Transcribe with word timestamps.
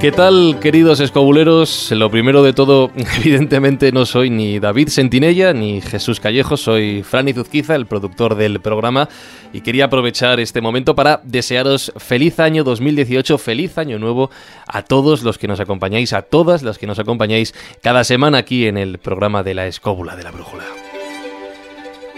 ¿Qué 0.00 0.12
tal, 0.12 0.60
queridos 0.60 1.00
escobuleros? 1.00 1.90
Lo 1.90 2.08
primero 2.08 2.44
de 2.44 2.52
todo, 2.52 2.92
evidentemente 3.16 3.90
no 3.90 4.06
soy 4.06 4.30
ni 4.30 4.60
David 4.60 4.90
Sentinella 4.90 5.52
ni 5.52 5.80
Jesús 5.80 6.20
Callejo, 6.20 6.56
soy 6.56 7.02
Franny 7.02 7.32
Zuzquiza, 7.32 7.74
el 7.74 7.86
productor 7.86 8.36
del 8.36 8.60
programa, 8.60 9.08
y 9.52 9.60
quería 9.60 9.86
aprovechar 9.86 10.38
este 10.38 10.60
momento 10.60 10.94
para 10.94 11.20
desearos 11.24 11.92
feliz 11.96 12.38
año 12.38 12.62
2018, 12.62 13.38
feliz 13.38 13.76
año 13.76 13.98
nuevo 13.98 14.30
a 14.68 14.82
todos 14.82 15.24
los 15.24 15.36
que 15.36 15.48
nos 15.48 15.58
acompañáis, 15.58 16.12
a 16.12 16.22
todas 16.22 16.62
las 16.62 16.78
que 16.78 16.86
nos 16.86 17.00
acompañáis 17.00 17.52
cada 17.82 18.04
semana 18.04 18.38
aquí 18.38 18.68
en 18.68 18.78
el 18.78 18.98
programa 18.98 19.42
de 19.42 19.54
la 19.54 19.66
escóbula 19.66 20.14
de 20.14 20.22
la 20.22 20.30
brújula. 20.30 20.64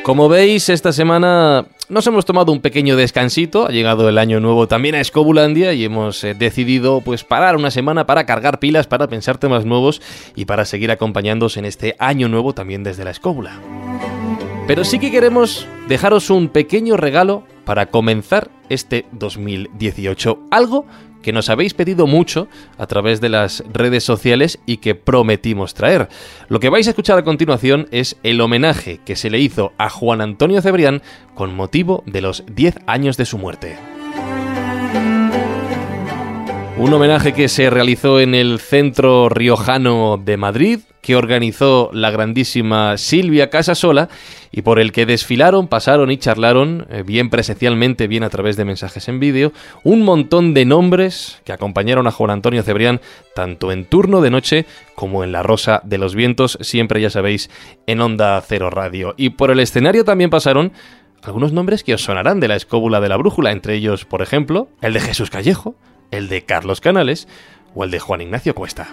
Como 0.03 0.29
veis, 0.29 0.69
esta 0.69 0.93
semana 0.93 1.65
nos 1.91 2.07
hemos 2.07 2.25
tomado 2.25 2.53
un 2.53 2.61
pequeño 2.61 2.97
descansito, 2.97 3.67
ha 3.67 3.71
llegado 3.71 4.09
el 4.09 4.19
año 4.19 4.41
nuevo 4.41 4.69
también 4.69 4.95
a 4.95 5.01
Escobulandia 5.01 5.75
y 5.75 5.85
hemos 5.85 6.23
eh, 6.25 6.35
decidido 6.35 7.01
pues 7.01 7.25
parar 7.25 7.57
una 7.57 7.71
semana 7.71 8.07
para 8.07 8.25
cargar 8.25 8.61
pilas, 8.61 8.87
para 8.87 9.09
pensar 9.09 9.39
temas 9.39 9.65
nuevos 9.65 10.01
y 10.37 10.45
para 10.45 10.65
seguir 10.65 10.91
acompañándoos 10.91 11.57
en 11.57 11.65
este 11.65 11.97
año 11.99 12.29
nuevo 12.29 12.55
también 12.55 12.85
desde 12.85 13.05
la 13.05 13.11
Escóbula. 13.11 13.59
Pero 14.69 14.85
sí 14.85 15.01
que 15.01 15.11
queremos 15.11 15.67
dejaros 15.89 16.31
un 16.31 16.49
pequeño 16.49 16.97
regalo 16.97 17.43
para 17.65 17.87
comenzar 17.87 18.51
este 18.69 19.05
2018, 19.13 20.39
algo 20.53 20.87
que 21.23 21.33
nos 21.33 21.51
habéis 21.51 21.75
pedido 21.75 22.07
mucho 22.07 22.49
a 22.79 22.87
través 22.87 23.21
de 23.21 23.29
las 23.29 23.65
redes 23.73 24.05
sociales 24.05 24.59
y 24.67 24.79
que 24.79 24.95
prometimos 24.95 25.75
traer. 25.75 26.09
Lo 26.49 26.61
que 26.61 26.71
vais 26.71 26.87
a 26.87 26.91
escuchar 26.91 27.19
a 27.19 27.25
continuación 27.25 27.89
es 27.91 28.17
el 28.23 28.41
homenaje 28.41 29.01
que 29.05 29.17
se 29.17 29.31
le 29.31 29.39
hizo 29.39 29.73
a 29.79 29.91
Juan 29.91 30.21
Antonio 30.21 30.63
Cebrián 30.63 31.03
con 31.35 31.55
motivo 31.55 32.03
de 32.07 32.21
los 32.23 32.45
10 32.47 32.79
años 32.87 33.17
de 33.17 33.27
su 33.27 33.39
muerte. 33.39 34.00
Un 36.81 36.95
homenaje 36.95 37.35
que 37.35 37.51
se 37.51 37.69
realizó 37.69 38.21
en 38.21 38.35
el 38.35 38.59
Centro 38.59 39.29
Riojano 39.29 40.17
de 40.17 40.39
Madrid, 40.39 40.81
que 41.03 41.15
organizó 41.15 41.91
la 41.93 42.11
grandísima 42.11 42.97
Silvia 42.97 43.51
Casasola 43.51 44.09
y 44.51 44.63
por 44.63 44.79
el 44.79 44.91
que 44.91 45.05
desfilaron, 45.05 45.69
pasaron 45.69 46.11
y 46.11 46.17
charlaron, 46.17 46.87
eh, 46.89 47.03
bien 47.03 47.29
presencialmente, 47.29 48.09
bien 48.09 48.23
a 48.23 48.31
través 48.31 48.57
de 48.57 48.65
mensajes 48.65 49.09
en 49.09 49.21
vídeo, 49.21 49.53
un 49.85 50.01
montón 50.05 50.55
de 50.55 50.65
nombres 50.65 51.43
que 51.45 51.53
acompañaron 51.53 52.07
a 52.07 52.13
Juan 52.13 52.31
Antonio 52.31 52.63
Cebrián 52.63 53.03
tanto 53.35 53.73
en 53.73 53.85
turno 53.85 54.23
de 54.23 54.31
noche 54.31 54.65
como 54.95 55.23
en 55.23 55.33
La 55.33 55.43
Rosa 55.43 55.83
de 55.85 55.99
los 55.99 56.15
Vientos, 56.15 56.57
siempre 56.63 57.03
ya 57.03 57.11
sabéis, 57.11 57.51
en 57.87 58.01
Onda 58.01 58.41
Cero 58.41 58.71
Radio. 58.71 59.13
Y 59.19 59.31
por 59.31 59.51
el 59.51 59.61
escenario 59.61 60.07
también 60.07 60.31
pasaron 60.31 60.73
algunos 61.21 61.53
nombres 61.53 61.85
que 61.85 61.93
os 61.93 62.03
sonarán 62.03 62.41
de 62.41 62.49
la 62.49 62.57
escóbula 62.57 63.03
de 63.03 63.11
la 63.11 63.19
brújula, 63.19 63.53
entre 63.53 63.75
ellos, 63.75 64.07
por 64.07 64.23
ejemplo, 64.23 64.69
el 64.81 64.95
de 64.95 65.01
Jesús 65.01 65.29
Callejo, 65.29 65.77
el 66.11 66.29
de 66.29 66.43
Carlos 66.43 66.81
Canales 66.81 67.29
o 67.75 67.85
el 67.85 67.91
de 67.91 68.01
Juan 68.01 68.21
Ignacio 68.21 68.55
Cuesta. 68.55 68.89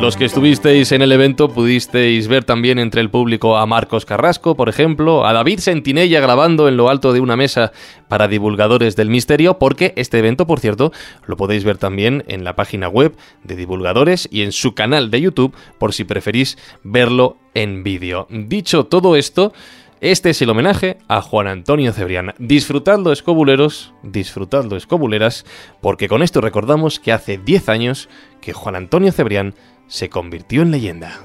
Los 0.00 0.18
que 0.18 0.26
estuvisteis 0.26 0.92
en 0.92 1.00
el 1.00 1.10
evento 1.10 1.48
pudisteis 1.48 2.28
ver 2.28 2.44
también 2.44 2.78
entre 2.78 3.00
el 3.00 3.08
público 3.08 3.56
a 3.56 3.64
Marcos 3.64 4.04
Carrasco, 4.04 4.54
por 4.54 4.68
ejemplo, 4.68 5.24
a 5.24 5.32
David 5.32 5.58
Sentinella 5.58 6.20
grabando 6.20 6.68
en 6.68 6.76
lo 6.76 6.90
alto 6.90 7.14
de 7.14 7.20
una 7.20 7.34
mesa 7.34 7.72
para 8.06 8.28
divulgadores 8.28 8.94
del 8.94 9.08
misterio, 9.08 9.58
porque 9.58 9.94
este 9.96 10.18
evento, 10.18 10.46
por 10.46 10.60
cierto, 10.60 10.92
lo 11.26 11.38
podéis 11.38 11.64
ver 11.64 11.78
también 11.78 12.24
en 12.28 12.44
la 12.44 12.54
página 12.54 12.88
web 12.88 13.16
de 13.42 13.56
divulgadores 13.56 14.28
y 14.30 14.42
en 14.42 14.52
su 14.52 14.74
canal 14.74 15.10
de 15.10 15.22
YouTube, 15.22 15.56
por 15.78 15.94
si 15.94 16.04
preferís 16.04 16.58
verlo 16.82 17.38
en 17.54 17.82
vídeo. 17.82 18.26
Dicho 18.28 18.84
todo 18.84 19.16
esto, 19.16 19.54
este 20.00 20.30
es 20.30 20.42
el 20.42 20.50
homenaje 20.50 20.98
a 21.08 21.22
Juan 21.22 21.46
Antonio 21.46 21.92
Cebrián. 21.92 22.34
Disfrutadlo, 22.38 23.12
escobuleros, 23.12 23.94
disfrutadlo, 24.02 24.76
escobuleras, 24.76 25.46
porque 25.80 26.08
con 26.08 26.22
esto 26.22 26.40
recordamos 26.40 27.00
que 27.00 27.12
hace 27.12 27.38
10 27.38 27.68
años 27.70 28.08
que 28.40 28.52
Juan 28.52 28.76
Antonio 28.76 29.10
Cebrián 29.10 29.54
se 29.86 30.10
convirtió 30.10 30.62
en 30.62 30.70
leyenda. 30.70 31.18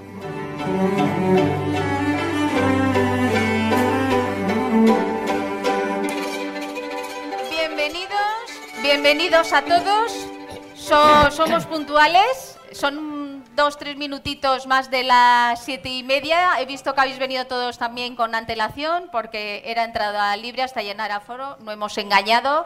Bienvenidos, 7.50 8.82
bienvenidos 8.82 9.54
a 9.54 9.64
todos. 9.64 10.28
somos 11.36 11.66
puntuales, 11.66 12.58
son 12.72 13.21
dos, 13.56 13.78
tres 13.78 13.98
minutitos 13.98 14.68
más 14.68 14.90
de 14.90 15.04
las 15.04 15.64
siete 15.64 15.90
y 15.90 16.04
media. 16.04 16.60
He 16.60 16.66
visto 16.66 16.94
que 16.94 17.02
habéis 17.02 17.20
venido 17.20 17.46
todos 17.48 17.78
también 17.78 18.16
con 18.16 18.36
antelación 18.36 19.10
porque 19.12 19.64
era 19.66 19.84
entrada 19.84 20.36
libre 20.38 20.64
hasta 20.64 20.82
llenar 20.82 21.12
aforo, 21.12 21.58
no 21.62 21.72
hemos 21.72 21.98
engañado, 21.98 22.66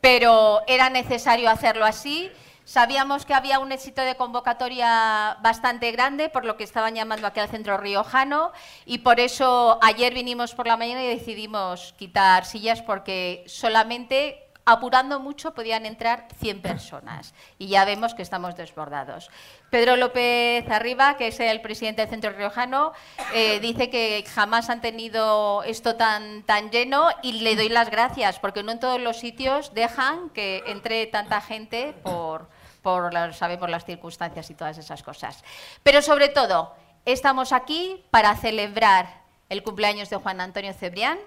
pero 0.00 0.62
era 0.66 0.90
necesario 0.90 1.50
hacerlo 1.50 1.84
así. 1.84 2.30
Sabíamos 2.64 3.26
que 3.26 3.34
había 3.34 3.58
un 3.58 3.72
éxito 3.72 4.02
de 4.02 4.14
convocatoria 4.16 5.36
bastante 5.42 5.90
grande, 5.90 6.28
por 6.28 6.44
lo 6.44 6.56
que 6.56 6.64
estaban 6.64 6.94
llamando 6.94 7.26
aquí 7.26 7.40
al 7.40 7.48
centro 7.48 7.76
riojano, 7.76 8.52
y 8.86 8.98
por 8.98 9.18
eso 9.18 9.80
ayer 9.82 10.14
vinimos 10.14 10.54
por 10.54 10.68
la 10.68 10.76
mañana 10.76 11.02
y 11.02 11.08
decidimos 11.08 11.92
quitar 11.98 12.44
sillas 12.44 12.80
porque 12.80 13.42
solamente 13.48 14.48
apurando 14.64 15.18
mucho 15.18 15.54
podían 15.54 15.86
entrar 15.86 16.28
100 16.38 16.62
personas 16.62 17.34
y 17.58 17.66
ya 17.68 17.84
vemos 17.84 18.14
que 18.14 18.22
estamos 18.22 18.54
desbordados. 18.54 19.28
Pedro 19.72 19.96
López 19.96 20.68
Arriba, 20.68 21.16
que 21.16 21.28
es 21.28 21.40
el 21.40 21.62
presidente 21.62 22.02
del 22.02 22.10
Centro 22.10 22.32
Riojano, 22.32 22.92
eh, 23.32 23.58
dice 23.58 23.88
que 23.88 24.22
jamás 24.28 24.68
han 24.68 24.82
tenido 24.82 25.62
esto 25.62 25.96
tan, 25.96 26.42
tan 26.42 26.70
lleno 26.70 27.08
y 27.22 27.40
le 27.40 27.56
doy 27.56 27.70
las 27.70 27.90
gracias 27.90 28.38
porque 28.38 28.62
no 28.62 28.72
en 28.72 28.80
todos 28.80 29.00
los 29.00 29.16
sitios 29.16 29.72
dejan 29.72 30.28
que 30.28 30.62
entre 30.66 31.06
tanta 31.06 31.40
gente 31.40 31.94
por, 32.02 32.50
por 32.82 33.14
las, 33.14 33.38
sabemos 33.38 33.70
las 33.70 33.86
circunstancias 33.86 34.50
y 34.50 34.54
todas 34.54 34.76
esas 34.76 35.02
cosas. 35.02 35.42
Pero 35.82 36.02
sobre 36.02 36.28
todo, 36.28 36.74
estamos 37.06 37.50
aquí 37.54 38.04
para 38.10 38.36
celebrar 38.36 39.22
el 39.48 39.62
cumpleaños 39.62 40.10
de 40.10 40.16
Juan 40.16 40.42
Antonio 40.42 40.74
Cebrián, 40.74 41.18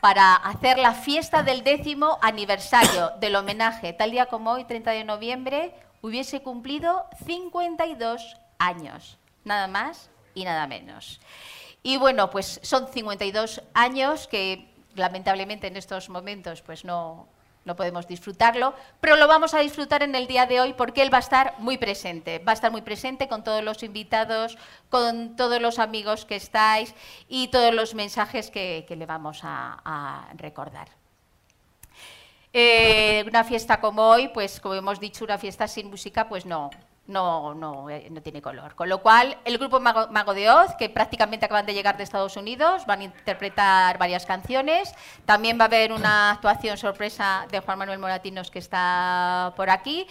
para 0.00 0.36
hacer 0.36 0.78
la 0.78 0.94
fiesta 0.94 1.42
del 1.42 1.64
décimo 1.64 2.20
aniversario 2.22 3.10
del 3.18 3.34
homenaje. 3.34 3.92
Tal 3.92 4.12
día 4.12 4.26
como 4.26 4.52
hoy, 4.52 4.64
30 4.64 4.92
de 4.92 5.02
noviembre, 5.02 5.74
hubiese 6.02 6.42
cumplido 6.42 7.06
52 7.26 8.36
años, 8.58 9.18
nada 9.44 9.66
más 9.68 10.10
y 10.34 10.44
nada 10.44 10.66
menos. 10.66 11.20
Y 11.82 11.96
bueno, 11.96 12.30
pues 12.30 12.60
son 12.62 12.88
52 12.88 13.62
años 13.74 14.28
que 14.28 14.72
lamentablemente 14.94 15.66
en 15.66 15.76
estos 15.76 16.08
momentos 16.08 16.62
pues 16.62 16.84
no, 16.84 17.28
no 17.64 17.76
podemos 17.76 18.06
disfrutarlo, 18.06 18.74
pero 19.00 19.16
lo 19.16 19.28
vamos 19.28 19.54
a 19.54 19.60
disfrutar 19.60 20.02
en 20.02 20.14
el 20.14 20.26
día 20.26 20.46
de 20.46 20.60
hoy 20.60 20.72
porque 20.72 21.02
él 21.02 21.12
va 21.12 21.18
a 21.18 21.20
estar 21.20 21.54
muy 21.58 21.78
presente, 21.78 22.38
va 22.38 22.52
a 22.52 22.54
estar 22.54 22.72
muy 22.72 22.82
presente 22.82 23.28
con 23.28 23.44
todos 23.44 23.62
los 23.62 23.82
invitados, 23.82 24.56
con 24.88 25.36
todos 25.36 25.60
los 25.60 25.78
amigos 25.78 26.24
que 26.24 26.36
estáis 26.36 26.94
y 27.28 27.48
todos 27.48 27.74
los 27.74 27.94
mensajes 27.94 28.50
que, 28.50 28.86
le 28.88 29.06
vamos 29.06 29.40
a, 29.42 30.28
recordar. 30.36 30.88
Eh, 32.52 33.24
una 33.28 33.44
fiesta 33.44 33.80
como 33.80 34.02
hoy, 34.02 34.28
pues 34.28 34.60
como 34.60 34.74
hemos 34.74 34.98
dicho, 34.98 35.24
una 35.24 35.38
fiesta 35.38 35.68
sin 35.68 35.88
música, 35.88 36.28
pues 36.28 36.46
no, 36.46 36.70
no, 37.06 37.54
no, 37.54 37.90
eh, 37.90 38.08
no, 38.10 38.22
tiene 38.22 38.42
color. 38.42 38.74
Con 38.74 38.88
lo 38.88 39.02
cual, 39.02 39.36
el 39.44 39.58
grupo 39.58 39.78
Mago, 39.80 40.34
de 40.34 40.50
Oz, 40.50 40.74
que 40.76 40.88
prácticamente 40.88 41.46
acaban 41.46 41.66
de 41.66 41.74
llegar 41.74 41.96
de 41.96 42.04
Estados 42.04 42.36
Unidos, 42.36 42.86
van 42.86 43.00
a 43.00 43.04
interpretar 43.04 43.98
varias 43.98 44.26
canciones. 44.26 44.92
También 45.26 45.58
va 45.58 45.64
a 45.64 45.66
haber 45.66 45.92
una 45.92 46.32
actuación 46.32 46.76
sorpresa 46.76 47.46
de 47.50 47.60
Juan 47.60 47.78
Manuel 47.78 47.98
Moratinos 47.98 48.50
que 48.50 48.58
está 48.58 49.52
por 49.56 49.70
aquí. 49.70 50.06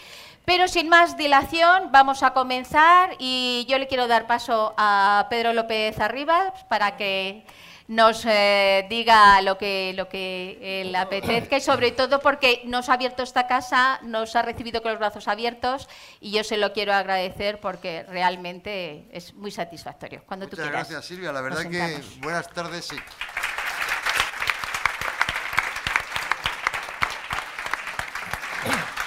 Pero 0.46 0.68
sin 0.68 0.90
más 0.90 1.16
dilación, 1.16 1.92
vamos 1.92 2.24
a 2.24 2.32
comenzar 2.32 3.16
y 3.20 3.66
yo 3.70 3.78
le 3.78 3.88
quiero 3.88 4.08
dar 4.08 4.28
paso 4.28 4.74
a 4.78 5.28
Pedro 5.30 5.54
López 5.54 6.00
Arribas 6.00 6.64
para 6.70 6.98
que 6.98 7.46
nos 7.90 8.24
eh, 8.26 8.86
diga 8.88 9.42
lo 9.42 9.58
que, 9.58 9.94
lo 9.96 10.08
que 10.08 10.84
le 10.86 10.96
apetezca 10.96 11.58
y 11.58 11.62
sobre 11.62 11.90
todo 11.90 12.20
porque 12.20 12.62
nos 12.66 12.88
ha 12.88 12.94
abierto 12.94 13.24
esta 13.24 13.48
casa, 13.48 14.00
nos 14.04 14.36
ha 14.36 14.44
recibido 14.44 14.84
con 14.84 14.92
los 14.92 15.00
brazos 15.00 15.28
abiertos 15.28 15.90
y 16.22 16.30
yo 16.30 16.44
se 16.44 16.58
lo 16.58 16.72
quiero 16.72 16.94
agradecer 16.94 17.60
porque 17.60 18.04
realmente 18.04 19.08
es 19.12 19.34
muy 19.34 19.50
satisfactorio. 19.50 20.24
Cuando 20.28 20.46
Muchas 20.46 20.60
tú 20.60 20.62
quieras. 20.62 20.88
gracias 20.88 21.06
Silvia, 21.06 21.34
la 21.34 21.42
verdad 21.42 21.68
que 21.68 22.00
buenas 22.22 22.48
tardes. 22.50 22.86
Sí. 22.86 22.96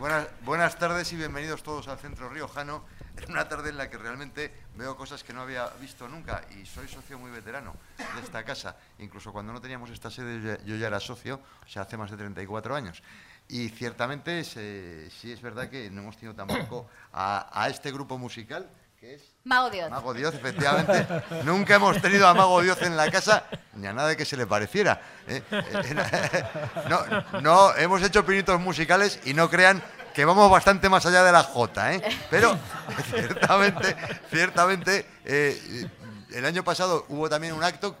Buenas, 0.00 0.78
tardes 0.78 1.12
y 1.12 1.16
bienvenidos 1.16 1.62
todos 1.62 1.86
al 1.88 1.98
Centro 1.98 2.30
Riojano 2.30 2.84
una 3.28 3.46
tarde 3.46 3.68
en 3.68 3.76
la 3.76 3.90
que 3.90 3.98
realmente 3.98 4.50
veo 4.74 4.96
cosas 4.96 5.22
que 5.22 5.34
no 5.34 5.42
había 5.42 5.66
visto 5.78 6.08
nunca 6.08 6.42
y 6.58 6.64
soy 6.64 6.88
socio 6.88 7.18
muy 7.18 7.30
veterano 7.30 7.74
de 7.98 8.22
esta 8.22 8.42
casa. 8.42 8.78
Incluso 8.98 9.30
cuando 9.30 9.52
no 9.52 9.60
teníamos 9.60 9.90
esta 9.90 10.10
sede 10.10 10.58
yo 10.64 10.76
ya 10.76 10.86
era 10.86 11.00
socio, 11.00 11.38
o 11.62 11.68
sea, 11.68 11.82
hace 11.82 11.98
más 11.98 12.10
de 12.10 12.16
34 12.16 12.74
años. 12.74 13.02
Y 13.46 13.68
ciertamente 13.68 14.42
sí 14.42 15.32
es 15.32 15.42
verdad 15.42 15.68
que 15.68 15.90
no 15.90 16.00
hemos 16.00 16.16
tenido 16.16 16.34
tampoco 16.34 16.88
a, 17.12 17.66
este 17.68 17.92
grupo 17.92 18.16
musical, 18.16 18.70
es... 19.02 19.22
Mago 19.44 19.70
Dios. 19.70 19.90
Mago 19.90 20.12
Dios, 20.12 20.34
efectivamente. 20.34 21.06
Nunca 21.44 21.76
hemos 21.76 22.00
tenido 22.02 22.26
a 22.26 22.34
Mago 22.34 22.60
Dios 22.60 22.80
en 22.82 22.96
la 22.96 23.10
casa, 23.10 23.44
ni 23.74 23.86
a 23.86 23.92
nada 23.92 24.08
de 24.08 24.16
que 24.16 24.24
se 24.24 24.36
le 24.36 24.46
pareciera. 24.46 25.00
¿eh? 25.26 25.42
No, 26.88 27.40
no, 27.40 27.76
hemos 27.76 28.02
hecho 28.02 28.24
pinitos 28.26 28.60
musicales 28.60 29.20
y 29.24 29.32
no 29.32 29.48
crean 29.48 29.82
que 30.14 30.24
vamos 30.24 30.50
bastante 30.50 30.88
más 30.88 31.06
allá 31.06 31.22
de 31.22 31.32
la 31.32 31.42
J, 31.42 31.94
¿eh? 31.94 32.02
Pero 32.30 32.58
ciertamente, 33.10 33.96
ciertamente, 34.30 35.06
eh, 35.24 35.88
el 36.32 36.44
año 36.44 36.62
pasado 36.64 37.06
hubo 37.08 37.28
también 37.28 37.54
un 37.54 37.62
acto 37.62 37.96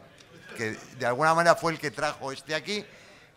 que 0.56 0.76
de 0.98 1.06
alguna 1.06 1.34
manera 1.34 1.56
fue 1.56 1.72
el 1.72 1.78
que 1.78 1.90
trajo 1.90 2.32
este 2.32 2.54
aquí 2.54 2.84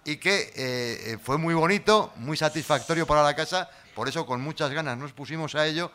y 0.04 0.18
que 0.18 0.51
eh, 0.56 1.18
fue 1.24 1.38
muy 1.38 1.54
bonito, 1.54 2.12
muy 2.18 2.36
satisfactorio 2.36 3.07
para 3.07 3.24
la 3.24 3.36
casa, 3.36 3.69
por 3.95 4.10
eso 4.10 4.25
con 4.25 4.42
muchas 4.42 4.71
ganas 4.71 4.98
nos 4.98 5.13
pusimos 5.13 5.56
a 5.56 5.65
ello 5.65 5.92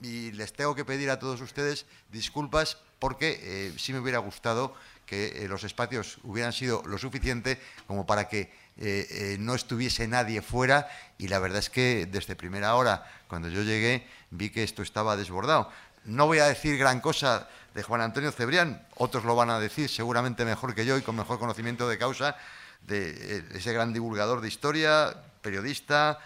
y 0.00 0.32
les 0.32 0.52
tengo 0.52 0.74
que 0.74 0.84
pedir 0.84 1.10
a 1.10 1.18
todos 1.18 1.40
ustedes 1.40 1.86
disculpas 2.10 2.78
porque 2.98 3.72
sí 3.78 3.92
me 3.92 4.00
hubiera 4.00 4.18
gustado 4.18 4.74
que 5.06 5.46
los 5.48 5.64
espacios 5.64 6.18
hubieran 6.24 6.52
sido 6.52 6.82
lo 6.86 6.98
suficiente 6.98 7.60
como 7.86 8.06
para 8.06 8.28
que 8.28 8.50
eh, 8.76 9.06
eh, 9.08 9.36
no 9.38 9.54
estuviese 9.54 10.08
nadie 10.08 10.42
fuera 10.42 10.88
y 11.16 11.28
la 11.28 11.38
verdad 11.38 11.60
es 11.60 11.70
que 11.70 12.08
desde 12.10 12.34
primera 12.34 12.74
hora, 12.74 13.08
cuando 13.28 13.48
yo 13.48 13.62
llegué, 13.62 14.04
vi 14.30 14.50
que 14.50 14.64
esto 14.64 14.82
estaba 14.82 15.16
desbordado. 15.16 15.70
No 16.04 16.26
voy 16.26 16.40
a 16.40 16.46
decir 16.46 16.76
gran 16.76 17.00
cosa 17.00 17.48
de 17.74 17.84
Juan 17.84 18.00
Antonio 18.00 18.32
Cebrián, 18.32 18.84
otros 18.96 19.24
lo 19.24 19.36
van 19.36 19.50
a 19.50 19.60
decir 19.60 19.88
seguramente 19.88 20.44
mejor 20.44 20.74
que 20.74 20.84
yo 20.84 20.98
y 20.98 21.02
con 21.02 21.14
mejor 21.14 21.38
conocimiento 21.38 21.88
de 21.88 21.98
causa, 21.98 22.36
de 22.86 23.10
eh, 23.10 23.44
ese 23.54 23.72
gran 23.72 23.92
divulgador 23.92 24.40
de 24.40 24.48
historia, 24.48 25.14
periodista, 25.44 26.18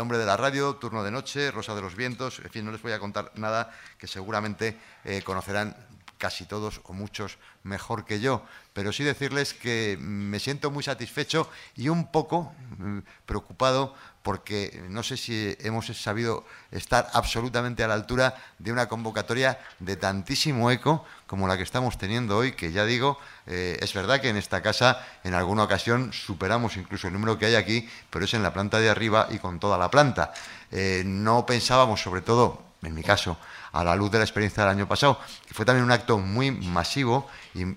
hombre 0.00 0.16
de 0.16 0.24
la 0.24 0.36
radio, 0.36 0.76
turno 0.76 1.02
de 1.02 1.10
noche, 1.10 1.50
Rosa 1.50 1.74
de 1.74 1.82
los 1.82 1.96
Vientos, 1.96 2.38
en 2.38 2.50
fin, 2.50 2.64
no 2.64 2.70
les 2.70 2.80
voy 2.80 2.92
a 2.92 3.00
contar 3.00 3.32
nada 3.34 3.76
que 3.98 4.06
seguramente 4.06 4.78
conocerán 5.24 5.74
casi 6.20 6.44
todos 6.44 6.82
o 6.84 6.92
muchos 6.92 7.38
mejor 7.64 8.04
que 8.04 8.20
yo, 8.20 8.44
pero 8.74 8.92
sí 8.92 9.02
decirles 9.02 9.54
que 9.54 9.96
me 9.98 10.38
siento 10.38 10.70
muy 10.70 10.84
satisfecho 10.84 11.50
y 11.74 11.88
un 11.88 12.12
poco 12.12 12.52
mm, 12.78 12.98
preocupado 13.24 13.94
porque 14.22 14.84
no 14.88 15.02
sé 15.02 15.16
si 15.16 15.56
hemos 15.60 15.86
sabido 15.86 16.44
estar 16.70 17.08
absolutamente 17.14 17.82
a 17.82 17.88
la 17.88 17.94
altura 17.94 18.34
de 18.58 18.72
una 18.72 18.88
convocatoria 18.88 19.58
de 19.78 19.96
tantísimo 19.96 20.70
eco 20.70 21.04
como 21.26 21.48
la 21.48 21.56
que 21.56 21.62
estamos 21.62 21.96
teniendo 21.96 22.36
hoy, 22.36 22.52
que 22.52 22.72
ya 22.72 22.84
digo, 22.84 23.18
eh, 23.46 23.78
es 23.80 23.94
verdad 23.94 24.20
que 24.20 24.28
en 24.28 24.36
esta 24.36 24.62
casa 24.62 25.06
en 25.24 25.34
alguna 25.34 25.62
ocasión 25.62 26.12
superamos 26.12 26.76
incluso 26.76 27.06
el 27.06 27.14
número 27.14 27.38
que 27.38 27.46
hay 27.46 27.54
aquí, 27.54 27.88
pero 28.10 28.24
es 28.24 28.34
en 28.34 28.42
la 28.42 28.52
planta 28.52 28.78
de 28.78 28.90
arriba 28.90 29.28
y 29.30 29.38
con 29.38 29.58
toda 29.58 29.78
la 29.78 29.90
planta. 29.90 30.32
Eh, 30.70 31.02
no 31.06 31.46
pensábamos, 31.46 32.02
sobre 32.02 32.20
todo, 32.20 32.62
en 32.82 32.94
mi 32.94 33.02
caso, 33.02 33.38
a 33.72 33.84
la 33.84 33.96
luz 33.96 34.10
de 34.10 34.18
la 34.18 34.24
experiencia 34.24 34.62
del 34.64 34.72
año 34.72 34.88
pasado, 34.88 35.20
que 35.46 35.54
fue 35.54 35.64
también 35.64 35.84
un 35.84 35.92
acto 35.92 36.18
muy 36.18 36.50
masivo, 36.50 37.28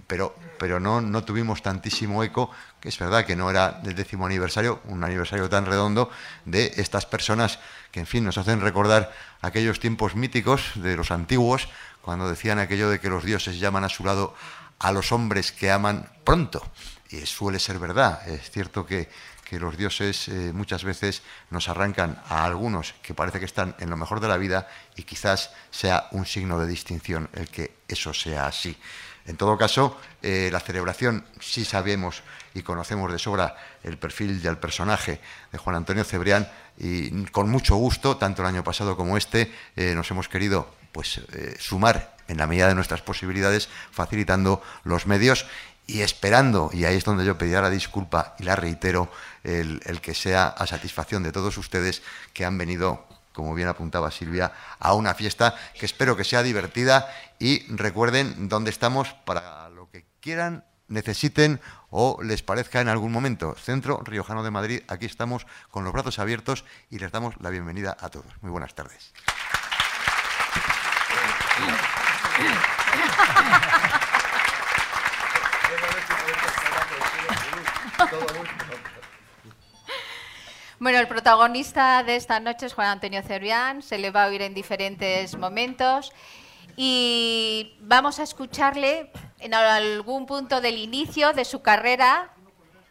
pero, 0.07 0.35
pero 0.57 0.79
no, 0.79 1.01
no 1.01 1.23
tuvimos 1.23 1.61
tantísimo 1.61 2.23
eco, 2.23 2.49
que 2.79 2.89
es 2.89 2.97
verdad 2.97 3.25
que 3.25 3.35
no 3.35 3.49
era 3.49 3.71
del 3.83 3.95
décimo 3.95 4.25
aniversario, 4.25 4.81
un 4.85 5.03
aniversario 5.03 5.49
tan 5.49 5.65
redondo, 5.65 6.09
de 6.45 6.73
estas 6.77 7.05
personas 7.05 7.59
que, 7.91 7.99
en 7.99 8.07
fin, 8.07 8.23
nos 8.23 8.37
hacen 8.37 8.61
recordar 8.61 9.13
aquellos 9.41 9.79
tiempos 9.79 10.15
míticos 10.15 10.71
de 10.75 10.95
los 10.95 11.11
antiguos, 11.11 11.69
cuando 12.01 12.29
decían 12.29 12.59
aquello 12.59 12.89
de 12.89 12.99
que 12.99 13.09
los 13.09 13.23
dioses 13.23 13.59
llaman 13.59 13.83
a 13.83 13.89
su 13.89 14.03
lado 14.03 14.35
a 14.79 14.91
los 14.91 15.11
hombres 15.11 15.51
que 15.51 15.71
aman 15.71 16.09
pronto. 16.23 16.61
Y 17.09 17.25
suele 17.25 17.59
ser 17.59 17.79
verdad. 17.79 18.27
Es 18.27 18.49
cierto 18.49 18.85
que 18.85 19.09
que 19.43 19.59
los 19.59 19.77
dioses 19.77 20.27
eh, 20.27 20.51
muchas 20.53 20.83
veces 20.83 21.21
nos 21.49 21.69
arrancan 21.69 22.21
a 22.27 22.45
algunos 22.45 22.93
que 23.01 23.13
parece 23.13 23.39
que 23.39 23.45
están 23.45 23.75
en 23.79 23.89
lo 23.89 23.97
mejor 23.97 24.19
de 24.19 24.27
la 24.27 24.37
vida 24.37 24.67
y 24.95 25.03
quizás 25.03 25.51
sea 25.71 26.07
un 26.11 26.25
signo 26.25 26.59
de 26.59 26.67
distinción 26.67 27.29
el 27.33 27.49
que 27.49 27.75
eso 27.87 28.13
sea 28.13 28.47
así. 28.47 28.77
En 29.25 29.37
todo 29.37 29.57
caso, 29.57 29.97
eh, 30.21 30.49
la 30.51 30.59
celebración 30.59 31.25
sí 31.39 31.63
sabemos 31.63 32.23
y 32.53 32.61
conocemos 32.61 33.11
de 33.11 33.19
sobra 33.19 33.55
el 33.83 33.97
perfil 33.97 34.41
del 34.41 34.57
personaje 34.57 35.21
de 35.51 35.57
Juan 35.57 35.77
Antonio 35.77 36.03
Cebrián 36.03 36.49
y 36.77 37.23
con 37.25 37.49
mucho 37.49 37.75
gusto, 37.75 38.17
tanto 38.17 38.41
el 38.41 38.49
año 38.49 38.63
pasado 38.63 38.97
como 38.97 39.15
este, 39.15 39.53
eh, 39.75 39.93
nos 39.95 40.11
hemos 40.11 40.27
querido 40.27 40.73
pues, 40.91 41.21
sumar 41.59 42.15
en 42.27 42.37
la 42.37 42.47
medida 42.47 42.67
de 42.67 42.75
nuestras 42.75 43.01
posibilidades, 43.01 43.69
facilitando 43.91 44.61
los 44.83 45.07
medios 45.07 45.45
y 45.85 46.01
esperando, 46.01 46.69
y 46.74 46.85
ahí 46.85 46.95
es 46.95 47.03
donde 47.03 47.25
yo 47.25 47.38
pediría 47.38 47.62
la 47.62 47.69
disculpa 47.69 48.35
y 48.39 48.44
la 48.44 48.56
reitero, 48.56 49.12
el, 49.44 49.81
que 50.01 50.13
sea 50.13 50.47
a 50.47 50.65
satisfacción 50.65 51.24
de 51.24 51.31
todos 51.31 51.57
ustedes 51.57 52.01
que 52.33 52.45
han 52.45 52.57
venido, 52.57 53.06
como 53.33 53.53
bien 53.53 53.68
apuntaba 53.68 54.12
Silvia, 54.12 54.53
a 54.80 54.94
una 54.94 55.13
fiesta 55.13 55.56
que 55.77 55.85
espero 55.85 56.15
que 56.15 56.24
sea 56.24 56.44
divertida 56.44 57.13
y 57.39 57.65
recuerden 57.75 58.47
dónde 58.47 58.69
estamos 58.69 59.13
para 59.25 59.69
lo 59.69 59.89
que 59.89 60.06
quieran, 60.21 60.63
necesiten 60.88 61.59
o 61.89 62.19
les 62.24 62.44
parezca 62.44 62.79
en 62.79 62.88
algún 62.88 63.12
momento. 63.12 63.56
Centro 63.56 64.01
Riojano 64.03 64.44
de 64.44 64.51
Madrid, 64.51 64.81
aquí 64.88 65.06
estamos 65.06 65.45
con 65.69 65.83
los 65.83 65.91
brazos 65.91 66.19
abiertos 66.19 66.63
y 66.89 67.00
les 67.00 67.12
damos 67.12 67.36
la 67.41 67.50
bienvenida 67.50 67.97
a 68.00 68.09
todos. 68.09 68.31
Muy 68.41 68.51
buenas 68.51 68.74
tardes. 68.74 69.12
Bueno, 80.79 80.99
el 80.99 81.07
protagonista 81.07 82.03
de 82.03 82.17
esta 82.17 82.41
noche 82.41 82.65
es 82.65 82.73
Juan 82.73 82.89
Antonio 82.89 83.23
Cervián, 83.23 83.81
se 83.81 83.97
le 83.97 84.11
va 84.11 84.25
a 84.25 84.27
oír 84.27 84.41
en 84.41 84.53
diferentes 84.53 85.37
momentos 85.37 86.11
y 86.75 87.75
vamos 87.79 88.19
a 88.19 88.23
escucharle 88.23 89.09
en 89.39 89.53
algún 89.53 90.25
punto 90.25 90.59
del 90.59 90.77
inicio 90.77 91.31
de 91.31 91.45
su 91.45 91.61
carrera, 91.61 92.33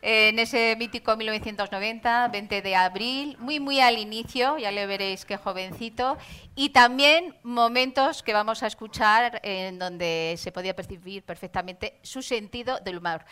en 0.01 0.39
ese 0.39 0.75
mítico 0.79 1.17
1990, 1.17 2.29
20 2.29 2.63
de 2.63 2.77
abril, 2.77 3.37
muy, 3.39 3.61
muy 3.61 3.79
al 3.81 3.99
inicio, 3.99 4.59
ya 4.59 4.73
le 4.73 4.87
veréis 4.87 5.25
qué 5.25 5.37
jovencito, 5.37 6.19
y 6.57 6.71
también 6.71 7.37
momentos 7.43 8.23
que 8.23 8.33
vamos 8.33 8.63
a 8.63 8.67
escuchar 8.67 9.41
en 9.45 9.79
donde 9.79 10.35
se 10.39 10.51
podía 10.51 10.75
percibir 10.75 11.23
perfectamente 11.23 12.01
su 12.03 12.21
sentido 12.23 12.81
del 12.81 12.99
humor. 12.99 13.25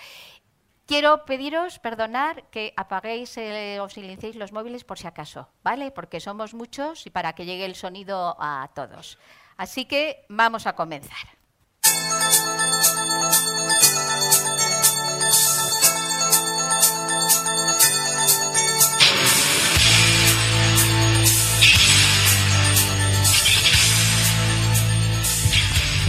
Quiero 0.91 1.25
pediros, 1.25 1.79
perdonar, 1.79 2.51
que 2.51 2.75
apaguéis 2.77 3.39
eh, 3.39 3.79
o 3.79 3.89
silenciéis 3.89 4.35
los 4.35 4.51
móviles 4.51 4.83
por 4.83 4.99
si 4.99 5.07
acaso, 5.07 5.47
¿vale? 5.63 5.93
Porque 5.93 6.19
somos 6.19 6.53
muchos 6.53 7.07
y 7.07 7.11
para 7.11 7.33
que 7.35 7.47
llegue 7.47 7.65
el 7.65 7.77
sonido 7.77 8.35
a 8.41 8.69
todos. 8.75 9.17
Así 9.57 9.85
que 9.85 10.27
vamos 10.29 10.67
a 10.67 10.75
comenzar. 10.75 11.39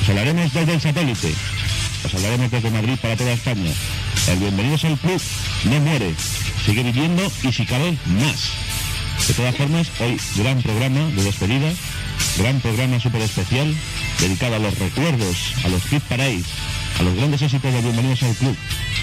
Os 0.02 0.10
hablaremos 0.10 0.52
desde 0.52 0.74
el 0.74 0.82
satélite. 0.82 1.36
Os 2.04 2.16
hablaremos 2.16 2.50
desde 2.50 2.72
Madrid 2.72 2.98
para 3.00 3.16
toda 3.16 3.32
España 3.34 3.72
el 4.28 4.40
Bienvenidos 4.40 4.86
al 4.86 4.98
Club 4.98 5.22
no 5.66 5.80
muere, 5.80 6.14
sigue 6.66 6.84
viviendo 6.84 7.32
y 7.44 7.52
si 7.52 7.66
cabe 7.66 7.98
más. 8.08 8.52
De 9.28 9.34
todas 9.34 9.56
formas, 9.56 9.88
hoy 10.00 10.20
gran 10.36 10.62
programa 10.62 11.00
de 11.00 11.24
despedida, 11.24 11.72
gran 12.38 12.60
programa 12.60 13.00
súper 13.00 13.22
especial, 13.22 13.74
dedicado 14.20 14.56
a 14.56 14.60
los 14.60 14.78
recuerdos, 14.78 15.54
a 15.64 15.70
los 15.70 15.84
hit 15.84 16.02
parades, 16.04 16.46
a 17.00 17.04
los 17.04 17.16
grandes 17.16 17.42
éxitos 17.42 17.74
de 17.74 17.82
Bienvenidos 17.82 18.24
al 18.24 18.36
Club. 18.36 18.58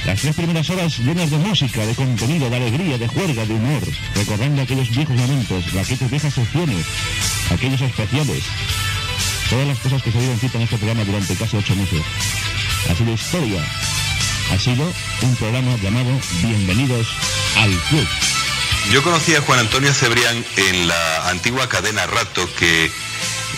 Las 0.07 0.21
tres 0.21 0.37
primeras 0.37 0.71
horas 0.71 0.99
llenas 0.99 1.31
de 1.31 1.39
música, 1.39 1.85
de 1.85 1.95
contenido, 1.95 2.49
de 2.51 2.57
alegría, 2.57 2.99
de 2.99 3.09
juerga, 3.09 3.45
de 3.45 3.55
humor, 3.55 3.83
recordando 4.15 4.63
aquellos 4.63 4.91
viejos 4.91 5.17
momentos, 5.17 5.65
aquellas 5.69 6.11
viejas 6.11 6.35
secciones, 6.35 6.87
aquellos 7.51 7.81
especiales, 7.81 8.45
todas 9.51 9.67
las 9.67 9.79
cosas 9.79 10.03
que 10.03 10.13
se 10.13 10.19
dieron 10.19 10.39
cita 10.39 10.59
en 10.59 10.65
este 10.65 10.77
programa 10.79 11.05
durante 11.05 11.35
casi 11.35 11.57
ocho 11.57 11.75
meses. 11.77 12.03
Ha 12.91 12.95
sido 12.95 13.13
historia, 13.13 13.63
ha 14.51 14.59
sido 14.59 14.93
un 15.23 15.37
programa 15.37 15.77
llamado 15.83 16.11
Bienvenidos 16.43 17.09
al 17.57 17.71
Club. 17.89 18.07
Yo 18.93 19.03
conocí 19.03 19.35
a 19.35 19.43
Juan 19.43 19.59
Antonio 19.59 19.93
Cebrián 19.93 20.45
en 20.57 20.89
la 20.89 21.29
antigua 21.29 21.69
cadena 21.69 22.07
Rato 22.07 22.49
que 22.57 22.91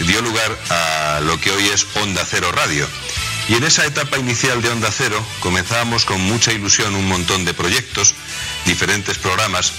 dio 0.06 0.20
lugar 0.22 0.58
a 0.70 1.20
lo 1.22 1.40
que 1.40 1.50
hoy 1.50 1.66
es 1.68 1.86
Onda 1.94 2.24
Cero 2.28 2.50
Radio. 2.52 2.88
Y 3.48 3.54
en 3.54 3.64
esa 3.64 3.84
etapa 3.84 4.18
inicial 4.18 4.62
de 4.62 4.70
Onda 4.70 4.90
Cero 4.90 5.24
comenzábamos 5.40 6.04
con 6.04 6.20
mucha 6.20 6.52
ilusión 6.52 6.94
un 6.94 7.08
montón 7.08 7.44
de 7.44 7.54
proyectos, 7.54 8.14
diferentes 8.64 9.18
programas, 9.18 9.72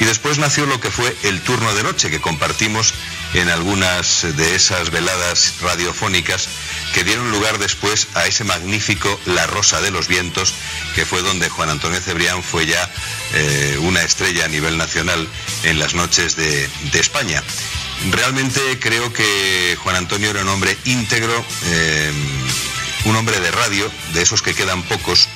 y 0.00 0.04
después 0.04 0.38
nació 0.38 0.66
lo 0.66 0.80
que 0.80 0.90
fue 0.90 1.14
el 1.24 1.40
turno 1.42 1.74
de 1.74 1.82
noche 1.82 2.10
que 2.10 2.20
compartimos 2.20 2.94
en 3.34 3.48
algunas 3.48 4.26
de 4.36 4.54
esas 4.54 4.90
veladas 4.90 5.54
radiofónicas 5.60 6.48
que 6.94 7.04
dieron 7.04 7.30
lugar 7.30 7.58
después 7.58 8.08
a 8.14 8.26
ese 8.26 8.44
magnífico 8.44 9.20
La 9.26 9.46
Rosa 9.46 9.80
de 9.80 9.90
los 9.90 10.08
Vientos, 10.08 10.54
que 10.94 11.04
fue 11.04 11.22
donde 11.22 11.48
Juan 11.48 11.70
Antonio 11.70 12.00
Cebrián 12.00 12.42
fue 12.42 12.66
ya 12.66 12.90
eh, 13.34 13.76
una 13.82 14.02
estrella 14.02 14.46
a 14.46 14.48
nivel 14.48 14.76
nacional 14.78 15.28
en 15.64 15.78
las 15.78 15.94
noches 15.94 16.36
de, 16.36 16.68
España. 16.94 17.42
Realmente 18.10 18.60
creo 18.80 19.12
que 19.12 19.76
Juan 19.82 19.96
Antonio 19.96 20.30
era 20.30 20.42
un 20.42 20.48
hombre 20.48 20.76
íntegro, 20.84 21.44
eh, 21.66 22.12
un 23.04 23.14
hombre 23.14 23.38
de 23.38 23.50
radio, 23.52 23.90
de 24.14 24.22
esos 24.22 24.42
que 24.42 24.54
quedan 24.54 24.82
pocos, 24.82 25.28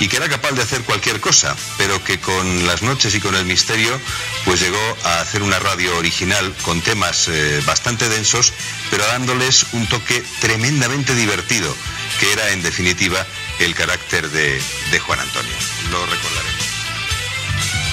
y 0.00 0.08
que 0.08 0.16
era 0.16 0.28
capaz 0.28 0.52
de 0.52 0.62
hacer 0.62 0.82
cualquier 0.82 1.20
cosa, 1.20 1.56
pero 1.78 2.02
que 2.04 2.18
con 2.18 2.66
las 2.66 2.82
noches 2.82 3.14
y 3.14 3.20
con 3.20 3.34
el 3.34 3.44
misterio, 3.44 3.98
pues 4.44 4.60
llegó 4.60 4.96
a 5.04 5.20
hacer 5.20 5.42
una 5.42 5.58
radio 5.58 5.96
original 5.96 6.54
con 6.62 6.80
temas 6.82 7.28
eh, 7.28 7.62
bastante 7.66 8.08
densos, 8.08 8.52
pero 8.90 9.06
dándoles 9.06 9.66
un 9.72 9.86
toque 9.88 10.22
tremendamente 10.40 11.14
divertido, 11.14 11.74
que 12.20 12.32
era 12.32 12.50
en 12.50 12.62
definitiva 12.62 13.26
el 13.60 13.74
carácter 13.74 14.28
de, 14.30 14.60
de 14.90 14.98
Juan 15.00 15.20
Antonio. 15.20 15.54
Lo 15.90 16.04
recordaremos. 16.06 16.65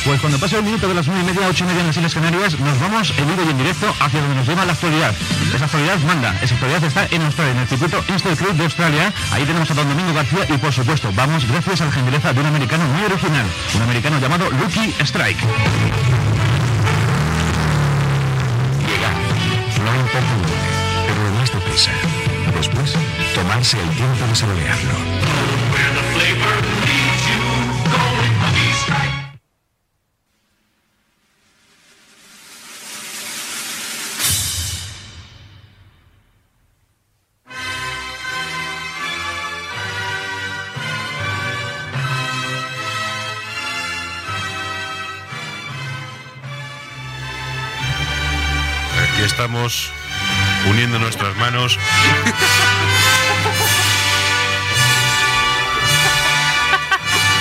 Pues 0.06 0.20
cuando 0.20 0.38
pase 0.38 0.58
el 0.58 0.64
minuto 0.64 0.88
de 0.90 0.96
las 0.96 1.08
9 1.08 1.22
y 1.22 1.26
media, 1.26 1.48
8 1.48 1.64
y 1.64 1.68
media 1.68 1.80
en 1.80 1.88
las 1.88 1.96
Islas 1.96 2.14
Canarias, 2.14 2.60
nos 2.60 2.80
vamos 2.80 3.14
en 3.18 3.26
vivo 3.26 3.42
y 3.48 3.52
en 3.52 3.58
directo 3.58 3.96
hacia 4.02 4.20
donde 4.20 4.36
nos 4.36 4.46
lleva 4.46 4.66
la 4.66 4.74
actualidad. 4.74 5.16
Esa 5.56 5.64
actualidad 5.64 5.98
manda, 6.00 6.36
esa 6.42 6.56
actualidad 6.56 6.84
está 6.84 7.08
en 7.10 7.22
Australia, 7.22 7.54
en 7.54 7.60
el 7.60 7.68
circuito 7.68 8.04
Institute 8.10 8.44
Club 8.44 8.54
de 8.58 8.64
Australia. 8.66 9.14
Ahí 9.32 9.46
tenemos 9.46 9.72
a 9.72 9.74
don 9.74 9.88
Domingo 9.88 10.14
García 10.14 10.46
y 10.50 10.58
por 10.58 10.74
supuesto 10.74 11.10
vamos 11.16 11.48
gracias 11.48 11.80
a 11.82 11.86
la 11.86 11.92
gentileza 11.92 12.34
de 12.34 12.40
un 12.42 12.48
americano 12.48 12.84
muy 12.86 13.06
original, 13.06 13.46
un 13.76 13.82
americano 13.82 14.20
llamado 14.20 14.52
Lucky 14.52 14.94
Strike. 15.00 15.40
Llegar, 18.84 19.16
no 19.86 19.96
importante, 20.02 20.54
pero 21.08 21.40
más 21.40 21.52
deprisa. 21.52 21.92
Después, 22.58 22.94
tomarse 23.34 23.80
el 23.80 23.90
tiempo 23.90 24.28
de 24.28 24.36
saborearlo. 24.36 24.94
Estamos 49.44 49.90
uniendo 50.70 51.00
nuestras 51.00 51.36
manos. 51.36 51.78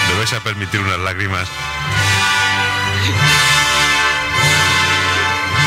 ¿Me 0.09 0.19
vais 0.19 0.33
a 0.33 0.41
permitir 0.41 0.81
unas 0.81 0.99
lágrimas? 0.99 1.49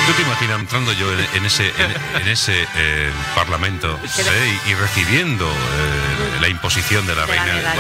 ¿Tú 0.08 0.14
te 0.14 0.22
imaginas 0.24 0.60
entrando 0.60 0.92
yo 0.92 1.10
en, 1.12 1.46
ese, 1.46 1.72
en, 2.20 2.28
ese 2.28 2.68
eh, 2.76 3.12
parlamento 3.34 3.98
eh, 4.04 4.60
y, 4.68 4.74
recibiendo 4.74 5.50
eh, 5.50 6.40
la 6.42 6.50
imposición 6.50 7.08
de 7.08 7.16
la 7.16 7.26
reina 7.26 7.74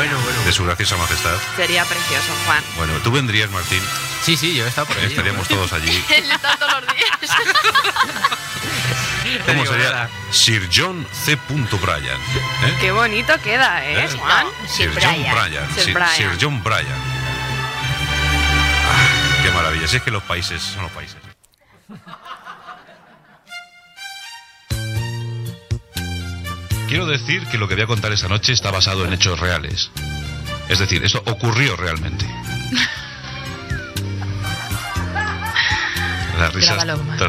de 0.46 0.52
su 0.54 0.64
graciosa 0.64 0.96
majestad? 0.96 1.36
Sería 1.58 1.84
precioso, 1.84 2.32
Juan. 2.46 2.64
Bueno, 2.78 2.94
¿tú 3.04 3.12
vendrías, 3.12 3.52
Martín? 3.52 3.82
Sí, 4.24 4.38
sí, 4.38 4.56
yo 4.56 4.66
he 4.66 4.70
estado 4.70 4.88
por 4.88 4.98
ahí. 4.98 5.08
Estaríamos 5.08 5.46
todos 5.48 5.74
allí. 5.74 5.92
todos 6.60 6.72
los 6.72 6.96
días. 6.96 7.36
¿Cómo 9.46 9.66
sería? 9.66 10.10
Sir 10.32 10.70
John 10.74 11.06
C. 11.12 11.38
Bryan. 11.48 12.20
Qué 12.80 12.92
bonito 12.92 13.34
queda, 13.44 13.86
¿eh, 13.86 14.08
Juan? 14.18 14.48
Sir, 14.68 14.92
John 15.02 15.16
Bryan. 15.22 15.68
Sir, 15.76 16.38
John 16.40 16.64
Bryan. 16.64 16.86
Ah, 18.88 19.44
qué 19.44 19.52
maravilla. 19.52 19.88
Si 19.88 19.98
es 19.98 20.04
que 20.04 20.12
los 20.12 20.24
países 20.24 20.62
son 20.62 20.84
los 20.84 20.92
países. 20.92 21.18
Quiero 26.88 27.08
decir 27.08 27.46
que 27.48 27.58
lo 27.58 27.68
que 27.68 27.74
voy 27.76 27.84
a 27.84 27.88
contar 27.88 28.12
esta 28.12 28.28
noche 28.28 28.54
está 28.54 28.72
basado 28.72 29.06
en 29.06 29.14
hechos 29.14 29.40
reales. 29.40 29.90
Es 30.70 30.80
decir, 30.80 31.04
eso 31.04 31.22
ocurrió 31.26 31.76
realmente. 31.76 32.26
La 36.40 36.50
risa. 36.50 36.78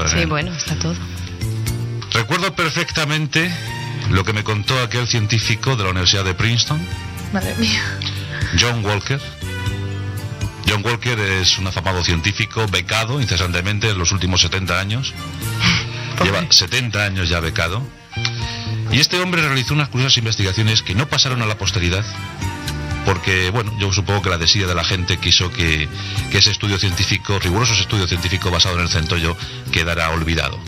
Sí, 0.09 0.25
bueno, 0.25 0.53
está 0.53 0.79
todo. 0.79 0.95
Recuerdo 2.17 2.55
perfectamente 2.55 3.55
lo 4.09 4.25
que 4.25 4.33
me 4.33 4.43
contó 4.43 4.81
aquel 4.81 5.07
científico 5.07 5.77
de 5.77 5.85
la 5.85 5.91
Universidad 5.91 6.25
de 6.25 6.33
Princeton. 6.33 6.81
Madre 7.31 7.55
mía. 7.57 7.83
John 8.59 8.83
Walker. 8.83 9.21
John 10.67 10.83
Walker 10.83 11.19
es 11.19 11.59
un 11.59 11.67
afamado 11.67 12.03
científico 12.03 12.67
becado 12.69 13.21
incesantemente 13.21 13.91
en 13.91 13.99
los 13.99 14.13
últimos 14.13 14.41
70 14.41 14.81
años. 14.81 15.13
Lleva 16.25 16.43
70 16.49 17.05
años 17.05 17.29
ya 17.29 17.41
becado. 17.41 17.87
Y 18.91 18.99
este 18.99 19.21
hombre 19.21 19.43
realizó 19.43 19.75
unas 19.75 19.91
curiosas 19.91 20.17
investigaciones 20.17 20.81
que 20.81 20.95
no 20.95 21.07
pasaron 21.11 21.43
a 21.43 21.47
la 21.47 21.59
posteridad, 21.59 22.05
porque, 23.05 23.51
bueno, 23.51 23.77
yo 23.79 23.93
supongo 23.93 24.23
que 24.23 24.31
la 24.31 24.39
desidia 24.39 24.67
de 24.67 24.75
la 24.75 24.85
gente 24.85 25.19
quiso 25.19 25.53
que, 25.53 25.87
ese 26.33 26.51
estudio 26.51 26.79
científico, 26.79 27.39
riguroso 27.39 27.75
estudio 27.75 28.07
científico 28.07 28.51
basado 28.51 28.77
en 28.77 28.85
el 28.85 28.89
centollo, 28.89 29.37
quedara 29.71 30.09
olvidado 30.09 30.59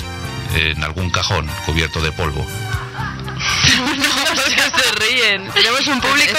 en 0.55 0.83
algún 0.83 1.11
cajón 1.11 1.49
cubierto 1.67 2.01
de 2.01 2.13
polvo. 2.13 2.47
no, 3.79 4.37
se 4.37 4.93
ríen. 5.07 5.51
Tenemos 5.53 5.87
un 5.87 6.01
público 6.01 6.39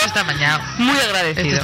muy 0.77 0.99
agradecido. 0.99 1.61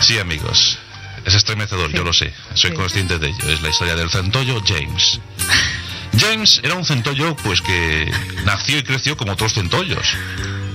Sí, 0.00 0.18
amigos. 0.18 0.78
Es 1.24 1.34
estremecedor, 1.34 1.92
yo 1.92 2.04
lo 2.04 2.12
sé. 2.12 2.32
Soy 2.54 2.72
consciente 2.72 3.18
de 3.18 3.28
ello. 3.28 3.48
Es 3.48 3.60
la 3.60 3.68
historia 3.68 3.94
del 3.96 4.10
centollo 4.10 4.62
James. 4.66 5.20
James 6.18 6.60
era 6.62 6.74
un 6.74 6.84
centollo 6.84 7.36
pues 7.36 7.60
que 7.60 8.10
nació 8.44 8.78
y 8.78 8.82
creció 8.82 9.16
como 9.16 9.32
otros 9.32 9.54
centollos. 9.54 10.16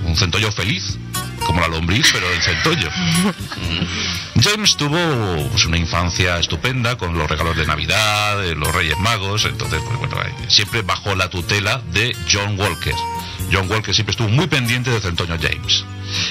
Un 0.04 0.16
centollo 0.16 0.52
feliz, 0.52 0.98
como 1.46 1.60
la 1.60 1.68
lombriz, 1.68 2.08
pero 2.12 2.30
el 2.30 2.40
centollo. 2.40 2.88
James 4.40 4.76
tuvo 4.76 5.48
pues, 5.50 5.64
una 5.66 5.78
infancia 5.78 6.38
estupenda 6.38 6.96
con 6.96 7.16
los 7.16 7.30
regalos 7.30 7.56
de 7.56 7.66
Navidad, 7.66 8.40
de 8.40 8.54
los 8.54 8.74
Reyes 8.74 8.98
Magos, 8.98 9.44
entonces, 9.44 9.80
pues 9.84 9.98
bueno, 9.98 10.16
siempre 10.48 10.82
bajo 10.82 11.14
la 11.14 11.30
tutela 11.30 11.80
de 11.92 12.16
John 12.30 12.58
Walker. 12.58 12.94
John 13.52 13.70
Walker 13.70 13.94
siempre 13.94 14.12
estuvo 14.12 14.28
muy 14.28 14.46
pendiente 14.46 14.90
del 14.90 15.00
centollo 15.00 15.36
James. 15.40 15.84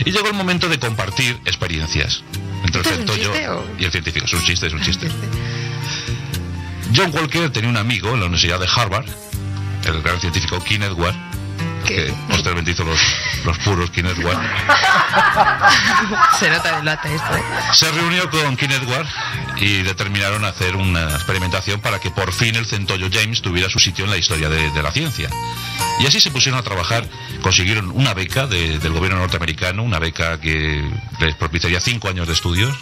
Y 0.05 0.12
llegó 0.12 0.27
el 0.27 0.33
momento 0.33 0.67
de 0.67 0.79
compartir 0.79 1.39
experiencias 1.45 2.24
entre 2.65 2.81
el 2.81 2.86
centollo 2.86 3.63
y 3.79 3.86
el 3.86 3.91
científico. 3.91 4.25
Es 4.25 4.33
un 4.33 4.43
chiste, 4.43 4.67
es 4.67 4.74
un 4.74 4.81
chiste. 4.81 5.07
John 6.95 7.12
Walker 7.13 7.50
tenía 7.51 7.69
un 7.69 7.77
amigo 7.77 8.10
en 8.10 8.19
la 8.19 8.25
Universidad 8.25 8.60
de 8.60 8.67
Harvard, 8.74 9.05
el 9.86 10.01
gran 10.01 10.19
científico 10.19 10.62
Kenneth 10.63 10.93
Ward, 10.93 11.15
que 11.83 12.13
posteriormente 12.27 12.71
hizo 12.71 12.83
los, 12.83 12.99
los 13.45 13.57
puros 13.59 13.91
Kenneth 13.91 14.17
Ward. 14.23 14.39
Se 16.39 16.49
nota 16.49 16.77
de 16.77 16.83
lata 16.83 17.13
esto. 17.13 17.35
¿eh? 17.35 17.43
Se 17.73 17.91
reunió 17.91 18.29
con 18.29 18.57
Kenneth 18.57 18.87
Ward 18.87 19.07
y 19.57 19.83
determinaron 19.83 20.43
hacer 20.45 20.75
una 20.75 21.11
experimentación 21.11 21.81
para 21.81 21.99
que 21.99 22.11
por 22.11 22.33
fin 22.33 22.55
el 22.55 22.65
centollo 22.65 23.07
James 23.11 23.41
tuviera 23.41 23.69
su 23.69 23.79
sitio 23.79 24.05
en 24.05 24.11
la 24.11 24.17
historia 24.17 24.49
de, 24.49 24.83
la 24.83 24.91
ciencia. 24.91 25.29
Y 25.99 26.07
así 26.07 26.19
se 26.19 26.31
pusieron 26.31 26.59
a 26.59 26.63
trabajar, 26.63 27.07
consiguieron 27.41 27.91
una 27.91 28.13
beca 28.13 28.47
del 28.47 28.91
gobierno 28.91 29.19
norteamericano, 29.19 29.83
una 29.83 29.99
beca 29.99 30.39
que 30.39 30.83
les 31.19 31.35
propiciaría 31.35 31.79
cinco 31.79 32.09
años 32.09 32.27
de 32.27 32.33
estudios. 32.33 32.75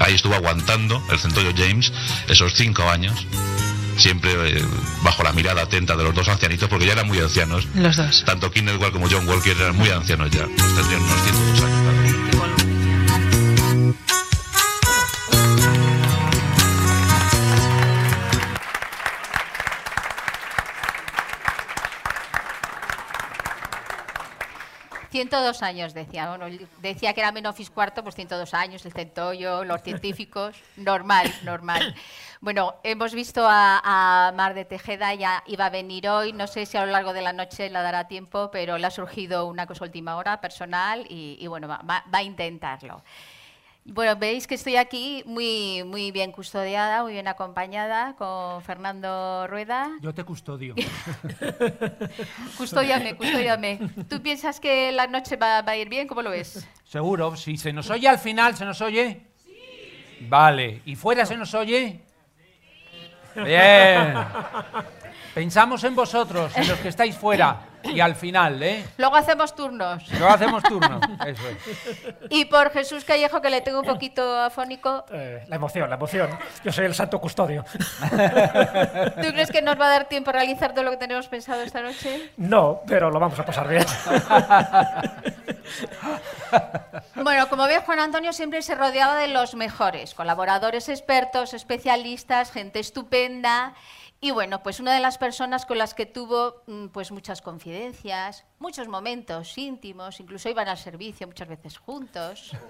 Ahí 0.00 0.14
estuvo 0.14 0.34
aguantando 0.34 1.02
el 1.10 1.18
centollo 1.18 1.52
James 1.56 1.92
esos 2.28 2.54
cinco 2.54 2.88
años 2.88 3.26
siempre 3.96 4.58
eh, 4.58 4.64
bajo 5.02 5.22
la 5.22 5.32
mirada 5.32 5.62
atenta 5.62 5.96
de 5.96 6.04
los 6.04 6.14
dos 6.14 6.28
ancianitos, 6.28 6.68
porque 6.68 6.86
ya 6.86 6.92
eran 6.92 7.06
muy 7.06 7.18
ancianos. 7.18 7.66
Los 7.74 7.96
dos. 7.96 8.24
Tanto 8.24 8.50
Kenneth 8.50 8.78
como 8.92 9.08
John 9.10 9.28
Walker 9.28 9.56
eran 9.56 9.76
muy 9.76 9.88
ancianos 9.90 10.30
ya, 10.30 10.46
pues 10.46 10.74
tendrían 10.74 11.02
unos 11.02 11.22
102 11.22 11.62
años. 11.62 12.02
102 25.12 25.62
años 25.62 25.92
decía, 25.92 26.34
bueno, 26.34 26.46
decía 26.80 27.12
que 27.12 27.20
era 27.20 27.32
Menofis 27.32 27.68
cuarto, 27.68 28.02
pues 28.02 28.14
102 28.14 28.54
años, 28.54 28.84
el 28.86 28.92
centollo, 28.92 29.62
los 29.62 29.82
científicos, 29.82 30.56
normal, 30.76 31.32
normal. 31.44 31.94
Bueno, 32.42 32.74
hemos 32.82 33.14
visto 33.14 33.46
a, 33.48 34.32
Mar 34.34 34.54
de 34.54 34.64
Tejeda, 34.64 35.14
ya 35.14 35.44
iba 35.46 35.66
a 35.66 35.70
venir 35.70 36.08
hoy, 36.08 36.32
no 36.32 36.48
sé 36.48 36.66
si 36.66 36.76
a 36.76 36.84
lo 36.84 36.90
largo 36.90 37.12
de 37.12 37.22
la 37.22 37.32
noche 37.32 37.70
le 37.70 37.78
dará 37.78 38.08
tiempo, 38.08 38.50
pero 38.50 38.78
le 38.78 38.86
ha 38.88 38.90
surgido 38.90 39.46
una 39.46 39.64
cosa 39.64 39.84
última 39.84 40.16
hora 40.16 40.40
personal 40.40 41.06
y, 41.08 41.46
bueno, 41.46 41.68
va, 41.68 42.04
a 42.10 42.22
intentarlo. 42.24 43.04
Bueno, 43.84 44.16
veis 44.16 44.48
que 44.48 44.56
estoy 44.56 44.74
aquí 44.74 45.22
muy, 45.24 45.84
muy 45.84 46.10
bien 46.10 46.32
custodiada, 46.32 47.04
muy 47.04 47.12
bien 47.12 47.28
acompañada 47.28 48.16
con 48.16 48.60
Fernando 48.62 49.46
Rueda. 49.46 49.92
Yo 50.00 50.12
te 50.12 50.24
custodio. 50.24 50.74
custódiame, 52.58 53.14
custódiame. 53.14 53.78
¿Tú 54.08 54.20
piensas 54.20 54.58
que 54.58 54.90
la 54.90 55.06
noche 55.06 55.36
va, 55.36 55.58
a 55.58 55.76
ir 55.76 55.88
bien? 55.88 56.08
¿Cómo 56.08 56.22
lo 56.22 56.30
ves? 56.30 56.66
Seguro. 56.82 57.36
Si 57.36 57.56
se 57.56 57.72
nos 57.72 57.88
oye 57.88 58.08
al 58.08 58.18
final, 58.18 58.56
¿se 58.56 58.64
nos 58.64 58.80
oye? 58.80 59.28
Sí. 59.36 60.26
Vale. 60.28 60.82
¿Y 60.86 60.96
fuera 60.96 61.24
se 61.24 61.36
nos 61.36 61.54
oye? 61.54 62.02
Bien. 63.34 64.26
Pensamos 65.34 65.82
en 65.84 65.94
vosotros, 65.94 66.56
en 66.56 66.68
los 66.68 66.78
que 66.78 66.88
estáis 66.88 67.16
fuera. 67.16 67.60
Y 67.84 68.00
al 68.00 68.14
final, 68.14 68.62
¿eh? 68.62 68.84
Luego 68.96 69.16
hacemos 69.16 69.54
turnos. 69.54 70.08
Luego 70.10 70.28
hacemos 70.28 70.62
turnos, 70.62 71.00
eso 71.26 71.42
es. 71.48 72.14
Y 72.30 72.44
por 72.44 72.70
Jesús 72.70 73.04
Callejo, 73.04 73.40
que 73.40 73.50
le 73.50 73.60
tengo 73.60 73.80
un 73.80 73.86
poquito 73.86 74.40
afónico. 74.40 75.04
Eh, 75.10 75.44
la 75.48 75.56
emoción, 75.56 75.88
la 75.88 75.96
emoción. 75.96 76.30
Yo 76.64 76.70
soy 76.70 76.86
el 76.86 76.94
santo 76.94 77.20
custodio. 77.20 77.64
¿Tú 77.72 79.28
crees 79.32 79.50
que 79.50 79.62
nos 79.62 79.80
va 79.80 79.86
a 79.86 79.90
dar 79.90 80.04
tiempo 80.08 80.30
a 80.30 80.34
realizar 80.34 80.72
todo 80.72 80.84
lo 80.84 80.92
que 80.92 80.96
tenemos 80.98 81.26
pensado 81.28 81.62
esta 81.62 81.82
noche? 81.82 82.30
No, 82.36 82.82
pero 82.86 83.10
lo 83.10 83.18
vamos 83.18 83.38
a 83.38 83.44
pasar 83.44 83.68
bien. 83.68 83.84
Bueno, 87.14 87.48
como 87.48 87.66
ve, 87.66 87.78
Juan 87.78 88.00
Antonio 88.00 88.32
siempre 88.32 88.62
se 88.62 88.74
rodeaba 88.74 89.16
de 89.16 89.28
los 89.28 89.54
mejores, 89.54 90.14
colaboradores 90.14 90.88
expertos, 90.88 91.54
especialistas, 91.54 92.50
gente 92.50 92.80
estupenda. 92.80 93.74
Y 94.24 94.30
bueno, 94.30 94.62
pues 94.62 94.78
una 94.78 94.94
de 94.94 95.00
las 95.00 95.18
personas 95.18 95.66
con 95.66 95.78
las 95.78 95.94
que 95.94 96.06
tuvo 96.06 96.62
mm, 96.68 96.86
pues 96.90 97.10
muchas 97.10 97.42
confidencias, 97.42 98.44
muchos 98.60 98.86
momentos 98.86 99.58
íntimos, 99.58 100.20
incluso 100.20 100.48
iban 100.48 100.68
al 100.68 100.78
servicio 100.78 101.26
muchas 101.26 101.48
veces 101.48 101.76
juntos. 101.76 102.52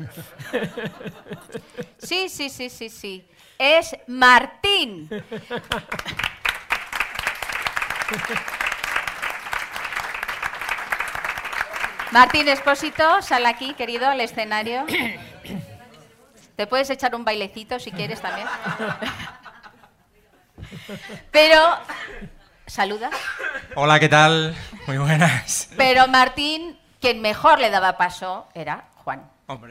Sí, 1.98 2.28
sí, 2.28 2.48
sí, 2.50 2.68
sí, 2.68 2.88
sí. 2.88 3.28
Es 3.58 3.96
Martín. 4.08 5.08
Martín 12.10 12.48
Espósito, 12.48 13.22
sal 13.22 13.46
aquí, 13.46 13.74
querido, 13.74 14.08
al 14.08 14.20
escenario. 14.20 14.84
Te 16.56 16.66
puedes 16.66 16.90
echar 16.90 17.14
un 17.14 17.24
bailecito 17.24 17.78
si 17.78 17.92
quieres 17.92 18.20
también. 18.20 18.48
Pero, 21.30 21.78
saluda. 22.66 23.10
Hola, 23.74 24.00
¿qué 24.00 24.08
tal? 24.08 24.54
Muy 24.86 24.98
buenas. 24.98 25.68
Pero 25.76 26.08
Martín, 26.08 26.78
quien 27.00 27.20
mejor 27.20 27.58
le 27.58 27.70
daba 27.70 27.96
paso 27.96 28.48
era 28.54 28.88
Juan. 28.96 29.30
Hombre. 29.46 29.70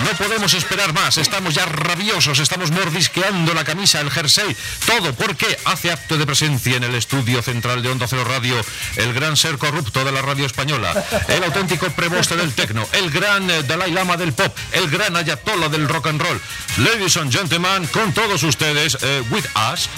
No 0.00 0.10
podemos 0.16 0.54
esperar 0.54 0.92
más, 0.94 1.18
estamos 1.18 1.54
ya 1.54 1.66
rabiosos, 1.66 2.38
estamos 2.38 2.70
mordisqueando 2.70 3.54
la 3.54 3.64
camisa, 3.64 4.00
el 4.00 4.10
jersey, 4.10 4.56
todo 4.86 5.14
porque 5.14 5.58
hace 5.64 5.92
acto 5.92 6.16
de 6.16 6.26
presencia 6.26 6.76
en 6.76 6.84
el 6.84 6.94
estudio 6.94 7.42
central 7.42 7.82
de 7.82 7.90
Onda 7.90 8.08
Cero 8.08 8.24
Radio 8.24 8.56
el 8.96 9.12
gran 9.12 9.36
ser 9.36 9.58
corrupto 9.58 10.04
de 10.04 10.10
la 10.10 10.22
radio 10.22 10.46
española, 10.46 11.04
el 11.28 11.44
auténtico 11.44 11.88
preboste 11.90 12.36
del 12.36 12.52
tecno, 12.54 12.88
el 12.92 13.10
gran 13.10 13.48
eh, 13.50 13.62
Dalai 13.62 13.92
Lama 13.92 14.16
del 14.16 14.32
pop, 14.32 14.56
el 14.72 14.90
gran 14.90 15.14
ayatollah 15.14 15.68
del 15.68 15.88
rock 15.88 16.06
and 16.08 16.20
roll. 16.20 16.40
Ladies 16.78 17.16
and 17.18 17.32
gentlemen, 17.32 17.86
con 17.88 18.12
todos 18.12 18.42
ustedes, 18.42 18.96
eh, 19.02 19.22
with 19.30 19.44
us, 19.72 19.88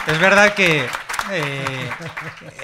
Es 0.07 0.19
verdad 0.19 0.53
que 0.55 0.87
eh, 1.31 1.89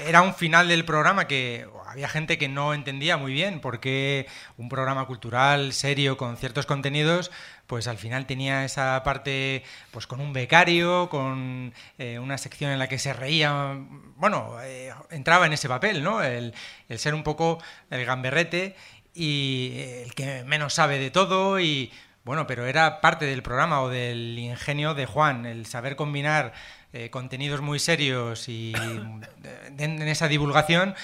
era 0.06 0.22
un 0.22 0.34
final 0.34 0.66
del 0.66 0.84
programa 0.84 1.26
que 1.26 1.68
había 1.86 2.08
gente 2.08 2.38
que 2.38 2.48
no 2.48 2.74
entendía 2.74 3.16
muy 3.16 3.32
bien 3.32 3.60
por 3.60 3.78
qué 3.78 4.26
un 4.56 4.68
programa 4.68 5.06
cultural 5.06 5.72
serio 5.72 6.16
con 6.16 6.36
ciertos 6.36 6.66
contenidos 6.66 7.30
pues 7.66 7.86
al 7.86 7.98
final 7.98 8.26
tenía 8.26 8.64
esa 8.64 9.02
parte 9.04 9.62
pues 9.92 10.06
con 10.06 10.20
un 10.20 10.32
becario, 10.32 11.08
con 11.08 11.72
eh, 11.98 12.18
una 12.18 12.36
sección 12.36 12.72
en 12.72 12.78
la 12.78 12.88
que 12.88 12.98
se 12.98 13.12
reía, 13.12 13.78
bueno, 14.16 14.56
eh, 14.62 14.92
entraba 15.10 15.46
en 15.46 15.52
ese 15.52 15.68
papel, 15.68 16.02
¿no? 16.02 16.22
El, 16.22 16.54
el, 16.88 16.98
ser 16.98 17.14
un 17.14 17.22
poco 17.22 17.58
el 17.90 18.04
gamberrete 18.04 18.74
y 19.14 19.74
el 20.04 20.14
que 20.14 20.44
menos 20.44 20.74
sabe 20.74 20.98
de 20.98 21.10
todo 21.10 21.60
y 21.60 21.92
bueno, 22.24 22.46
pero 22.46 22.66
era 22.66 23.00
parte 23.00 23.26
del 23.26 23.42
programa 23.42 23.82
o 23.82 23.90
del 23.90 24.38
ingenio 24.38 24.94
de 24.94 25.06
Juan, 25.06 25.44
el 25.44 25.66
saber 25.66 25.94
combinar 25.94 26.54
eh, 26.92 27.10
contenidos 27.10 27.60
muy 27.60 27.78
serios 27.78 28.48
y 28.48 28.72
en, 29.78 30.02
esa 30.02 30.28
divulgación, 30.28 30.94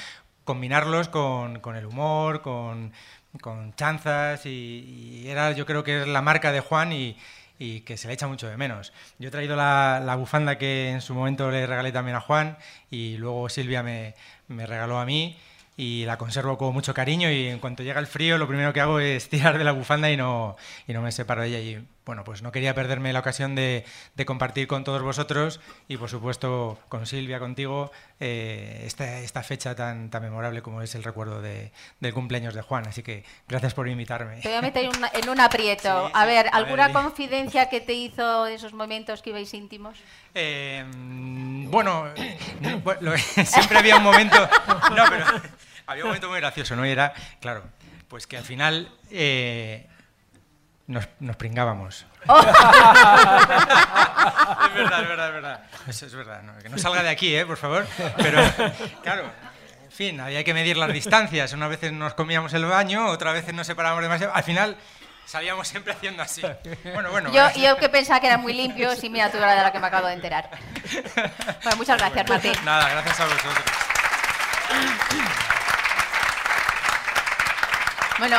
combinarlos 0.44 1.08
con, 1.08 1.60
el 1.76 1.86
humor, 1.86 2.40
con, 2.40 2.92
chanzas 3.76 4.46
y, 4.46 5.24
era 5.26 5.52
yo 5.52 5.66
creo 5.66 5.84
que 5.84 6.02
es 6.02 6.08
la 6.08 6.22
marca 6.22 6.52
de 6.52 6.60
Juan 6.60 6.92
y, 6.92 7.16
que 7.84 7.98
se 7.98 8.08
le 8.08 8.14
echa 8.14 8.26
mucho 8.26 8.48
de 8.48 8.56
menos. 8.56 8.94
Yo 9.18 9.28
he 9.28 9.30
traído 9.30 9.54
la, 9.54 10.14
bufanda 10.18 10.56
que 10.56 10.90
en 10.90 11.02
su 11.02 11.14
momento 11.14 11.50
le 11.50 11.66
regalé 11.66 11.92
también 11.92 12.16
a 12.16 12.20
Juan 12.20 12.56
y 12.90 13.18
luego 13.18 13.50
Silvia 13.50 13.82
me, 13.82 14.14
me 14.48 14.64
regaló 14.64 14.98
a 14.98 15.04
mí 15.04 15.36
y 15.80 16.04
la 16.04 16.18
conservo 16.18 16.58
con 16.58 16.74
mucho 16.74 16.92
cariño 16.92 17.30
y 17.30 17.46
en 17.46 17.58
cuanto 17.58 17.82
llega 17.82 18.00
el 18.00 18.06
frío 18.06 18.36
lo 18.36 18.46
primero 18.46 18.74
que 18.74 18.82
hago 18.82 19.00
es 19.00 19.28
tirar 19.30 19.56
de 19.56 19.64
la 19.64 19.72
bufanda 19.72 20.10
y 20.10 20.16
no, 20.16 20.56
y 20.86 20.92
no 20.92 21.00
me 21.00 21.10
separo 21.10 21.40
de 21.40 21.48
ella. 21.48 21.58
Y 21.58 21.82
bueno, 22.04 22.22
pues 22.22 22.42
no 22.42 22.52
quería 22.52 22.74
perderme 22.74 23.14
la 23.14 23.20
ocasión 23.20 23.54
de, 23.54 23.86
de 24.14 24.26
compartir 24.26 24.66
con 24.66 24.84
todos 24.84 25.00
vosotros 25.00 25.58
y 25.88 25.96
por 25.96 26.10
supuesto 26.10 26.78
con 26.90 27.06
Silvia, 27.06 27.38
contigo, 27.38 27.92
eh, 28.18 28.82
esta, 28.84 29.20
esta, 29.20 29.42
fecha 29.42 29.74
tan, 29.74 30.10
tan 30.10 30.22
memorable 30.22 30.60
como 30.60 30.82
es 30.82 30.94
el 30.94 31.02
recuerdo 31.02 31.40
de, 31.40 31.72
del 32.00 32.12
cumpleaños 32.12 32.52
de 32.52 32.60
Juan. 32.60 32.86
Así 32.86 33.02
que 33.02 33.24
gracias 33.48 33.72
por 33.72 33.88
invitarme. 33.88 34.40
Te 34.42 34.48
voy 34.48 34.58
a 34.58 34.62
meter 34.62 34.90
en 35.14 35.28
un 35.30 35.40
aprieto. 35.40 36.10
a 36.12 36.26
ver, 36.26 36.50
¿alguna 36.52 36.92
confidencia 36.92 37.70
que 37.70 37.80
te 37.80 37.94
hizo 37.94 38.44
de 38.44 38.54
esos 38.54 38.74
momentos 38.74 39.22
que 39.22 39.30
ibais 39.30 39.54
íntimos? 39.54 39.96
Eh, 40.34 40.84
bueno, 41.70 42.04
siempre 43.44 43.78
había 43.78 43.96
un 43.96 44.02
momento... 44.02 44.36
No, 44.94 45.04
pero 45.08 45.24
había 45.90 46.04
un 46.04 46.10
momento 46.10 46.28
muy 46.28 46.38
gracioso, 46.38 46.76
¿no? 46.76 46.86
Y 46.86 46.90
era, 46.90 47.12
claro, 47.40 47.64
pues 48.06 48.28
que 48.28 48.36
al 48.36 48.44
final 48.44 48.92
eh, 49.10 49.88
nos, 50.86 51.08
nos, 51.18 51.34
pringábamos. 51.36 52.06
es 52.22 52.26
verdad, 54.74 55.02
es 55.02 55.08
verdad, 55.08 55.26
es 55.28 55.34
verdad. 55.34 55.64
Eso 55.88 56.06
es 56.06 56.14
verdad. 56.14 56.42
¿no? 56.42 56.56
Que 56.58 56.68
no 56.68 56.78
salga 56.78 57.02
de 57.02 57.08
aquí, 57.08 57.34
¿eh? 57.34 57.44
Por 57.44 57.56
favor. 57.56 57.84
Pero, 58.18 58.40
claro, 59.02 59.24
en 59.84 59.90
fin, 59.90 60.20
había 60.20 60.44
que 60.44 60.54
medir 60.54 60.76
las 60.76 60.92
distancias. 60.92 61.52
Unas 61.54 61.70
veces 61.70 61.92
nos 61.92 62.14
comíamos 62.14 62.54
el 62.54 62.66
baño, 62.66 63.08
otras 63.08 63.34
veces 63.34 63.52
nos 63.52 63.66
separábamos 63.66 64.04
demasiado. 64.04 64.32
Al 64.32 64.44
final 64.44 64.76
salíamos 65.26 65.66
siempre 65.66 65.92
haciendo 65.92 66.22
así. 66.22 66.42
Bueno, 66.84 67.10
bueno. 67.10 67.32
Yo, 67.32 67.50
yo 67.56 67.76
que 67.78 67.88
pensaba 67.88 68.20
que 68.20 68.28
era 68.28 68.38
muy 68.38 68.52
limpio, 68.52 68.94
sí, 68.94 69.10
mira 69.10 69.28
tú 69.28 69.38
de 69.38 69.46
la 69.46 69.72
que 69.72 69.80
me 69.80 69.88
acabo 69.88 70.06
de 70.06 70.14
enterar. 70.14 70.50
Bueno, 71.62 71.76
muchas 71.76 71.98
gracias, 71.98 72.28
Martín. 72.28 72.52
Nada, 72.64 72.88
gracias 72.90 73.20
a 73.20 73.24
vosotros. 73.24 73.64
Bueno, 78.20 78.36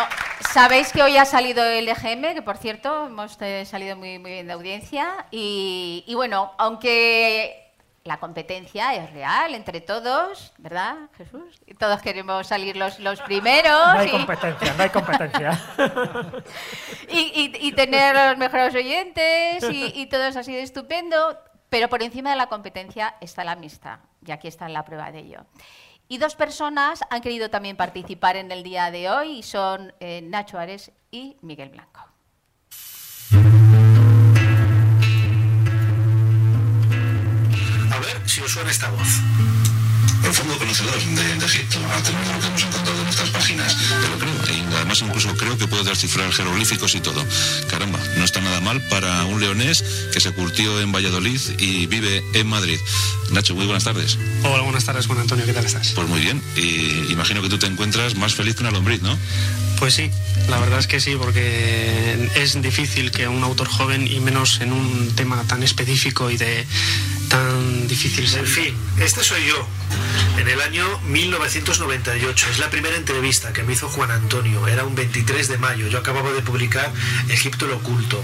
sabéis 0.53 0.93
que 0.93 1.01
hoy 1.01 1.17
ha 1.17 1.25
salido 1.25 1.65
el 1.65 1.89
EGM, 1.89 2.35
que 2.35 2.43
por 2.43 2.57
cierto 2.57 3.07
hemos 3.07 3.35
eh, 3.41 3.65
salido 3.65 3.95
muy, 3.95 4.19
muy 4.19 4.29
bien 4.29 4.45
de 4.45 4.53
audiencia. 4.53 5.25
Y, 5.31 6.05
bueno, 6.13 6.51
aunque 6.59 7.73
la 8.03 8.19
competencia 8.19 8.93
es 8.93 9.11
real 9.11 9.55
entre 9.55 9.81
todos, 9.81 10.53
¿verdad, 10.59 11.09
Jesús? 11.17 11.59
Y 11.65 11.73
todos 11.73 11.99
queremos 12.03 12.45
salir 12.45 12.77
los, 12.77 12.99
los 12.99 13.21
primeros. 13.21 13.71
No 13.71 13.99
hay 13.99 14.11
competencia, 14.11 14.73
no 14.75 14.83
hay 14.83 14.89
competencia. 14.89 15.59
y, 17.09 17.71
tener 17.71 18.15
los 18.15 18.37
mejores 18.37 18.75
oyentes 18.75 19.63
y, 19.63 19.99
y 19.99 20.05
todo 20.05 20.25
eso 20.25 20.41
ha 20.41 20.43
sido 20.43 20.59
estupendo. 20.59 21.39
Pero 21.69 21.89
por 21.89 22.03
encima 22.03 22.29
de 22.29 22.35
la 22.35 22.45
competencia 22.45 23.15
está 23.19 23.43
la 23.43 23.53
amistad. 23.53 23.97
Y 24.23 24.31
aquí 24.31 24.47
está 24.47 24.69
la 24.69 24.85
prueba 24.85 25.11
de 25.11 25.19
ello. 25.19 25.45
Y 26.11 26.17
dos 26.17 26.35
personas 26.35 26.99
han 27.09 27.21
querido 27.21 27.49
también 27.49 27.77
participar 27.77 28.35
en 28.35 28.51
el 28.51 28.63
día 28.63 28.91
de 28.91 29.09
hoy 29.09 29.37
y 29.37 29.43
son 29.43 29.93
eh, 30.01 30.21
Nacho 30.21 30.59
Ares 30.59 30.91
y 31.09 31.37
Miguel 31.41 31.69
Blanco. 31.69 32.01
A 37.91 37.99
ver 38.01 38.29
si 38.29 38.41
os 38.41 38.51
suena 38.51 38.69
esta 38.69 38.89
voz. 38.89 39.70
Profundo 40.21 40.57
conocedor 40.57 41.01
de, 41.03 41.35
de 41.35 41.45
Egipto, 41.45 41.79
a 41.93 42.03
tener 42.03 42.27
lo 42.27 42.39
que 42.39 42.47
hemos 42.47 42.63
encontrado 42.63 43.01
en 43.01 43.07
estas 43.07 43.29
páginas, 43.29 43.77
te 43.77 44.07
lo 44.07 44.19
creo. 44.19 44.31
Y 44.55 44.75
además 44.75 45.01
incluso 45.01 45.35
creo 45.35 45.57
que 45.57 45.67
puedo 45.67 45.83
descifrar 45.83 46.31
jeroglíficos 46.31 46.95
y 46.95 47.01
todo. 47.01 47.25
Caramba, 47.69 47.99
no 48.17 48.23
está 48.23 48.41
nada 48.41 48.61
mal 48.61 48.81
para 48.87 49.25
un 49.25 49.41
leonés 49.41 49.83
que 50.13 50.19
se 50.19 50.31
curtió 50.31 50.79
en 50.81 50.91
Valladolid 50.91 51.39
y 51.57 51.85
vive 51.87 52.23
en 52.33 52.47
Madrid. 52.47 52.79
Nacho, 53.31 53.55
muy 53.55 53.65
buenas 53.65 53.83
tardes. 53.83 54.17
Hola, 54.43 54.63
buenas 54.63 54.85
tardes, 54.85 55.07
Juan 55.07 55.19
Antonio, 55.19 55.45
¿qué 55.45 55.53
tal 55.53 55.65
estás? 55.65 55.91
Pues 55.95 56.07
muy 56.07 56.21
bien, 56.21 56.41
y 56.55 57.11
imagino 57.11 57.41
que 57.41 57.49
tú 57.49 57.57
te 57.57 57.67
encuentras 57.67 58.15
más 58.15 58.33
feliz 58.33 58.55
que 58.55 58.61
una 58.61 58.71
lombriz, 58.71 59.01
¿no? 59.01 59.17
Pues 59.79 59.95
sí, 59.95 60.11
la 60.47 60.59
verdad 60.59 60.77
es 60.77 60.85
que 60.85 61.01
sí, 61.01 61.15
porque 61.17 62.29
es 62.35 62.61
difícil 62.61 63.09
que 63.09 63.27
un 63.27 63.43
autor 63.43 63.67
joven, 63.67 64.05
y 64.05 64.19
menos 64.19 64.61
en 64.61 64.73
un 64.73 65.11
tema 65.15 65.41
tan 65.47 65.63
específico 65.63 66.29
y 66.29 66.37
de 66.37 66.67
tan 67.29 67.87
difícil... 67.87 68.31
En 68.35 68.45
fin, 68.45 68.75
este 68.99 69.23
soy 69.23 69.39
yo, 69.47 69.67
en 70.37 70.47
el 70.47 70.61
año 70.61 70.85
1998. 71.05 72.47
Es 72.51 72.59
la 72.59 72.69
primera 72.69 72.95
entrevista 72.95 73.53
que 73.53 73.63
me 73.63 73.73
hizo 73.73 73.89
Juan 73.89 74.11
Antonio, 74.11 74.67
era 74.67 74.83
un 74.83 74.95
23 74.95 75.47
de 75.47 75.57
mayo. 75.57 75.87
Yo 75.87 75.99
acababa 75.99 76.31
de 76.31 76.41
publicar 76.41 76.91
Egipto 77.29 77.65
el 77.65 77.71
Oculto. 77.71 78.23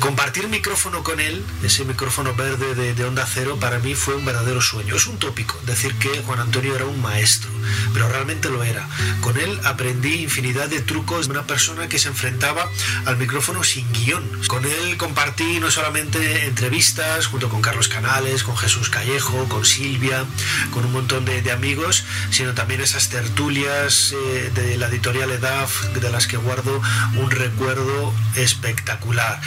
Compartir 0.00 0.48
micrófono 0.48 1.02
con 1.02 1.18
él, 1.18 1.44
ese 1.62 1.84
micrófono 1.84 2.34
verde 2.34 2.92
de, 2.94 3.04
Onda 3.04 3.26
Cero, 3.26 3.56
para 3.58 3.78
mí 3.78 3.94
fue 3.94 4.14
un 4.14 4.24
verdadero 4.24 4.60
sueño. 4.60 4.96
Es 4.96 5.06
un 5.06 5.18
tópico 5.18 5.58
decir 5.66 5.94
que 5.94 6.08
Juan 6.22 6.40
Antonio 6.40 6.74
era 6.76 6.84
un 6.84 7.00
maestro, 7.00 7.50
pero 7.92 8.08
realmente 8.08 8.50
lo 8.50 8.62
era. 8.62 8.86
Con 9.20 9.38
él 9.38 9.58
aprendí 9.64 10.22
infinidad 10.22 10.68
de 10.68 10.80
trucos 10.80 11.26
de 11.26 11.32
una 11.32 11.46
persona 11.46 11.88
que 11.88 11.98
se 11.98 12.08
enfrentaba 12.08 12.68
al 13.06 13.16
micrófono 13.16 13.64
sin 13.64 13.90
guion. 13.92 14.22
Con 14.46 14.64
él 14.64 14.96
compartí 14.98 15.58
no 15.58 15.70
solamente 15.70 16.46
entrevistas 16.46 17.26
junto 17.26 17.48
con 17.48 17.62
Carlos 17.62 17.88
Canales, 17.88 18.42
con 18.44 18.56
Jesús 18.56 18.90
Callejo, 18.90 19.48
con 19.48 19.64
Silvia, 19.64 20.24
con 20.70 20.84
un 20.84 20.92
montón 20.92 21.24
de, 21.24 21.44
amigos, 21.50 22.04
sino 22.30 22.52
también 22.52 22.80
esas 22.80 23.10
tertulias 23.10 24.12
eh, 24.12 24.50
de 24.54 24.76
la 24.76 24.88
editorial 24.88 25.30
EDAF 25.30 25.84
de 25.94 26.10
las 26.10 26.26
que 26.26 26.36
guardo 26.36 26.80
un 27.16 27.30
recuerdo 27.30 28.12
espectacular 28.34 29.40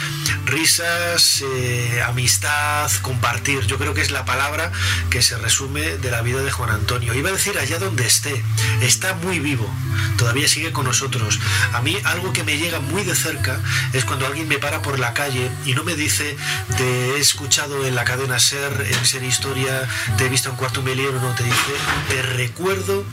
risas, 0.46 1.42
eh, 1.42 2.02
amistad, 2.06 2.90
compartir. 3.02 3.66
Yo 3.66 3.78
creo 3.78 3.94
que 3.94 4.00
es 4.00 4.10
la 4.10 4.24
palabra 4.24 4.72
que 5.10 5.22
se 5.22 5.36
resume 5.38 5.82
de 5.82 6.10
la 6.10 6.22
vida 6.22 6.42
de 6.42 6.50
Juan 6.50 6.70
Antonio. 6.70 7.14
Iba 7.14 7.30
a 7.30 7.32
decir 7.32 7.58
allá 7.58 7.78
donde 7.78 8.06
esté, 8.06 8.42
está 8.80 9.14
muy 9.14 9.38
vivo, 9.38 9.68
todavía 10.16 10.48
sigue 10.48 10.72
con 10.72 10.84
nosotros. 10.84 11.38
A 11.72 11.80
mí 11.80 11.96
algo 12.04 12.32
que 12.32 12.44
me 12.44 12.58
llega 12.58 12.80
muy 12.80 13.04
de 13.04 13.14
cerca 13.14 13.60
es 13.92 14.04
cuando 14.04 14.26
alguien 14.26 14.48
me 14.48 14.58
para 14.58 14.82
por 14.82 14.98
la 14.98 15.14
calle 15.14 15.50
y 15.64 15.74
no 15.74 15.84
me 15.84 15.94
dice, 15.94 16.36
te 16.76 17.16
he 17.16 17.18
escuchado 17.18 17.86
en 17.86 17.94
la 17.94 18.04
cadena 18.04 18.38
Ser, 18.38 18.86
en 18.90 19.04
Ser 19.04 19.22
Historia, 19.22 19.88
te 20.16 20.26
he 20.26 20.28
visto 20.28 20.50
en 20.50 20.56
Cuarto 20.56 20.82
Miliero, 20.82 21.20
no, 21.20 21.34
te 21.34 21.44
dice, 21.44 21.72
te 22.08 22.22
recuerdo 22.22 23.04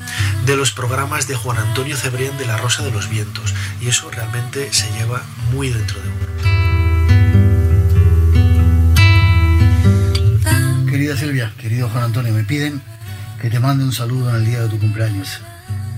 de 0.46 0.56
los 0.56 0.72
programas 0.72 1.28
de 1.28 1.36
Juan 1.36 1.58
Antonio 1.58 1.98
Cebrián 1.98 2.38
de 2.38 2.46
La 2.46 2.58
Rosa 2.58 2.84
de 2.84 2.92
los 2.92 3.10
Vientos. 3.10 3.54
Y 3.82 3.90
eso 3.90 4.10
realmente 4.10 4.72
se 4.74 4.92
lleva 4.94 5.24
muy 5.52 5.70
dentro 5.70 6.00
de 6.02 6.10
uno. 6.10 6.55
Querida 11.06 11.20
Silvia, 11.20 11.54
querido 11.60 11.88
Juan 11.88 12.06
Antonio, 12.06 12.34
me 12.34 12.44
piden 12.44 12.82
que 13.40 13.52
te 13.52 13.60
mande 13.60 13.84
un 13.84 13.92
saludo 13.92 14.32
en 14.32 14.38
el 14.38 14.46
día 14.48 14.62
de 14.62 14.70
tu 14.70 14.80
cumpleaños. 14.80 15.40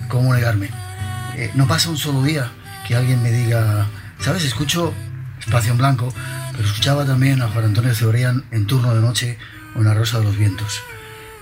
¿Cómo 0.10 0.34
negarme? 0.34 0.70
Eh, 1.38 1.50
no 1.56 1.66
pasa 1.66 1.90
un 1.90 1.98
solo 1.98 2.24
día 2.24 2.52
que 2.86 2.94
alguien 2.94 3.24
me 3.24 3.32
diga, 3.32 3.88
¿sabes? 4.20 4.44
Escucho 4.44 4.94
Espacio 5.40 5.72
en 5.72 5.78
Blanco, 5.78 6.14
pero 6.52 6.68
escuchaba 6.68 7.06
también 7.06 7.42
a 7.42 7.48
Juan 7.48 7.64
Antonio 7.64 7.96
Cebrián 7.96 8.44
en 8.52 8.68
turno 8.68 8.94
de 8.94 9.00
noche 9.00 9.38
o 9.76 9.80
en 9.80 9.86
La 9.86 9.94
Rosa 9.94 10.20
de 10.20 10.26
los 10.26 10.38
Vientos. 10.38 10.82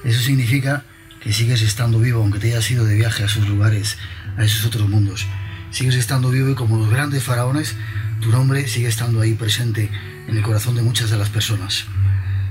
Eso 0.03 0.21
significa 0.21 0.83
que 1.19 1.33
sigues 1.33 1.63
estando 1.63 1.97
vivo, 1.97 2.21
aunque 2.21 2.37
te 2.37 2.51
hayas 2.51 2.69
ido 2.69 2.85
de 2.85 2.93
viaje 2.93 3.23
a 3.23 3.25
esos 3.25 3.49
lugares, 3.49 3.97
a 4.37 4.43
esos 4.43 4.63
otros 4.67 4.87
mundos. 4.87 5.25
Sigues 5.71 5.95
estando 5.95 6.29
vivo 6.29 6.51
y 6.51 6.53
como 6.53 6.77
los 6.77 6.91
grandes 6.91 7.23
faraones, 7.23 7.75
tu 8.21 8.29
nombre 8.29 8.67
sigue 8.67 8.89
estando 8.89 9.21
ahí 9.21 9.33
presente 9.33 9.89
en 10.27 10.37
el 10.37 10.43
corazón 10.43 10.75
de 10.75 10.83
muchas 10.83 11.09
de 11.09 11.17
las 11.17 11.29
personas. 11.29 11.87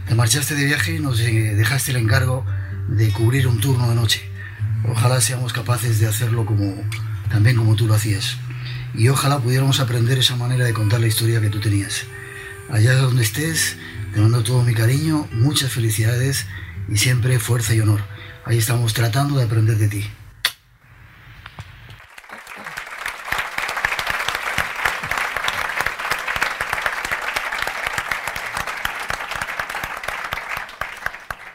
Te 0.06 0.14
marchaste 0.14 0.54
de 0.54 0.66
viaje 0.66 0.96
y 0.96 0.98
nos 0.98 1.18
eh, 1.20 1.54
dejaste 1.54 1.92
el 1.92 1.96
encargo 1.96 2.44
de 2.88 3.10
cubrir 3.10 3.46
un 3.46 3.58
turno 3.60 3.88
de 3.88 3.94
noche. 3.94 4.22
Ojalá 4.86 5.20
seamos 5.22 5.54
capaces 5.54 5.98
de 5.98 6.06
hacerlo 6.06 6.44
como, 6.44 6.74
también 7.30 7.56
como 7.56 7.74
tú 7.74 7.86
lo 7.86 7.94
hacías. 7.94 8.36
Y 8.94 9.08
ojalá 9.08 9.38
pudiéramos 9.38 9.80
aprender 9.80 10.18
esa 10.18 10.36
manera 10.36 10.66
de 10.66 10.74
contar 10.74 11.00
la 11.00 11.06
historia 11.06 11.40
que 11.40 11.48
tú 11.48 11.58
tenías. 11.58 12.04
Allá 12.70 12.94
donde 12.96 13.22
estés, 13.22 13.76
te 14.12 14.20
mando 14.20 14.42
todo 14.42 14.62
mi 14.62 14.74
cariño, 14.74 15.26
muchas 15.32 15.72
felicidades 15.72 16.46
y 16.88 16.98
siempre 16.98 17.38
fuerza 17.38 17.74
y 17.74 17.80
honor. 17.80 18.02
Ahí 18.44 18.58
estamos 18.58 18.92
tratando 18.92 19.38
de 19.38 19.44
aprender 19.44 19.78
de 19.78 19.88
ti. 19.88 20.04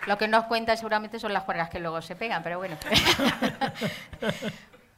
Lo 0.09 0.17
que 0.17 0.27
nos 0.27 0.45
cuenta 0.45 0.75
seguramente 0.75 1.19
son 1.19 1.33
las 1.33 1.43
cuerdas 1.43 1.69
que 1.69 1.77
luego 1.79 2.01
se 2.01 2.15
pegan, 2.15 2.41
pero 2.41 2.57
bueno. 2.57 2.75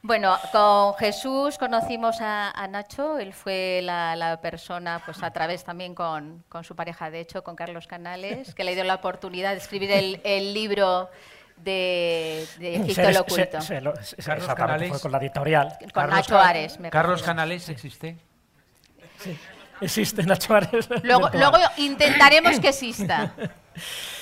Bueno, 0.04 0.36
con 0.50 0.94
Jesús 0.94 1.58
conocimos 1.58 2.16
a, 2.20 2.66
Nacho, 2.68 3.20
él 3.20 3.32
fue 3.32 3.78
la, 3.84 4.40
persona, 4.42 5.00
pues 5.04 5.22
a 5.22 5.30
través 5.30 5.62
también 5.62 5.94
con, 5.94 6.42
su 6.64 6.74
pareja, 6.74 7.08
de 7.08 7.20
hecho, 7.20 7.44
con 7.44 7.54
Carlos 7.54 7.86
Canales, 7.86 8.52
que 8.52 8.64
le 8.64 8.74
dio 8.74 8.82
la 8.82 8.96
oportunidad 8.96 9.52
de 9.52 9.58
escribir 9.58 9.92
el, 10.24 10.54
libro 10.54 11.08
de, 11.56 12.44
de 12.58 12.76
Egipto 12.78 13.02
el 13.02 13.16
oculto. 13.16 13.58
Carlos 14.24 14.54
Canales 14.56 14.88
fue 14.88 15.00
con 15.00 15.12
la 15.12 15.18
editorial. 15.18 15.78
Con 15.94 16.10
Nacho 16.10 16.36
Ares. 16.36 16.80
Me 16.80 16.90
Carlos 16.90 17.22
Canales 17.22 17.68
existe. 17.68 18.16
Sí, 19.20 19.38
existe 19.82 20.22
Nacho 20.26 20.54
Ares. 20.54 20.88
Luego, 21.02 21.28
luego 21.32 21.58
intentaremos 21.76 22.58
que 22.60 22.68
exista. 22.68 23.34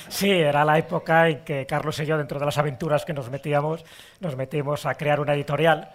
Sí, 0.09 0.29
era 0.29 0.65
la 0.65 0.77
época 0.77 1.29
en 1.29 1.45
que 1.45 1.67
Carlos 1.67 1.99
y 2.01 2.05
yo, 2.05 2.19
dentro 2.19 2.41
de 2.41 2.45
las 2.45 2.59
aventuras 2.59 3.05
que 3.05 3.13
nos 3.13 3.31
metíamos, 3.31 3.85
nos 4.19 4.35
metimos 4.35 4.85
a 4.85 4.95
crear 4.97 5.21
una 5.21 5.35
editorial. 5.35 5.89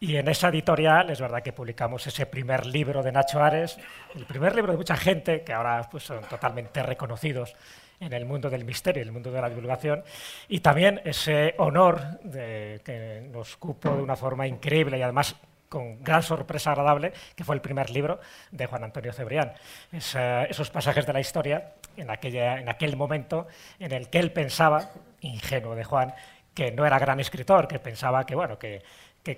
Y 0.00 0.16
en 0.16 0.26
esa 0.26 0.48
editorial 0.48 1.10
es 1.10 1.20
verdad 1.20 1.42
que 1.44 1.52
publicamos 1.52 2.04
ese 2.08 2.26
primer 2.26 2.66
libro 2.66 3.04
de 3.04 3.12
Nacho 3.12 3.40
Ares, 3.40 3.78
el 4.16 4.26
primer 4.26 4.56
libro 4.56 4.72
de 4.72 4.78
mucha 4.78 4.96
gente 4.96 5.42
que 5.42 5.52
ahora 5.52 5.88
pues, 5.88 6.02
son 6.02 6.22
totalmente 6.24 6.82
reconocidos 6.82 7.54
en 8.00 8.12
el 8.12 8.24
mundo 8.24 8.50
del 8.50 8.64
misterio, 8.64 9.00
en 9.00 9.08
el 9.08 9.12
mundo 9.12 9.30
de 9.30 9.40
la 9.40 9.48
divulgación, 9.48 10.02
y 10.48 10.58
también 10.58 11.00
ese 11.04 11.54
honor 11.58 12.18
de, 12.24 12.80
que 12.84 13.28
nos 13.30 13.56
cupo 13.56 13.94
de 13.94 14.02
una 14.02 14.16
forma 14.16 14.44
increíble 14.44 14.98
y 14.98 15.02
además 15.02 15.36
con 15.72 16.04
gran 16.04 16.22
sorpresa 16.22 16.72
agradable, 16.72 17.14
que 17.34 17.44
fue 17.44 17.54
el 17.54 17.62
primer 17.62 17.88
libro 17.88 18.20
de 18.50 18.66
Juan 18.66 18.84
Antonio 18.84 19.10
Cebrián. 19.10 19.54
esos 19.90 20.70
pasajes 20.70 21.06
de 21.06 21.14
la 21.14 21.20
historia 21.20 21.72
en, 21.96 22.10
aquella, 22.10 22.58
en 22.58 22.68
aquel 22.68 22.94
momento 22.94 23.46
en 23.78 23.92
el 23.92 24.10
que 24.10 24.18
él 24.18 24.32
pensaba, 24.32 24.90
ingenuo 25.22 25.74
de 25.74 25.84
Juan, 25.84 26.12
que 26.52 26.72
no 26.72 26.84
era 26.84 26.98
gran 26.98 27.20
escritor, 27.20 27.66
que 27.68 27.78
pensaba 27.78 28.26
que, 28.26 28.34
bueno, 28.34 28.58
que 28.58 28.82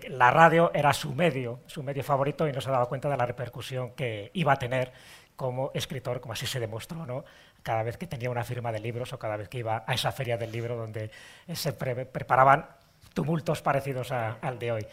la 0.09 0.33
radio 0.33 0.73
era 0.75 0.92
su 0.92 1.14
medio, 1.14 1.61
su 1.66 1.85
medio 1.85 2.03
favorito 2.03 2.49
y 2.49 2.53
no 2.53 2.61
se 2.61 2.68
daba 2.68 2.87
cuenta 2.87 3.09
de 3.09 3.16
la 3.16 3.27
repercusión 3.27 3.92
que 3.92 4.33
iba 4.35 4.55
a 4.55 4.57
tener 4.57 4.90
como 5.37 5.70
escritor, 5.73 6.20
como 6.20 6.33
así 6.33 6.47
se 6.47 6.59
demostró, 6.59 7.07
¿no? 7.07 7.25
cada 7.62 7.85
vez 7.85 7.97
que 7.97 8.09
tenía 8.09 8.29
una 8.29 8.42
firma 8.42 8.73
de 8.73 8.81
libros 8.81 9.12
o 9.12 9.20
cada 9.20 9.37
vez 9.37 9.49
que 9.49 9.59
iba 9.59 9.85
a 9.87 9.94
esa 9.94 10.11
feria 10.11 10.37
del 10.37 10.51
libro 10.51 10.75
donde 10.75 11.12
se 11.53 11.73
preparaban 11.73 12.66
tumultos 13.14 13.62
parecidos 13.62 14.11
al 14.11 14.59
de 14.59 14.73
hoy. 14.73 14.87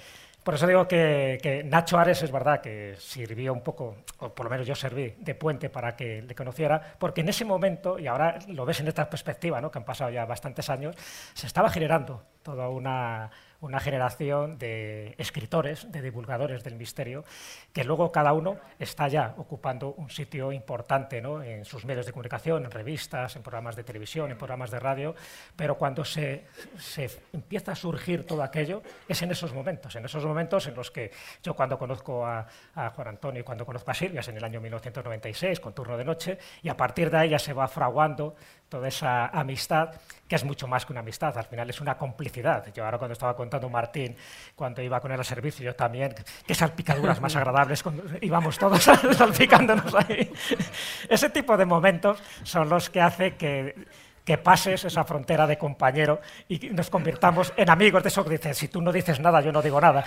Por 0.43 0.55
eso 0.55 0.65
digo 0.65 0.87
que, 0.87 1.63
Nacho 1.65 1.99
Ares 1.99 2.23
es 2.23 2.31
verdad 2.31 2.61
que 2.61 2.95
sirvió 2.97 3.53
un 3.53 3.61
poco, 3.61 3.97
o 4.17 4.29
por 4.29 4.45
lo 4.45 4.49
menos 4.49 4.65
yo 4.65 4.73
serví 4.73 5.13
de 5.19 5.35
puente 5.35 5.69
para 5.69 5.95
que 5.95 6.23
le 6.23 6.33
conociera, 6.33 6.95
porque 6.97 7.21
en 7.21 7.29
ese 7.29 7.45
momento, 7.45 7.99
y 7.99 8.07
ahora 8.07 8.39
lo 8.47 8.65
ves 8.65 8.79
en 8.79 8.87
esta 8.87 9.07
perspectiva, 9.07 9.61
¿no? 9.61 9.69
que 9.69 9.77
han 9.77 9.85
pasado 9.85 10.09
ya 10.09 10.25
bastantes 10.25 10.67
años, 10.71 10.95
se 11.35 11.45
estaba 11.45 11.69
generando 11.69 12.23
toda 12.41 12.69
una 12.69 13.29
una 13.61 13.79
generación 13.79 14.57
de 14.57 15.15
escritores, 15.17 15.91
de 15.91 16.01
divulgadores 16.01 16.63
del 16.63 16.75
misterio, 16.75 17.23
que 17.71 17.83
luego 17.83 18.11
cada 18.11 18.33
uno 18.33 18.57
está 18.79 19.07
ya 19.07 19.33
ocupando 19.37 19.93
un 19.93 20.09
sitio 20.09 20.51
importante 20.51 21.19
en 21.19 21.65
sus 21.65 21.85
medios 21.85 22.05
de 22.05 22.11
comunicación, 22.11 22.65
en 22.65 22.71
revistas, 22.71 23.35
en 23.35 23.43
programas 23.43 23.75
de 23.75 23.83
televisión, 23.83 24.31
en 24.31 24.37
programas 24.37 24.71
de 24.71 24.79
radio, 24.79 25.15
pero 25.55 25.77
cuando 25.77 26.03
se, 26.03 26.45
empieza 27.33 27.73
a 27.73 27.75
surgir 27.75 28.25
todo 28.25 28.43
aquello 28.43 28.81
es 29.07 29.21
en 29.21 29.31
esos 29.31 29.53
momentos, 29.53 29.95
en 29.95 30.05
esos 30.05 30.25
momentos 30.25 30.67
en 30.67 30.75
los 30.75 30.89
que 30.89 31.11
yo 31.43 31.55
cuando 31.55 31.77
conozco 31.77 32.25
a, 32.25 32.47
Juan 32.95 33.07
Antonio 33.07 33.41
y 33.41 33.43
cuando 33.43 33.65
conozco 33.65 33.91
a 33.91 33.93
Silvia 33.93 34.21
es 34.21 34.27
en 34.27 34.37
el 34.37 34.43
año 34.43 34.59
1996 34.59 35.59
con 35.59 35.73
Turno 35.73 35.97
de 35.97 36.03
Noche 36.03 36.37
y 36.63 36.69
a 36.69 36.75
partir 36.75 37.09
de 37.11 37.17
ahí 37.17 37.29
ya 37.29 37.39
se 37.39 37.53
va 37.53 37.67
fraguando 37.67 38.35
toda 38.71 38.87
esa 38.87 39.27
amistad, 39.27 39.89
que 40.29 40.35
es 40.37 40.45
mucho 40.45 40.65
más 40.65 40.85
que 40.85 40.93
una 40.93 41.01
amistad, 41.01 41.37
al 41.37 41.43
final 41.43 41.69
es 41.69 41.81
una 41.81 41.97
complicidad. 41.97 42.73
Yo 42.73 42.85
ahora 42.85 42.97
cuando 42.97 43.11
estaba 43.11 43.35
contando 43.35 43.69
Martín, 43.69 44.15
cuando 44.55 44.81
iba 44.81 44.97
con 45.01 45.11
él 45.11 45.19
al 45.19 45.25
servicio, 45.25 45.65
yo 45.65 45.75
también, 45.75 46.15
qué 46.47 46.55
salpicaduras 46.55 47.19
más 47.19 47.35
agradables, 47.39 47.83
cuando 47.83 48.03
íbamos 48.21 48.57
todos 48.57 48.81
salpicándonos 49.17 49.93
ahí. 49.93 50.31
Ese 51.09 51.29
tipo 51.29 51.57
de 51.57 51.65
momentos 51.65 52.23
son 52.43 52.69
los 52.69 52.89
que 52.89 53.01
hace 53.01 53.35
que 53.35 53.75
que 54.23 54.37
pases 54.37 54.85
esa 54.85 55.03
frontera 55.03 55.47
de 55.47 55.57
compañero 55.57 56.21
y 56.47 56.69
nos 56.69 56.89
convirtamos 56.89 57.53
en 57.57 57.69
amigos 57.69 58.03
de 58.03 58.09
eso 58.09 58.23
que 58.23 58.31
dices, 58.31 58.57
si 58.57 58.67
tú 58.67 58.81
no 58.81 58.91
dices 58.91 59.19
nada, 59.19 59.41
yo 59.41 59.51
no 59.51 59.61
digo 59.61 59.81
nada. 59.81 60.03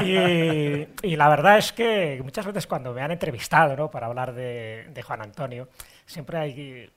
y, 0.02 1.16
la 1.16 1.28
verdad 1.28 1.58
es 1.58 1.72
que 1.72 2.20
muchas 2.22 2.46
veces 2.46 2.66
cuando 2.66 2.92
me 2.92 3.02
han 3.02 3.10
entrevistado 3.10 3.76
¿no? 3.76 3.90
para 3.90 4.06
hablar 4.06 4.32
de, 4.32 4.88
de 4.92 5.02
Juan 5.02 5.22
Antonio, 5.22 5.68
siempre 6.06 6.38
hay, 6.38 6.90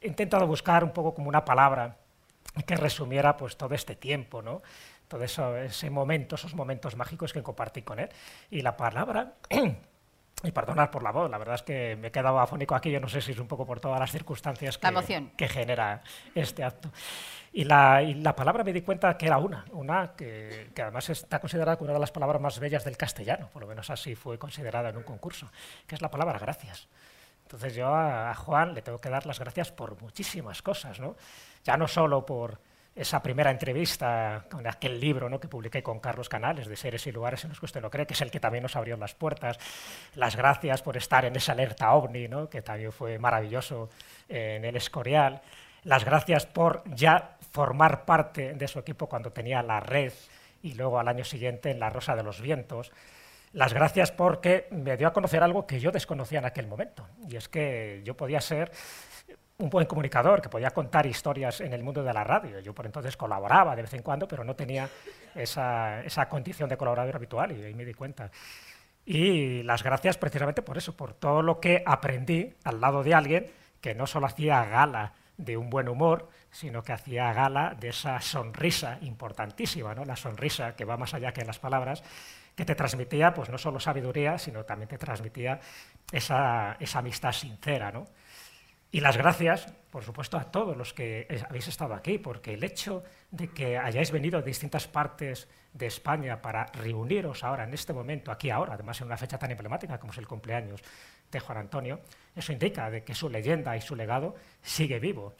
he 0.00 0.06
intentado 0.06 0.46
buscar 0.46 0.82
un 0.82 0.90
poco 0.90 1.14
como 1.14 1.28
una 1.28 1.44
palabra 1.44 1.96
que 2.66 2.76
resumiera 2.76 3.36
pues 3.36 3.56
todo 3.56 3.74
este 3.74 3.94
tiempo, 3.94 4.42
¿no? 4.42 4.62
todo 5.08 5.24
eso, 5.24 5.56
ese 5.56 5.90
momento, 5.90 6.36
esos 6.36 6.54
momentos 6.54 6.94
mágicos 6.94 7.32
que 7.32 7.42
compartí 7.42 7.82
con 7.82 7.98
él. 7.98 8.08
Y 8.50 8.60
la 8.60 8.76
palabra 8.76 9.34
Y 10.44 10.52
perdonar 10.52 10.90
por 10.90 11.02
la 11.02 11.10
voz, 11.10 11.28
la 11.28 11.38
verdad 11.38 11.56
es 11.56 11.62
que 11.62 11.96
me 11.96 12.08
he 12.08 12.10
quedado 12.12 12.38
afónico 12.38 12.76
aquí, 12.76 12.92
yo 12.92 13.00
no 13.00 13.08
sé 13.08 13.20
si 13.20 13.32
es 13.32 13.38
un 13.38 13.48
poco 13.48 13.66
por 13.66 13.80
todas 13.80 13.98
las 13.98 14.12
circunstancias 14.12 14.78
que, 14.78 15.30
que 15.36 15.48
genera 15.48 16.00
este 16.34 16.62
acto. 16.62 16.90
Y 17.52 17.64
la, 17.64 18.02
y 18.02 18.14
la, 18.14 18.36
palabra 18.36 18.62
me 18.62 18.72
di 18.72 18.82
cuenta 18.82 19.16
que 19.18 19.26
era 19.26 19.38
una, 19.38 19.64
una 19.72 20.12
que, 20.12 20.70
que, 20.72 20.82
además 20.82 21.08
está 21.10 21.40
considerada 21.40 21.76
como 21.76 21.86
una 21.86 21.94
de 21.94 22.00
las 22.00 22.12
palabras 22.12 22.40
más 22.40 22.60
bellas 22.60 22.84
del 22.84 22.96
castellano, 22.96 23.48
por 23.52 23.62
lo 23.62 23.68
menos 23.68 23.90
así 23.90 24.14
fue 24.14 24.38
considerada 24.38 24.90
en 24.90 24.98
un 24.98 25.02
concurso, 25.02 25.50
que 25.86 25.96
es 25.96 26.02
la 26.02 26.10
palabra 26.10 26.38
gracias. 26.38 26.86
Entonces 27.42 27.74
yo 27.74 27.88
a, 27.88 28.30
a 28.30 28.34
Juan 28.34 28.74
le 28.74 28.82
tengo 28.82 29.00
que 29.00 29.08
dar 29.08 29.26
las 29.26 29.40
gracias 29.40 29.72
por 29.72 30.00
muchísimas 30.00 30.62
cosas, 30.62 31.00
¿no? 31.00 31.16
ya 31.68 31.76
no 31.76 31.86
solo 31.86 32.24
por 32.24 32.60
esa 32.98 33.22
primera 33.22 33.50
entrevista 33.50 34.44
con 34.50 34.66
aquel 34.66 34.98
libro 34.98 35.28
¿no? 35.28 35.38
que 35.38 35.46
publiqué 35.46 35.82
con 35.82 36.00
Carlos 36.00 36.28
Canales 36.28 36.66
de 36.66 36.76
Seres 36.76 37.06
y 37.06 37.12
Lugares 37.12 37.44
en 37.44 37.50
los 37.50 37.60
que 37.60 37.66
usted 37.66 37.80
no 37.80 37.90
cree, 37.90 38.06
que 38.06 38.14
es 38.14 38.20
el 38.20 38.30
que 38.30 38.40
también 38.40 38.62
nos 38.62 38.74
abrió 38.74 38.96
las 38.96 39.14
puertas. 39.14 39.58
Las 40.16 40.34
gracias 40.36 40.82
por 40.82 40.96
estar 40.96 41.24
en 41.24 41.36
esa 41.36 41.52
alerta 41.52 41.92
ovni, 41.92 42.26
¿no? 42.26 42.48
que 42.48 42.60
también 42.60 42.90
fue 42.90 43.18
maravilloso 43.18 43.88
en 44.28 44.64
el 44.64 44.76
Escorial. 44.76 45.40
Las 45.84 46.04
gracias 46.04 46.44
por 46.46 46.82
ya 46.94 47.36
formar 47.52 48.04
parte 48.04 48.54
de 48.54 48.68
su 48.68 48.80
equipo 48.80 49.08
cuando 49.08 49.30
tenía 49.30 49.62
la 49.62 49.78
red 49.80 50.12
y 50.62 50.74
luego 50.74 50.98
al 50.98 51.08
año 51.08 51.24
siguiente 51.24 51.70
en 51.70 51.78
La 51.78 51.90
Rosa 51.90 52.16
de 52.16 52.24
los 52.24 52.40
Vientos. 52.40 52.90
Las 53.52 53.72
gracias 53.72 54.12
porque 54.12 54.66
me 54.70 54.96
dio 54.96 55.08
a 55.08 55.12
conocer 55.12 55.42
algo 55.42 55.66
que 55.66 55.80
yo 55.80 55.90
desconocía 55.90 56.40
en 56.40 56.44
aquel 56.44 56.66
momento, 56.66 57.08
y 57.28 57.36
es 57.36 57.48
que 57.48 58.02
yo 58.04 58.14
podía 58.14 58.42
ser 58.42 58.70
un 59.58 59.70
buen 59.70 59.86
comunicador 59.86 60.40
que 60.40 60.48
podía 60.48 60.70
contar 60.70 61.04
historias 61.06 61.60
en 61.60 61.72
el 61.72 61.82
mundo 61.82 62.04
de 62.04 62.12
la 62.12 62.22
radio. 62.22 62.60
Yo 62.60 62.72
por 62.72 62.86
entonces 62.86 63.16
colaboraba 63.16 63.74
de 63.74 63.82
vez 63.82 63.92
en 63.94 64.02
cuando, 64.02 64.28
pero 64.28 64.44
no 64.44 64.54
tenía 64.54 64.88
esa, 65.34 66.04
condición 66.28 66.68
de 66.68 66.76
colaborador 66.76 67.16
habitual 67.16 67.50
y 67.50 67.64
ahí 67.64 67.74
me 67.74 67.84
di 67.84 67.92
cuenta. 67.92 68.30
Y 69.04 69.64
las 69.64 69.82
gracias 69.82 70.16
precisamente 70.16 70.62
por 70.62 70.78
eso, 70.78 70.96
por 70.96 71.12
todo 71.14 71.42
lo 71.42 71.58
que 71.58 71.82
aprendí 71.84 72.54
al 72.62 72.80
lado 72.80 73.02
de 73.02 73.14
alguien 73.14 73.50
que 73.80 73.96
no 73.96 74.06
solo 74.06 74.26
hacía 74.26 74.64
gala 74.64 75.14
de 75.36 75.56
un 75.56 75.70
buen 75.70 75.88
humor, 75.88 76.28
sino 76.52 76.82
que 76.84 76.92
hacía 76.92 77.32
gala 77.32 77.74
de 77.80 77.88
esa 77.88 78.20
sonrisa 78.20 78.98
importantísima, 79.00 79.92
¿no? 79.92 80.04
la 80.04 80.14
sonrisa 80.14 80.76
que 80.76 80.84
va 80.84 80.96
más 80.96 81.14
allá 81.14 81.32
que 81.32 81.44
las 81.44 81.58
palabras, 81.58 82.04
que 82.54 82.64
te 82.64 82.76
transmitía 82.76 83.34
pues 83.34 83.48
no 83.48 83.58
solo 83.58 83.80
sabiduría, 83.80 84.38
sino 84.38 84.64
también 84.64 84.88
te 84.88 84.98
transmitía 84.98 85.58
esa, 86.12 86.76
esa 86.78 86.98
amistad 87.00 87.32
sincera. 87.32 87.90
¿no? 87.90 88.06
Y 88.90 89.00
las 89.00 89.18
gracias, 89.18 89.66
por 89.90 90.02
supuesto, 90.02 90.38
a 90.38 90.50
todos 90.50 90.74
los 90.74 90.94
que 90.94 91.26
habéis 91.46 91.68
estado 91.68 91.92
aquí, 91.92 92.18
porque 92.18 92.54
el 92.54 92.64
hecho 92.64 93.04
de 93.30 93.48
que 93.48 93.76
hayáis 93.76 94.10
venido 94.10 94.40
de 94.40 94.46
distintas 94.46 94.88
partes 94.88 95.46
de 95.74 95.86
España 95.86 96.40
para 96.40 96.64
reuniros 96.72 97.44
ahora, 97.44 97.64
en 97.64 97.74
este 97.74 97.92
momento, 97.92 98.32
aquí 98.32 98.48
ahora, 98.48 98.74
además 98.74 98.98
en 99.00 99.08
una 99.08 99.18
fecha 99.18 99.38
tan 99.38 99.50
emblemática 99.50 99.98
como 99.98 100.12
es 100.12 100.18
el 100.18 100.26
cumpleaños 100.26 100.80
de 101.30 101.40
Juan 101.40 101.58
Antonio, 101.58 102.00
eso 102.34 102.52
indica 102.52 102.90
de 102.90 103.04
que 103.04 103.14
su 103.14 103.28
leyenda 103.28 103.76
y 103.76 103.82
su 103.82 103.94
legado 103.94 104.34
sigue 104.62 104.98
vivo. 104.98 105.34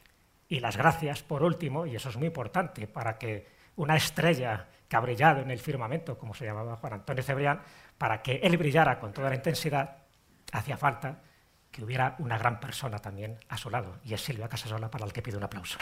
Y 0.47 0.61
las 0.61 0.77
gracias, 0.77 1.23
por 1.23 1.43
último, 1.43 1.87
y 1.87 1.97
eso 1.97 2.11
es 2.11 2.17
muy 2.19 2.27
importante, 2.27 2.87
para 2.87 3.17
que 3.17 3.47
una 3.77 3.97
estrella 3.97 4.67
que 4.87 4.97
ha 4.97 5.01
brillado 5.01 5.41
en 5.41 5.51
el 5.51 5.59
firmamento, 5.59 6.19
como 6.19 6.35
se 6.35 6.45
llamaba 6.45 6.77
Juan 6.77 6.95
Antonio 6.95 7.23
Cebrián, 7.23 7.63
para 7.97 8.21
que 8.21 8.41
él 8.43 8.59
brillara 8.59 8.99
con 8.99 9.13
toda 9.13 9.31
la 9.31 9.37
intensidad, 9.37 9.97
hacía 10.53 10.77
falta 10.77 11.23
que 11.71 11.85
hubiera 11.85 12.17
una 12.19 12.39
gran 12.39 12.61
persona 12.61 12.99
también 12.99 13.39
a 13.49 13.57
su 13.57 13.71
lado, 13.71 13.99
y 14.05 14.15
es 14.15 14.21
Silvia 14.23 14.49
Casasola 14.49 14.91
para 14.91 15.05
el 15.05 15.13
que 15.13 15.23
pido 15.23 15.39
un 15.39 15.45
aplauso. 15.45 15.79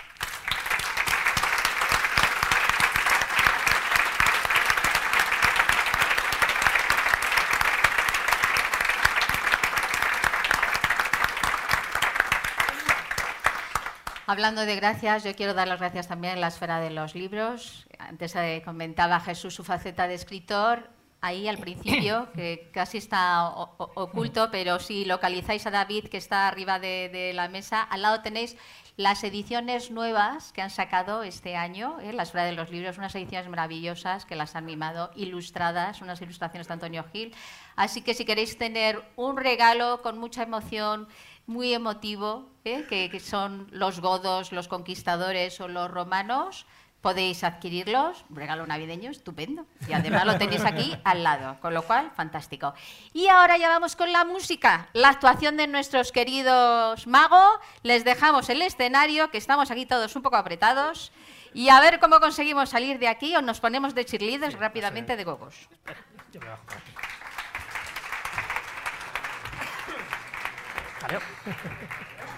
Hablando 14.29 14.67
de 14.67 14.75
gracias, 14.75 15.23
yo 15.23 15.37
quiero 15.37 15.55
dar 15.55 15.69
las 15.69 15.79
gracias 15.79 16.09
también 16.09 16.35
en 16.35 16.41
la 16.41 16.49
esfera 16.49 16.81
de 16.81 16.91
los 16.91 17.15
libros. 17.15 17.87
Antes 17.97 18.35
eh, 18.35 18.61
comentaba 18.65 19.21
Jesús 19.21 19.55
su 19.55 19.63
faceta 19.63 20.09
de 20.09 20.15
escritor 20.15 20.96
ahí 21.27 21.49
al 21.49 21.59
principio, 21.67 22.29
que 22.35 22.71
casi 22.73 22.99
está 22.99 23.49
oculto, 23.49 24.49
pero 24.51 24.79
si 24.79 25.05
localizáis 25.05 25.67
a 25.67 25.71
David, 25.71 26.09
que 26.09 26.17
está 26.17 26.49
arriba 26.49 26.79
de, 26.79 27.33
la 27.35 27.49
mesa, 27.49 27.83
al 27.83 28.03
lado 28.03 28.23
tenéis 28.23 28.57
las 28.97 29.23
ediciones 29.25 29.91
nuevas 29.91 30.53
que 30.53 30.63
han 30.63 30.71
sacado 30.71 31.23
este 31.23 31.55
año, 31.55 31.99
¿eh? 32.01 32.15
la 32.15 32.23
Esfera 32.23 32.45
de 32.45 32.53
los 32.53 32.71
Libros, 32.71 32.97
unas 32.97 33.15
ediciones 33.15 33.49
maravillosas 33.49 34.25
que 34.25 34.37
las 34.37 34.57
han 34.57 34.65
mimado, 34.65 35.11
ilustradas, 35.15 36.01
unas 36.01 36.23
ilustraciones 36.23 36.67
de 36.67 36.73
Antonio 36.73 37.05
Gil. 37.13 37.35
Así 37.75 38.01
que 38.01 38.15
si 38.15 38.25
queréis 38.25 38.57
tener 38.57 39.03
un 39.17 39.37
regalo 39.37 40.01
con 40.01 40.19
mucha 40.19 40.45
emoción, 40.45 41.09
muy 41.47 41.75
emotivo, 41.75 42.49
¿eh? 42.65 42.87
que 42.89 43.21
son 43.21 43.69
los 43.71 44.01
godos, 44.01 44.51
los 44.53 44.67
conquistadores 44.67 45.61
o 45.61 45.69
los 45.69 45.91
romanos, 45.91 46.67
podéis 47.01 47.45
adquirirlos, 47.45 48.25
un 48.29 48.37
regalo 48.37 48.67
navideño 48.67 49.11
estupendo. 49.11 49.67
Y 49.89 49.93
además 49.93 50.25
lo 50.27 50.39
tenéis 50.39 50.65
aquí 50.65 50.97
al 51.05 51.23
lado, 51.23 51.57
con 51.61 51.75
lo 51.75 51.83
cual, 51.83 52.11
fantástico. 52.17 52.75
Y 53.13 53.29
ahora 53.29 53.57
ya 53.59 53.69
vamos 53.69 53.97
con 53.97 54.13
la 54.13 54.25
música, 54.25 54.89
la 54.93 55.11
actuación 55.11 55.57
de 55.57 55.67
nuestros 55.67 56.13
queridos 56.13 57.07
magos. 57.07 57.61
Les 57.83 58.05
dejamos 58.05 58.49
el 58.49 58.63
escenario, 58.63 59.31
que 59.31 59.39
estamos 59.39 59.71
aquí 59.71 59.87
todos 59.87 60.17
un 60.17 60.23
poco 60.23 60.37
apretados. 60.37 61.13
Y 61.55 61.69
a 61.69 61.81
ver 61.81 62.01
cómo 62.01 62.21
conseguimos 62.21 62.71
salir 62.71 62.99
de 62.99 63.09
aquí 63.09 63.35
o 63.37 63.41
nos 63.41 63.61
ponemos 63.61 63.95
de 63.95 64.05
cheerleaders 64.05 64.59
rápidamente 64.59 65.17
de 65.17 65.25
gogos. 65.25 65.69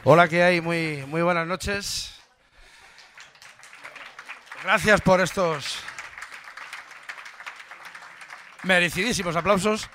Hola, 0.05 0.29
¿qué 0.29 0.42
hay? 0.42 0.61
Muy, 0.61 1.05
muy 1.07 1.23
buenas 1.23 1.47
noches. 1.47 2.18
Gracias 4.62 5.01
por 5.03 5.21
estos 5.21 5.79
merecidísimos 8.64 9.37
aplausos. 9.37 9.88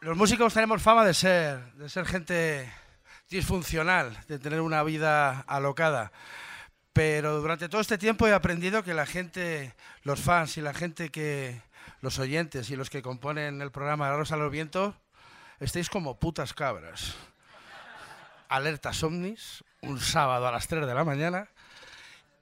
Los 0.00 0.16
músicos 0.16 0.54
tenemos 0.54 0.80
fama 0.80 1.04
de 1.04 1.12
ser, 1.12 1.72
de 1.74 1.90
ser 1.90 2.06
gente 2.06 2.72
disfuncional, 3.28 4.18
de 4.26 4.38
tener 4.38 4.62
una 4.62 4.82
vida 4.84 5.40
alocada. 5.40 6.12
Pero 6.94 7.40
durante 7.42 7.68
todo 7.68 7.82
este 7.82 7.98
tiempo 7.98 8.26
he 8.26 8.32
aprendido 8.32 8.82
que 8.82 8.94
la 8.94 9.04
gente, 9.04 9.74
los 10.02 10.18
fans 10.20 10.56
y 10.56 10.62
la 10.62 10.72
gente 10.72 11.10
que, 11.10 11.60
los 12.00 12.18
oyentes 12.18 12.70
y 12.70 12.76
los 12.76 12.88
que 12.88 13.02
componen 13.02 13.60
el 13.60 13.70
programa 13.70 14.08
de 14.08 14.16
Rosa 14.16 14.36
a 14.36 14.38
los 14.38 14.50
Vientos, 14.50 14.94
estáis 15.60 15.90
como 15.90 16.18
putas 16.18 16.54
cabras. 16.54 17.16
Alertas 18.48 19.02
ovnis, 19.02 19.62
un 19.82 20.00
sábado 20.00 20.48
a 20.48 20.52
las 20.52 20.66
3 20.68 20.86
de 20.86 20.94
la 20.94 21.04
mañana, 21.04 21.50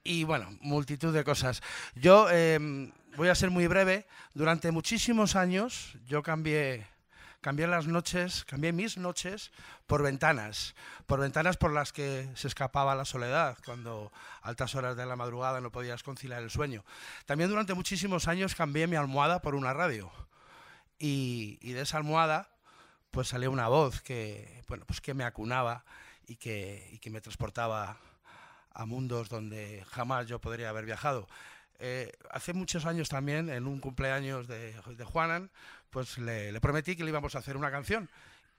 y 0.03 0.23
bueno, 0.23 0.57
multitud 0.61 1.13
de 1.13 1.23
cosas. 1.23 1.61
Yo 1.95 2.29
em, 2.29 2.91
voy 3.17 3.29
a 3.29 3.35
ser 3.35 3.51
muy 3.51 3.67
breve. 3.67 4.07
Durante 4.33 4.71
muchísimos 4.71 5.35
años 5.35 5.97
yo 6.05 6.23
cambié, 6.23 6.87
cambié 7.41 7.67
las 7.67 7.87
noches, 7.87 8.45
cambié 8.45 8.71
mis 8.71 8.97
noches 8.97 9.51
por 9.87 10.03
ventanas, 10.03 10.75
por 11.05 11.19
ventanas 11.19 11.57
por 11.57 11.73
las 11.73 11.91
que 11.91 12.29
se 12.35 12.47
escapaba 12.47 12.95
la 12.95 13.05
soledad, 13.05 13.57
cuando 13.65 14.11
a 14.41 14.49
altas 14.49 14.75
horas 14.75 14.95
de 14.95 15.05
la 15.05 15.15
madrugada 15.15 15.61
no 15.61 15.71
podías 15.71 16.03
conciliar 16.03 16.43
el 16.43 16.49
sueño. 16.49 16.83
También 17.25 17.49
durante 17.49 17.73
muchísimos 17.73 18.27
años 18.27 18.55
cambié 18.55 18.87
mi 18.87 18.95
almohada 18.95 19.41
por 19.41 19.55
una 19.55 19.73
radio. 19.73 20.11
Y, 20.97 21.57
y 21.61 21.71
de 21.71 21.81
esa 21.81 21.97
almohada 21.97 22.49
pues 23.11 23.29
salía 23.29 23.49
una 23.49 23.67
voz 23.67 24.01
que, 24.01 24.63
bueno, 24.67 24.85
pues 24.85 25.01
que 25.01 25.13
me 25.13 25.23
acunaba 25.23 25.83
y 26.27 26.35
que, 26.35 26.89
y 26.91 26.99
que 26.99 27.09
me 27.09 27.21
transportaba 27.21 27.97
a 28.73 28.85
mundos 28.85 29.29
donde 29.29 29.83
jamás 29.89 30.27
yo 30.27 30.39
podría 30.39 30.69
haber 30.69 30.85
viajado. 30.85 31.27
Eh, 31.79 32.11
hace 32.31 32.53
muchos 32.53 32.85
años 32.85 33.09
también, 33.09 33.49
en 33.49 33.65
un 33.65 33.79
cumpleaños 33.79 34.47
de, 34.47 34.73
de 34.73 35.03
Juanan, 35.05 35.49
pues 35.89 36.17
le, 36.17 36.59
prometí 36.59 36.95
que 36.95 37.03
le 37.03 37.09
íbamos 37.09 37.35
a 37.35 37.39
hacer 37.39 37.57
una 37.57 37.71
canción. 37.71 38.09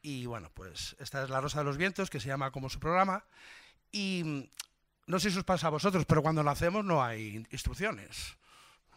Y 0.03 0.27
bueno, 0.27 0.51
pues 0.55 0.96
esta 0.99 1.23
es 1.23 1.31
La 1.31 1.40
Rosa 1.40 1.59
de 1.59 1.64
los 1.64 1.77
Vientos, 1.77 2.11
que 2.11 2.20
se 2.20 2.29
llama 2.29 2.51
como 2.51 2.70
su 2.70 2.81
programa. 2.81 3.25
Y 3.92 4.49
no 5.07 5.20
sé 5.20 5.31
si 5.31 5.38
os 5.38 5.44
pasa 5.44 5.66
a 5.66 5.70
vosotros, 5.70 6.07
pero 6.07 6.23
cuando 6.23 6.42
lo 6.42 6.51
hacemos 6.51 6.85
no 6.85 7.03
hay 7.03 7.46
instrucciones. 7.51 8.37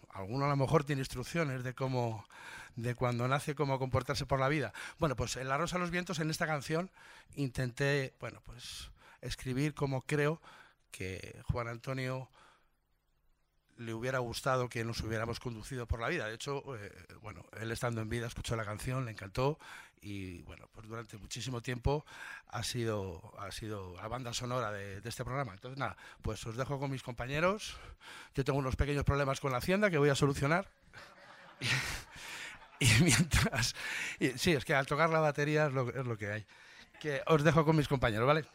Alguno 0.10 0.46
a 0.46 0.50
lo 0.50 0.56
mejor 0.56 0.84
tiene 0.84 1.02
instrucciones 1.02 1.64
de 1.64 1.74
cómo, 1.74 2.26
de 2.76 2.96
cuando 2.96 3.28
nace 3.28 3.56
cómo 3.56 3.80
comportarse 3.80 4.26
por 4.26 4.40
la 4.40 4.48
vida. 4.48 4.72
Bueno, 5.00 5.16
pues 5.16 5.36
en 5.36 5.50
La 5.50 5.58
Rosa 5.58 5.76
de 5.76 5.82
los 5.82 5.92
Vientos, 5.92 6.20
en 6.20 6.30
esta 6.30 6.48
canción, 6.48 6.92
intenté, 7.36 8.14
bueno, 8.20 8.42
pues 8.46 8.92
escribir 9.22 9.74
como 9.74 10.02
creo 10.02 10.40
que 10.94 11.42
Juan 11.52 11.68
Antonio 11.68 12.30
le 13.78 13.94
hubiera 13.94 14.20
gustado 14.20 14.70
que 14.70 14.86
nos 14.86 15.02
hubiéramos 15.02 15.40
conducido 15.40 15.88
por 15.88 16.00
la 16.00 16.08
vida. 16.08 16.28
De 16.28 16.36
hecho, 16.36 16.64
eh, 16.78 16.92
bueno, 17.22 17.44
él 17.60 17.72
estando 17.72 18.02
en 18.02 18.10
vida 18.10 18.28
escuchó 18.28 18.56
la 18.56 18.64
canción, 18.64 19.04
le 19.06 19.12
encantó 19.12 19.58
y 20.02 20.44
bueno, 20.44 20.70
pues 20.72 20.88
durante 20.88 21.18
muchísimo 21.18 21.62
tiempo 21.62 22.06
ha 22.48 22.62
sido, 22.62 23.34
ha 23.40 23.52
sido 23.52 23.96
la 23.96 24.08
banda 24.08 24.34
sonora 24.34 24.72
de, 24.72 25.02
este 25.04 25.26
programa. 25.26 25.54
Entonces, 25.54 25.80
nada, 25.80 25.98
pues 26.22 26.46
os 26.46 26.56
dejo 26.56 26.80
con 26.80 26.92
mis 26.92 27.02
compañeros. 27.02 27.76
Yo 28.36 28.46
tengo 28.46 28.60
unos 28.60 28.76
pequeños 28.76 29.04
problemas 29.04 29.40
con 29.40 29.52
la 29.52 29.58
hacienda 29.58 29.90
que 29.90 29.98
voy 29.98 30.10
a 30.10 30.16
solucionar. 30.16 30.70
Y, 32.80 32.88
mientras... 33.02 33.76
sí, 34.36 34.52
es 34.52 34.66
que 34.66 34.76
al 34.76 34.86
tocar 34.86 35.10
la 35.10 35.22
batería 35.22 35.68
es 35.68 35.74
lo, 35.74 35.90
es 35.90 36.06
lo 36.06 36.18
que 36.18 36.34
hay. 36.34 36.46
Que 37.00 37.22
os 37.28 37.42
dejo 37.42 37.64
con 37.64 37.78
mis 37.78 37.88
compañeros, 37.88 38.28
¿vale? 38.28 38.46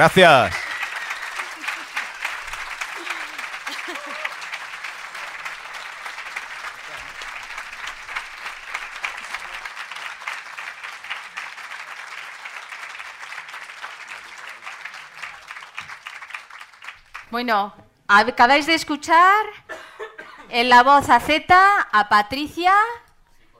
Gracias. 0.00 0.54
Bueno, 17.30 17.74
acabáis 18.08 18.64
de 18.64 18.72
escuchar 18.72 19.44
en 20.48 20.70
la 20.70 20.82
voz 20.82 21.10
a 21.10 21.20
Z 21.20 21.54
a 21.92 22.08
Patricia, 22.08 22.72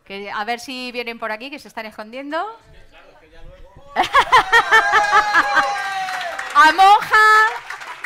que 0.07 0.31
a 0.31 0.43
ver 0.45 0.59
si 0.59 0.91
vienen 0.91 1.19
por 1.19 1.33
aquí, 1.33 1.51
que 1.51 1.59
se 1.59 1.69
están 1.69 1.85
escondiendo. 1.85 2.59
a 6.63 6.73
Monja, 6.73 7.27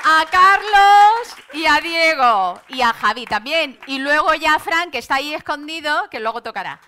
a 0.04 0.26
Carlos 0.30 1.36
y 1.52 1.66
a 1.66 1.80
Diego 1.80 2.60
y 2.68 2.82
a 2.82 2.92
Javi 2.92 3.26
también. 3.26 3.80
Y 3.88 3.98
luego 3.98 4.32
ya 4.34 4.54
a 4.54 4.58
Frank, 4.60 4.92
que 4.92 4.98
está 4.98 5.16
ahí 5.16 5.34
escondido, 5.34 6.08
que 6.08 6.20
luego 6.20 6.40
tocará. 6.42 6.80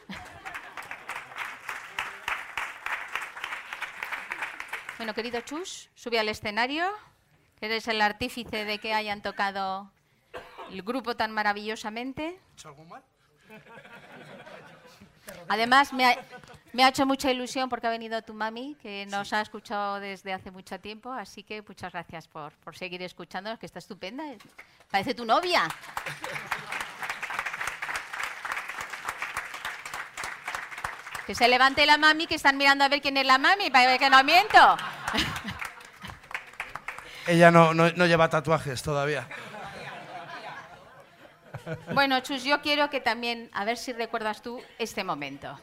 Bueno, 4.98 5.12
querido 5.12 5.40
Chus, 5.40 5.90
sube 5.96 6.20
al 6.20 6.28
escenario. 6.28 6.88
Eres 7.60 7.88
el 7.88 8.00
artífice 8.00 8.64
de 8.64 8.78
que 8.78 8.94
hayan 8.94 9.20
tocado 9.20 9.90
el 10.70 10.82
grupo 10.82 11.16
tan 11.16 11.32
maravillosamente. 11.32 12.38
Además, 15.48 15.92
me 15.92 16.06
ha, 16.06 16.16
me 16.76 16.84
ha, 16.84 16.88
hecho 16.88 17.06
mucha 17.06 17.30
ilusión 17.30 17.70
porque 17.70 17.86
ha 17.86 17.90
venido 17.90 18.20
tu 18.20 18.34
mami, 18.34 18.76
que 18.82 19.06
nos 19.06 19.32
ha 19.32 19.40
escuchado 19.40 19.98
desde 19.98 20.34
hace 20.34 20.50
mucho 20.50 20.78
tiempo. 20.78 21.10
Así 21.10 21.42
que 21.42 21.62
muchas 21.62 21.90
gracias 21.90 22.28
por, 22.28 22.52
por 22.52 22.76
seguir 22.76 23.02
escuchándonos, 23.02 23.58
que 23.58 23.64
está 23.64 23.78
estupenda. 23.78 24.24
Parece 24.90 25.14
tu 25.14 25.24
novia. 25.24 25.66
Que 31.26 31.34
se 31.34 31.48
levante 31.48 31.86
la 31.86 31.96
mami, 31.96 32.26
que 32.26 32.34
están 32.34 32.58
mirando 32.58 32.84
a 32.84 32.88
ver 32.88 33.00
quién 33.00 33.16
es 33.16 33.26
la 33.26 33.38
mami, 33.38 33.70
para 33.70 33.86
ver 33.86 33.98
que 33.98 34.10
no 34.10 34.22
miento. 34.22 34.76
Ella 37.26 37.50
no, 37.50 37.72
no, 37.72 37.90
no 37.90 38.04
lleva 38.04 38.28
tatuajes 38.28 38.82
todavía. 38.82 39.26
Bueno, 41.94 42.20
Chus, 42.20 42.44
yo 42.44 42.60
quiero 42.60 42.90
que 42.90 43.00
también, 43.00 43.48
a 43.54 43.64
ver 43.64 43.78
si 43.78 43.94
recuerdas 43.94 44.42
tú 44.42 44.62
este 44.78 45.02
momento. 45.02 45.58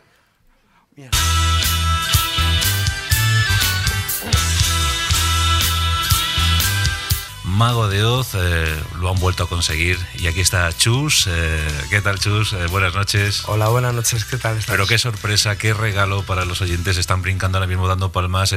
Mago 7.46 7.88
de 7.88 8.04
Oz 8.04 8.36
eh, 8.36 8.84
lo 9.00 9.10
han 9.10 9.20
vuelto 9.20 9.44
a 9.44 9.50
conseguir 9.50 9.98
y 10.18 10.28
aquí 10.28 10.42
está 10.42 10.72
Chus. 10.72 11.28
Eh, 11.28 11.68
¿Qué 11.90 12.02
tal 12.02 12.20
Chus? 12.20 12.54
Eh, 12.54 12.68
buenas 12.68 12.94
noches. 12.94 13.44
Hola, 13.48 13.70
buenas 13.70 13.94
noches. 13.94 14.26
¿Qué 14.26 14.38
tal? 14.38 14.60
Pero 14.68 14.86
qué 14.86 14.98
sorpresa, 14.98 15.58
qué 15.58 15.74
regalo 15.74 16.24
para 16.24 16.46
los 16.46 16.62
oyentes. 16.62 16.98
Están 16.98 17.22
brincando 17.22 17.58
ahora 17.58 17.68
mismo 17.68 17.88
dando 17.88 18.12
palmas. 18.12 18.56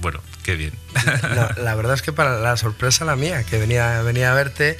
bueno, 0.00 0.20
qué 0.44 0.54
bien. 0.54 0.72
No, 1.34 1.62
la 1.62 1.74
verdad 1.74 1.94
es 1.94 2.02
que 2.02 2.12
para 2.12 2.38
la 2.38 2.56
sorpresa 2.56 3.04
la 3.04 3.16
mía, 3.16 3.42
que 3.42 3.58
venía, 3.58 4.00
venía 4.02 4.30
a 4.30 4.34
verte 4.34 4.76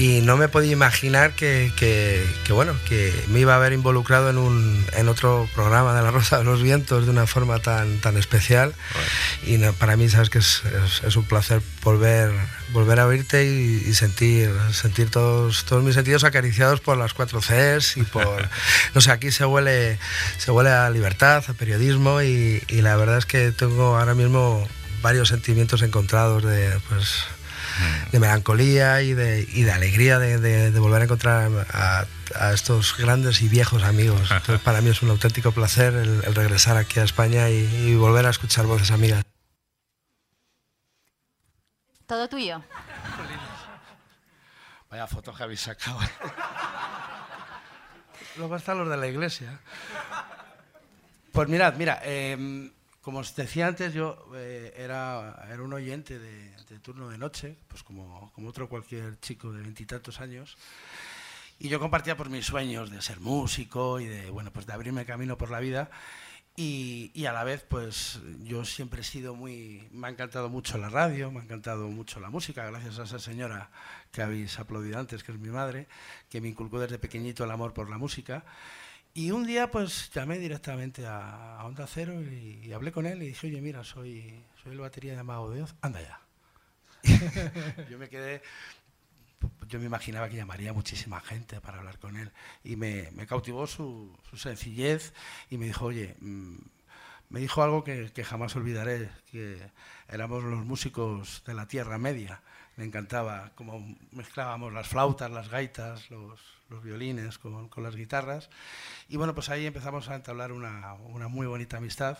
y 0.00 0.22
no 0.22 0.36
me 0.36 0.48
podía 0.48 0.72
imaginar 0.72 1.32
que, 1.32 1.72
que, 1.76 2.26
que, 2.44 2.52
bueno, 2.52 2.74
que 2.88 3.14
me 3.28 3.38
iba 3.38 3.52
a 3.52 3.56
haber 3.56 3.72
involucrado 3.72 4.30
en, 4.30 4.38
un, 4.38 4.84
en 4.96 5.08
otro 5.08 5.48
programa 5.54 5.94
de 5.94 6.02
La 6.02 6.10
Rosa 6.10 6.38
de 6.38 6.44
los 6.44 6.62
Vientos 6.62 7.04
de 7.04 7.12
una 7.12 7.26
forma 7.26 7.60
tan, 7.60 7.98
tan 7.98 8.16
especial. 8.16 8.74
Y 9.46 9.58
no, 9.58 9.72
para 9.74 9.96
mí, 9.96 10.08
sabes 10.08 10.30
que 10.30 10.38
es, 10.38 10.62
es, 10.84 11.04
es 11.04 11.16
un 11.16 11.24
placer 11.24 11.60
volver 11.84 12.32
volver 12.72 13.00
a 13.00 13.06
oírte 13.06 13.46
y, 13.46 13.82
y, 13.86 13.94
sentir, 13.94 14.50
sentir 14.72 15.10
todos, 15.10 15.64
todos 15.64 15.82
mis 15.82 15.94
sentidos 15.94 16.24
acariciados 16.24 16.80
por 16.80 16.98
las 16.98 17.14
cuatro 17.14 17.40
Cs 17.40 17.96
y 17.96 18.02
por, 18.02 18.48
no 18.94 19.00
sé, 19.00 19.10
aquí 19.10 19.30
se 19.30 19.44
huele, 19.46 19.98
se 20.38 20.50
huele 20.50 20.70
a 20.70 20.90
libertad, 20.90 21.44
a 21.48 21.52
periodismo 21.54 22.22
y, 22.22 22.62
y 22.68 22.82
la 22.82 22.96
verdad 22.96 23.18
es 23.18 23.26
que 23.26 23.52
tengo 23.52 23.96
ahora 23.96 24.14
mismo 24.14 24.68
varios 25.00 25.28
sentimientos 25.28 25.82
encontrados 25.82 26.44
de, 26.44 26.78
pues, 26.88 27.24
de 28.12 28.18
melancolía 28.18 29.02
y 29.02 29.14
de, 29.14 29.46
y 29.52 29.62
de 29.62 29.72
alegría 29.72 30.18
de, 30.18 30.38
de, 30.38 30.70
de, 30.70 30.80
volver 30.80 31.02
a 31.02 31.04
encontrar 31.04 31.50
a, 31.72 32.06
a, 32.38 32.52
estos 32.52 32.96
grandes 32.96 33.42
y 33.42 33.48
viejos 33.48 33.82
amigos. 33.82 34.20
Entonces, 34.30 34.60
para 34.60 34.80
mí 34.80 34.90
es 34.90 35.02
un 35.02 35.10
auténtico 35.10 35.52
placer 35.52 35.94
el, 35.94 36.22
el 36.24 36.34
regresar 36.34 36.76
aquí 36.76 37.00
a 37.00 37.04
España 37.04 37.50
y, 37.50 37.64
y 37.86 37.94
volver 37.96 38.26
a 38.26 38.30
escuchar 38.30 38.66
voces 38.66 38.90
amigas. 38.90 39.24
Todo 42.06 42.28
tuyo. 42.28 42.62
Vaya 44.90 45.06
foto 45.06 45.34
que 45.34 45.42
habéis 45.42 45.60
sacado. 45.60 45.98
Luego 48.36 48.56
están 48.56 48.78
los 48.78 48.88
de 48.88 48.96
la 48.96 49.06
iglesia. 49.06 49.60
Pues 51.32 51.48
mirad, 51.48 51.74
mira, 51.74 52.00
eh, 52.02 52.70
como 53.08 53.20
os 53.20 53.34
decía 53.34 53.66
antes, 53.66 53.94
yo 53.94 54.28
eh, 54.36 54.70
era, 54.76 55.48
era 55.50 55.62
un 55.62 55.72
oyente 55.72 56.18
de, 56.18 56.52
de, 56.68 56.78
turno 56.78 57.08
de 57.08 57.16
noche, 57.16 57.56
pues 57.66 57.82
como, 57.82 58.30
como 58.34 58.50
otro 58.50 58.68
cualquier 58.68 59.18
chico 59.18 59.50
de 59.50 59.62
veintitantos 59.62 60.20
años. 60.20 60.58
Y 61.58 61.70
yo 61.70 61.80
compartía 61.80 62.18
por 62.18 62.28
mis 62.28 62.44
sueños 62.44 62.90
de 62.90 63.00
ser 63.00 63.18
músico 63.20 63.98
y 63.98 64.04
de, 64.04 64.28
bueno, 64.28 64.52
pues 64.52 64.66
de 64.66 64.74
abrirme 64.74 65.06
camino 65.06 65.38
por 65.38 65.50
la 65.50 65.58
vida. 65.58 65.90
Y, 66.54 67.10
y, 67.14 67.24
a 67.24 67.32
la 67.32 67.44
vez, 67.44 67.64
pues 67.66 68.20
yo 68.42 68.66
siempre 68.66 69.00
he 69.00 69.04
sido 69.04 69.34
muy... 69.34 69.88
Me 69.90 70.08
ha 70.08 70.10
encantado 70.10 70.50
mucho 70.50 70.76
la 70.76 70.90
radio, 70.90 71.30
me 71.30 71.40
ha 71.40 71.44
encantado 71.44 71.88
mucho 71.88 72.20
la 72.20 72.28
música, 72.28 72.66
gracias 72.66 72.98
a 72.98 73.04
esa 73.04 73.18
señora 73.18 73.70
que 74.12 74.20
habéis 74.20 74.58
aplaudido 74.58 74.98
antes, 74.98 75.24
que 75.24 75.32
es 75.32 75.38
mi 75.38 75.48
madre, 75.48 75.88
que 76.28 76.42
me 76.42 76.48
inculcó 76.48 76.78
desde 76.78 76.98
pequeñito 76.98 77.42
el 77.44 77.52
amor 77.52 77.72
por 77.72 77.88
la 77.88 77.96
música. 77.96 78.44
Y 79.14 79.30
un 79.30 79.46
día, 79.46 79.70
pues 79.70 80.10
llamé 80.12 80.38
directamente 80.38 81.06
a, 81.06 81.58
a 81.58 81.64
Onda 81.64 81.86
Cero 81.86 82.22
y, 82.22 82.60
y, 82.64 82.72
hablé 82.72 82.92
con 82.92 83.06
él 83.06 83.22
y 83.22 83.28
dije, 83.28 83.48
oye, 83.48 83.60
mira, 83.60 83.82
soy, 83.82 84.44
soy 84.62 84.72
el 84.72 84.78
batería 84.78 85.16
de 85.16 85.62
Oz, 85.62 85.74
anda 85.80 86.00
ya. 86.00 86.20
yo 87.90 87.98
me 87.98 88.08
quedé 88.08 88.42
yo 89.68 89.78
me 89.78 89.86
imaginaba 89.86 90.28
que 90.28 90.36
llamaría 90.36 90.72
muchísima 90.72 91.20
gente 91.20 91.60
para 91.60 91.78
hablar 91.78 91.98
con 91.98 92.16
él 92.16 92.32
y 92.64 92.76
me, 92.76 93.10
me 93.12 93.26
cautivó 93.26 93.66
su, 93.66 94.16
su, 94.30 94.36
sencillez 94.36 95.12
y 95.50 95.58
me 95.58 95.66
dijo, 95.66 95.86
oye, 95.86 96.16
mmm, 96.20 96.56
me 97.28 97.40
dijo 97.40 97.62
algo 97.62 97.84
que, 97.84 98.10
que, 98.12 98.24
jamás 98.24 98.56
olvidaré, 98.56 99.10
que 99.30 99.58
éramos 100.08 100.42
los 100.42 100.64
músicos 100.64 101.42
de 101.46 101.54
la 101.54 101.68
Tierra 101.68 101.98
Media. 101.98 102.40
Me 102.78 102.84
encantaba 102.84 103.50
cómo 103.56 103.84
mezclábamos 104.12 104.72
las 104.72 104.86
flautas, 104.86 105.28
las 105.32 105.48
gaitas, 105.48 106.08
los, 106.12 106.40
violines 106.84 107.36
con, 107.36 107.68
las 107.82 107.96
guitarras. 107.96 108.50
Y 109.08 109.16
bueno, 109.16 109.34
pues 109.34 109.48
ahí 109.48 109.66
empezamos 109.66 110.08
a 110.08 110.14
entablar 110.14 110.52
una, 110.52 110.94
muy 111.28 111.48
bonita 111.48 111.78
amistad. 111.78 112.18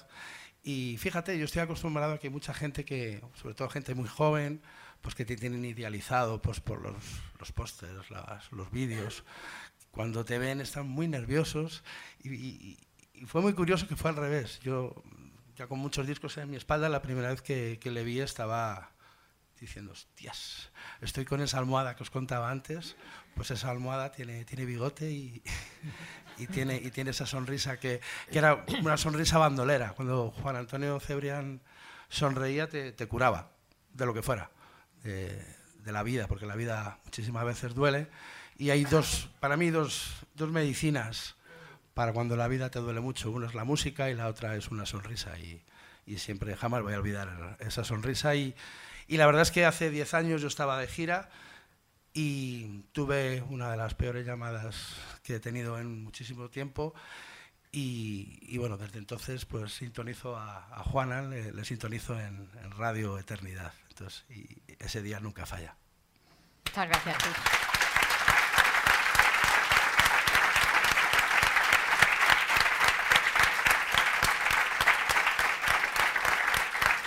Y 0.64 0.96
fíjate, 0.98 1.38
yo 1.38 1.44
estoy 1.44 1.62
acostumbrado 1.62 2.14
a 2.14 2.18
que 2.18 2.28
mucha 2.28 2.52
gente 2.54 2.84
que, 2.84 3.22
sobre 3.40 3.54
todo 3.54 3.68
gente 3.68 3.94
muy 3.94 4.08
joven, 4.08 4.60
pues 5.00 5.14
que 5.14 5.24
te 5.24 5.36
tienen 5.36 5.64
idealizado 5.64 6.42
pues 6.42 6.58
por 6.58 6.82
los, 6.82 7.04
los 7.38 7.52
pósters, 7.52 8.10
los 8.50 8.70
vídeos. 8.72 9.22
Cuando 9.92 10.24
te 10.24 10.40
ven 10.40 10.60
están 10.60 10.88
muy 10.88 11.06
nerviosos 11.06 11.84
y, 12.24 12.78
fue 13.26 13.42
muy 13.42 13.52
curioso 13.52 13.86
que 13.86 13.94
fue 13.94 14.10
al 14.10 14.16
revés. 14.16 14.58
Yo, 14.58 15.04
ya 15.54 15.68
con 15.68 15.78
muchos 15.78 16.04
discos 16.08 16.36
en 16.38 16.50
mi 16.50 16.56
espalda, 16.56 16.88
la 16.88 17.00
primera 17.00 17.28
vez 17.28 17.42
que 17.42 17.78
le 17.84 18.02
vi 18.02 18.18
estaba 18.18 18.90
diciendo, 19.60 19.92
hostias, 19.92 20.70
estoy 21.00 21.24
con 21.24 21.40
esa 21.40 21.58
almohada 21.58 21.96
que 21.96 22.02
os 22.02 22.10
contaba 22.10 22.50
antes, 22.50 22.96
pues 23.34 23.50
esa 23.50 23.70
almohada 23.70 24.12
tiene, 24.12 24.44
tiene 24.44 24.64
bigote 24.64 25.10
y, 25.10 25.42
y, 26.38 26.46
tiene, 26.46 26.76
y 26.76 26.90
tiene 26.90 27.10
esa 27.10 27.26
sonrisa 27.26 27.78
que, 27.78 28.00
que 28.30 28.38
era 28.38 28.64
una 28.82 28.96
sonrisa 28.96 29.38
bandolera. 29.38 29.92
Cuando 29.94 30.30
Juan 30.30 30.56
Antonio 30.56 30.98
Cebrián 31.00 31.60
sonreía 32.08 32.68
te, 32.68 32.92
te 32.92 33.06
curaba, 33.06 33.52
de 33.92 34.06
lo 34.06 34.14
que 34.14 34.22
fuera 34.22 34.50
de, 35.02 35.44
de, 35.84 35.92
la 35.92 36.02
vida, 36.02 36.28
porque 36.28 36.46
la 36.46 36.56
vida 36.56 36.98
muchísimas 37.04 37.44
veces 37.44 37.74
duele. 37.74 38.08
Y 38.56 38.70
hay 38.70 38.84
dos, 38.84 39.30
para 39.40 39.56
mí, 39.56 39.70
dos, 39.70 40.26
dos 40.34 40.50
medicinas 40.50 41.36
para 41.94 42.12
cuando 42.12 42.36
la 42.36 42.48
vida 42.48 42.70
te 42.70 42.78
duele 42.78 43.00
mucho. 43.00 43.30
Una 43.30 43.46
es 43.46 43.54
la 43.54 43.64
música 43.64 44.10
y 44.10 44.14
la 44.14 44.28
otra 44.28 44.56
es 44.56 44.68
una 44.68 44.86
sonrisa. 44.86 45.38
Y, 45.38 45.62
y 46.06 46.18
siempre 46.18 46.56
jamás 46.56 46.82
voy 46.82 46.94
a 46.94 46.98
olvidar 46.98 47.56
esa 47.60 47.84
sonrisa. 47.84 48.34
Y, 48.34 48.54
y 49.08 49.16
la 49.16 49.26
verdad 49.26 49.42
es 49.42 49.50
que 49.50 49.64
hace 49.64 49.90
10 49.90 50.14
años 50.14 50.42
yo 50.42 50.48
estaba 50.48 50.78
de 50.78 50.86
gira 50.86 51.30
y 52.12 52.82
tuve 52.92 53.42
una 53.48 53.70
de 53.70 53.76
las 53.78 53.94
peores 53.94 54.26
llamadas 54.26 54.96
que 55.22 55.36
he 55.36 55.40
tenido 55.40 55.78
en 55.78 56.04
muchísimo 56.04 56.50
tiempo. 56.50 56.94
Y, 57.72 58.38
y, 58.42 58.58
bueno, 58.58 58.76
desde 58.76 58.98
entonces 58.98 59.44
pues 59.44 59.74
sintonizo 59.74 60.36
a, 60.36 60.66
a 60.72 60.82
Juana, 60.84 61.22
le, 61.22 61.52
le 61.52 61.64
sintonizo 61.64 62.18
en, 62.18 62.50
en, 62.62 62.70
Radio 62.72 63.18
Eternidad. 63.18 63.72
Entonces, 63.88 64.24
y 64.30 64.46
ese 64.78 65.02
día 65.02 65.20
nunca 65.20 65.46
falla. 65.46 65.74
Muchas 66.66 66.88
gracias. 66.88 67.16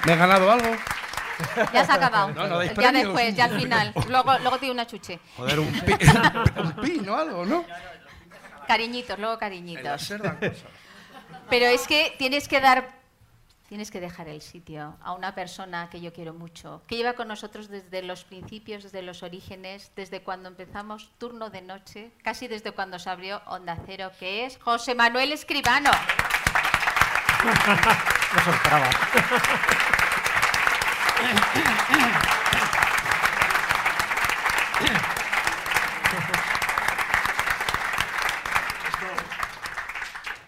¿Me 0.06 0.14
he 0.14 0.16
ganado 0.16 0.52
algo? 0.52 0.76
Ya 1.74 1.86
se 1.86 1.92
ha 1.92 1.96
acabado. 1.96 2.30
No, 2.34 2.48
no 2.48 2.64
ya 2.64 2.74
premios. 2.74 3.04
después, 3.04 3.36
ya 3.36 3.46
al 3.46 3.60
final. 3.60 3.94
Luego, 4.08 4.38
luego 4.40 4.58
tiene 4.58 4.74
una 4.74 4.88
chuche. 4.88 5.20
Joder, 5.38 5.60
un 5.60 5.72
pi, 5.72 5.94
un 6.58 6.72
pi 6.74 7.00
¿no? 7.00 7.18
Algo, 7.18 7.46
¿no? 7.46 7.66
Cariñitos, 8.68 9.20
luego 9.20 9.38
cariñitos. 9.38 10.14
Pero 11.50 11.66
es 11.66 11.88
que 11.88 12.16
tienes 12.18 12.48
que 12.48 12.62
dar, 12.62 12.90
tienes 13.68 13.92
que 13.92 14.00
dejar 14.00 14.30
el 14.30 14.42
sitio 14.42 14.96
a 15.02 15.14
una 15.14 15.36
persona 15.36 15.90
que 15.90 16.00
yo 16.00 16.14
quiero 16.14 16.34
mucho, 16.34 16.82
que 16.88 16.96
lleva 16.96 17.14
con 17.14 17.28
nosotros 17.28 17.68
desde 17.68 18.02
los 18.02 18.24
principios, 18.24 18.84
desde 18.84 19.02
los 19.02 19.24
orígenes, 19.24 19.92
desde 19.96 20.22
cuando 20.24 20.48
empezamos 20.48 21.12
turno 21.18 21.50
de 21.50 21.62
noche, 21.62 22.12
casi 22.24 22.48
desde 22.48 22.72
cuando 22.72 23.00
se 23.00 23.10
abrió 23.10 23.42
Onda 23.48 23.78
Cero, 23.86 24.12
que 24.20 24.46
es 24.46 24.58
José 24.60 24.96
Manuel 24.96 25.32
Escribano. 25.34 25.92
No 28.34 28.44
se 28.46 28.52
esperaba. 28.52 28.90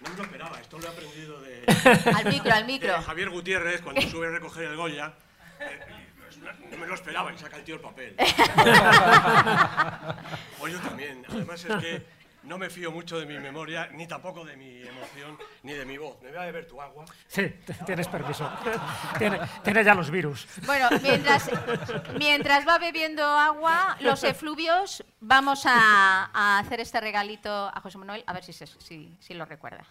No 0.02 0.10
me 0.10 0.16
lo 0.18 0.24
esperaba, 0.24 0.60
esto 0.60 0.78
lo 0.80 0.86
he 0.86 0.90
aprendido 0.90 1.42
de... 1.42 1.64
Al 2.16 2.26
micro, 2.26 2.54
al 2.54 2.66
micro. 2.66 2.94
de 2.98 3.04
Javier 3.04 3.30
Gutiérrez, 3.30 3.82
cuando 3.82 4.02
sube 4.02 4.28
a 4.28 4.32
recoger 4.32 4.66
el 4.66 4.76
Goya. 4.76 5.14
eh, 5.60 5.80
pues, 6.18 6.38
no 6.72 6.78
me 6.78 6.88
lo 6.88 6.96
esperaba 6.96 7.32
y 7.34 7.38
saca 7.38 7.58
el 7.58 7.64
tío 7.64 7.76
el 7.76 7.82
papel. 7.82 8.16
o 10.60 10.68
yo 10.68 10.80
también. 10.80 11.26
Además 11.30 11.64
es 11.66 11.76
que 11.78 12.06
no 12.44 12.58
me 12.58 12.70
fío 12.70 12.91
mucho 12.91 13.20
de 13.20 13.26
mi 13.26 13.38
memoria, 13.39 13.88
ni 13.94 14.08
tampoco 14.08 14.44
de 14.46 14.56
mi 14.58 14.82
emoción, 14.82 15.38
ni 15.64 15.74
de 15.74 15.86
mi 15.86 15.98
voz. 15.98 16.22
Me 16.22 16.30
voy 16.30 16.38
a 16.39 16.41
beber 16.46 16.68
tu 16.68 16.82
agua. 16.82 17.06
Sí, 17.28 17.54
tienes 17.86 18.08
permiso. 18.08 18.50
Tiene, 19.18 19.39
tiene 19.64 19.84
ya 19.84 19.94
los 19.96 20.10
virus. 20.12 20.48
Bueno, 20.66 20.89
mientras, 21.02 21.50
mientras 22.18 22.68
va 22.68 22.78
bebiendo 22.80 23.24
agua, 23.26 23.98
los 24.02 24.24
efluvios, 24.24 25.04
vamos 25.20 25.66
a, 25.66 26.30
a 26.34 26.60
hacer 26.60 26.80
este 26.80 27.00
regalito 27.02 27.50
a 27.74 27.80
José 27.82 27.98
Manuel, 27.98 28.24
a 28.28 28.34
ver 28.34 28.44
si, 28.44 28.54
se- 28.54 28.68
si, 28.68 29.16
si 29.20 29.34
lo 29.34 29.46
recuerda. 29.46 29.84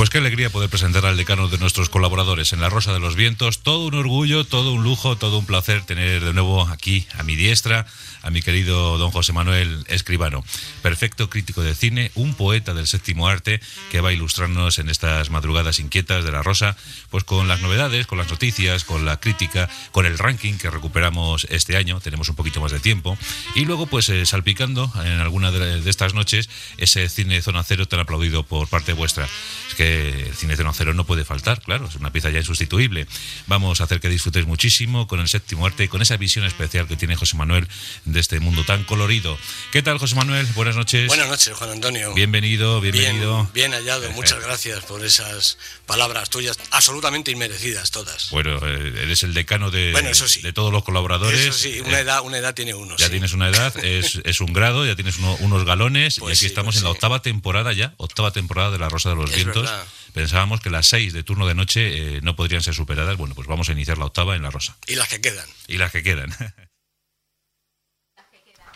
Pues 0.00 0.08
qué 0.08 0.16
alegría 0.16 0.48
poder 0.48 0.70
presentar 0.70 1.04
al 1.04 1.18
decano 1.18 1.48
de 1.48 1.58
nuestros 1.58 1.90
colaboradores 1.90 2.54
en 2.54 2.62
La 2.62 2.70
Rosa 2.70 2.94
de 2.94 3.00
los 3.00 3.16
Vientos. 3.16 3.58
Todo 3.58 3.84
un 3.84 3.94
orgullo, 3.94 4.44
todo 4.44 4.72
un 4.72 4.82
lujo, 4.82 5.18
todo 5.18 5.36
un 5.36 5.44
placer 5.44 5.82
tener 5.82 6.24
de 6.24 6.32
nuevo 6.32 6.66
aquí 6.68 7.06
a 7.18 7.22
mi 7.22 7.36
diestra 7.36 7.84
a 8.22 8.30
mi 8.30 8.42
querido 8.42 8.98
don 8.98 9.10
José 9.10 9.32
Manuel 9.32 9.84
Escribano. 9.88 10.44
Perfecto 10.82 11.30
crítico 11.30 11.62
de 11.62 11.74
cine, 11.74 12.10
un 12.14 12.34
poeta 12.34 12.74
del 12.74 12.86
séptimo 12.86 13.28
arte 13.28 13.60
que 13.90 14.00
va 14.00 14.10
a 14.10 14.12
ilustrarnos 14.12 14.78
en 14.78 14.88
estas 14.88 15.30
madrugadas 15.30 15.78
inquietas 15.80 16.24
de 16.24 16.32
La 16.32 16.42
Rosa, 16.42 16.76
pues 17.10 17.24
con 17.24 17.48
las 17.48 17.60
novedades, 17.60 18.06
con 18.06 18.18
las 18.18 18.30
noticias, 18.30 18.84
con 18.84 19.04
la 19.04 19.20
crítica, 19.20 19.68
con 19.92 20.06
el 20.06 20.18
ranking 20.18 20.54
que 20.54 20.70
recuperamos 20.70 21.46
este 21.50 21.76
año. 21.76 22.00
Tenemos 22.00 22.28
un 22.28 22.36
poquito 22.36 22.60
más 22.60 22.72
de 22.72 22.80
tiempo. 22.80 23.16
Y 23.54 23.64
luego, 23.64 23.86
pues 23.86 24.08
eh, 24.08 24.26
salpicando 24.26 24.92
en 25.04 25.20
alguna 25.20 25.50
de, 25.50 25.80
de 25.80 25.90
estas 25.90 26.14
noches 26.14 26.48
ese 26.78 27.08
cine 27.08 27.42
Zona 27.42 27.62
Cero 27.64 27.86
tan 27.86 28.00
aplaudido 28.00 28.42
por 28.42 28.68
parte 28.68 28.92
vuestra. 28.92 29.28
Es 29.68 29.74
que 29.74 29.89
el 29.90 30.34
cine 30.34 30.56
Zona 30.56 30.72
Cero 30.72 30.94
no 30.94 31.04
puede 31.04 31.24
faltar, 31.24 31.60
claro, 31.62 31.86
es 31.86 31.94
una 31.96 32.12
pieza 32.12 32.30
ya 32.30 32.38
insustituible. 32.38 33.06
Vamos 33.46 33.80
a 33.80 33.84
hacer 33.84 34.00
que 34.00 34.08
disfrutéis 34.08 34.46
muchísimo 34.46 35.06
con 35.06 35.20
el 35.20 35.28
séptimo 35.28 35.66
arte, 35.66 35.88
con 35.88 36.02
esa 36.02 36.16
visión 36.16 36.44
especial 36.44 36.86
que 36.86 36.96
tiene 36.96 37.16
José 37.16 37.36
Manuel 37.36 37.68
de 38.04 38.20
este 38.20 38.40
mundo 38.40 38.64
tan 38.64 38.84
colorido. 38.84 39.38
¿Qué 39.72 39.82
tal, 39.82 39.98
José 39.98 40.14
Manuel? 40.14 40.46
Buenas 40.54 40.76
noches. 40.76 41.08
Buenas 41.08 41.28
noches, 41.28 41.54
Juan 41.56 41.70
Antonio. 41.70 42.14
Bienvenido, 42.14 42.80
bienvenido. 42.80 43.48
Bien, 43.52 43.70
bien 43.70 43.72
hallado. 43.72 44.10
Muchas 44.12 44.40
gracias 44.42 44.84
por 44.84 45.04
esas 45.04 45.58
palabras 45.86 46.30
tuyas, 46.30 46.58
absolutamente 46.70 47.30
inmerecidas 47.30 47.90
todas. 47.90 48.30
Bueno, 48.30 48.58
eh, 48.66 49.02
eres 49.02 49.22
el 49.22 49.34
decano 49.34 49.70
de, 49.70 49.92
Bueno, 49.92 50.10
eso 50.10 50.28
sí. 50.28 50.40
de 50.42 50.52
todos 50.52 50.72
los 50.72 50.84
colaboradores. 50.84 51.38
Eso 51.40 51.52
sí, 51.52 51.80
una 51.80 51.98
Eh, 51.98 52.02
edad, 52.02 52.22
una 52.22 52.38
edad 52.38 52.54
tiene 52.54 52.74
uno. 52.74 52.96
Ya 52.96 53.06
sí. 53.06 53.10
tienes 53.12 53.32
una 53.32 53.48
edad, 53.48 53.76
es, 53.84 54.20
es 54.24 54.40
un 54.40 54.52
grado, 54.52 54.86
ya 54.86 54.94
tienes 54.94 55.18
uno- 55.18 55.36
unos 55.40 55.64
galones 55.64 56.18
Pues 56.18 56.30
y 56.30 56.32
aquí 56.32 56.38
sí, 56.40 56.46
estamos 56.46 56.74
pues 56.74 56.78
en 56.78 56.84
la 56.84 56.90
octava 56.90 57.22
temporada 57.22 57.72
ya, 57.72 57.94
octava 57.96 58.30
temporada 58.32 58.70
de 58.70 58.78
La 58.78 58.88
Rosa 58.88 59.10
de 59.10 59.16
los 59.16 59.30
Es 59.30 59.36
Vientos. 59.36 59.62
verdad. 59.64 59.79
Pensábamos 60.12 60.60
que 60.60 60.70
las 60.70 60.86
seis 60.86 61.12
de 61.12 61.22
turno 61.22 61.46
de 61.46 61.54
noche 61.54 62.16
eh, 62.16 62.20
no 62.22 62.36
podrían 62.36 62.62
ser 62.62 62.74
superadas. 62.74 63.16
Bueno, 63.16 63.34
pues 63.34 63.46
vamos 63.48 63.68
a 63.68 63.72
iniciar 63.72 63.98
la 63.98 64.06
octava 64.06 64.36
en 64.36 64.42
La 64.42 64.50
Rosa. 64.50 64.76
Y 64.86 64.94
las 64.96 65.08
que 65.08 65.20
quedan. 65.20 65.48
Y 65.68 65.78
las 65.78 65.92
que 65.92 66.02
quedan. 66.02 66.30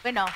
Bueno. 0.02 0.26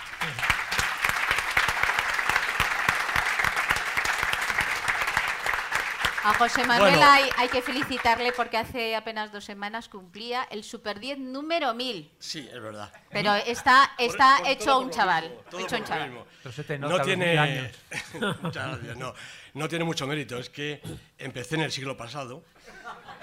A 6.24 6.34
José 6.34 6.66
Manuel 6.66 6.94
Bueno. 6.96 7.10
hay, 7.10 7.24
hay 7.36 7.48
que 7.48 7.62
felicitarle 7.62 8.32
porque 8.32 8.56
hace 8.58 8.96
apenas 8.96 9.30
dos 9.32 9.44
semanas 9.44 9.88
cumplía 9.88 10.42
el 10.50 10.64
Super 10.64 10.98
10 10.98 11.18
número 11.20 11.72
1000. 11.74 12.10
Sí, 12.18 12.46
es 12.52 12.60
verdad. 12.60 12.92
Pero 13.10 13.34
está, 13.34 13.92
está 13.98 14.38
por 14.38 14.48
hecho 14.48 14.64
todo 14.64 14.78
un 14.80 14.86
por 14.88 14.96
chaval. 14.96 15.24
hecho 15.24 15.68
por 15.68 15.78
un 15.78 15.84
chaval. 15.84 16.08
mismo. 16.10 16.26
Pero 16.42 16.52
se 16.54 16.64
te 16.64 16.78
no 16.78 17.00
tiene. 17.00 17.70
Muchas 18.42 18.66
gracias, 18.68 18.96
no, 18.96 19.14
no 19.58 19.68
tiene 19.68 19.84
mucho 19.84 20.06
mérito. 20.06 20.38
Es 20.38 20.48
que 20.48 20.80
empecé 21.18 21.56
en 21.56 21.62
el 21.62 21.72
siglo 21.72 21.96
pasado 21.96 22.44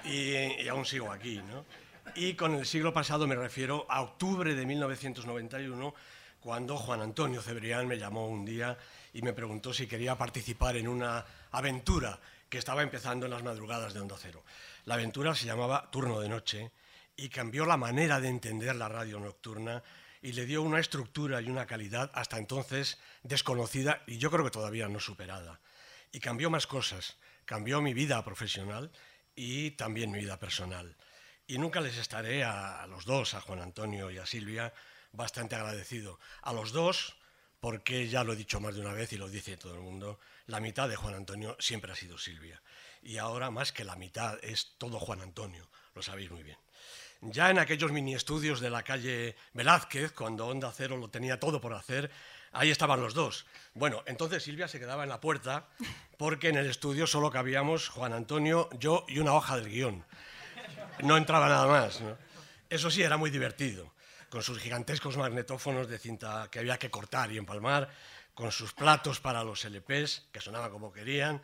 y, 0.03 0.33
y 0.33 0.67
aún 0.67 0.85
sigo 0.85 1.11
aquí, 1.11 1.37
¿no? 1.37 1.65
Y 2.15 2.33
con 2.35 2.53
el 2.55 2.65
siglo 2.65 2.93
pasado 2.93 3.25
me 3.25 3.35
refiero 3.35 3.85
a 3.89 4.01
octubre 4.01 4.53
de 4.53 4.65
1991, 4.65 5.93
cuando 6.39 6.77
Juan 6.77 7.01
Antonio 7.01 7.41
Cebrián 7.41 7.87
me 7.87 7.97
llamó 7.97 8.27
un 8.27 8.45
día 8.45 8.77
y 9.13 9.21
me 9.21 9.33
preguntó 9.33 9.73
si 9.73 9.87
quería 9.87 10.17
participar 10.17 10.77
en 10.77 10.87
una 10.87 11.25
aventura 11.51 12.19
que 12.47 12.57
estaba 12.59 12.83
empezando 12.83 13.25
en 13.25 13.31
las 13.31 13.43
madrugadas 13.43 13.93
de 13.93 14.01
Onda 14.01 14.15
Cero. 14.19 14.43
La 14.85 14.93
aventura 14.93 15.33
se 15.33 15.45
llamaba 15.45 15.89
Turno 15.91 16.19
de 16.19 16.29
Noche 16.29 16.71
y 17.17 17.29
cambió 17.29 17.65
la 17.65 17.77
manera 17.77 18.19
de 18.19 18.29
entender 18.29 18.75
la 18.75 18.87
radio 18.87 19.19
nocturna 19.19 19.81
y 20.21 20.33
le 20.33 20.45
dio 20.45 20.61
una 20.61 20.79
estructura 20.79 21.41
y 21.41 21.49
una 21.49 21.65
calidad 21.65 22.11
hasta 22.13 22.37
entonces 22.37 22.99
desconocida 23.23 24.03
y 24.05 24.17
yo 24.17 24.29
creo 24.29 24.43
que 24.43 24.51
todavía 24.51 24.87
no 24.87 24.99
superada. 24.99 25.59
Y 26.15 26.21
cambió 26.21 26.49
más 26.49 26.65
cosas. 26.65 27.17
Cambió 27.43 27.81
mi 27.81 27.93
vida 27.93 28.23
profesional 28.23 28.89
y 29.35 29.71
también 29.71 30.11
mi 30.11 30.19
vida 30.19 30.39
personal. 30.39 30.95
Y 31.45 31.57
nunca 31.57 31.81
les 31.81 31.97
estaré 31.97 32.45
a, 32.45 32.87
los 32.87 33.03
dos, 33.03 33.33
a 33.33 33.41
Juan 33.41 33.59
Antonio 33.59 34.09
y 34.09 34.17
a 34.17 34.25
Silvia, 34.25 34.73
bastante 35.11 35.55
agradecido. 35.55 36.17
A 36.41 36.53
los 36.53 36.71
dos, 36.71 37.17
porque 37.59 38.07
ya 38.07 38.23
lo 38.23 38.31
he 38.31 38.37
dicho 38.37 38.61
más 38.61 38.75
de 38.75 38.79
una 38.79 38.93
vez 38.93 39.11
y 39.11 39.17
lo 39.17 39.27
dice 39.27 39.57
todo 39.57 39.73
el 39.73 39.81
mundo, 39.81 40.21
la 40.45 40.61
mitad 40.61 40.87
de 40.87 40.95
Juan 40.95 41.15
Antonio 41.15 41.57
siempre 41.59 41.91
ha 41.91 41.95
sido 41.95 42.17
Silvia. 42.17 42.61
Y 43.01 43.17
ahora 43.17 43.51
más 43.51 43.73
que 43.73 43.83
la 43.83 43.97
mitad 43.97 44.39
es 44.41 44.75
todo 44.77 45.01
Juan 45.01 45.19
Antonio, 45.19 45.69
lo 45.95 46.01
sabéis 46.01 46.31
muy 46.31 46.43
bien. 46.43 46.57
Ya 47.19 47.49
en 47.49 47.59
aquellos 47.59 47.91
mini 47.91 48.15
estudios 48.15 48.61
de 48.61 48.69
la 48.69 48.83
calle 48.83 49.35
Velázquez, 49.53 50.13
cuando 50.13 50.47
Onda 50.47 50.71
Cero 50.71 50.95
lo 50.95 51.09
tenía 51.09 51.41
todo 51.41 51.59
por 51.59 51.73
hacer, 51.73 52.09
ahí 52.55 52.71
estaban 52.71 53.01
los 53.01 53.13
dos. 53.13 53.45
Bueno, 53.73 54.03
entonces 54.07 54.43
Silvia 54.43 54.67
se 54.67 54.79
quedaba 54.79 55.03
en 55.03 55.09
la 55.09 55.19
puerta 55.19 55.67
porque 56.17 56.49
en 56.49 56.55
el 56.55 56.69
estudio 56.69 57.05
solo 57.05 57.29
cabíamos 57.29 57.89
Juan 57.89 58.13
Antonio, 58.13 58.69
yo 58.79 59.05
y 59.07 59.19
una 59.19 59.33
hoja 59.33 59.57
del 59.57 59.69
guion. 59.69 60.05
No 61.03 61.17
entraba 61.17 61.49
nada 61.49 61.67
más. 61.67 62.01
Eso 62.69 62.89
sí, 62.89 63.03
era 63.03 63.17
muy 63.17 63.29
divertido, 63.29 63.93
con 64.29 64.41
sus 64.41 64.59
gigantescos 64.59 65.17
magnetófonos 65.17 65.87
de 65.87 65.99
cinta 65.99 66.47
que 66.49 66.59
había 66.59 66.79
que 66.79 66.89
cortar 66.89 67.31
y 67.31 67.37
empalmar, 67.37 67.89
con 68.33 68.51
sus 68.51 68.73
platos 68.73 69.19
para 69.19 69.43
los 69.43 69.63
LPs, 69.65 70.27
que 70.31 70.41
sonaban 70.41 70.71
como 70.71 70.91
querían, 70.91 71.41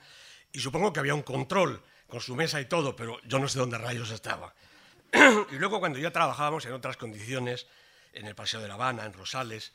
y 0.52 0.60
supongo 0.60 0.92
que 0.92 1.00
había 1.00 1.16
un 1.16 1.22
control 1.22 1.82
con 2.08 2.20
su 2.20 2.36
mesa 2.36 2.60
y 2.60 2.66
todo, 2.66 2.96
pero 2.96 3.20
yo 3.24 3.40
no 3.40 3.48
sé 3.48 3.60
dónde 3.60 3.78
rayos 3.78 4.12
estaba. 4.12 4.54
y 5.14 5.56
luego 5.56 5.80
cuando 5.80 6.00
ya 6.00 6.12
trabajábamos 6.12 6.66
en 6.66 6.74
otras 6.74 6.98
condiciones, 6.98 7.68
en 8.14 8.26
el 8.26 8.36
Paseo 8.36 8.60
de 8.62 8.68
la 8.68 8.74
Habana, 8.74 9.06
en 9.06 9.14
Rosales, 9.14 9.74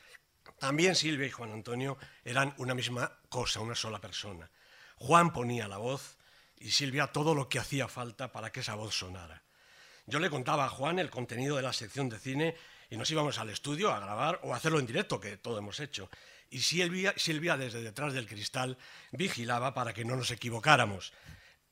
también 0.59 0.95
Silvia 0.95 1.27
y 1.27 1.31
Juan 1.31 1.53
Antonio 1.53 1.99
eran 2.25 2.55
una 2.59 2.75
misma 2.75 3.19
cosa, 3.29 3.61
una 3.61 3.75
sola 3.75 4.01
persona. 4.01 4.51
Juan 4.97 5.33
ponía 5.33 5.69
la 5.69 5.79
voz 5.79 6.17
y 6.59 6.71
Silvia 6.71 7.09
todo 7.09 7.35
lo 7.35 7.49
que 7.49 7.59
hacía 7.59 7.89
falta 7.89 8.33
para 8.33 8.51
que 8.51 8.61
esa 8.61 8.75
voz 8.75 8.95
sonara. 8.95 9.43
Yo 10.07 10.21
le 10.21 10.31
contaba 10.31 10.65
a 10.65 10.69
Juan 10.69 10.99
el 10.99 11.11
contenido 11.11 11.57
de 11.57 11.63
la 11.63 11.73
sección 11.73 12.09
de 12.09 12.19
cine 12.19 12.55
y 12.89 12.97
nos 12.97 13.11
íbamos 13.11 13.39
al 13.39 13.51
estudio 13.51 13.93
a 13.93 14.01
grabar 14.01 14.41
o 14.45 14.55
a 14.55 14.57
hacerlo 14.57 14.79
en 14.79 14.87
directo, 14.87 15.21
que 15.21 15.37
todo 15.37 15.59
hemos 15.59 15.81
hecho. 15.81 16.09
Y 16.49 16.61
Silvia, 16.61 17.13
Silvia 17.17 17.57
desde 17.57 17.83
detrás 17.83 18.13
del 18.13 18.29
cristal 18.29 18.79
vigilaba 19.11 19.75
para 19.75 19.93
que 19.93 20.05
no 20.05 20.15
nos 20.15 20.31
equivocáramos. 20.31 21.13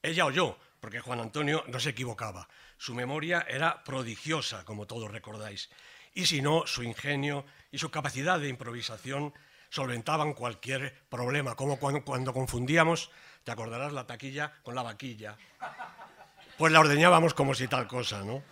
Ella 0.03 0.27
o 0.27 0.31
yo, 0.31 0.59
porque 0.81 1.01
Juan 1.01 1.21
Antonio 1.21 1.65
no 1.69 1.79
se 1.79 1.91
equivocaba. 1.91 2.49
Su 2.77 2.95
memoria 2.95 3.47
era 3.49 3.85
prodigiosa, 3.85 4.65
como 4.65 4.87
todos 4.87 5.11
recordáis. 5.11 5.71
Y 6.15 6.27
si 6.27 6.41
no, 6.41 6.67
su 6.67 6.83
ingenio 6.85 7.45
y 7.73 7.79
su 7.79 7.91
capacidad 7.91 8.39
de 8.39 8.49
improvisación 8.49 9.35
solventaban 9.69 10.35
cualquier 10.35 10.95
problema, 11.09 11.57
como 11.57 11.79
cuando, 11.81 12.33
confundíamos, 12.33 13.11
te 13.43 13.51
acordarás, 13.51 13.93
la 13.93 14.07
taquilla 14.07 14.53
con 14.63 14.77
la 14.77 14.83
vaquilla. 14.83 15.37
Pues 16.57 16.73
la 16.73 16.79
ordeñábamos 16.79 17.35
como 17.35 17.55
si 17.55 17.67
tal 17.67 17.89
cosa, 17.89 18.23
¿no? 18.23 18.45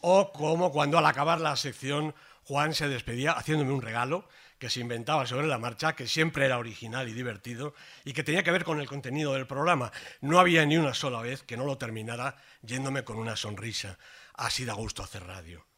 O 0.00 0.32
como 0.32 0.72
cuando 0.72 0.96
al 0.96 1.04
acabar 1.04 1.40
la 1.40 1.56
sección 1.56 2.14
Juan 2.44 2.72
se 2.72 2.88
despedía 2.88 3.32
haciéndome 3.32 3.72
un 3.72 3.82
regalo 3.82 4.26
que 4.58 4.70
se 4.70 4.80
inventaba 4.80 5.26
sobre 5.26 5.46
la 5.46 5.58
marcha, 5.58 5.94
que 5.94 6.08
siempre 6.08 6.46
era 6.46 6.58
original 6.58 7.08
y 7.08 7.12
divertido 7.12 7.74
y 8.04 8.14
que 8.14 8.24
tenía 8.24 8.42
que 8.42 8.50
ver 8.50 8.64
con 8.64 8.80
el 8.80 8.88
contenido 8.88 9.34
del 9.34 9.46
programa. 9.46 9.92
No 10.22 10.40
había 10.40 10.64
ni 10.64 10.78
una 10.78 10.94
sola 10.94 11.20
vez 11.20 11.42
que 11.42 11.58
no 11.58 11.66
lo 11.66 11.76
terminara 11.76 12.36
yéndome 12.62 13.04
con 13.04 13.18
una 13.18 13.36
sonrisa. 13.36 13.98
Así 14.34 14.64
da 14.64 14.72
gusto 14.72 15.02
hacer 15.02 15.24
radio. 15.24 15.69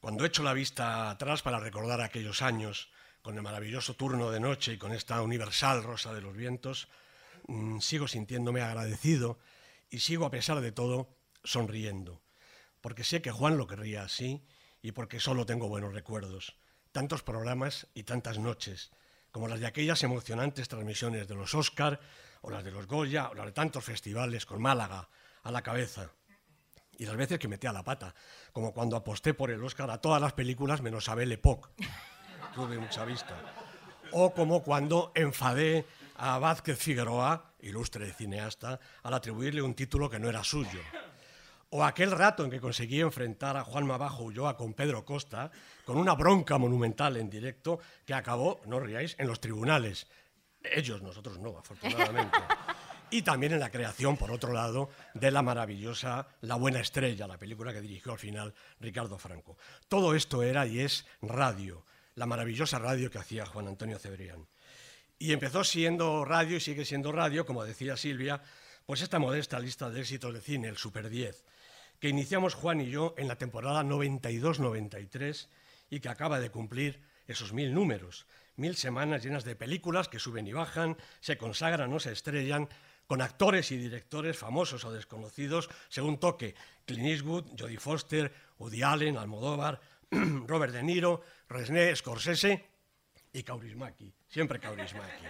Cuando 0.00 0.24
echo 0.24 0.42
la 0.42 0.54
vista 0.54 1.10
atrás 1.10 1.42
para 1.42 1.60
recordar 1.60 2.00
aquellos 2.00 2.40
años, 2.40 2.88
con 3.20 3.36
el 3.36 3.42
maravilloso 3.42 3.94
turno 3.94 4.30
de 4.30 4.40
noche 4.40 4.72
y 4.72 4.78
con 4.78 4.92
esta 4.92 5.20
universal 5.20 5.82
rosa 5.82 6.14
de 6.14 6.22
los 6.22 6.34
vientos, 6.34 6.88
mm, 7.48 7.80
sigo 7.80 8.08
sintiéndome 8.08 8.62
agradecido 8.62 9.38
y 9.90 10.00
sigo, 10.00 10.24
a 10.24 10.30
pesar 10.30 10.60
de 10.62 10.72
todo, 10.72 11.18
sonriendo. 11.44 12.22
Porque 12.80 13.04
sé 13.04 13.20
que 13.20 13.30
Juan 13.30 13.58
lo 13.58 13.66
querría 13.66 14.02
así 14.02 14.42
y 14.80 14.92
porque 14.92 15.20
solo 15.20 15.44
tengo 15.44 15.68
buenos 15.68 15.92
recuerdos. 15.92 16.56
Tantos 16.92 17.22
programas 17.22 17.86
y 17.92 18.04
tantas 18.04 18.38
noches, 18.38 18.92
como 19.30 19.48
las 19.48 19.60
de 19.60 19.66
aquellas 19.66 20.02
emocionantes 20.02 20.68
transmisiones 20.68 21.28
de 21.28 21.34
los 21.34 21.54
Oscar 21.54 22.00
o 22.40 22.50
las 22.50 22.64
de 22.64 22.70
los 22.70 22.86
Goya 22.86 23.28
o 23.28 23.34
las 23.34 23.46
de 23.46 23.52
tantos 23.52 23.84
festivales 23.84 24.46
con 24.46 24.62
Málaga 24.62 25.10
a 25.42 25.52
la 25.52 25.62
cabeza. 25.62 26.10
Y 27.00 27.06
las 27.06 27.16
veces 27.16 27.38
que 27.38 27.48
metía 27.48 27.72
la 27.72 27.82
pata, 27.82 28.14
como 28.52 28.74
cuando 28.74 28.94
aposté 28.94 29.32
por 29.32 29.50
el 29.50 29.64
Oscar 29.64 29.90
a 29.90 30.02
todas 30.02 30.20
las 30.20 30.34
películas 30.34 30.82
menos 30.82 31.08
a 31.08 31.14
Belle 31.14 31.36
Époque. 31.36 31.70
Tuve 32.54 32.76
mucha 32.76 33.06
vista. 33.06 33.34
O 34.12 34.34
como 34.34 34.62
cuando 34.62 35.10
enfadé 35.14 35.86
a 36.16 36.38
Vázquez 36.38 36.78
Figueroa, 36.78 37.54
ilustre 37.60 38.12
cineasta, 38.12 38.78
al 39.02 39.14
atribuirle 39.14 39.62
un 39.62 39.72
título 39.72 40.10
que 40.10 40.18
no 40.18 40.28
era 40.28 40.44
suyo. 40.44 40.78
O 41.70 41.82
aquel 41.84 42.10
rato 42.10 42.44
en 42.44 42.50
que 42.50 42.60
conseguí 42.60 43.00
enfrentar 43.00 43.56
a 43.56 43.64
Juan 43.64 43.86
Mabajo 43.86 44.24
Ulloa 44.24 44.58
con 44.58 44.74
Pedro 44.74 45.06
Costa, 45.06 45.50
con 45.86 45.96
una 45.96 46.14
bronca 46.14 46.58
monumental 46.58 47.16
en 47.16 47.30
directo 47.30 47.78
que 48.04 48.12
acabó, 48.12 48.60
no 48.66 48.78
riáis, 48.78 49.16
en 49.18 49.26
los 49.26 49.40
tribunales. 49.40 50.06
Ellos, 50.62 51.00
nosotros 51.00 51.38
no, 51.38 51.56
afortunadamente. 51.56 52.38
Y 53.12 53.22
también 53.22 53.52
en 53.52 53.60
la 53.60 53.70
creación, 53.70 54.16
por 54.16 54.30
otro 54.30 54.52
lado, 54.52 54.88
de 55.14 55.32
la 55.32 55.42
maravillosa 55.42 56.28
La 56.42 56.54
Buena 56.54 56.80
Estrella, 56.80 57.26
la 57.26 57.38
película 57.38 57.72
que 57.72 57.80
dirigió 57.80 58.12
al 58.12 58.18
final 58.18 58.54
Ricardo 58.78 59.18
Franco. 59.18 59.56
Todo 59.88 60.14
esto 60.14 60.44
era 60.44 60.64
y 60.66 60.78
es 60.80 61.06
radio, 61.20 61.84
la 62.14 62.26
maravillosa 62.26 62.78
radio 62.78 63.10
que 63.10 63.18
hacía 63.18 63.46
Juan 63.46 63.66
Antonio 63.66 63.98
Cebrián. 63.98 64.46
Y 65.18 65.32
empezó 65.32 65.64
siendo 65.64 66.24
radio 66.24 66.56
y 66.56 66.60
sigue 66.60 66.84
siendo 66.84 67.10
radio, 67.10 67.44
como 67.44 67.64
decía 67.64 67.96
Silvia, 67.96 68.42
pues 68.86 69.02
esta 69.02 69.18
modesta 69.18 69.58
lista 69.58 69.90
de 69.90 70.00
éxitos 70.00 70.32
de 70.32 70.40
cine, 70.40 70.68
el 70.68 70.76
Super 70.76 71.10
10, 71.10 71.44
que 71.98 72.08
iniciamos 72.08 72.54
Juan 72.54 72.80
y 72.80 72.90
yo 72.90 73.14
en 73.18 73.26
la 73.26 73.36
temporada 73.36 73.82
92-93 73.82 75.48
y 75.90 75.98
que 75.98 76.08
acaba 76.08 76.38
de 76.38 76.50
cumplir 76.50 77.00
esos 77.26 77.52
mil 77.52 77.74
números, 77.74 78.26
mil 78.56 78.76
semanas 78.76 79.22
llenas 79.22 79.44
de 79.44 79.56
películas 79.56 80.08
que 80.08 80.18
suben 80.18 80.46
y 80.46 80.52
bajan, 80.52 80.96
se 81.20 81.36
consagran 81.36 81.92
o 81.92 82.00
se 82.00 82.12
estrellan, 82.12 82.68
con 83.10 83.22
actores 83.22 83.72
y 83.72 83.76
directores 83.76 84.38
famosos 84.38 84.84
o 84.84 84.92
desconocidos, 84.92 85.68
según 85.88 86.20
toque, 86.20 86.54
Clint 86.86 87.08
Eastwood, 87.08 87.58
Jodie 87.58 87.80
Foster, 87.80 88.32
Woody 88.56 88.84
Allen, 88.84 89.16
Almodóvar, 89.16 89.80
Robert 90.46 90.72
De 90.72 90.80
Niro, 90.80 91.20
Resné, 91.48 91.96
Scorsese 91.96 92.70
y 93.32 93.42
Kaurismäki, 93.42 94.14
siempre 94.28 94.60
Kaurismäki. 94.60 95.26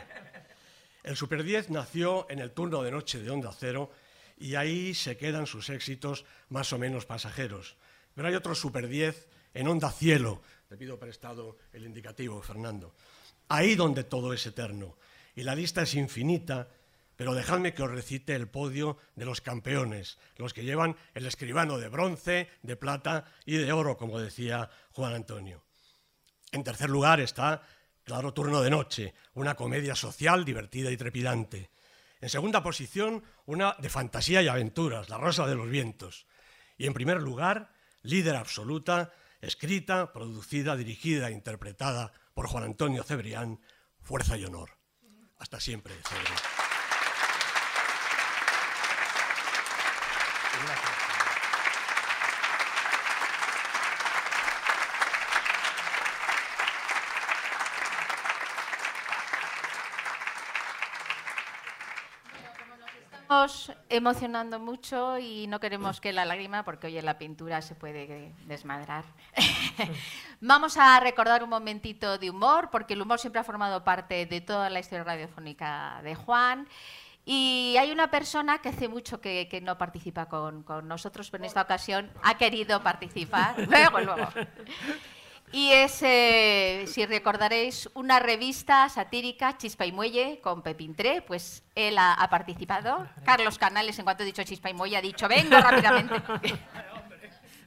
El 1.04 1.16
Super 1.16 1.42
10 1.42 1.70
nació 1.70 2.26
en 2.28 2.40
el 2.40 2.50
turno 2.50 2.82
de 2.82 2.90
noche 2.90 3.18
de 3.18 3.30
Onda 3.30 3.50
Cero 3.58 3.90
y 4.36 4.56
ahí 4.56 4.92
se 4.92 5.16
quedan 5.16 5.46
sus 5.46 5.70
éxitos 5.70 6.26
más 6.50 6.74
o 6.74 6.78
menos 6.78 7.06
pasajeros. 7.06 7.78
Pero 8.14 8.28
hay 8.28 8.34
otro 8.34 8.54
Super 8.54 8.88
10 8.88 9.26
en 9.54 9.68
Onda 9.68 9.90
Cielo, 9.90 10.42
te 10.68 10.76
pido 10.76 10.98
prestado 10.98 11.56
el 11.72 11.86
indicativo, 11.86 12.42
Fernando. 12.42 12.94
Ahí 13.48 13.74
donde 13.74 14.04
todo 14.04 14.34
es 14.34 14.44
eterno. 14.44 14.98
Y 15.34 15.44
la 15.44 15.54
lista 15.54 15.80
es 15.80 15.94
infinita, 15.94 16.68
pero 17.20 17.34
dejadme 17.34 17.74
que 17.74 17.82
os 17.82 17.90
recite 17.90 18.34
el 18.34 18.48
podio 18.48 18.96
de 19.14 19.26
los 19.26 19.42
campeones, 19.42 20.16
los 20.36 20.54
que 20.54 20.64
llevan 20.64 20.96
el 21.12 21.26
escribano 21.26 21.76
de 21.76 21.90
bronce, 21.90 22.48
de 22.62 22.76
plata 22.76 23.26
y 23.44 23.58
de 23.58 23.74
oro, 23.74 23.98
como 23.98 24.18
decía 24.18 24.70
Juan 24.92 25.12
Antonio. 25.12 25.62
En 26.50 26.64
tercer 26.64 26.88
lugar 26.88 27.20
está 27.20 27.60
Claro 28.04 28.32
Turno 28.32 28.62
de 28.62 28.70
Noche, 28.70 29.12
una 29.34 29.54
comedia 29.54 29.94
social 29.94 30.46
divertida 30.46 30.90
y 30.90 30.96
trepidante. 30.96 31.68
En 32.22 32.30
segunda 32.30 32.62
posición, 32.62 33.22
una 33.44 33.76
de 33.78 33.90
fantasía 33.90 34.40
y 34.40 34.48
aventuras, 34.48 35.10
La 35.10 35.18
Rosa 35.18 35.46
de 35.46 35.56
los 35.56 35.68
Vientos. 35.68 36.26
Y 36.78 36.86
en 36.86 36.94
primer 36.94 37.20
lugar, 37.20 37.74
líder 38.00 38.36
absoluta, 38.36 39.12
escrita, 39.42 40.14
producida, 40.14 40.74
dirigida 40.74 41.28
e 41.28 41.32
interpretada 41.32 42.14
por 42.32 42.46
Juan 42.46 42.64
Antonio 42.64 43.02
Cebrián, 43.02 43.60
Fuerza 44.00 44.38
y 44.38 44.46
Honor. 44.46 44.70
Hasta 45.36 45.60
siempre, 45.60 45.92
Cebrián. 46.08 46.60
Estamos 63.30 63.79
emocionando 63.90 64.58
mucho 64.58 65.18
y 65.18 65.46
no 65.48 65.60
queremos 65.60 66.00
que 66.00 66.12
la 66.12 66.24
lágrima, 66.24 66.64
porque 66.64 66.86
hoy 66.86 66.98
en 66.98 67.04
la 67.04 67.18
pintura 67.18 67.60
se 67.60 67.74
puede 67.74 68.32
desmadrar. 68.46 69.04
Vamos 70.40 70.76
a 70.76 70.98
recordar 71.00 71.42
un 71.42 71.50
momentito 71.50 72.16
de 72.16 72.30
humor, 72.30 72.70
porque 72.70 72.94
el 72.94 73.02
humor 73.02 73.18
siempre 73.18 73.40
ha 73.40 73.44
formado 73.44 73.84
parte 73.84 74.26
de 74.26 74.40
toda 74.40 74.70
la 74.70 74.80
historia 74.80 75.04
radiofónica 75.04 76.00
de 76.02 76.14
Juan. 76.14 76.68
Y 77.24 77.76
hay 77.78 77.90
una 77.90 78.10
persona 78.10 78.58
que 78.58 78.70
hace 78.70 78.88
mucho 78.88 79.20
que, 79.20 79.46
que 79.48 79.60
no 79.60 79.76
participa 79.76 80.26
con, 80.26 80.62
con, 80.62 80.88
nosotros, 80.88 81.30
pero 81.30 81.44
en 81.44 81.48
esta 81.48 81.62
ocasión 81.62 82.10
ha 82.22 82.38
querido 82.38 82.82
participar. 82.82 83.54
luego, 83.68 84.00
luego. 84.00 84.28
Y 85.52 85.72
es, 85.72 86.00
eh, 86.02 86.84
si 86.86 87.04
recordaréis, 87.06 87.90
una 87.94 88.20
revista 88.20 88.88
satírica, 88.88 89.58
Chispa 89.58 89.84
y 89.84 89.92
Muelle, 89.92 90.40
con 90.40 90.62
Pepín 90.62 90.94
Tre, 90.94 91.22
pues 91.22 91.64
él 91.74 91.98
ha, 91.98 92.14
ha, 92.14 92.30
participado. 92.30 93.08
Carlos 93.24 93.58
Canales, 93.58 93.98
en 93.98 94.04
cuanto 94.04 94.22
he 94.22 94.26
dicho 94.26 94.44
Chispa 94.44 94.70
y 94.70 94.74
Muelle, 94.74 94.96
ha 94.96 95.02
dicho, 95.02 95.28
vengo 95.28 95.58
rápidamente. 95.58 96.14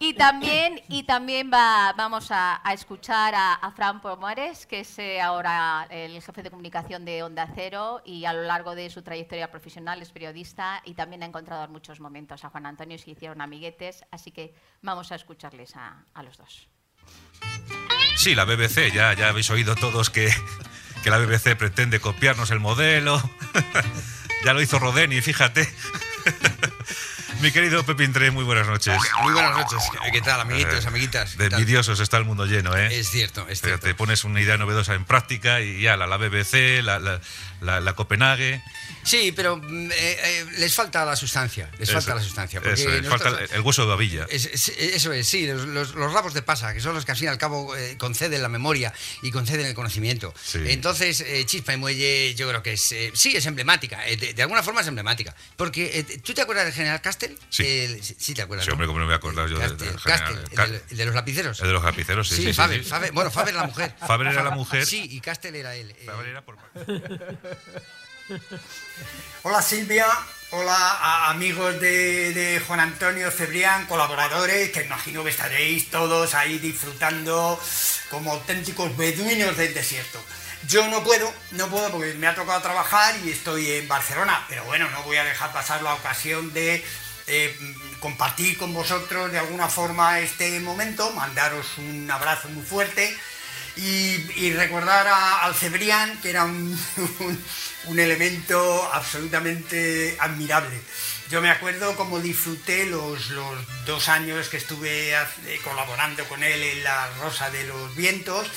y 0.02 0.16
también, 0.16 0.82
y 0.90 1.04
también 1.04 1.52
va, 1.54 1.94
vamos 1.96 2.32
a, 2.32 2.60
a 2.68 2.74
escuchar 2.74 3.36
a, 3.36 3.54
a, 3.54 3.72
Fran 3.72 4.02
Pomores, 4.02 4.66
que 4.66 4.80
es 4.80 4.98
eh, 4.98 5.22
ahora 5.22 5.86
el 5.92 6.20
jefe 6.20 6.42
de 6.42 6.50
comunicación 6.50 7.06
de 7.06 7.22
Onda 7.22 7.48
Cero 7.54 8.02
y 8.04 8.26
a 8.26 8.34
lo 8.34 8.42
largo 8.42 8.74
de 8.74 8.90
su 8.90 9.04
trayectoria 9.04 9.52
profesional 9.52 10.02
es 10.02 10.12
periodista 10.12 10.82
y 10.86 10.96
también 10.96 11.22
ha 11.22 11.28
encontrado 11.28 11.64
en 11.66 11.72
muchos 11.72 12.00
momentos 12.00 12.44
a 12.44 12.50
Juan 12.50 12.66
Antonio, 12.66 12.98
se 12.98 13.12
hicieron 13.12 13.42
amiguetes, 13.42 14.04
así 14.10 14.32
que 14.32 14.56
vamos 14.82 15.12
a 15.12 15.16
escucharles 15.16 15.76
a, 15.76 16.04
a 16.16 16.24
los 16.24 16.36
dos. 16.36 16.68
Sí, 18.16 18.34
la 18.34 18.46
BBC, 18.46 18.92
ya, 18.92 19.14
ya 19.14 19.30
habéis 19.30 19.52
oído 19.52 19.76
todos 19.76 20.10
que, 20.10 20.34
que 21.04 21.12
la 21.12 21.20
BBC 21.20 21.56
pretende 21.56 22.00
copiarnos 22.00 22.50
el 22.50 22.60
modelo. 22.60 23.22
ya 24.46 24.54
lo 24.54 24.62
hizo 24.64 24.80
Rodeni, 24.80 25.22
fíjate. 25.22 25.70
Mi 27.42 27.52
querido 27.52 27.84
Pepín 27.84 28.14
Tre, 28.14 28.30
muy 28.30 28.44
buenas 28.44 28.68
noches. 28.68 28.96
Muy 29.24 29.34
buenas 29.34 29.58
noches. 29.58 29.80
¿Qué 30.12 30.22
tal, 30.22 30.42
amiguitos, 30.42 30.86
amiguitas? 30.86 31.38
De 31.38 31.48
envidiosos 31.48 32.00
está 32.00 32.18
el 32.18 32.26
mundo 32.26 32.46
lleno, 32.46 32.78
¿eh? 32.78 33.00
Es 33.00 33.10
cierto, 33.10 33.48
es 33.50 33.62
cierto. 33.62 33.88
Te 33.88 33.96
pones 33.96 34.24
una 34.24 34.40
idea 34.42 34.58
novedosa 34.58 34.94
en 34.94 35.06
práctica 35.06 35.60
y 35.60 35.82
ya, 35.82 35.98
la, 35.98 36.06
la 36.06 36.18
BBC, 36.18 36.84
la, 36.84 37.00
la, 37.00 37.20
la, 37.62 37.80
la 37.80 37.94
Copenhague. 37.94 38.62
Sí, 39.04 39.32
pero 39.36 39.62
eh, 39.64 39.90
eh, 39.94 40.46
les 40.58 40.74
falta 40.74 41.06
la 41.06 41.16
sustancia. 41.16 41.70
Les 41.78 41.90
Eso, 41.90 41.94
falta 41.94 42.16
la 42.16 42.22
sustancia. 42.22 42.62
Eso, 42.64 42.90
les 42.90 43.08
falta 43.08 43.30
el, 43.30 43.50
el, 43.52 43.62
hueso 43.62 43.84
de 43.84 43.88
babilla. 43.88 44.28
Es, 44.30 44.46
es, 44.46 44.70
eso 44.70 45.14
es, 45.14 45.28
sí, 45.28 45.48
los, 45.48 45.66
los, 45.66 45.96
los, 45.96 46.12
rabos 46.12 46.34
de 46.34 46.42
pasa, 46.42 46.74
que 46.74 46.82
son 46.82 46.94
los 46.94 47.06
que 47.06 47.12
al 47.12 47.18
fin 47.18 47.26
y 47.28 47.30
al 47.30 47.38
cabo 47.38 47.76
eh, 47.76 47.98
conceden 47.98 48.42
la 48.42 48.50
memoria 48.50 48.94
y 49.22 49.32
conceden 49.32 49.66
el 49.68 49.74
conocimiento. 49.74 50.34
Sí. 50.44 50.60
Entonces, 50.66 51.22
eh, 51.22 51.46
Chispa 51.46 51.74
y 51.74 51.78
Muelle, 51.78 52.34
yo 52.36 52.48
creo 52.50 52.64
que 52.64 52.74
es, 52.74 52.92
eh, 52.92 53.12
sí, 53.14 53.36
es 53.36 53.46
emblemática. 53.46 54.00
De, 54.02 54.34
de, 54.34 54.42
alguna 54.42 54.64
forma 54.64 54.82
es 54.82 54.88
emblemática. 54.88 55.36
Porque, 55.56 56.04
¿tú 56.24 56.34
te 56.34 56.42
acuerdas 56.42 56.66
del 56.66 56.74
general 56.74 57.02
Castel? 57.02 57.38
Sí. 57.50 57.64
El, 57.66 58.04
sí, 58.04 58.34
te 58.34 58.42
acuerdas. 58.42 58.66
Sí, 58.66 58.72
hombre, 58.72 58.88
¿cómo 58.88 59.00
no 59.00 59.06
me 59.06 59.10
voy 59.10 59.14
a 59.14 59.18
acordar 59.18 59.48
yo 59.48 59.60
Castel, 59.60 59.78
del 59.78 60.00
general? 60.00 60.20
Castel, 60.20 60.38
el, 60.38 60.72
de, 60.72 60.84
el, 60.90 60.98
de, 60.98 61.06
los 61.06 61.16
lapiceros. 61.16 61.60
El 61.60 61.68
de 61.68 61.74
los 61.74 61.84
lapiceros, 61.84 62.28
sí. 62.28 62.36
Sí, 62.36 62.44
sí, 62.44 62.54
Faber. 62.54 62.84
Faber, 62.84 63.12
bueno, 63.12 63.30
Faber 63.30 63.54
la 63.54 63.66
mujer. 63.66 63.94
Faber 64.00 64.28
era 64.28 64.44
la 64.44 64.52
mujer. 64.52 64.86
Sí, 64.86 65.08
y 65.10 65.22
Castel 65.22 65.56
era 65.56 65.76
él. 65.76 65.96
Faber 66.06 66.28
era 66.28 66.44
por. 66.44 66.58
Hola 69.44 69.62
Silvia, 69.62 70.08
hola 70.52 71.30
amigos 71.30 71.80
de, 71.82 72.34
de, 72.34 72.60
Juan 72.62 72.80
Antonio 72.80 73.30
Cebrián, 73.32 73.86
colaboradores, 73.88 74.72
que 74.72 74.84
imagino 74.84 75.24
que 75.24 75.32
estaréis 75.32 75.90
todos 75.90 76.34
ahí 76.34 76.60
disfrutando 76.60 77.60
como 78.10 78.32
auténticos 78.32 78.96
beduinos 78.96 79.58
del 79.58 79.74
desierto. 79.74 80.24
Yo 80.68 80.88
no 80.88 81.04
puedo, 81.04 81.34
no 81.52 81.68
puedo 81.68 81.90
porque 81.92 82.14
me 82.14 82.28
ha 82.28 82.36
tocado 82.36 82.62
trabajar 82.62 83.16
y 83.26 83.32
estoy 83.32 83.72
en 83.72 83.88
Barcelona, 83.88 84.46
pero 84.48 84.64
bueno, 84.66 84.90
no 84.92 85.04
voy 85.04 85.18
a 85.18 85.24
dejar 85.24 85.52
pasar 85.52 85.82
la 85.82 85.96
ocasión 85.96 86.54
de 86.54 86.86
eh, 87.28 87.58
compartir 88.00 88.58
con 88.58 88.74
vosotros 88.74 89.32
de 89.32 89.40
alguna 89.40 89.68
forma 89.68 90.20
este 90.20 90.60
momento, 90.60 91.12
mandaros 91.14 91.78
un 91.78 92.10
abrazo 92.10 92.50
muy 92.50 92.64
fuerte 92.64 93.18
y, 93.76 94.52
recordar 94.54 95.08
a, 95.08 95.44
al 95.44 95.56
Cebrián, 95.56 96.20
que 96.22 96.30
era 96.30 96.44
un, 96.46 96.78
un, 97.86 98.00
elemento 98.00 98.90
absolutamente 98.92 100.18
admirable. 100.20 100.80
Yo 101.30 101.42
me 101.42 101.50
acuerdo 101.50 101.96
cómo 101.96 102.20
disfruté 102.20 102.86
los, 102.86 103.30
los 103.30 103.86
dos 103.86 104.10
años 104.10 104.50
que 104.50 104.58
estuve 104.58 105.14
colaborando 105.64 106.26
con 106.26 106.44
él 106.44 106.62
en 106.62 106.84
La 106.84 107.10
Rosa 107.22 107.50
de 107.50 107.64
los 107.66 107.96
Vientos, 107.96 108.48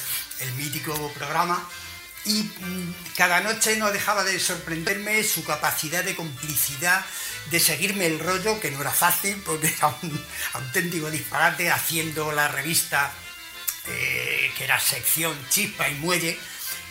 el 0.40 0.52
mítico 0.54 1.12
programa, 1.12 1.68
y 2.24 2.42
mm, 2.42 2.94
cada 3.16 3.40
noche 3.40 3.76
no 3.76 3.92
dejaba 3.92 4.24
de 4.24 4.40
sorprenderme 4.40 5.22
su 5.22 5.44
capacidad 5.44 6.02
de 6.02 6.16
complicidad, 6.16 7.04
de 7.50 7.60
seguirme 7.60 8.06
el 8.06 8.18
rollo, 8.18 8.58
que 8.60 8.70
no 8.70 8.80
era 8.80 8.90
fácil, 8.90 9.40
porque 9.44 9.68
era 9.68 9.94
un 10.02 10.24
auténtico 10.54 11.10
disparate, 11.10 11.70
haciendo 11.70 12.32
la 12.32 12.48
revista 12.48 13.12
eh, 13.86 14.52
que 14.56 14.64
era 14.64 14.80
sección 14.80 15.36
chispa 15.50 15.88
y 15.88 15.94
muelle, 15.94 16.38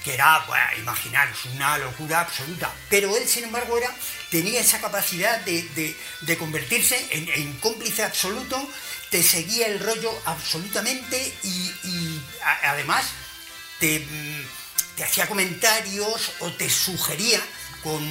que 0.04 0.14
era, 0.14 0.44
bueno, 0.48 0.66
imaginaros, 0.80 1.46
una 1.56 1.78
locura 1.78 2.22
absoluta. 2.22 2.72
Pero 2.90 3.16
él, 3.16 3.28
sin 3.28 3.46
embargo, 3.46 3.78
era, 3.78 3.90
tenía 4.30 4.60
esa 4.60 4.80
capacidad 4.82 5.42
de, 5.42 5.96
convertirse 6.38 7.08
en, 7.12 7.54
cómplice 7.54 8.04
absoluto, 8.04 8.70
te 9.10 9.24
seguía 9.24 9.68
el 9.68 9.80
rollo 9.80 10.12
absolutamente 10.26 11.34
y, 11.44 12.22
además 12.64 13.06
mm, 13.80 14.42
te, 14.98 15.04
hacía 15.04 15.28
comentarios 15.28 16.32
o 16.40 16.52
te 16.52 16.70
sugería 16.70 17.42
con, 17.82 18.04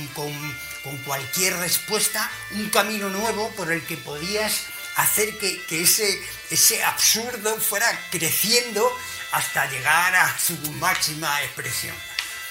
cualquier 1.04 1.56
respuesta 1.58 2.28
un 2.52 2.68
camino 2.70 3.08
nuevo 3.08 3.50
por 3.50 3.70
el 3.70 3.84
que 3.84 3.96
podías 3.96 4.62
hacer 4.96 5.36
que, 5.38 5.62
ese, 5.70 6.20
ese 6.50 6.82
absurdo 6.84 7.58
fuera 7.58 7.86
creciendo 8.10 8.90
hasta 9.32 9.70
llegar 9.70 10.14
a 10.14 10.38
su 10.38 10.54
máxima 10.72 11.42
expresión. 11.42 11.94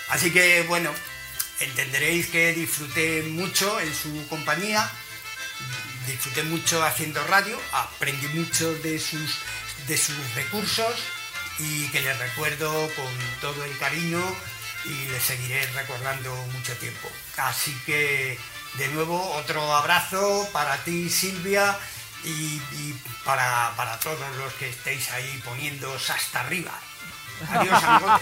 Así 0.10 0.32
que 0.32 0.64
bueno, 0.64 0.94
entenderéis 1.60 2.28
que 2.28 2.54
disfruté 2.54 3.24
mucho 3.24 3.80
en 3.80 3.94
su 3.94 4.28
compañía, 4.28 4.90
disfruté 6.08 6.44
mucho 6.44 6.84
haciendo 6.84 7.24
radio, 7.28 7.60
aprendí 7.72 8.28
mucho 8.30 8.74
de 8.80 9.00
sus, 9.00 9.38
de 9.88 9.98
sus 9.98 10.36
recursos 10.36 10.96
y 11.60 11.88
que 11.90 12.02
les 12.02 12.18
recuerdo 12.18 12.72
con 12.96 13.14
todo 13.40 13.64
el 13.64 13.78
cariño 13.78 14.22
y 14.86 15.06
les 15.12 15.24
seguiré 15.24 15.66
recordando 15.74 16.36
mucho 16.54 16.74
tiempo. 16.78 17.10
Así 17.38 17.74
que 17.86 18.38
de 18.78 18.88
nuevo 18.90 19.22
otro 19.36 19.62
abrazo 19.76 20.50
para 20.52 20.84
ti 20.84 21.10
Silvia 21.10 21.78
y, 22.24 22.96
para, 23.26 24.00
todos 24.02 24.36
los 24.38 24.54
que 24.54 24.70
estéis 24.70 25.10
ahí 25.12 25.42
poniéndoos 25.44 26.10
hasta 26.10 26.42
arriba. 26.42 26.72
Adiós, 27.50 27.84
amigos. 27.84 28.22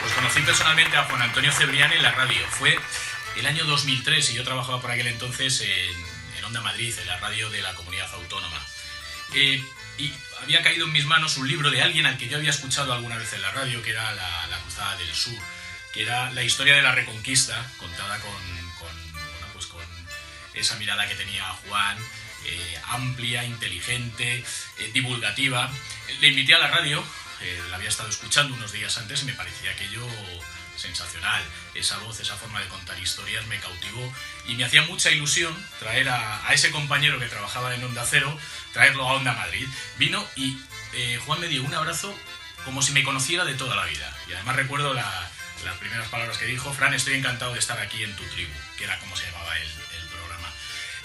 Pues 0.00 0.12
conocí 0.12 0.40
personalmente 0.42 0.96
a 0.96 1.04
Juan 1.04 1.22
Antonio 1.22 1.52
Cebrián 1.52 1.92
en 1.92 2.02
la 2.02 2.12
radio. 2.12 2.46
Fue 2.50 2.78
el 3.36 3.46
año 3.46 3.64
2003 3.64 4.30
y 4.30 4.34
yo 4.34 4.44
trabajaba 4.44 4.80
por 4.80 4.90
aquel 4.90 5.06
entonces 5.06 5.60
en, 5.62 6.14
Onda 6.44 6.60
Madrid, 6.60 6.94
en 6.98 7.06
la 7.06 7.18
radio 7.20 7.48
de 7.48 7.62
la 7.62 7.74
comunidad 7.74 8.12
autónoma. 8.12 8.60
Eh, 9.32 9.64
y 9.96 10.12
había 10.42 10.62
caído 10.62 10.86
en 10.86 10.92
mis 10.92 11.06
manos 11.06 11.38
un 11.38 11.48
libro 11.48 11.70
de 11.70 11.80
alguien 11.80 12.04
al 12.04 12.18
que 12.18 12.28
yo 12.28 12.36
había 12.36 12.50
escuchado 12.50 12.92
alguna 12.92 13.16
vez 13.16 13.32
en 13.32 13.40
la 13.40 13.50
radio, 13.52 13.82
que 13.82 13.90
era 13.90 14.12
La, 14.12 14.46
la 14.48 14.58
Cruzada 14.58 14.94
del 14.98 15.14
Sur, 15.14 15.38
que 15.94 16.02
era 16.02 16.30
la 16.32 16.42
historia 16.42 16.74
de 16.74 16.82
la 16.82 16.92
Reconquista, 16.92 17.66
contada 17.78 18.18
con, 18.20 18.63
esa 20.54 20.76
mirada 20.76 21.06
que 21.08 21.14
tenía 21.14 21.44
Juan, 21.68 21.98
eh, 22.46 22.80
amplia, 22.88 23.44
inteligente, 23.44 24.44
eh, 24.78 24.90
divulgativa. 24.92 25.70
Le 26.20 26.28
invité 26.28 26.54
a 26.54 26.58
la 26.58 26.68
radio, 26.68 27.02
eh, 27.40 27.62
la 27.70 27.76
había 27.76 27.88
estado 27.88 28.10
escuchando 28.10 28.54
unos 28.54 28.72
días 28.72 28.96
antes 28.98 29.22
y 29.22 29.26
me 29.26 29.32
parecía 29.32 29.70
aquello 29.70 30.06
sensacional. 30.76 31.42
Esa 31.74 31.98
voz, 31.98 32.20
esa 32.20 32.36
forma 32.36 32.60
de 32.60 32.68
contar 32.68 32.98
historias 32.98 33.46
me 33.46 33.58
cautivó 33.60 34.12
y 34.46 34.54
me 34.56 34.64
hacía 34.64 34.82
mucha 34.82 35.10
ilusión 35.10 35.54
traer 35.78 36.08
a, 36.10 36.46
ese 36.52 36.70
compañero 36.70 37.18
que 37.18 37.26
trabajaba 37.26 37.74
en 37.74 37.82
Onda 37.82 38.04
Cero, 38.08 38.38
traerlo 38.72 39.08
a 39.08 39.14
Onda 39.14 39.32
Madrid. 39.32 39.66
Vino 39.98 40.26
y 40.36 40.58
Juan 41.24 41.40
me 41.40 41.48
dio 41.48 41.62
un 41.62 41.74
abrazo 41.74 42.14
como 42.64 42.82
si 42.82 42.92
me 42.92 43.02
conociera 43.02 43.44
de 43.44 43.54
toda 43.54 43.74
la 43.74 43.86
vida. 43.86 44.14
Y 44.28 44.32
además 44.34 44.56
recuerdo 44.56 44.92
las 44.92 45.76
primeras 45.80 46.08
palabras 46.08 46.36
que 46.36 46.46
dijo, 46.46 46.72
Fran, 46.74 46.92
estoy 46.92 47.14
encantado 47.14 47.54
de 47.54 47.58
estar 47.58 47.78
aquí 47.78 48.02
en 48.02 48.14
tu 48.16 48.24
tribu, 48.24 48.52
que 48.76 48.84
era 48.84 48.98
como 48.98 49.16
se 49.16 49.24
llamaba 49.26 49.56
él 49.58 49.83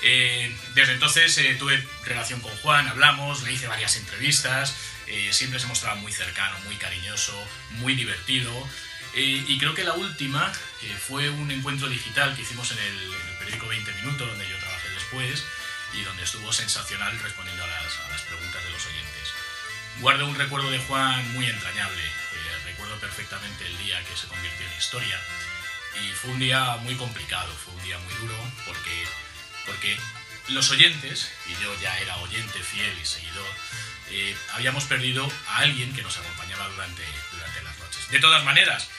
eh, 0.02 0.56
desde 0.76 0.94
entonces 0.94 1.38
eh, 1.38 1.56
tuve 1.60 1.84
relación 2.06 2.40
con 2.40 2.56
Juan, 2.58 2.88
hablamos, 2.88 3.44
le 3.44 3.52
hice 3.52 3.68
varias 3.68 3.98
entrevistas, 3.98 4.76
eh, 5.08 5.30
siempre 5.34 5.60
se 5.60 5.68
mostraba 5.68 5.96
muy 5.96 6.12
cercano, 6.12 6.58
muy 6.60 6.76
cariñoso, 6.76 7.34
muy 7.72 7.96
divertido. 7.96 8.52
y 9.14 9.58
creo 9.58 9.74
que 9.74 9.84
la 9.84 9.94
última 9.94 10.54
fue 11.08 11.30
un 11.30 11.52
encuentro 11.52 11.90
digital 11.90 12.36
que 12.36 12.44
hicimos 12.44 12.72
en 12.72 12.78
el, 12.78 13.14
periódico 13.40 13.68
20 13.68 13.92
Minutos, 13.94 14.28
donde 14.30 14.48
yo 14.48 14.58
trabajé 14.58 14.90
después, 14.90 15.44
y 15.94 16.02
donde 16.04 16.24
estuvo 16.24 16.54
sensacional 16.54 17.20
respondiendo 17.20 17.64
a 17.64 17.68
las, 17.68 18.22
preguntas 18.22 18.64
de 18.64 18.70
los 18.70 18.86
oyentes. 18.86 19.34
Guardo 20.00 20.28
un 20.28 20.36
recuerdo 20.36 20.70
de 20.70 20.80
Juan 20.80 21.34
muy 21.34 21.48
entrañable, 21.48 22.04
recuerdo 22.66 22.96
perfectamente 23.00 23.66
el 23.66 23.78
día 23.80 24.02
que 24.06 24.16
se 24.16 24.28
convirtió 24.28 24.66
en 24.66 24.78
historia, 24.78 25.20
y 26.02 26.12
fue 26.14 26.32
un 26.32 26.40
día 26.40 26.78
muy 26.78 26.96
complicado, 26.96 27.52
fue 27.66 27.74
un 27.74 27.84
día 27.84 27.98
muy 27.98 28.14
duro, 28.22 28.38
porque 28.66 29.06
porque 29.70 29.98
los 30.48 30.72
oyentes, 30.72 31.32
y 31.48 31.64
yo 31.64 31.80
ya 31.80 31.96
era 32.00 32.18
oyente 32.18 32.60
fiel 32.60 32.98
y 33.00 33.06
seguidor, 33.06 33.46
eh, 34.10 34.36
habíamos 34.54 34.86
perdido 34.86 35.32
a 35.48 35.58
alguien 35.60 35.94
que 35.94 36.02
nos 36.02 36.18
acompañaba 36.18 36.68
durante, 36.70 37.04
durante 37.32 37.62
las 37.62 37.78
noches. 37.78 38.10
De 38.10 38.20
todas 38.20 38.44
maneras, 38.44 38.90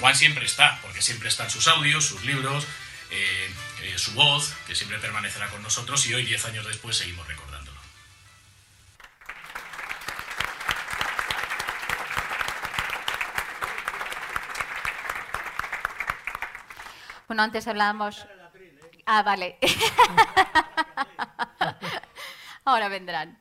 Juan 0.00 0.16
siempre 0.16 0.46
está, 0.46 0.80
porque 0.80 1.02
siempre 1.02 1.28
están 1.28 1.50
sus 1.50 1.68
audios, 1.68 2.06
sus 2.06 2.24
libros, 2.24 2.64
eh, 3.10 3.50
eh, 3.82 3.98
su 3.98 4.12
voz, 4.12 4.54
que 4.66 4.74
siempre 4.74 4.98
permanecerá 4.98 5.48
con 5.50 5.62
nosotros 5.62 6.06
y 6.06 6.14
hoy, 6.14 6.24
diez 6.24 6.46
años 6.46 6.66
después, 6.66 6.96
seguimos 6.96 7.26
recordándolo. 7.28 7.76
Bueno, 17.28 17.42
antes 17.42 17.66
hablábamos 17.66 18.24
Ah, 19.06 19.22
vale. 19.22 19.56
Ahora 22.64 22.88
vendrán. 22.88 23.38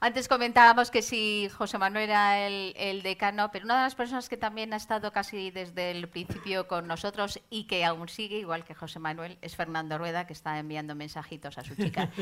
Antes 0.00 0.28
comentábamos 0.28 0.92
que 0.92 1.02
si 1.02 1.48
José 1.48 1.76
Manuel 1.76 2.04
era 2.04 2.46
el, 2.46 3.02
decano, 3.02 3.50
pero 3.50 3.64
una 3.64 3.78
de 3.78 3.82
las 3.82 3.96
personas 3.96 4.28
que 4.28 4.36
también 4.36 4.72
ha 4.72 4.76
estado 4.76 5.12
casi 5.12 5.50
desde 5.50 5.90
el 5.90 6.08
principio 6.08 6.68
con 6.68 6.86
nosotros 6.86 7.40
y 7.50 7.64
que 7.64 7.84
aún 7.84 8.08
sigue, 8.08 8.38
igual 8.38 8.64
que 8.64 8.74
José 8.74 9.00
Manuel, 9.00 9.38
es 9.42 9.56
Fernando 9.56 9.98
Rueda, 9.98 10.24
que 10.26 10.34
está 10.34 10.56
enviando 10.58 10.94
mensajitos 10.94 11.58
a 11.58 11.64
su 11.64 11.74
chica. 11.74 12.08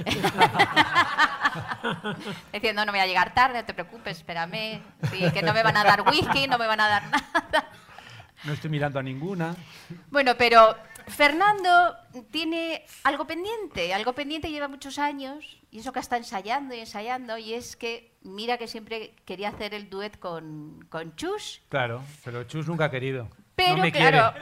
Diciendo, 2.52 2.86
no 2.86 2.92
me 2.92 2.98
voy 2.98 3.04
a 3.04 3.06
llegar 3.06 3.34
tarde, 3.34 3.60
no 3.60 3.66
te 3.66 3.74
preocupes, 3.74 4.16
espérame, 4.16 4.80
que 5.34 5.42
no 5.42 5.52
me 5.52 5.62
van 5.62 5.76
a 5.76 5.84
dar 5.84 6.00
whisky, 6.00 6.48
no 6.48 6.56
me 6.56 6.66
van 6.66 6.80
a 6.80 6.88
dar 6.88 7.02
nada. 7.10 7.68
No 8.44 8.54
estoy 8.54 8.70
mirando 8.70 8.98
a 8.98 9.02
ninguna. 9.02 9.54
Bueno, 10.10 10.34
pero 10.38 10.76
Fernando 11.06 11.96
tiene 12.30 12.84
algo 13.04 13.26
pendiente, 13.26 13.94
algo 13.94 14.12
pendiente 14.12 14.50
lleva 14.50 14.68
muchos 14.68 14.98
años, 14.98 15.58
y 15.70 15.78
eso 15.78 15.92
que 15.92 16.00
está 16.00 16.16
ensayando 16.16 16.74
y 16.74 16.80
ensayando, 16.80 17.38
y 17.38 17.54
es 17.54 17.76
que 17.76 18.16
mira 18.22 18.58
que 18.58 18.66
siempre 18.66 19.14
quería 19.24 19.50
hacer 19.50 19.72
el 19.74 19.88
duet 19.88 20.18
con, 20.18 20.84
con 20.90 21.14
Chus. 21.16 21.62
Claro, 21.68 22.02
pero 22.24 22.42
Chus 22.44 22.66
nunca 22.66 22.86
ha 22.86 22.90
querido. 22.90 23.28
Pero 23.54 23.76
no 23.76 23.82
me 23.82 23.92
claro, 23.92 24.34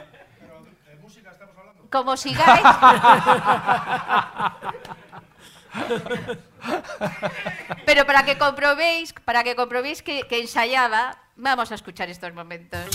como 1.89 2.17
sigáis... 2.17 2.63
pero 7.85 8.05
para 8.05 8.25
que 8.25 8.37
comprobéis, 8.37 9.13
para 9.13 9.43
que 9.43 9.55
comprobéis 9.55 10.01
que, 10.01 10.23
que 10.23 10.41
ensayaba, 10.41 11.17
vamos 11.35 11.71
a 11.71 11.75
escuchar 11.75 12.09
estos 12.09 12.33
momentos. 12.33 12.87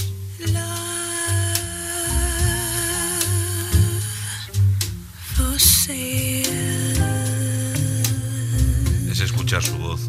Es 9.11 9.21
escuchar 9.21 9.63
su 9.63 9.77
voz. 9.79 10.09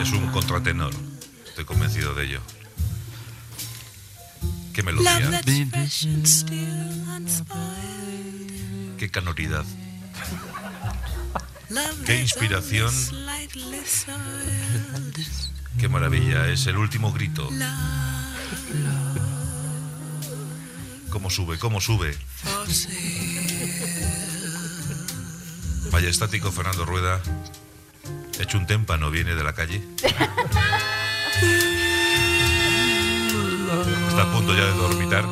Es 0.00 0.12
un 0.12 0.26
contratenor, 0.32 0.94
estoy 1.46 1.64
convencido 1.64 2.14
de 2.14 2.24
ello. 2.26 2.40
¿Qué 4.72 4.82
melodía? 4.82 5.40
¿Qué 8.98 9.10
canoridad? 9.10 9.64
Qué 12.06 12.20
inspiración. 12.20 12.92
Qué 15.78 15.88
maravilla, 15.88 16.48
es 16.48 16.66
el 16.66 16.76
último 16.76 17.12
grito. 17.12 17.48
¿Cómo 21.10 21.30
sube? 21.30 21.58
¿Cómo 21.58 21.80
sube? 21.80 22.16
estático 26.08 26.52
Fernando 26.52 26.84
Rueda, 26.84 27.20
hecho 28.38 28.58
un 28.58 28.66
témpano, 28.66 29.10
viene 29.10 29.34
de 29.34 29.42
la 29.42 29.54
calle. 29.54 29.82
Está 34.08 34.22
a 34.22 34.32
punto 34.32 34.54
ya 34.54 34.64
de 34.64 34.72
dormitar. 34.74 35.24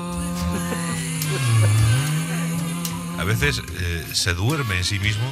A 3.18 3.24
veces 3.24 3.62
eh, 3.78 4.06
se 4.12 4.34
duerme 4.34 4.78
en 4.78 4.84
sí 4.84 4.98
mismo 4.98 5.30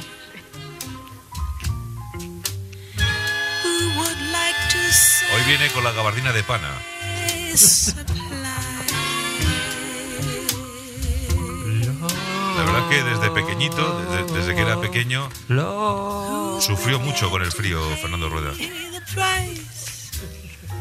viene 5.57 5.69
con 5.73 5.83
la 5.83 5.91
gabardina 5.91 6.31
de 6.31 6.43
pana. 6.43 6.69
La 12.55 12.63
verdad 12.63 12.89
que 12.89 13.03
desde 13.03 13.31
pequeñito, 13.31 13.99
desde, 13.99 14.33
desde, 14.33 14.55
que 14.55 14.61
era 14.61 14.79
pequeño, 14.79 15.27
sufrió 16.61 16.99
mucho 16.99 17.29
con 17.29 17.41
el 17.41 17.51
frío 17.51 17.81
Fernando 17.97 18.29
Rueda. 18.29 18.53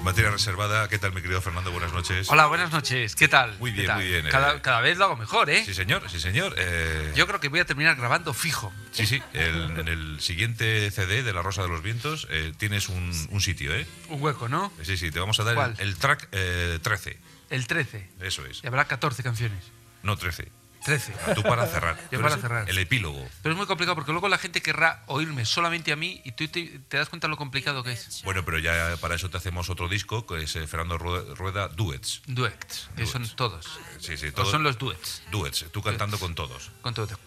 Materia 0.02 0.30
reservada, 0.30 0.88
¿qué 0.88 0.98
tal, 0.98 1.12
mi 1.12 1.20
querido 1.20 1.42
Fernando? 1.42 1.70
Buenas 1.70 1.92
noches. 1.92 2.28
Hola, 2.30 2.46
buenas 2.46 2.72
noches. 2.72 3.14
¿Qué 3.14 3.28
tal? 3.28 3.56
Muy 3.58 3.70
¿Qué 3.70 3.76
bien, 3.82 3.86
tal? 3.88 3.96
muy 3.98 4.06
bien. 4.08 4.26
Cada, 4.30 4.54
eh. 4.54 4.60
cada 4.62 4.80
vez 4.80 4.96
lo 4.96 5.04
hago 5.04 5.16
mejor, 5.16 5.50
¿eh? 5.50 5.62
Sí, 5.64 5.74
señor, 5.74 6.08
sí, 6.10 6.18
señor. 6.18 6.54
eh, 6.56 7.12
Yo 7.14 7.26
creo 7.26 7.38
que 7.38 7.48
voy 7.48 7.60
a 7.60 7.66
terminar 7.66 7.96
grabando 7.96 8.32
fijo. 8.32 8.72
Sí, 8.92 9.06
sí. 9.06 9.22
el- 9.34 9.78
en 9.78 9.88
el 9.88 10.20
siguiente 10.20 10.90
CD 10.90 11.22
de 11.22 11.32
La 11.34 11.42
Rosa 11.42 11.62
de 11.62 11.68
los 11.68 11.82
Vientos 11.82 12.26
eh, 12.30 12.52
tienes 12.56 12.88
un, 12.88 13.12
un 13.30 13.40
sitio, 13.42 13.74
¿eh? 13.74 13.86
Un 14.08 14.22
hueco, 14.22 14.48
¿no? 14.48 14.72
Sí, 14.82 14.96
sí, 14.96 15.10
te 15.10 15.20
vamos 15.20 15.38
a 15.38 15.44
dar 15.44 15.74
el, 15.78 15.86
el 15.88 15.96
track 15.96 16.28
eh, 16.32 16.78
13. 16.82 17.18
El 17.50 17.66
13. 17.66 18.08
Eso 18.20 18.44
es. 18.46 18.64
Y 18.64 18.66
habrá 18.66 18.86
14 18.86 19.22
canciones. 19.22 19.62
No, 20.02 20.16
13. 20.16 20.48
13. 20.84 21.14
Ah, 21.26 21.34
Tú 21.34 21.42
para 21.42 21.66
cerrar. 21.66 21.98
Yo 22.10 22.20
para 22.20 22.36
cerrar. 22.36 22.68
El 22.68 22.78
epílogo. 22.78 23.26
Pero 23.42 23.52
es 23.52 23.56
muy 23.58 23.66
complicado 23.66 23.94
porque 23.94 24.12
luego 24.12 24.28
la 24.28 24.38
gente 24.38 24.62
querrá 24.62 25.02
oírme 25.06 25.44
solamente 25.44 25.92
a 25.92 25.96
mí 25.96 26.20
y 26.24 26.32
tú 26.32 26.48
te, 26.48 26.80
te 26.88 26.96
das 26.96 27.08
cuenta 27.08 27.28
lo 27.28 27.36
complicado 27.36 27.82
que 27.82 27.92
es. 27.92 28.22
Bueno, 28.24 28.44
pero 28.44 28.58
ya 28.58 28.96
para 29.00 29.14
eso 29.14 29.28
te 29.30 29.36
hacemos 29.36 29.70
otro 29.70 29.88
disco, 29.88 30.26
que 30.26 30.42
es 30.44 30.56
eh, 30.56 30.66
Fernando 30.66 30.98
Rueda, 30.98 31.68
Duets. 31.68 32.22
Duets, 32.26 32.88
que 32.96 33.06
son 33.06 33.28
todos. 33.36 33.78
Sí, 33.98 34.16
sí, 34.16 34.28
O 34.28 34.32
todos. 34.32 34.50
son 34.50 34.62
los 34.62 34.78
duets. 34.78 35.22
Duets, 35.30 35.66
tú 35.70 35.82
cantando 35.82 36.18
con 36.18 36.34
todos. 36.34 36.70
Con 36.82 36.94
todos. 36.94 37.10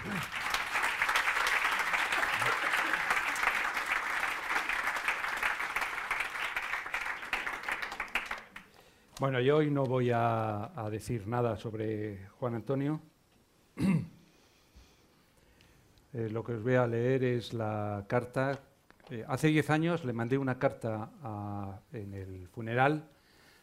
Bueno, 9.20 9.38
yo 9.38 9.58
hoy 9.58 9.70
no 9.70 9.84
voy 9.84 10.10
a, 10.14 10.72
decir 10.90 11.26
nada 11.28 11.58
sobre 11.58 12.26
Juan 12.38 12.54
Antonio. 12.54 13.02
Eh, 16.14 16.28
lo 16.28 16.42
que 16.42 16.54
os 16.54 16.62
voy 16.62 16.74
a 16.74 16.86
leer 16.86 17.22
es 17.22 17.52
la 17.52 18.04
carta. 18.08 18.58
eh, 19.10 19.24
hace 19.28 19.48
10 19.48 19.68
años 19.68 20.04
le 20.06 20.14
mandé 20.14 20.38
una 20.38 20.58
carta 20.58 21.10
en 21.92 22.14
el 22.14 22.48
funeral, 22.48 23.08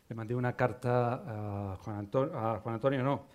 le 0.07 0.15
mandé 0.15 0.35
una 0.35 0.53
carta 0.55 1.71
a 1.71 1.75
Juan, 1.77 1.97
Anto- 1.97 2.31
a 2.33 2.59
Juan 2.59 2.75
Antonio, 2.75 3.03
no, 3.03 3.25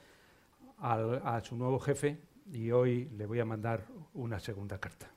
a 0.78 1.40
su 1.42 1.56
nuevo 1.56 1.80
jefe, 1.80 2.22
y 2.52 2.70
hoy 2.70 3.10
le 3.18 3.26
voy 3.26 3.40
a 3.40 3.44
mandar 3.44 3.84
una 4.14 4.38
segunda 4.38 4.78
carta. 4.78 5.10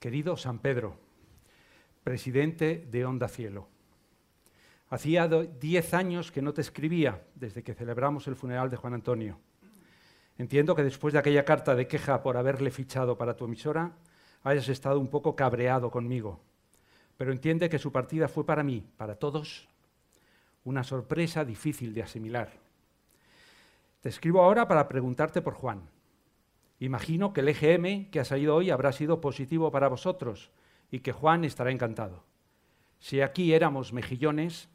Querido 0.00 0.36
San 0.36 0.58
Pedro, 0.60 0.96
presidente 2.02 2.88
de 2.90 3.04
Onda 3.04 3.28
Cielo. 3.28 3.75
Hacía 4.88 5.26
do- 5.26 5.44
diez 5.44 5.94
años 5.94 6.30
que 6.30 6.42
no 6.42 6.52
te 6.54 6.60
escribía 6.60 7.22
desde 7.34 7.62
que 7.62 7.74
celebramos 7.74 8.26
el 8.28 8.36
funeral 8.36 8.70
de 8.70 8.76
Juan 8.76 8.94
Antonio. 8.94 9.38
Entiendo 10.38 10.74
que 10.76 10.84
después 10.84 11.12
de 11.12 11.18
aquella 11.18 11.44
carta 11.44 11.74
de 11.74 11.88
queja 11.88 12.22
por 12.22 12.36
haberle 12.36 12.70
fichado 12.70 13.16
para 13.18 13.34
tu 13.36 13.46
emisora, 13.46 13.92
hayas 14.44 14.68
estado 14.68 15.00
un 15.00 15.08
poco 15.08 15.34
cabreado 15.34 15.90
conmigo. 15.90 16.40
Pero 17.16 17.32
entiende 17.32 17.68
que 17.68 17.78
su 17.78 17.90
partida 17.90 18.28
fue 18.28 18.44
para 18.44 18.62
mí, 18.62 18.84
para 18.96 19.16
todos, 19.16 19.66
una 20.64 20.84
sorpresa 20.84 21.44
difícil 21.44 21.94
de 21.94 22.02
asimilar. 22.02 22.52
Te 24.02 24.08
escribo 24.10 24.42
ahora 24.42 24.68
para 24.68 24.88
preguntarte 24.88 25.40
por 25.42 25.54
Juan. 25.54 25.88
Imagino 26.78 27.32
que 27.32 27.40
el 27.40 27.48
EGM 27.48 28.10
que 28.10 28.20
ha 28.20 28.24
salido 28.24 28.54
hoy 28.54 28.70
habrá 28.70 28.92
sido 28.92 29.20
positivo 29.20 29.72
para 29.72 29.88
vosotros 29.88 30.50
y 30.90 31.00
que 31.00 31.12
Juan 31.12 31.44
estará 31.44 31.70
encantado. 31.72 32.22
Si 33.00 33.20
aquí 33.22 33.54
éramos 33.54 33.92
mejillones, 33.92 34.68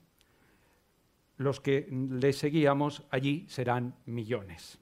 los 1.42 1.60
que 1.60 1.88
le 1.92 2.34
seguíamos 2.34 3.04
allí 3.10 3.46
serán 3.50 3.96
millones. 4.06 4.78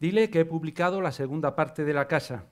Dile 0.00 0.30
que 0.30 0.40
he 0.40 0.44
publicado 0.44 1.00
la 1.00 1.12
segunda 1.12 1.54
parte 1.54 1.84
de 1.84 1.94
La 1.94 2.08
Casa, 2.08 2.46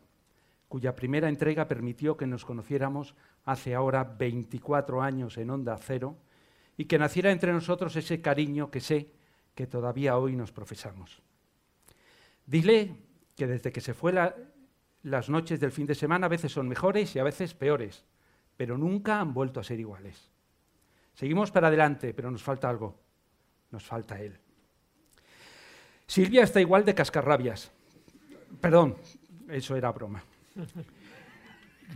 cuya 0.68 0.94
primera 0.94 1.28
entrega 1.28 1.66
permitió 1.66 2.16
que 2.16 2.26
nos 2.26 2.44
conociéramos 2.44 3.14
hace 3.44 3.74
ahora 3.74 4.04
24 4.04 5.02
años 5.02 5.36
en 5.36 5.50
Onda 5.50 5.76
Cero 5.78 6.16
y 6.76 6.84
que 6.84 6.98
naciera 6.98 7.32
entre 7.32 7.52
nosotros 7.52 7.96
ese 7.96 8.20
cariño 8.22 8.70
que 8.70 8.80
sé 8.80 9.10
que 9.56 9.66
todavía 9.66 10.16
hoy 10.16 10.36
nos 10.36 10.52
profesamos. 10.52 11.20
Dile 12.46 12.94
que 13.34 13.48
desde 13.48 13.72
que 13.72 13.80
se 13.80 13.94
fue 13.94 14.12
la- 14.12 14.34
las 15.02 15.28
noches 15.28 15.58
del 15.58 15.72
fin 15.72 15.86
de 15.86 15.94
semana 15.96 16.26
a 16.26 16.28
veces 16.30 16.52
son 16.52 16.68
mejores 16.68 17.16
y 17.16 17.18
a 17.18 17.24
veces 17.24 17.54
peores, 17.54 18.04
pero 18.56 18.78
nunca 18.78 19.18
han 19.20 19.34
vuelto 19.34 19.58
a 19.58 19.64
ser 19.64 19.80
iguales. 19.80 20.30
Seguimos 21.20 21.50
para 21.50 21.68
adelante, 21.68 22.14
pero 22.14 22.30
nos 22.30 22.42
falta 22.42 22.70
algo. 22.70 22.98
Nos 23.72 23.84
falta 23.84 24.18
él. 24.18 24.38
Silvia 26.06 26.44
está 26.44 26.62
igual 26.62 26.86
de 26.86 26.94
cascarrabias. 26.94 27.70
Perdón, 28.58 28.96
eso 29.46 29.76
era 29.76 29.92
broma. 29.92 30.24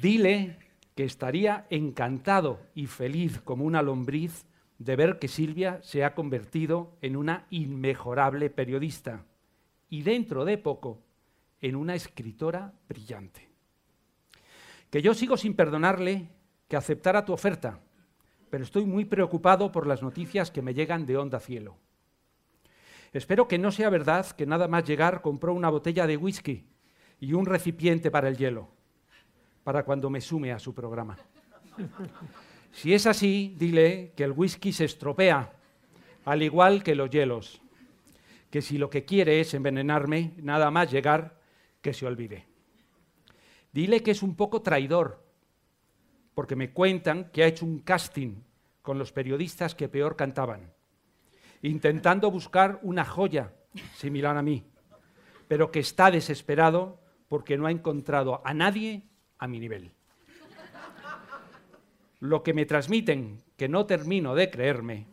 Dile 0.02 0.58
que 0.94 1.04
estaría 1.04 1.66
encantado 1.70 2.60
y 2.74 2.86
feliz 2.86 3.40
como 3.40 3.64
una 3.64 3.80
lombriz 3.80 4.44
de 4.76 4.94
ver 4.94 5.18
que 5.18 5.28
Silvia 5.28 5.80
se 5.82 6.04
ha 6.04 6.14
convertido 6.14 6.98
en 7.00 7.16
una 7.16 7.46
inmejorable 7.48 8.50
periodista 8.50 9.24
y 9.88 10.02
dentro 10.02 10.44
de 10.44 10.58
poco 10.58 11.00
en 11.62 11.76
una 11.76 11.94
escritora 11.94 12.74
brillante. 12.90 13.48
Que 14.90 15.00
yo 15.00 15.14
sigo 15.14 15.38
sin 15.38 15.56
perdonarle 15.56 16.28
que 16.68 16.76
aceptara 16.76 17.24
tu 17.24 17.32
oferta, 17.32 17.80
pero 18.54 18.62
estoy 18.62 18.84
muy 18.84 19.04
preocupado 19.04 19.72
por 19.72 19.84
las 19.84 20.00
noticias 20.00 20.52
que 20.52 20.62
me 20.62 20.74
llegan 20.74 21.06
de 21.06 21.16
Onda 21.16 21.40
Cielo. 21.40 21.76
Espero 23.12 23.48
que 23.48 23.58
no 23.58 23.72
sea 23.72 23.90
verdad 23.90 24.30
que 24.30 24.46
nada 24.46 24.68
más 24.68 24.84
llegar 24.84 25.22
compró 25.22 25.52
una 25.54 25.70
botella 25.70 26.06
de 26.06 26.16
whisky 26.16 26.64
y 27.18 27.32
un 27.32 27.46
recipiente 27.46 28.12
para 28.12 28.28
el 28.28 28.36
hielo, 28.36 28.68
para 29.64 29.82
cuando 29.84 30.08
me 30.08 30.20
sume 30.20 30.52
a 30.52 30.60
su 30.60 30.72
programa. 30.72 31.18
Si 32.70 32.94
es 32.94 33.08
así, 33.08 33.56
dile 33.58 34.12
que 34.16 34.22
el 34.22 34.30
whisky 34.30 34.72
se 34.72 34.84
estropea, 34.84 35.52
al 36.24 36.42
igual 36.44 36.84
que 36.84 36.94
los 36.94 37.10
hielos, 37.10 37.60
que 38.50 38.62
si 38.62 38.78
lo 38.78 38.88
que 38.88 39.04
quiere 39.04 39.40
es 39.40 39.52
envenenarme, 39.54 40.34
nada 40.36 40.70
más 40.70 40.92
llegar, 40.92 41.40
que 41.82 41.92
se 41.92 42.06
olvide. 42.06 42.46
Dile 43.72 44.00
que 44.04 44.12
es 44.12 44.22
un 44.22 44.36
poco 44.36 44.62
traidor, 44.62 45.23
porque 46.34 46.56
me 46.56 46.70
cuentan 46.70 47.30
que 47.30 47.44
ha 47.44 47.46
hecho 47.46 47.64
un 47.64 47.80
casting 47.80 48.42
con 48.82 48.98
los 48.98 49.12
periodistas 49.12 49.74
que 49.74 49.88
peor 49.88 50.16
cantaban, 50.16 50.72
intentando 51.62 52.30
buscar 52.30 52.78
una 52.82 53.04
joya 53.04 53.52
similar 53.96 54.36
a 54.36 54.42
mí, 54.42 54.64
pero 55.48 55.70
que 55.70 55.80
está 55.80 56.10
desesperado 56.10 57.00
porque 57.28 57.56
no 57.56 57.66
ha 57.66 57.70
encontrado 57.70 58.42
a 58.44 58.52
nadie 58.52 59.02
a 59.38 59.48
mi 59.48 59.58
nivel. 59.58 59.92
Lo 62.20 62.42
que 62.42 62.54
me 62.54 62.66
transmiten, 62.66 63.42
que 63.56 63.68
no 63.68 63.86
termino 63.86 64.34
de 64.34 64.50
creerme, 64.50 65.06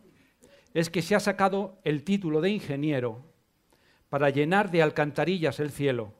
es 0.74 0.90
que 0.90 1.02
se 1.02 1.14
ha 1.14 1.20
sacado 1.20 1.78
el 1.84 2.04
título 2.04 2.40
de 2.40 2.50
ingeniero 2.50 3.24
para 4.08 4.30
llenar 4.30 4.70
de 4.70 4.82
alcantarillas 4.82 5.60
el 5.60 5.70
cielo 5.70 6.14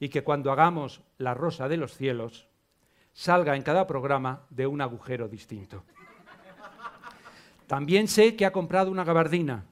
y 0.00 0.08
que 0.08 0.22
cuando 0.22 0.52
hagamos 0.52 1.02
la 1.18 1.34
rosa 1.34 1.68
de 1.68 1.76
los 1.76 1.96
cielos 1.96 2.47
salga 3.18 3.56
en 3.56 3.62
cada 3.62 3.84
programa 3.84 4.46
de 4.48 4.68
un 4.68 4.80
agujero 4.80 5.26
distinto. 5.26 5.82
También 7.66 8.06
sé 8.06 8.36
que 8.36 8.46
ha 8.46 8.52
comprado 8.52 8.92
una 8.92 9.02
gabardina, 9.02 9.66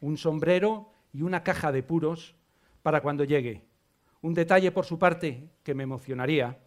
un 0.00 0.16
sombrero 0.18 0.90
y 1.12 1.22
una 1.22 1.44
caja 1.44 1.70
de 1.70 1.84
puros 1.84 2.34
para 2.82 3.00
cuando 3.00 3.22
llegue. 3.22 3.62
Un 4.20 4.34
detalle 4.34 4.72
por 4.72 4.84
su 4.84 4.98
parte 4.98 5.48
que 5.62 5.74
me 5.74 5.84
emocionaría 5.84 6.58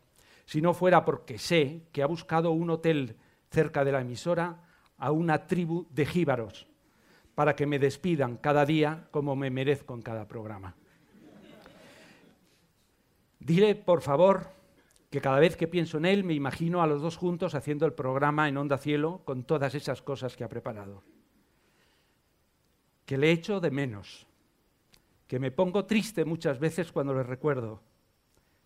si 0.45 0.61
no 0.61 0.73
fuera 0.73 1.03
porque 1.03 1.37
sé 1.37 1.83
que 1.91 2.01
ha 2.01 2.07
buscado 2.07 2.51
un 2.51 2.69
hotel 2.69 3.17
cerca 3.49 3.83
de 3.83 3.91
la 3.91 3.99
emisora 3.99 4.63
a 4.97 5.11
una 5.11 5.47
tribu 5.47 5.85
de 5.89 6.05
jíbaros 6.05 6.65
para 7.35 7.57
que 7.57 7.65
me 7.65 7.77
despidan 7.77 8.37
cada 8.37 8.65
día 8.65 9.09
como 9.11 9.35
me 9.35 9.49
merezco 9.49 9.95
en 9.95 10.01
cada 10.01 10.29
programa. 10.29 10.75
Dile, 13.37 13.75
por 13.75 14.01
favor, 14.01 14.60
que 15.11 15.19
cada 15.19 15.39
vez 15.39 15.57
que 15.57 15.67
pienso 15.67 15.97
en 15.97 16.05
él 16.05 16.23
me 16.23 16.33
imagino 16.33 16.81
a 16.81 16.87
los 16.87 17.01
dos 17.01 17.17
juntos 17.17 17.53
haciendo 17.53 17.85
el 17.85 17.93
programa 17.93 18.47
en 18.47 18.55
Onda 18.55 18.77
Cielo 18.77 19.21
con 19.25 19.43
todas 19.43 19.75
esas 19.75 20.01
cosas 20.01 20.37
que 20.37 20.45
ha 20.45 20.49
preparado. 20.49 21.03
Que 23.05 23.17
le 23.17 23.29
echo 23.29 23.59
de 23.59 23.71
menos, 23.71 24.25
que 25.27 25.37
me 25.37 25.51
pongo 25.51 25.83
triste 25.85 26.23
muchas 26.23 26.59
veces 26.59 26.93
cuando 26.93 27.13
le 27.13 27.23
recuerdo, 27.23 27.81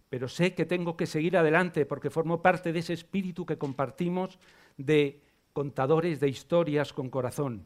pero 0.07 0.27
sé 0.27 0.53
que 0.53 0.67
tengo 0.67 0.95
que 0.95 1.07
seguir 1.07 1.35
adelante 1.35 1.87
porque 1.87 2.11
formo 2.11 2.43
parte 2.43 2.71
de 2.71 2.79
ese 2.79 2.93
espíritu 2.93 3.43
que 3.43 3.57
compartimos 3.57 4.37
de 4.77 5.23
contadores 5.51 6.19
de 6.19 6.29
historias 6.29 6.93
con 6.93 7.09
corazón 7.09 7.65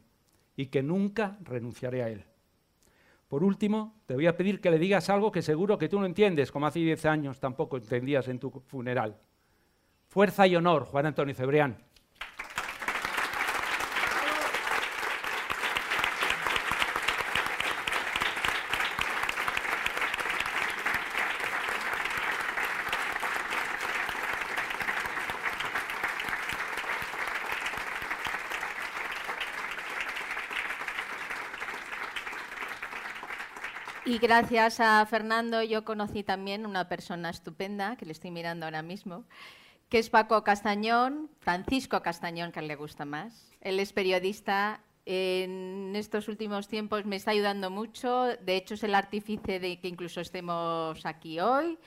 y 0.56 0.66
que 0.66 0.82
nunca 0.82 1.36
renunciaré 1.42 2.02
a 2.02 2.08
él. 2.08 2.24
Por 3.30 3.44
último, 3.44 4.02
te 4.06 4.14
voy 4.14 4.26
a 4.26 4.36
pedir 4.36 4.60
que 4.60 4.72
le 4.72 4.78
digas 4.80 5.08
algo 5.08 5.30
que 5.30 5.40
seguro 5.40 5.78
que 5.78 5.88
tú 5.88 6.00
no 6.00 6.06
entiendes, 6.06 6.50
como 6.50 6.66
hace 6.66 6.80
10 6.80 7.06
años 7.06 7.38
tampoco 7.38 7.76
entendías 7.76 8.26
en 8.26 8.40
tu 8.40 8.50
funeral. 8.66 9.20
Fuerza 10.08 10.48
y 10.48 10.56
honor, 10.56 10.84
Juan 10.86 11.06
Antonio 11.06 11.32
Cebrián. 11.32 11.78
Y 34.06 34.18
gracias 34.18 34.80
a 34.80 35.04
Fernando 35.04 35.62
yo 35.62 35.84
conocí 35.84 36.22
también 36.22 36.64
una 36.64 36.88
persona 36.88 37.28
estupenda, 37.28 37.96
que 37.96 38.06
le 38.06 38.12
estoy 38.12 38.30
mirando 38.30 38.64
ahora 38.64 38.82
mismo, 38.82 39.24
que 39.90 39.98
es 39.98 40.08
Paco 40.08 40.42
Castañón, 40.42 41.28
Francisco 41.40 42.00
Castañón, 42.00 42.50
que 42.50 42.62
le 42.62 42.76
gusta 42.76 43.04
más. 43.04 43.52
Él 43.60 43.78
es 43.78 43.92
periodista, 43.92 44.80
en 45.04 45.92
estos 45.96 46.28
últimos 46.28 46.66
tiempos 46.66 47.04
me 47.04 47.16
está 47.16 47.32
ayudando 47.32 47.70
mucho, 47.70 48.24
de 48.40 48.56
hecho 48.56 48.74
es 48.74 48.82
el 48.84 48.94
artífice 48.94 49.60
de 49.60 49.78
que 49.80 49.88
incluso 49.88 50.22
estemos 50.22 51.04
aquí 51.04 51.38
hoy. 51.40 51.78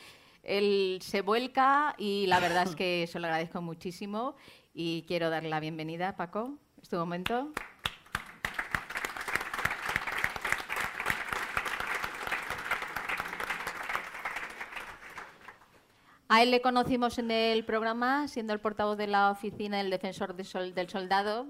Él 0.43 0.99
se 1.01 1.21
vuelca 1.21 1.95
y 1.97 2.27
la 2.27 2.39
verdad 2.39 2.67
es 2.67 2.75
que 2.75 3.07
se 3.07 3.19
lo 3.19 3.25
agradezco 3.25 3.61
muchísimo 3.61 4.35
y 4.73 5.03
quiero 5.07 5.31
darle 5.31 5.49
la 5.49 5.59
bienvenida, 5.59 6.15
Paco, 6.15 6.59
este 6.81 6.95
momento. 6.95 7.53
A 16.33 16.41
él 16.41 16.49
le 16.49 16.63
conocimos 16.63 17.19
en 17.19 17.29
el 17.29 17.63
programa, 17.63 18.27
siendo 18.27 18.53
el 18.53 18.59
portavoz 18.59 18.97
de 18.97 19.05
la 19.05 19.29
oficina 19.29 19.77
del 19.77 19.91
defensor 19.91 20.33
del 20.33 20.89
soldado. 20.89 21.45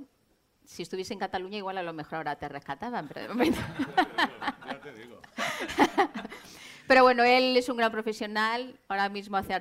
Si 0.66 0.82
estuviese 0.82 1.14
en 1.14 1.20
Cataluña, 1.20 1.58
igual 1.58 1.78
a 1.78 1.84
lo 1.84 1.94
mejor 1.94 2.16
ahora 2.16 2.36
te 2.36 2.50
rescataban, 2.50 3.08
pero 3.08 3.22
de 3.22 3.28
momento. 3.30 3.62
ya 4.68 4.82
te 4.82 4.92
digo. 4.92 5.22
Pero 6.94 7.02
bueno, 7.02 7.24
él 7.24 7.58
es 7.58 7.70
un 7.70 7.78
gran 7.78 7.92
profesional, 7.92 8.80
ahora 8.88 9.10
mismo 9.10 9.36
hace 9.36 9.56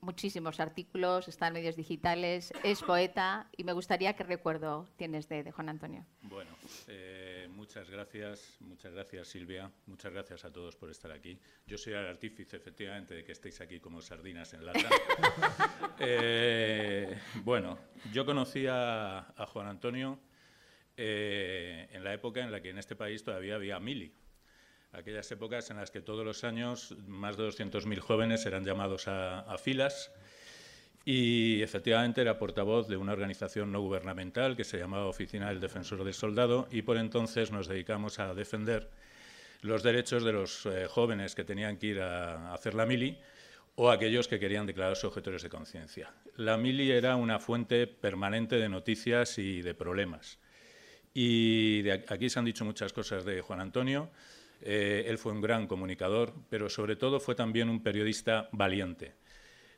muchísimos 0.00 0.58
artículos, 0.58 1.28
está 1.28 1.48
en 1.48 1.52
medios 1.52 1.76
digitales, 1.76 2.50
es 2.62 2.80
poeta 2.80 3.50
y 3.58 3.64
me 3.64 3.74
gustaría 3.74 4.16
que 4.16 4.24
recuerdo 4.24 4.88
tienes 4.96 5.28
de, 5.28 5.52
Juan 5.52 5.68
Antonio. 5.68 6.06
Bueno, 6.22 6.50
eh, 6.88 7.46
muchas 7.50 7.90
gracias, 7.90 8.56
muchas 8.60 8.94
gracias 8.94 9.28
Silvia, 9.28 9.70
muchas 9.84 10.14
gracias 10.14 10.46
a 10.46 10.50
todos 10.50 10.74
por 10.74 10.88
estar 10.88 11.12
aquí. 11.12 11.38
Yo 11.66 11.76
soy 11.76 11.92
el 11.92 12.06
artífice 12.06 12.56
efectivamente 12.56 13.12
de 13.12 13.22
que 13.22 13.32
estéis 13.32 13.60
aquí 13.60 13.78
como 13.78 14.00
sardinas 14.00 14.54
en 14.54 14.64
lata. 14.64 14.80
Eh, 16.04 17.16
bueno, 17.44 17.78
yo 18.12 18.24
conocí 18.24 18.66
a, 18.66 19.34
Juan 19.52 19.68
Antonio 19.68 20.18
eh, 20.96 21.86
en 21.92 22.02
la 22.02 22.14
época 22.14 22.40
en 22.40 22.50
la 22.50 22.62
que 22.62 22.70
en 22.70 22.78
este 22.78 22.96
país 22.96 23.22
todavía 23.22 23.56
había 23.56 23.78
mili 23.78 24.12
aquellas 24.92 25.30
épocas 25.32 25.70
en 25.70 25.78
las 25.78 25.90
que 25.90 26.00
todos 26.00 26.24
los 26.24 26.44
años 26.44 26.94
más 27.06 27.36
de 27.36 27.48
200.000 27.48 27.98
jóvenes 28.00 28.44
eran 28.46 28.64
llamados 28.64 29.08
a, 29.08 29.56
filas 29.58 30.12
y 31.04 31.62
efectivamente 31.62 32.20
era 32.20 32.38
portavoz 32.38 32.88
de 32.88 32.96
una 32.96 33.12
organización 33.12 33.72
no 33.72 33.80
gubernamental 33.80 34.56
que 34.56 34.64
se 34.64 34.78
llamaba 34.78 35.06
Oficina 35.06 35.48
del 35.48 35.60
Defensor 35.60 36.04
del 36.04 36.14
Soldado 36.14 36.68
y 36.70 36.82
por 36.82 36.98
entonces 36.98 37.50
nos 37.50 37.68
dedicamos 37.68 38.18
a 38.18 38.34
defender 38.34 38.90
los 39.62 39.82
derechos 39.82 40.24
de 40.24 40.32
los 40.32 40.66
eh, 40.66 40.86
jóvenes 40.88 41.34
que 41.34 41.44
tenían 41.44 41.78
que 41.78 41.86
ir 41.88 42.00
a, 42.00 42.52
hacer 42.52 42.74
la 42.74 42.84
mili 42.84 43.18
o 43.76 43.90
aquellos 43.90 44.28
que 44.28 44.38
querían 44.38 44.66
declararse 44.66 45.06
objetores 45.06 45.42
de 45.42 45.48
conciencia. 45.48 46.12
La 46.36 46.58
mili 46.58 46.90
era 46.90 47.16
una 47.16 47.38
fuente 47.38 47.86
permanente 47.86 48.56
de 48.56 48.68
noticias 48.68 49.38
y 49.38 49.62
de 49.62 49.74
problemas. 49.74 50.38
Y 51.14 51.88
aquí 51.90 52.28
se 52.28 52.38
han 52.38 52.44
dicho 52.44 52.64
muchas 52.64 52.92
cosas 52.92 53.24
de 53.24 53.40
Juan 53.40 53.60
Antonio. 53.60 54.10
Eh, 54.64 55.04
él 55.08 55.18
fue 55.18 55.32
un 55.32 55.40
gran 55.40 55.66
comunicador, 55.66 56.32
pero 56.48 56.68
sobre 56.68 56.94
todo 56.94 57.18
fue 57.18 57.34
también 57.34 57.68
un 57.68 57.82
periodista 57.82 58.48
valiente. 58.52 59.14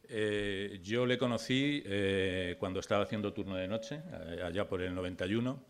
Eh, 0.09 0.79
yo 0.83 1.07
le 1.07 1.17
conocí 1.17 1.83
eh, 1.87 2.57
cuando 2.59 2.81
estaba 2.81 3.05
haciendo 3.05 3.33
turno 3.33 3.57
de 3.57 3.67
noche, 3.67 4.03
allá 4.45 4.69
por 4.69 4.83
el 4.83 4.95
91. 4.95 5.65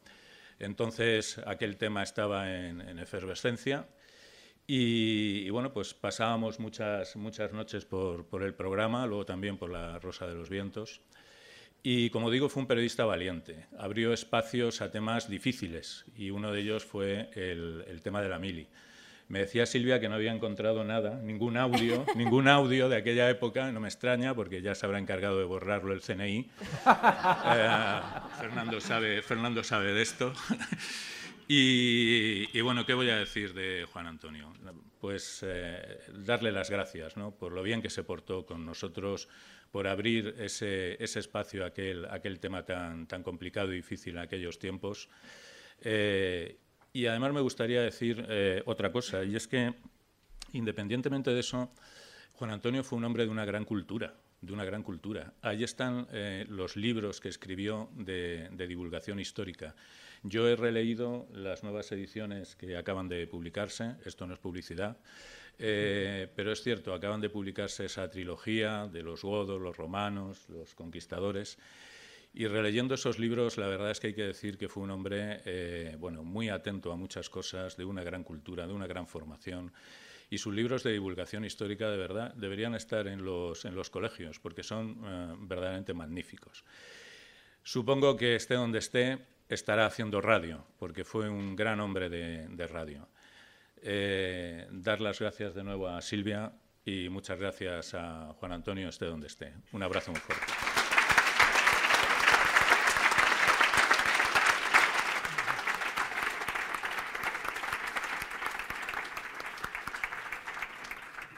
Entonces 0.58 1.38
aquel 1.46 1.76
tema 1.76 2.02
estaba 2.02 2.52
en, 2.52 2.98
efervescencia 2.98 3.86
y, 4.66 5.48
bueno, 5.50 5.72
pues 5.72 5.94
pasábamos 5.94 6.58
muchas, 6.58 7.14
muchas 7.16 7.52
noches 7.52 7.84
por, 7.84 8.42
el 8.42 8.54
programa, 8.54 9.06
luego 9.06 9.24
también 9.26 9.58
por 9.58 9.70
la 9.70 9.98
Rosa 10.00 10.26
de 10.26 10.34
los 10.34 10.48
Vientos. 10.48 11.00
Y 11.82 12.08
como 12.10 12.30
digo, 12.30 12.48
fue 12.48 12.62
un 12.62 12.66
periodista 12.66 13.04
valiente. 13.04 13.66
Abrió 13.78 14.12
espacios 14.12 14.80
a 14.80 14.90
temas 14.90 15.28
difíciles 15.28 16.04
y 16.16 16.30
uno 16.30 16.50
de 16.50 16.60
ellos 16.62 16.84
fue 16.84 17.30
el, 17.34 17.84
el 17.86 18.00
tema 18.00 18.22
de 18.22 18.28
la 18.28 18.38
mili. 18.38 18.66
Me 19.35 19.41
decía 19.41 19.66
Silvia 19.66 19.99
que 19.99 20.09
no 20.09 20.14
había 20.14 20.32
encontrado 20.32 20.85
nada, 20.85 21.20
ningún 21.20 21.57
audio, 21.57 22.07
ningún 22.14 22.47
audio 22.47 22.89
de 22.89 22.99
aquella 22.99 23.28
época, 23.28 23.72
no 23.72 23.80
me 23.80 23.89
extraña 23.89 24.32
porque 24.32 24.62
ya 24.62 24.76
se 24.76 24.87
habrá 24.87 25.01
encargado 25.01 25.41
de 25.41 25.45
borrarlo 25.45 25.93
el 25.93 26.03
CNI. 26.03 26.49
Eh, 27.57 28.01
Fernando, 28.39 28.80
sabe, 28.80 29.22
Fernando 29.22 29.64
sabe 29.64 29.93
de 29.93 30.03
esto. 30.03 30.32
Y, 31.47 32.59
bueno, 32.62 32.87
¿qué 32.87 32.95
voy 32.95 33.11
a 33.11 33.18
decir 33.18 33.53
de 33.53 33.85
Juan 33.93 34.07
Antonio? 34.07 34.51
Pues 34.99 35.45
eh, 35.47 35.99
darle 36.14 36.51
las 36.53 36.70
gracias 36.70 37.18
¿no? 37.18 37.32
por 37.32 37.53
lo 37.53 37.62
bien 37.62 37.82
que 37.82 37.91
se 37.91 38.03
portó 38.03 38.47
con 38.47 38.64
nosotros, 38.64 39.28
por 39.70 39.87
abrir 39.87 40.37
ese, 40.39 40.97
ese 41.03 41.18
espacio 41.20 41.64
a 41.64 41.66
aquel, 41.66 42.07
aquel 42.07 42.41
tema 42.41 42.64
tan, 42.64 43.07
tan 43.07 43.22
complicado 43.22 43.72
y 43.72 43.76
difícil 43.76 44.14
en 44.14 44.22
aquellos 44.22 44.59
tiempos. 44.59 45.11
Eh, 45.82 46.57
y 46.95 47.07
además 47.07 47.32
me 47.32 47.40
gustaría 47.40 47.82
decir 47.82 48.24
eh, 48.28 48.62
otra 48.66 48.92
cosa, 48.92 49.24
y 49.24 49.34
es 49.34 49.49
que, 49.49 49.74
independientemente 50.53 51.32
de 51.32 51.40
eso, 51.40 51.72
Juan 52.34 52.51
Antonio 52.51 52.84
fue 52.84 52.99
un 52.99 53.05
hombre 53.05 53.24
de 53.24 53.30
una 53.30 53.45
gran 53.45 53.64
cultura, 53.64 54.14
de 54.40 54.53
una 54.53 54.64
gran 54.64 54.84
cultura. 54.84 55.34
Ahí 55.42 55.64
están 55.64 56.07
eh, 56.12 56.47
los 56.49 56.76
libros 56.76 57.20
que 57.20 57.28
escribió 57.28 57.90
de, 57.97 58.49
divulgación 58.68 59.18
histórica. 59.18 59.74
Yo 60.22 60.49
he 60.49 60.55
releído 60.55 61.26
las 61.32 61.64
nuevas 61.64 61.90
ediciones 61.90 62.55
que 62.55 62.76
acaban 62.76 63.09
de 63.09 63.26
publicarse, 63.26 63.97
esto 64.05 64.24
no 64.28 64.34
es 64.34 64.38
publicidad, 64.38 64.97
eh, 65.59 66.28
pero 66.36 66.53
es 66.53 66.62
cierto, 66.62 66.95
acaban 66.95 67.20
de 67.20 67.28
publicarse 67.28 67.86
esa 67.86 68.09
trilogía 68.09 68.86
de 68.86 69.03
los 69.03 69.22
godos, 69.22 69.61
los 69.61 69.76
romanos, 69.76 70.49
los 70.49 70.76
conquistadores, 70.76 71.59
y 72.35 72.49
releyendo 72.49 72.95
esos 72.95 73.20
libros, 73.20 73.59
la 73.59 73.68
verdad 73.68 73.93
es 73.93 74.01
que 74.01 74.09
hay 74.09 74.14
que 74.14 74.24
decir 74.24 74.59
que 74.59 74.68
fue 74.68 74.82
un 74.82 74.91
hombre 74.91 75.41
eh, 75.45 75.97
bueno, 76.01 76.24
muy 76.24 76.49
atento 76.49 76.91
a 76.91 76.97
muchas 76.97 77.30
cosas, 77.30 77.76
de 77.76 77.85
una 77.85 78.03
gran 78.03 78.24
cultura, 78.24 78.66
de 78.66 78.72
una 78.72 78.89
gran 78.89 79.07
formación. 79.07 79.72
Y 80.30 80.39
sus 80.39 80.53
libros 80.53 80.82
de 80.82 80.91
divulgación 80.91 81.45
histórica, 81.45 81.89
de 81.89 81.97
verdad, 81.97 82.35
deberían 82.35 82.74
estar 82.74 83.07
en 83.07 83.24
los, 83.24 83.64
en 83.64 83.76
los 83.76 83.89
colegios, 83.89 84.41
porque 84.41 84.64
son 84.64 85.01
eh, 85.05 85.35
verdaderamente 85.39 85.95
magníficos. 85.95 86.64
Supongo 87.62 88.16
que 88.16 88.35
esté 88.35 88.55
donde 88.55 88.80
esté, 88.80 89.18
estará 89.49 89.87
haciendo 89.87 90.20
radio, 90.20 90.66
porque 90.80 91.05
fue 91.05 91.28
un 91.28 91.55
gran 91.55 91.78
hombre 91.78 92.09
de, 92.09 92.66
radio. 92.66 93.09
Eh, 93.80 94.66
dar 94.72 95.01
las 95.01 95.20
gracias 95.20 95.55
de 95.55 95.62
nuevo 95.62 95.87
a 95.87 96.03
Silvia 96.03 96.53
y 96.85 97.09
muchas 97.11 97.39
gracias 97.39 97.95
a 97.95 98.35
Juan 98.41 98.51
Antonio, 98.51 98.89
esté 98.89 99.05
donde 99.05 99.28
esté. 99.28 99.53
Un 99.70 99.85
abrazo 99.85 100.11
muy 100.11 100.20
fuerte. 100.20 100.73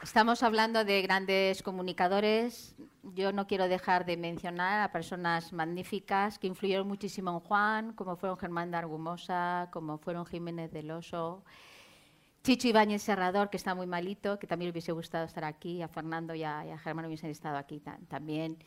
Estamos 0.07 0.41
hablando 0.41 0.85
de 0.85 1.01
grandes 1.01 1.61
comunicadores. 1.61 2.77
Yo 3.13 3.33
no 3.33 3.45
quiero 3.45 3.67
dejar 3.67 4.05
de 4.05 4.15
mencionar 4.15 4.79
a 4.79 4.93
personas 4.93 5.51
magníficas 5.51 6.39
que 6.39 6.47
influyeron 6.47 6.87
muchísimo 6.87 7.29
en 7.31 7.39
Juan, 7.41 7.91
como 7.91 8.15
fueron 8.15 8.37
Germán 8.37 8.71
de 8.71 8.77
Argumosa, 8.77 9.67
como 9.69 9.97
fueron 9.97 10.25
Jiménez 10.25 10.71
del 10.71 10.91
Oso, 10.91 11.43
Chicho 12.41 12.69
Ibáñez 12.69 13.01
Serrador, 13.01 13.49
que 13.49 13.57
está 13.57 13.75
muy 13.75 13.85
malito, 13.85 14.39
que 14.39 14.47
también 14.47 14.71
hubiese 14.71 14.93
gustado 14.93 15.25
estar 15.25 15.43
aquí, 15.43 15.81
a 15.81 15.89
Fernando 15.89 16.33
y 16.33 16.43
a, 16.45 16.79
Germán 16.81 17.05
hubiesen 17.05 17.29
estado 17.29 17.57
aquí 17.57 17.83
también. 18.07 18.57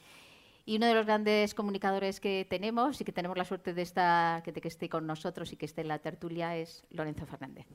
Y 0.66 0.76
uno 0.76 0.86
de 0.86 0.95
los 0.95 1.07
grandes 1.07 1.55
comunicadores 1.55 2.20
que 2.20 2.47
tenemos 2.51 3.01
y 3.01 3.05
que 3.05 3.12
tenemos 3.12 3.38
la 3.38 3.47
suerte 3.47 3.72
de, 3.72 3.80
estar, 3.80 4.43
que, 4.43 4.53
de 4.53 4.61
que 4.61 4.68
esté 4.68 4.91
con 4.91 5.07
nosotros 5.07 5.51
y 5.55 5.57
que 5.57 5.64
esté 5.64 5.80
en 5.80 5.88
la 5.88 6.01
tertulia 6.01 6.55
es 6.59 6.84
Lorenzo 6.91 7.24
Fernández. 7.24 7.66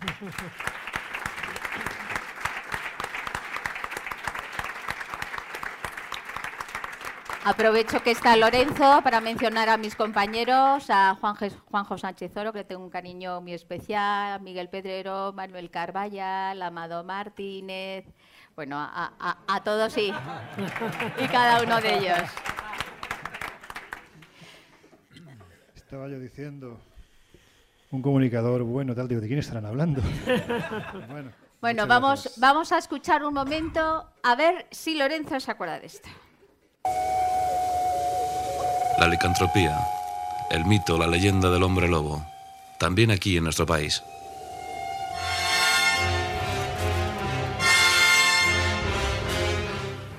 Aprovecho 7.48 8.02
que 8.02 8.10
está 8.10 8.36
Lorenzo 8.36 9.00
para 9.02 9.22
mencionar 9.22 9.70
a 9.70 9.78
mis 9.78 9.96
compañeros, 9.96 10.90
a 10.90 11.14
Juan 11.14 11.34
Juanjo 11.70 11.96
Sánchez 11.96 12.36
Oro, 12.36 12.52
que 12.52 12.62
tengo 12.62 12.84
un 12.84 12.90
cariño 12.90 13.40
muy 13.40 13.54
especial, 13.54 14.32
a 14.32 14.38
Miguel 14.38 14.68
Pedrero, 14.68 15.32
Manuel 15.32 15.70
Carballal, 15.70 16.60
Amado 16.60 17.04
Martínez, 17.04 18.04
bueno, 18.54 18.76
a, 18.78 19.62
todos 19.64 19.96
y, 19.96 20.12
y 21.18 21.28
cada 21.28 21.62
uno 21.62 21.80
de 21.80 21.94
ellos. 21.96 22.18
Estaba 25.74 26.06
yo 26.08 26.20
diciendo, 26.20 26.78
un 27.90 28.02
comunicador 28.02 28.62
bueno, 28.62 28.94
tal, 28.94 29.08
digo, 29.08 29.22
¿de 29.22 29.26
quién 29.26 29.38
estarán 29.38 29.64
hablando? 29.64 30.02
bueno, 31.08 31.32
bueno 31.62 31.86
vamos, 31.86 32.34
vamos 32.36 32.72
a 32.72 32.76
escuchar 32.76 33.24
un 33.24 33.32
momento 33.32 34.06
a 34.22 34.34
ver 34.36 34.66
si 34.70 34.98
Lorenzo 34.98 35.40
se 35.40 35.50
acuerda 35.50 35.80
de 35.80 35.86
esto 35.86 36.10
la 38.98 39.06
licantropía, 39.06 39.78
el 40.50 40.64
mito, 40.64 40.98
la 40.98 41.06
leyenda 41.06 41.50
del 41.50 41.62
hombre 41.62 41.88
lobo, 41.88 42.24
también 42.78 43.12
aquí 43.12 43.36
en 43.36 43.44
nuestro 43.44 43.64
país. 43.64 44.02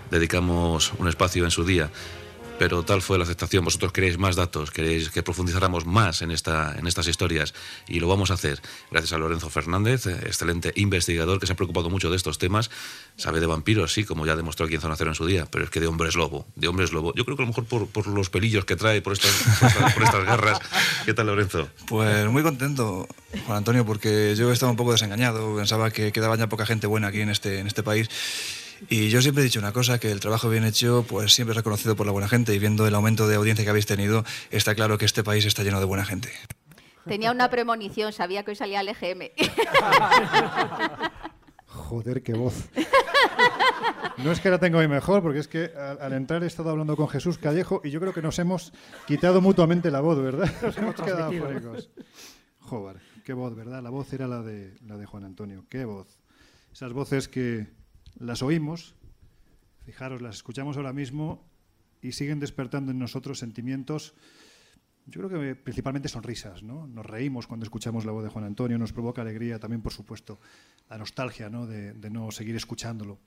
Dedicamos 0.09 0.93
un 0.97 1.09
espacio 1.09 1.43
en 1.43 1.51
su 1.51 1.65
día 1.65 1.89
pero 2.60 2.84
tal 2.84 3.01
fue 3.01 3.18
la 3.18 3.24
aceptación. 3.24 3.64
Vosotros 3.64 3.93
queréis 3.93 4.20
más 4.20 4.36
datos, 4.36 4.70
queréis 4.70 5.10
que 5.10 5.24
profundizáramos 5.24 5.86
más 5.86 6.22
en, 6.22 6.30
esta, 6.30 6.76
en 6.78 6.86
estas 6.86 7.07
historias 7.07 7.53
y 7.88 8.01
lo 8.01 8.07
vamos 8.10 8.32
a 8.32 8.34
hacer 8.34 8.62
gracias 8.91 9.14
a 9.14 9.18
Lorenzo 9.18 9.49
Fernández, 9.49 10.05
excelente 10.05 10.74
investigador 10.76 11.39
que 11.39 11.47
se 11.47 11.53
ha 11.53 11.55
preocupado 11.55 11.89
mucho 11.89 12.10
de 12.10 12.18
estos 12.18 12.38
temas. 12.38 12.70
Sabe 13.16 13.39
de 13.39 13.45
vampiros, 13.45 13.93
sí, 13.93 14.03
como 14.03 14.26
ya 14.26 14.36
demostró 14.36 14.66
aquí 14.66 14.76
en 14.76 14.82
Zona 14.82 14.97
Cero 14.97 15.12
en 15.12 15.16
su 15.16 15.26
día, 15.26 15.47
pero 15.49 15.64
es 15.64 15.70
que 15.70 15.80
de 15.80 15.88
hombres 15.88 16.16
lobo, 16.16 16.45
de 16.55 16.68
hombres 16.68 16.91
lobo. 16.91 17.14
Yo 17.16 17.24
creo 17.24 17.38
que 17.38 17.43
a 17.43 17.45
lo 17.45 17.53
mejor 17.53 17.66
por, 17.66 18.07
los 18.07 18.30
pelillos 18.30 18.66
que 18.66 18.76
trae, 18.76 19.01
por 19.01 19.14
estas, 19.14 19.32
garras. 20.26 20.60
¿Qué 21.05 21.14
tal, 21.14 21.28
Lorenzo? 21.28 21.70
Pues 21.88 22.30
muy 22.30 22.43
contento, 22.43 23.07
Juan 23.45 23.60
Antonio, 23.60 23.86
porque 23.86 24.36
yo 24.38 24.51
estaba 24.51 24.70
un 24.70 24.78
poco 24.78 24.91
desengañado, 24.91 25.55
pensaba 25.55 25.91
que 25.91 26.12
quedaba 26.12 26.36
ya 26.36 26.49
poca 26.49 26.66
gente 26.66 26.88
buena 26.88 27.07
aquí 27.07 27.22
en 27.22 27.30
este, 27.30 27.60
en 27.60 27.68
este 27.68 27.84
país 27.84 28.10
y 28.88 29.09
yo 29.09 29.21
siempre 29.21 29.41
he 29.41 29.45
dicho 29.45 29.59
una 29.59 29.73
cosa, 29.73 29.99
que 29.99 30.11
el 30.11 30.19
trabajo 30.19 30.49
bien 30.49 30.63
hecho 30.63 31.05
pues 31.07 31.34
siempre 31.34 31.51
es 31.51 31.57
reconocido 31.57 31.95
por 31.95 32.05
la 32.05 32.11
buena 32.11 32.27
gente 32.27 32.53
y 32.53 32.59
viendo 32.59 32.88
el 32.88 32.95
aumento 32.95 33.27
de 33.27 33.36
audiencia 33.36 33.65
que 33.65 33.69
habéis 33.69 33.86
tenido, 33.86 34.23
está 34.51 34.75
claro 34.75 34.97
que 34.97 35.05
este 35.05 35.23
país 35.23 35.45
está 35.45 35.63
lleno 35.63 35.80
de 35.80 35.86
buena 35.86 36.05
gente. 36.05 36.30
Tenía 37.05 37.32
una 37.32 37.49
premonición, 37.49 38.13
sabía 38.13 38.43
que 38.43 38.51
hoy 38.51 38.55
salía 38.55 38.82
el 38.82 38.89
EGM. 38.89 39.32
Joder, 41.65 42.21
qué 42.21 42.34
voz. 42.34 42.69
No 44.17 44.32
es 44.32 44.39
que 44.39 44.49
la 44.49 44.59
tenga 44.59 44.77
hoy 44.80 44.88
mejor, 44.88 45.21
porque 45.21 45.39
es 45.39 45.47
que 45.47 45.71
al, 45.75 46.13
entrar 46.13 46.43
he 46.43 46.47
estado 46.47 46.69
hablando 46.69 46.95
con 46.95 47.07
Jesús 47.07 47.38
Callejo 47.38 47.82
y 47.84 47.89
yo 47.89 47.99
creo 47.99 48.13
que 48.13 48.21
nos 48.21 48.38
hemos 48.38 48.73
quitado 49.07 49.41
mutuamente 49.41 49.89
la 49.91 50.01
voz, 50.01 50.21
¿verdad? 50.21 50.51
Nos 50.61 50.77
hemos 50.77 50.95
quedado 50.95 51.32
fóricos. 51.32 51.89
Joder, 52.59 52.97
qué 53.23 53.34
voz, 53.34 53.55
¿verdad? 53.55 53.82
La 53.82 53.89
voz 53.89 54.11
era 54.13 54.27
la 54.27 54.43
de, 54.43 54.75
la 54.86 54.97
de 54.97 55.05
Juan 55.05 55.23
Antonio. 55.23 55.65
Qué 55.69 55.86
voz. 55.86 56.19
Esas 56.71 56.93
voces 56.93 57.27
que, 57.27 57.67
las 58.20 58.43
oímos, 58.43 58.95
fijaros, 59.86 60.22
las 60.22 60.36
escuchamos 60.36 60.78
ahora 60.78 60.93
mismo 60.93 61.43
y 62.01 62.11
siguen 62.11 62.39
despertando 62.39 62.91
en 62.91 62.99
nosotros 62.99 63.39
sentimientos, 63.39 64.13
yo 65.05 65.22
creo 65.22 65.41
que 65.41 65.55
principalmente 65.55 66.07
sonrisas, 66.07 66.61
¿no? 66.61 66.86
Nos 66.86 67.05
reímos 67.05 67.47
cuando 67.47 67.63
escuchamos 67.63 68.05
la 68.05 68.11
voz 68.11 68.24
de 68.24 68.30
Juan 68.30 68.45
Antonio, 68.45 68.78
nos 68.78 68.93
provoca 68.93 69.22
alegría 69.22 69.59
también, 69.59 69.82
por 69.82 69.91
supuesto, 69.91 70.39
la 70.89 70.97
nostalgia, 70.97 71.49
¿no? 71.49 71.65
De, 71.65 71.93
de 71.93 72.09
no 72.09 72.30
seguir 72.32 72.55
escuchándolo. 72.55 73.17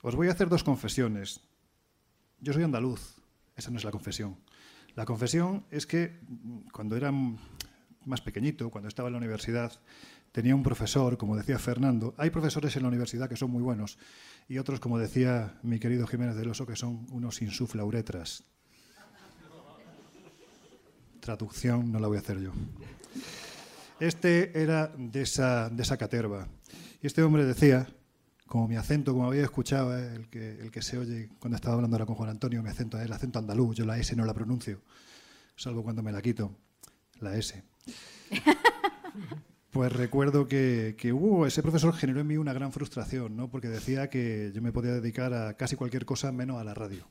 Os 0.00 0.16
voy 0.16 0.28
a 0.28 0.32
hacer 0.32 0.48
dos 0.48 0.64
confesiones. 0.64 1.40
Yo 2.40 2.52
soy 2.52 2.62
andaluz, 2.62 3.16
esa 3.56 3.70
no 3.70 3.76
es 3.76 3.84
la 3.84 3.90
confesión. 3.90 4.38
La 4.94 5.04
confesión 5.04 5.64
es 5.70 5.86
que 5.86 6.20
cuando 6.72 6.96
era 6.96 7.12
más 7.12 8.20
pequeñito, 8.20 8.70
cuando 8.70 8.88
estaba 8.88 9.08
en 9.08 9.12
la 9.12 9.18
universidad, 9.18 9.80
tenía 10.32 10.54
un 10.54 10.62
profesor, 10.62 11.16
como 11.16 11.36
decía 11.36 11.58
Fernando. 11.58 12.14
Hay 12.16 12.30
profesores 12.30 12.74
en 12.76 12.82
la 12.82 12.88
universidad 12.88 13.28
que 13.28 13.36
son 13.36 13.50
muy 13.50 13.62
buenos 13.62 13.98
y 14.48 14.58
otros, 14.58 14.80
como 14.80 14.98
decía 14.98 15.58
mi 15.62 15.78
querido 15.78 16.06
Jiménez 16.06 16.34
del 16.34 16.48
Oso, 16.48 16.66
que 16.66 16.74
son 16.74 17.06
unos 17.10 17.40
insuflauretras. 17.42 18.44
Traducción 21.20 21.92
no 21.92 22.00
la 22.00 22.08
voy 22.08 22.16
a 22.16 22.20
hacer 22.20 22.40
yo. 22.40 22.52
Este 24.00 24.60
era 24.60 24.88
de 24.96 25.22
esa, 25.22 25.70
de 25.70 25.82
esa 25.82 25.96
caterva. 25.96 26.48
Y 27.00 27.06
este 27.06 27.22
hombre 27.22 27.44
decía, 27.44 27.86
como 28.46 28.66
mi 28.66 28.76
acento, 28.76 29.12
como 29.12 29.28
había 29.28 29.44
escuchado, 29.44 29.96
eh, 29.96 30.16
el, 30.16 30.28
que, 30.28 30.82
se 30.82 30.98
oye 30.98 31.28
cuando 31.38 31.56
estaba 31.56 31.76
hablando 31.76 32.04
con 32.04 32.16
Juan 32.16 32.30
Antonio, 32.30 32.62
mi 32.62 32.70
acento 32.70 32.98
es 32.98 33.04
el 33.04 33.12
acento 33.12 33.38
andaluz, 33.38 33.76
yo 33.76 33.84
la 33.84 33.98
S 33.98 34.16
no 34.16 34.24
la 34.24 34.34
pronuncio, 34.34 34.80
salvo 35.54 35.84
cuando 35.84 36.02
me 36.02 36.10
la 36.10 36.20
quito, 36.20 36.56
la 37.20 37.36
S. 37.36 37.62
Pues 39.72 39.90
recuerdo 39.90 40.46
que, 40.48 40.94
uh, 41.14 41.46
ese 41.46 41.62
profesor 41.62 41.94
generó 41.94 42.20
en 42.20 42.26
mí 42.26 42.36
una 42.36 42.52
gran 42.52 42.72
frustración, 42.72 43.34
¿no? 43.38 43.48
porque 43.48 43.68
decía 43.68 44.10
que 44.10 44.52
yo 44.54 44.60
me 44.60 44.70
podía 44.70 44.92
dedicar 44.92 45.32
a 45.32 45.56
casi 45.56 45.76
cualquier 45.76 46.04
cosa 46.04 46.30
menos 46.30 46.60
a 46.60 46.64
la 46.64 46.74
radio. 46.74 47.10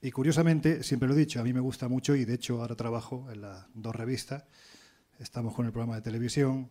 Y 0.00 0.12
curiosamente, 0.12 0.84
siempre 0.84 1.08
lo 1.08 1.16
he 1.16 1.18
dicho, 1.18 1.40
a 1.40 1.42
mí 1.42 1.52
me 1.52 1.58
gusta 1.58 1.88
mucho 1.88 2.14
y 2.14 2.24
de 2.24 2.34
hecho 2.34 2.60
ahora 2.60 2.76
trabajo 2.76 3.26
en 3.32 3.40
las 3.40 3.66
dos 3.74 3.96
revistas, 3.96 4.44
estamos 5.18 5.52
con 5.52 5.66
el 5.66 5.72
programa 5.72 5.96
de 5.96 6.02
televisión, 6.02 6.70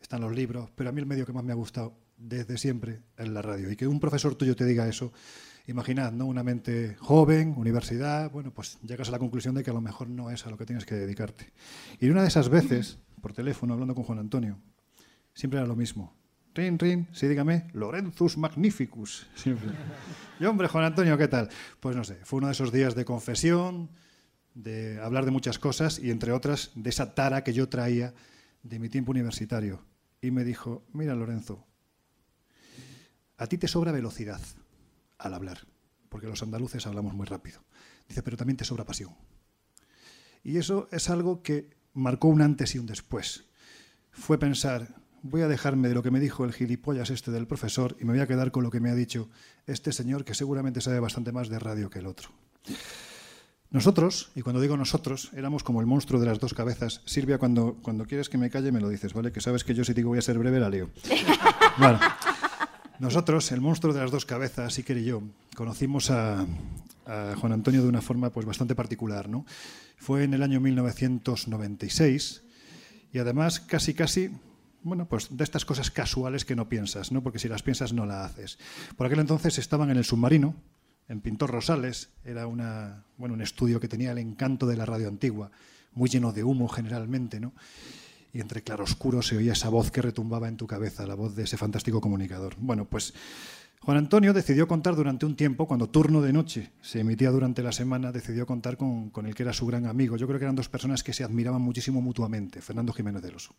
están 0.00 0.22
los 0.22 0.34
libros, 0.34 0.72
pero 0.74 0.90
a 0.90 0.92
mí 0.92 1.00
el 1.00 1.06
medio 1.06 1.24
que 1.24 1.32
más 1.32 1.44
me 1.44 1.52
ha 1.52 1.56
gustado 1.56 1.96
desde 2.16 2.58
siempre 2.58 3.02
es 3.16 3.28
la 3.28 3.42
radio. 3.42 3.70
Y 3.70 3.76
que 3.76 3.86
un 3.86 4.00
profesor 4.00 4.34
tuyo 4.34 4.56
te 4.56 4.64
diga 4.64 4.88
eso, 4.88 5.12
imaginad, 5.68 6.10
¿no? 6.10 6.26
Una 6.26 6.42
mente 6.42 6.96
joven, 6.98 7.54
universidad, 7.56 8.32
bueno, 8.32 8.52
pues 8.52 8.80
llegas 8.82 9.06
a 9.06 9.12
la 9.12 9.20
conclusión 9.20 9.54
de 9.54 9.62
que 9.62 9.70
a 9.70 9.74
lo 9.74 9.80
mejor 9.80 10.08
no 10.08 10.32
es 10.32 10.44
a 10.46 10.50
lo 10.50 10.58
que 10.58 10.66
tienes 10.66 10.84
que 10.84 10.96
dedicarte. 10.96 11.52
Y 12.00 12.08
una 12.08 12.22
de 12.22 12.28
esas 12.28 12.48
veces 12.48 12.98
por 13.20 13.32
teléfono 13.32 13.74
hablando 13.74 13.94
con 13.94 14.04
Juan 14.04 14.18
Antonio. 14.18 14.58
Siempre 15.34 15.58
era 15.58 15.66
lo 15.66 15.76
mismo. 15.76 16.14
Rin, 16.54 16.78
rin, 16.78 17.06
sí, 17.12 17.28
dígame, 17.28 17.68
Lorenzus 17.74 18.38
Magnificus. 18.38 19.26
Siempre. 19.34 19.72
Y 20.40 20.44
hombre, 20.46 20.68
Juan 20.68 20.84
Antonio, 20.84 21.18
¿qué 21.18 21.28
tal? 21.28 21.50
Pues 21.80 21.94
no 21.94 22.04
sé, 22.04 22.16
fue 22.24 22.38
uno 22.38 22.46
de 22.46 22.54
esos 22.54 22.72
días 22.72 22.94
de 22.94 23.04
confesión, 23.04 23.90
de 24.54 24.98
hablar 25.02 25.26
de 25.26 25.32
muchas 25.32 25.58
cosas 25.58 25.98
y 25.98 26.10
entre 26.10 26.32
otras 26.32 26.70
de 26.74 26.88
esa 26.88 27.14
tara 27.14 27.44
que 27.44 27.52
yo 27.52 27.68
traía 27.68 28.14
de 28.62 28.78
mi 28.78 28.88
tiempo 28.88 29.10
universitario. 29.10 29.84
Y 30.22 30.30
me 30.30 30.44
dijo, 30.44 30.86
mira 30.94 31.14
Lorenzo, 31.14 31.66
a 33.36 33.46
ti 33.46 33.58
te 33.58 33.68
sobra 33.68 33.92
velocidad 33.92 34.40
al 35.18 35.34
hablar, 35.34 35.66
porque 36.08 36.26
los 36.26 36.42
andaluces 36.42 36.86
hablamos 36.86 37.12
muy 37.12 37.26
rápido. 37.26 37.60
Dice, 38.08 38.22
pero 38.22 38.38
también 38.38 38.56
te 38.56 38.64
sobra 38.64 38.86
pasión. 38.86 39.14
Y 40.42 40.56
eso 40.56 40.88
es 40.90 41.10
algo 41.10 41.42
que 41.42 41.75
marcó 41.96 42.28
un 42.28 42.42
antes 42.42 42.74
y 42.74 42.78
un 42.78 42.86
después. 42.86 43.44
Fue 44.12 44.38
pensar, 44.38 44.94
voy 45.22 45.42
a 45.42 45.48
dejarme 45.48 45.88
de 45.88 45.94
lo 45.94 46.02
que 46.02 46.10
me 46.10 46.20
dijo 46.20 46.44
el 46.44 46.52
gilipollas 46.52 47.10
este 47.10 47.30
del 47.30 47.46
profesor 47.46 47.96
y 48.00 48.04
me 48.04 48.12
voy 48.12 48.20
a 48.20 48.26
quedar 48.26 48.52
con 48.52 48.62
lo 48.62 48.70
que 48.70 48.80
me 48.80 48.90
ha 48.90 48.94
dicho 48.94 49.28
este 49.66 49.92
señor 49.92 50.24
que 50.24 50.34
seguramente 50.34 50.80
sabe 50.80 51.00
bastante 51.00 51.32
más 51.32 51.48
de 51.48 51.58
radio 51.58 51.90
que 51.90 51.98
el 51.98 52.06
otro. 52.06 52.30
Nosotros, 53.70 54.30
y 54.34 54.42
cuando 54.42 54.60
digo 54.60 54.76
nosotros, 54.76 55.30
éramos 55.34 55.64
como 55.64 55.80
el 55.80 55.86
monstruo 55.86 56.20
de 56.20 56.26
las 56.26 56.38
dos 56.38 56.54
cabezas. 56.54 57.02
Silvia, 57.04 57.38
cuando, 57.38 57.76
cuando 57.82 58.06
quieres 58.06 58.28
que 58.28 58.38
me 58.38 58.48
calle 58.48 58.70
me 58.72 58.80
lo 58.80 58.88
dices, 58.88 59.12
¿vale? 59.12 59.32
Que 59.32 59.40
sabes 59.40 59.64
que 59.64 59.74
yo 59.74 59.84
si 59.84 59.92
digo 59.92 60.10
voy 60.10 60.18
a 60.18 60.22
ser 60.22 60.38
breve 60.38 60.60
la 60.60 60.70
leo. 60.70 60.90
Bueno, 61.78 62.00
nosotros, 62.98 63.52
el 63.52 63.60
monstruo 63.60 63.92
de 63.92 64.00
las 64.00 64.10
dos 64.10 64.24
cabezas, 64.24 64.78
Iker 64.78 64.98
y 64.98 65.04
yo, 65.04 65.22
conocimos 65.54 66.10
a, 66.10 66.46
Juan 67.36 67.52
Antonio 67.52 67.82
de 67.82 67.88
una 67.88 68.02
forma 68.02 68.30
pues, 68.30 68.46
bastante 68.46 68.74
particular. 68.74 69.28
¿no? 69.28 69.46
Fue 69.96 70.24
en 70.24 70.34
el 70.34 70.42
año 70.42 70.60
1996 70.60 72.42
y 73.12 73.18
además 73.18 73.60
casi 73.60 73.94
casi 73.94 74.30
bueno, 74.82 75.08
pues 75.08 75.36
de 75.36 75.42
estas 75.42 75.64
cosas 75.64 75.90
casuales 75.90 76.44
que 76.44 76.54
no 76.54 76.68
piensas, 76.68 77.10
¿no? 77.10 77.22
porque 77.22 77.40
si 77.40 77.48
las 77.48 77.62
piensas 77.62 77.92
no 77.92 78.06
las 78.06 78.30
haces. 78.30 78.58
Por 78.96 79.06
aquel 79.06 79.18
entonces 79.18 79.58
estaban 79.58 79.90
en 79.90 79.96
el 79.96 80.04
submarino, 80.04 80.54
en 81.08 81.20
Pintor 81.20 81.50
Rosales, 81.50 82.10
era 82.24 82.46
una, 82.46 83.04
bueno, 83.16 83.34
un 83.34 83.42
estudio 83.42 83.80
que 83.80 83.88
tenía 83.88 84.12
el 84.12 84.18
encanto 84.18 84.66
de 84.66 84.76
la 84.76 84.86
radio 84.86 85.08
antigua, 85.08 85.50
muy 85.92 86.08
lleno 86.08 86.32
de 86.32 86.44
humo 86.44 86.68
generalmente, 86.68 87.40
¿no? 87.40 87.52
Y 88.32 88.40
entre 88.40 88.62
claroscuros 88.62 89.26
se 89.28 89.36
oía 89.36 89.52
esa 89.52 89.68
voz 89.68 89.90
que 89.90 90.02
retumbaba 90.02 90.48
en 90.48 90.56
tu 90.56 90.66
cabeza, 90.66 91.06
la 91.06 91.14
voz 91.14 91.34
de 91.34 91.44
ese 91.44 91.56
fantástico 91.56 92.00
comunicador. 92.00 92.54
Bueno, 92.58 92.84
pues 92.84 93.14
Juan 93.86 93.98
Antonio 93.98 94.32
decidió 94.32 94.66
contar 94.66 94.96
durante 94.96 95.26
un 95.26 95.36
tiempo, 95.36 95.68
cuando 95.68 95.88
turno 95.88 96.20
de 96.20 96.32
noche 96.32 96.72
se 96.80 96.98
emitía 96.98 97.30
durante 97.30 97.62
la 97.62 97.70
semana, 97.70 98.10
decidió 98.10 98.44
contar 98.44 98.76
con, 98.76 99.12
el 99.24 99.34
que 99.34 99.44
era 99.44 99.52
su 99.52 99.64
gran 99.64 99.86
amigo. 99.86 100.16
Yo 100.16 100.26
creo 100.26 100.40
que 100.40 100.44
eran 100.44 100.56
dos 100.56 100.68
personas 100.68 101.04
que 101.04 101.12
se 101.12 101.22
admiraban 101.22 101.62
muchísimo 101.62 102.00
mutuamente, 102.00 102.60
Fernando 102.60 102.92
Jiménez 102.92 103.22
del 103.22 103.36
Oso. 103.36 103.54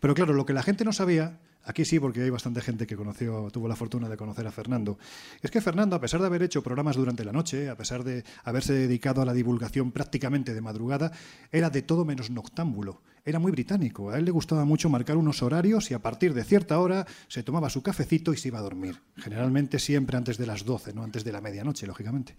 Pero 0.00 0.14
claro, 0.14 0.32
lo 0.32 0.44
que 0.44 0.52
la 0.52 0.64
gente 0.64 0.84
no 0.84 0.92
sabía, 0.92 1.38
aquí 1.62 1.84
sí, 1.84 2.00
porque 2.00 2.22
hay 2.22 2.30
bastante 2.30 2.60
gente 2.60 2.88
que 2.88 2.96
conoció, 2.96 3.50
tuvo 3.52 3.68
la 3.68 3.76
fortuna 3.76 4.08
de 4.08 4.16
conocer 4.16 4.48
a 4.48 4.50
Fernando, 4.50 4.98
es 5.42 5.50
que 5.52 5.60
Fernando, 5.60 5.94
a 5.94 6.00
pesar 6.00 6.18
de 6.18 6.26
haber 6.26 6.42
hecho 6.42 6.60
programas 6.60 6.96
durante 6.96 7.24
la 7.24 7.30
noche, 7.30 7.68
a 7.68 7.76
pesar 7.76 8.02
de 8.02 8.24
haberse 8.42 8.72
dedicado 8.72 9.22
a 9.22 9.24
la 9.24 9.32
divulgación 9.32 9.92
prácticamente 9.92 10.54
de 10.54 10.60
madrugada, 10.60 11.12
era 11.52 11.70
de 11.70 11.82
todo 11.82 12.04
menos 12.04 12.30
noctámbulo 12.30 13.00
era 13.28 13.38
muy 13.38 13.52
británico. 13.52 14.10
A 14.10 14.18
él 14.18 14.24
le 14.24 14.30
gustaba 14.30 14.64
mucho 14.64 14.88
marcar 14.88 15.16
unos 15.16 15.42
horarios 15.42 15.90
y 15.90 15.94
a 15.94 15.98
partir 15.98 16.32
de 16.34 16.44
cierta 16.44 16.78
hora 16.78 17.06
se 17.28 17.42
tomaba 17.42 17.68
su 17.68 17.82
cafecito 17.82 18.32
y 18.32 18.36
se 18.36 18.48
iba 18.48 18.58
a 18.58 18.62
dormir. 18.62 19.00
Generalmente 19.16 19.78
siempre 19.78 20.16
antes 20.16 20.38
de 20.38 20.46
las 20.46 20.64
12, 20.64 20.94
no 20.94 21.02
antes 21.02 21.24
de 21.24 21.32
la 21.32 21.40
medianoche, 21.40 21.86
lógicamente. 21.86 22.34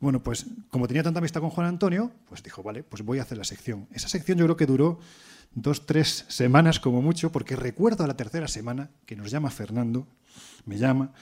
Bueno, 0.00 0.22
pues 0.22 0.46
como 0.70 0.88
tenía 0.88 1.02
tanta 1.02 1.18
amistad 1.18 1.42
con 1.42 1.50
Juan 1.50 1.66
Antonio, 1.66 2.10
pues 2.28 2.42
dijo, 2.42 2.62
vale, 2.62 2.82
pues 2.82 3.02
voy 3.02 3.18
a 3.18 3.22
hacer 3.22 3.36
la 3.36 3.44
sección. 3.44 3.86
Esa 3.92 4.08
sección 4.08 4.38
yo 4.38 4.46
creo 4.46 4.56
que 4.56 4.66
duró 4.66 4.98
dos, 5.54 5.84
tres 5.84 6.24
semanas 6.28 6.80
como 6.80 7.02
mucho, 7.02 7.30
porque 7.30 7.56
recuerdo 7.56 8.04
a 8.04 8.06
la 8.06 8.16
tercera 8.16 8.48
semana 8.48 8.90
que 9.04 9.16
nos 9.16 9.30
llama 9.30 9.50
Fernando, 9.50 10.06
me 10.64 10.78
llama, 10.78 11.12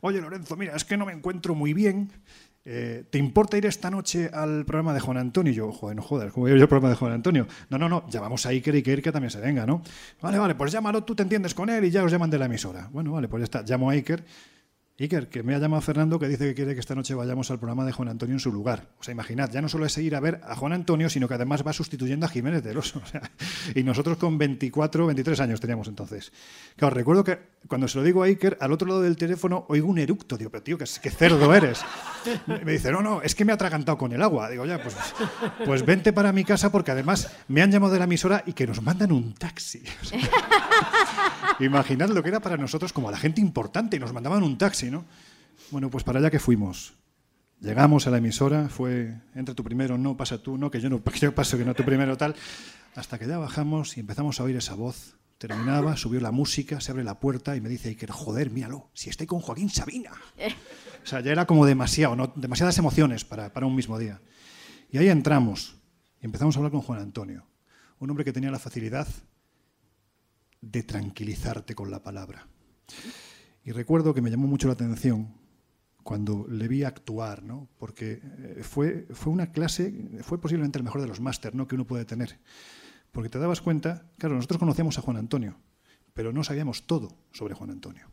oye 0.00 0.20
Lorenzo, 0.20 0.56
mira, 0.56 0.76
es 0.76 0.84
que 0.84 0.96
no 0.96 1.06
me 1.06 1.12
encuentro 1.12 1.54
muy 1.54 1.72
bien, 1.72 2.12
eh, 2.70 3.04
¿te 3.08 3.16
importa 3.16 3.56
ir 3.56 3.64
esta 3.64 3.90
noche 3.90 4.28
al 4.30 4.66
programa 4.66 4.92
de 4.92 5.00
Juan 5.00 5.16
Antonio? 5.16 5.50
Y 5.50 5.56
yo, 5.56 5.72
joder, 5.72 5.96
no 5.96 6.02
jodas, 6.02 6.30
¿cómo 6.32 6.44
voy 6.44 6.52
a 6.52 6.56
ir 6.56 6.60
al 6.60 6.68
programa 6.68 6.90
de 6.90 6.96
Juan 6.96 7.12
Antonio? 7.12 7.46
No, 7.70 7.78
no, 7.78 7.88
no, 7.88 8.06
llamamos 8.10 8.44
a 8.44 8.50
Iker 8.50 8.74
y 8.74 8.82
que 8.82 8.92
Iker 8.92 9.10
también 9.10 9.30
se 9.30 9.40
venga, 9.40 9.64
¿no? 9.64 9.80
Vale, 10.20 10.38
vale, 10.38 10.54
pues 10.54 10.70
llámalo, 10.70 11.02
tú 11.02 11.14
te 11.14 11.22
entiendes 11.22 11.54
con 11.54 11.70
él 11.70 11.82
y 11.86 11.90
ya 11.90 12.04
os 12.04 12.12
llaman 12.12 12.28
de 12.28 12.38
la 12.38 12.44
emisora. 12.44 12.90
Bueno, 12.92 13.12
vale, 13.12 13.26
pues 13.26 13.40
ya 13.40 13.44
está, 13.44 13.62
llamo 13.62 13.88
a 13.88 13.94
Iker 13.94 14.22
Iker, 15.00 15.28
que 15.28 15.44
me 15.44 15.54
ha 15.54 15.58
llamado 15.58 15.80
Fernando 15.80 16.18
que 16.18 16.26
dice 16.26 16.48
que 16.48 16.54
quiere 16.56 16.74
que 16.74 16.80
esta 16.80 16.96
noche 16.96 17.14
vayamos 17.14 17.48
al 17.52 17.58
programa 17.58 17.84
de 17.84 17.92
Juan 17.92 18.08
Antonio 18.08 18.34
en 18.34 18.40
su 18.40 18.50
lugar. 18.50 18.88
O 18.98 19.04
sea, 19.04 19.12
imaginad, 19.12 19.48
ya 19.48 19.62
no 19.62 19.68
solo 19.68 19.86
es 19.86 19.96
ir 19.98 20.16
a 20.16 20.20
ver 20.20 20.40
a 20.42 20.56
Juan 20.56 20.72
Antonio, 20.72 21.08
sino 21.08 21.28
que 21.28 21.34
además 21.34 21.64
va 21.64 21.72
sustituyendo 21.72 22.26
a 22.26 22.28
Jiménez 22.28 22.64
del 22.64 22.78
Oso. 22.78 23.00
y 23.76 23.84
nosotros 23.84 24.16
con 24.18 24.36
24, 24.38 25.06
23 25.06 25.38
años 25.38 25.60
teníamos 25.60 25.86
entonces. 25.86 26.32
Claro, 26.74 26.96
recuerdo 26.96 27.22
que 27.22 27.38
cuando 27.66 27.88
se 27.88 27.98
lo 27.98 28.04
digo 28.04 28.22
a 28.22 28.26
Iker, 28.26 28.56
al 28.60 28.72
otro 28.72 28.86
lado 28.86 29.02
del 29.02 29.16
teléfono 29.16 29.66
oigo 29.68 29.88
un 29.88 29.98
eructo. 29.98 30.36
Digo, 30.36 30.50
pero 30.50 30.62
tío, 30.62 30.78
qué, 30.78 30.86
cerdo 30.86 31.52
eres. 31.54 31.80
Me 32.46 32.72
dice, 32.72 32.92
no, 32.92 33.02
no, 33.02 33.22
es 33.22 33.34
que 33.34 33.44
me 33.44 33.52
ha 33.52 33.56
atragantado 33.56 33.98
con 33.98 34.12
el 34.12 34.22
agua. 34.22 34.48
Digo, 34.48 34.64
ya, 34.64 34.82
pues, 34.82 34.96
pues 35.64 35.84
vente 35.84 36.12
para 36.12 36.32
mi 36.32 36.44
casa 36.44 36.70
porque 36.70 36.92
además 36.92 37.30
me 37.48 37.62
han 37.62 37.70
llamado 37.70 37.92
de 37.92 37.98
la 37.98 38.04
emisora 38.04 38.42
y 38.46 38.52
que 38.52 38.66
nos 38.66 38.82
mandan 38.82 39.12
un 39.12 39.34
taxi. 39.34 39.82
O 41.58 41.64
imaginad 41.64 42.10
lo 42.10 42.22
que 42.22 42.28
era 42.28 42.40
para 42.40 42.56
nosotros 42.56 42.92
como 42.92 43.08
a 43.08 43.12
la 43.12 43.18
gente 43.18 43.40
importante 43.40 43.96
y 43.96 44.00
nos 44.00 44.12
mandaban 44.12 44.42
un 44.42 44.56
taxi, 44.56 44.90
¿no? 44.90 45.04
Bueno, 45.70 45.90
pues 45.90 46.04
para 46.04 46.20
allá 46.20 46.30
que 46.30 46.38
fuimos. 46.38 46.97
Llegamos 47.60 48.06
a 48.06 48.10
la 48.10 48.18
emisora, 48.18 48.68
fue, 48.68 49.16
entra 49.34 49.52
tú 49.52 49.64
primero, 49.64 49.98
no, 49.98 50.16
pasa 50.16 50.40
tú, 50.40 50.56
no, 50.56 50.70
que 50.70 50.80
yo 50.80 50.88
no 50.88 51.02
que 51.02 51.18
yo 51.18 51.34
paso, 51.34 51.58
que 51.58 51.64
no 51.64 51.74
tú 51.74 51.84
primero, 51.84 52.16
tal. 52.16 52.36
Hasta 52.94 53.18
que 53.18 53.26
ya 53.26 53.38
bajamos 53.38 53.96
y 53.96 54.00
empezamos 54.00 54.40
a 54.40 54.44
oír 54.44 54.56
esa 54.56 54.74
voz. 54.74 55.16
Terminaba, 55.38 55.96
subió 55.96 56.20
la 56.20 56.32
música, 56.32 56.80
se 56.80 56.90
abre 56.90 57.04
la 57.04 57.20
puerta 57.20 57.54
y 57.54 57.60
me 57.60 57.68
dice 57.68 57.90
Iker, 57.90 58.10
joder, 58.10 58.50
míralo, 58.50 58.90
si 58.92 59.08
estoy 59.08 59.26
con 59.26 59.40
Joaquín 59.40 59.70
Sabina. 59.70 60.10
O 61.02 61.06
sea, 61.06 61.20
ya 61.20 61.30
era 61.30 61.46
como 61.46 61.64
demasiado, 61.64 62.16
¿no? 62.16 62.32
demasiadas 62.34 62.76
emociones 62.78 63.24
para, 63.24 63.52
para 63.52 63.66
un 63.66 63.76
mismo 63.76 63.98
día. 63.98 64.20
Y 64.90 64.98
ahí 64.98 65.08
entramos 65.08 65.76
y 66.20 66.26
empezamos 66.26 66.56
a 66.56 66.58
hablar 66.58 66.72
con 66.72 66.82
Juan 66.82 67.00
Antonio, 67.00 67.46
un 68.00 68.10
hombre 68.10 68.24
que 68.24 68.32
tenía 68.32 68.50
la 68.50 68.58
facilidad 68.58 69.06
de 70.60 70.82
tranquilizarte 70.82 71.74
con 71.76 71.90
la 71.90 72.02
palabra. 72.02 72.48
Y 73.64 73.70
recuerdo 73.70 74.14
que 74.14 74.22
me 74.22 74.30
llamó 74.30 74.48
mucho 74.48 74.66
la 74.66 74.74
atención 74.74 75.34
cuando 76.08 76.46
le 76.48 76.68
vi 76.68 76.84
actuar, 76.84 77.42
¿no? 77.42 77.68
porque 77.76 78.22
eh, 78.22 78.62
fue, 78.62 79.06
fue 79.10 79.30
una 79.30 79.52
clase, 79.52 79.92
fue 80.22 80.40
posiblemente 80.40 80.78
el 80.78 80.84
mejor 80.84 81.02
de 81.02 81.06
los 81.06 81.20
máster 81.20 81.54
¿no? 81.54 81.68
que 81.68 81.74
uno 81.74 81.86
puede 81.86 82.06
tener. 82.06 82.38
Porque 83.12 83.28
te 83.28 83.38
dabas 83.38 83.60
cuenta, 83.60 84.06
claro, 84.16 84.34
nosotros 84.34 84.58
conocíamos 84.58 84.96
a 84.96 85.02
Juan 85.02 85.18
Antonio, 85.18 85.58
pero 86.14 86.32
no 86.32 86.42
sabíamos 86.44 86.86
todo 86.86 87.14
sobre 87.30 87.52
Juan 87.52 87.72
Antonio. 87.72 88.06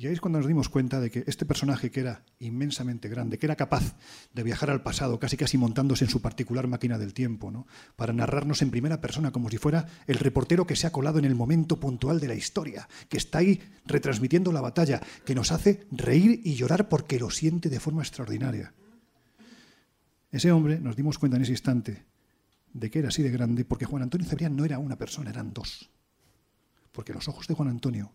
Y 0.00 0.06
ahí 0.06 0.14
es 0.14 0.20
cuando 0.22 0.38
nos 0.38 0.48
dimos 0.48 0.70
cuenta 0.70 0.98
de 0.98 1.10
que 1.10 1.24
este 1.26 1.44
personaje 1.44 1.90
que 1.90 2.00
era 2.00 2.24
inmensamente 2.38 3.06
grande, 3.10 3.38
que 3.38 3.44
era 3.44 3.54
capaz 3.54 3.96
de 4.32 4.42
viajar 4.42 4.70
al 4.70 4.82
pasado, 4.82 5.20
casi 5.20 5.36
casi 5.36 5.58
montándose 5.58 6.06
en 6.06 6.10
su 6.10 6.22
particular 6.22 6.66
máquina 6.68 6.96
del 6.96 7.12
tiempo, 7.12 7.50
¿no? 7.50 7.66
para 7.96 8.14
narrarnos 8.14 8.62
en 8.62 8.70
primera 8.70 9.02
persona, 9.02 9.30
como 9.30 9.50
si 9.50 9.58
fuera 9.58 9.86
el 10.06 10.16
reportero 10.16 10.66
que 10.66 10.74
se 10.74 10.86
ha 10.86 10.90
colado 10.90 11.18
en 11.18 11.26
el 11.26 11.34
momento 11.34 11.78
puntual 11.78 12.18
de 12.18 12.28
la 12.28 12.34
historia, 12.34 12.88
que 13.10 13.18
está 13.18 13.40
ahí 13.40 13.60
retransmitiendo 13.84 14.52
la 14.52 14.62
batalla, 14.62 15.02
que 15.26 15.34
nos 15.34 15.52
hace 15.52 15.86
reír 15.90 16.40
y 16.44 16.54
llorar 16.54 16.88
porque 16.88 17.20
lo 17.20 17.28
siente 17.28 17.68
de 17.68 17.78
forma 17.78 18.00
extraordinaria. 18.00 18.72
Ese 20.32 20.50
hombre, 20.50 20.80
nos 20.80 20.96
dimos 20.96 21.18
cuenta 21.18 21.36
en 21.36 21.42
ese 21.42 21.52
instante, 21.52 22.06
de 22.72 22.90
que 22.90 23.00
era 23.00 23.08
así 23.08 23.22
de 23.22 23.30
grande, 23.30 23.66
porque 23.66 23.84
Juan 23.84 24.04
Antonio 24.04 24.26
Cebrián 24.26 24.56
no 24.56 24.64
era 24.64 24.78
una 24.78 24.96
persona, 24.96 25.28
eran 25.28 25.52
dos. 25.52 25.90
Porque 26.90 27.12
los 27.12 27.28
ojos 27.28 27.46
de 27.46 27.52
Juan 27.52 27.68
Antonio 27.68 28.14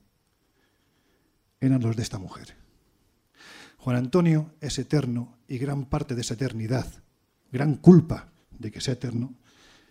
los 1.70 1.96
de 1.96 2.04
esta 2.04 2.20
mujer. 2.20 2.56
Juan 3.78 3.98
Antonio 3.98 4.54
es 4.62 4.80
eterno 4.80 5.38
y 5.48 5.58
gran 5.58 5.86
parte 5.86 6.16
de 6.16 6.22
esa 6.22 6.36
eternidad, 6.36 6.88
gran 7.52 7.76
culpa 7.76 8.32
de 8.58 8.72
que 8.72 8.82
sea 8.82 8.94
eterno, 8.94 9.36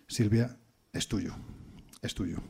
Silvia, 0.07 0.57
es 0.91 1.07
tuyo, 1.07 1.35
es 2.01 2.13
tuyo. 2.13 2.41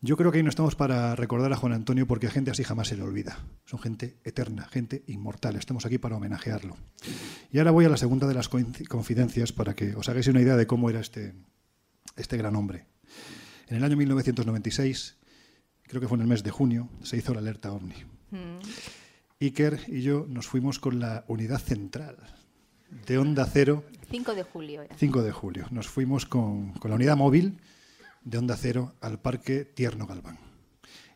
Yo 0.00 0.16
creo 0.16 0.32
que 0.32 0.38
ahí 0.38 0.42
no 0.42 0.50
estamos 0.50 0.74
para 0.74 1.14
recordar 1.14 1.52
a 1.52 1.56
Juan 1.56 1.72
Antonio 1.72 2.08
porque 2.08 2.26
a 2.26 2.30
gente 2.30 2.50
así 2.50 2.64
jamás 2.64 2.88
se 2.88 2.96
le 2.96 3.02
olvida. 3.02 3.38
Son 3.64 3.78
gente 3.78 4.18
eterna, 4.24 4.66
gente 4.68 5.04
inmortal. 5.06 5.54
Estamos 5.54 5.86
aquí 5.86 5.98
para 5.98 6.16
homenajearlo. 6.16 6.76
Y 7.52 7.58
ahora 7.58 7.70
voy 7.70 7.84
a 7.84 7.88
la 7.88 7.96
segunda 7.96 8.26
de 8.26 8.34
las 8.34 8.48
confidencias 8.48 9.52
para 9.52 9.76
que 9.76 9.94
os 9.94 10.08
hagáis 10.08 10.26
una 10.26 10.40
idea 10.40 10.56
de 10.56 10.66
cómo 10.66 10.90
era 10.90 10.98
este, 10.98 11.34
este 12.16 12.36
gran 12.36 12.56
hombre. 12.56 12.86
En 13.68 13.76
el 13.76 13.84
año 13.84 13.96
1996, 13.96 15.18
creo 15.92 16.00
que 16.00 16.08
fue 16.08 16.16
en 16.16 16.22
el 16.22 16.26
mes 16.26 16.42
de 16.42 16.50
junio, 16.50 16.88
se 17.02 17.18
hizo 17.18 17.34
la 17.34 17.40
alerta 17.40 17.70
OVNI. 17.70 17.94
Mm. 18.30 19.42
Iker 19.42 19.78
y 19.88 20.00
yo 20.00 20.24
nos 20.26 20.46
fuimos 20.46 20.78
con 20.78 21.00
la 21.00 21.22
unidad 21.28 21.58
central 21.58 22.16
de 23.06 23.18
Onda 23.18 23.44
Cero. 23.44 23.84
5 24.10 24.34
de 24.34 24.42
julio 24.42 24.80
era. 24.80 24.96
5 24.96 25.22
de 25.22 25.32
julio. 25.32 25.66
Nos 25.70 25.88
fuimos 25.88 26.24
con, 26.24 26.72
con 26.72 26.90
la 26.90 26.94
unidad 26.94 27.18
móvil 27.18 27.58
de 28.24 28.38
Onda 28.38 28.56
Cero 28.56 28.94
al 29.02 29.18
Parque 29.18 29.66
Tierno 29.66 30.06
Galván. 30.06 30.38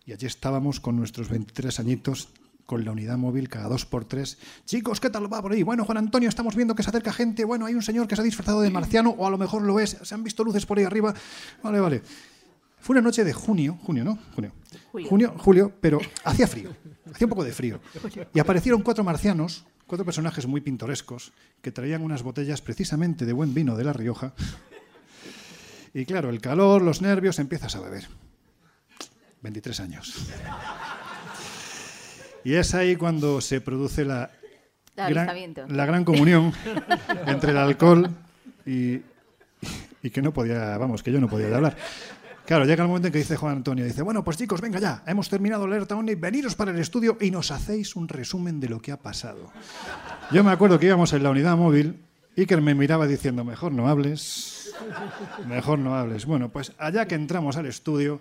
Y 0.04 0.12
allí 0.12 0.26
estábamos 0.26 0.78
con 0.78 0.94
nuestros 0.94 1.30
23 1.30 1.80
añitos 1.80 2.28
con 2.66 2.84
la 2.84 2.92
unidad 2.92 3.16
móvil 3.16 3.48
cada 3.48 3.70
dos 3.70 3.86
por 3.86 4.04
tres. 4.04 4.36
Chicos, 4.66 5.00
¿qué 5.00 5.08
tal 5.08 5.32
va 5.32 5.40
por 5.40 5.52
ahí? 5.52 5.62
Bueno, 5.62 5.86
Juan 5.86 5.96
Antonio, 5.96 6.28
estamos 6.28 6.54
viendo 6.54 6.74
que 6.74 6.82
se 6.82 6.90
acerca 6.90 7.14
gente. 7.14 7.46
Bueno, 7.46 7.64
hay 7.64 7.72
un 7.72 7.82
señor 7.82 8.08
que 8.08 8.14
se 8.14 8.20
ha 8.20 8.24
disfrazado 8.24 8.60
de 8.60 8.68
marciano, 8.68 9.14
o 9.16 9.26
a 9.26 9.30
lo 9.30 9.38
mejor 9.38 9.62
lo 9.62 9.80
es. 9.80 9.96
Se 10.02 10.14
han 10.14 10.22
visto 10.22 10.44
luces 10.44 10.66
por 10.66 10.76
ahí 10.76 10.84
arriba. 10.84 11.14
Vale, 11.62 11.80
vale. 11.80 12.02
Fue 12.86 12.94
una 12.94 13.02
noche 13.02 13.24
de 13.24 13.32
junio, 13.32 13.78
junio, 13.82 14.04
¿no? 14.04 14.16
Junio. 14.34 14.52
Julio. 14.96 15.08
Junio, 15.10 15.34
julio, 15.36 15.72
pero 15.78 16.00
hacía 16.24 16.46
frío. 16.46 16.74
Hacía 17.12 17.26
un 17.26 17.30
poco 17.30 17.44
de 17.44 17.52
frío. 17.52 17.80
Y 18.32 18.40
aparecieron 18.40 18.80
cuatro 18.80 19.04
marcianos, 19.04 19.66
cuatro 19.86 20.06
personajes 20.06 20.46
muy 20.46 20.62
pintorescos, 20.62 21.32
que 21.60 21.70
traían 21.70 22.02
unas 22.02 22.22
botellas 22.22 22.62
precisamente 22.62 23.26
de 23.26 23.32
buen 23.34 23.52
vino 23.52 23.76
de 23.76 23.84
La 23.84 23.92
Rioja. 23.92 24.32
Y 25.92 26.06
claro, 26.06 26.30
el 26.30 26.40
calor, 26.40 26.80
los 26.80 27.02
nervios, 27.02 27.38
empiezas 27.38 27.76
a 27.76 27.80
beber. 27.80 28.08
23 29.42 29.80
años. 29.80 30.28
Y 32.42 32.54
es 32.54 32.74
ahí 32.74 32.96
cuando 32.96 33.40
se 33.40 33.60
produce 33.60 34.04
la, 34.04 34.30
gran, 34.96 35.54
la 35.68 35.84
gran 35.84 36.04
comunión 36.04 36.52
entre 37.26 37.50
el 37.50 37.58
alcohol 37.58 38.08
y, 38.64 39.00
y 40.02 40.10
que 40.10 40.22
no 40.22 40.32
podía, 40.32 40.78
vamos, 40.78 41.02
que 41.02 41.12
yo 41.12 41.20
no 41.20 41.28
podía 41.28 41.54
hablar. 41.54 41.76
Claro, 42.46 42.64
llega 42.64 42.84
el 42.84 42.88
momento 42.88 43.08
en 43.08 43.12
que 43.12 43.18
dice 43.18 43.36
Juan 43.36 43.56
Antonio, 43.56 43.84
dice, 43.84 44.02
bueno, 44.02 44.22
pues 44.22 44.36
chicos, 44.36 44.60
venga 44.60 44.78
ya, 44.78 45.02
hemos 45.04 45.28
terminado 45.28 45.64
alerta 45.64 45.96
OVNI, 45.96 46.14
veniros 46.14 46.54
para 46.54 46.70
el 46.70 46.78
estudio 46.78 47.18
y 47.20 47.32
nos 47.32 47.50
hacéis 47.50 47.96
un 47.96 48.06
resumen 48.06 48.60
de 48.60 48.68
lo 48.68 48.80
que 48.80 48.92
ha 48.92 48.96
pasado. 48.96 49.50
Yo 50.30 50.44
me 50.44 50.52
acuerdo 50.52 50.78
que 50.78 50.86
íbamos 50.86 51.12
en 51.12 51.24
la 51.24 51.30
unidad 51.30 51.56
móvil, 51.56 52.04
Iker 52.36 52.60
me 52.60 52.76
miraba 52.76 53.08
diciendo, 53.08 53.44
mejor 53.44 53.72
no 53.72 53.88
hables, 53.88 54.72
mejor 55.48 55.80
no 55.80 55.96
hables. 55.96 56.24
Bueno, 56.24 56.52
pues 56.52 56.72
allá 56.78 57.08
que 57.08 57.16
entramos 57.16 57.56
al 57.56 57.66
estudio, 57.66 58.20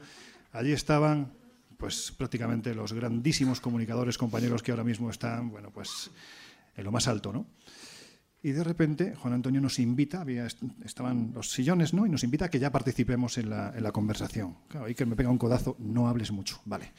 allí 0.53 0.71
estaban 0.71 1.31
pues 1.77 2.11
prácticamente 2.17 2.73
los 2.73 2.93
grandísimos 2.93 3.61
comunicadores, 3.61 4.17
compañeros 4.17 4.63
que 4.63 4.71
ahora 4.71 4.83
mismo 4.83 5.11
están, 5.11 5.51
bueno, 5.51 5.69
pues 5.69 6.09
en 6.75 6.83
lo 6.83 6.91
más 6.91 7.07
alto, 7.07 7.31
¿no? 7.31 7.45
Y 8.45 8.51
de 8.51 8.63
repente 8.63 9.15
Juan 9.15 9.33
Antonio 9.33 9.59
nos 9.59 9.79
invita, 9.79 10.21
había, 10.21 10.45
est- 10.45 10.61
estaban 10.83 11.31
los 11.33 11.49
sillones, 11.49 11.95
¿no? 11.95 12.05
Y 12.05 12.09
nos 12.11 12.23
invita 12.23 12.45
a 12.45 12.49
que 12.49 12.59
ya 12.59 12.71
participemos 12.71 13.39
en 13.39 13.49
la, 13.49 13.73
en 13.75 13.81
la 13.81 13.91
conversación. 13.91 14.55
Claro, 14.67 14.85
Iker 14.85 15.07
me 15.07 15.15
pega 15.15 15.31
un 15.31 15.39
codazo, 15.39 15.75
no 15.79 16.07
hables 16.07 16.29
mucho, 16.31 16.61
vale. 16.65 16.91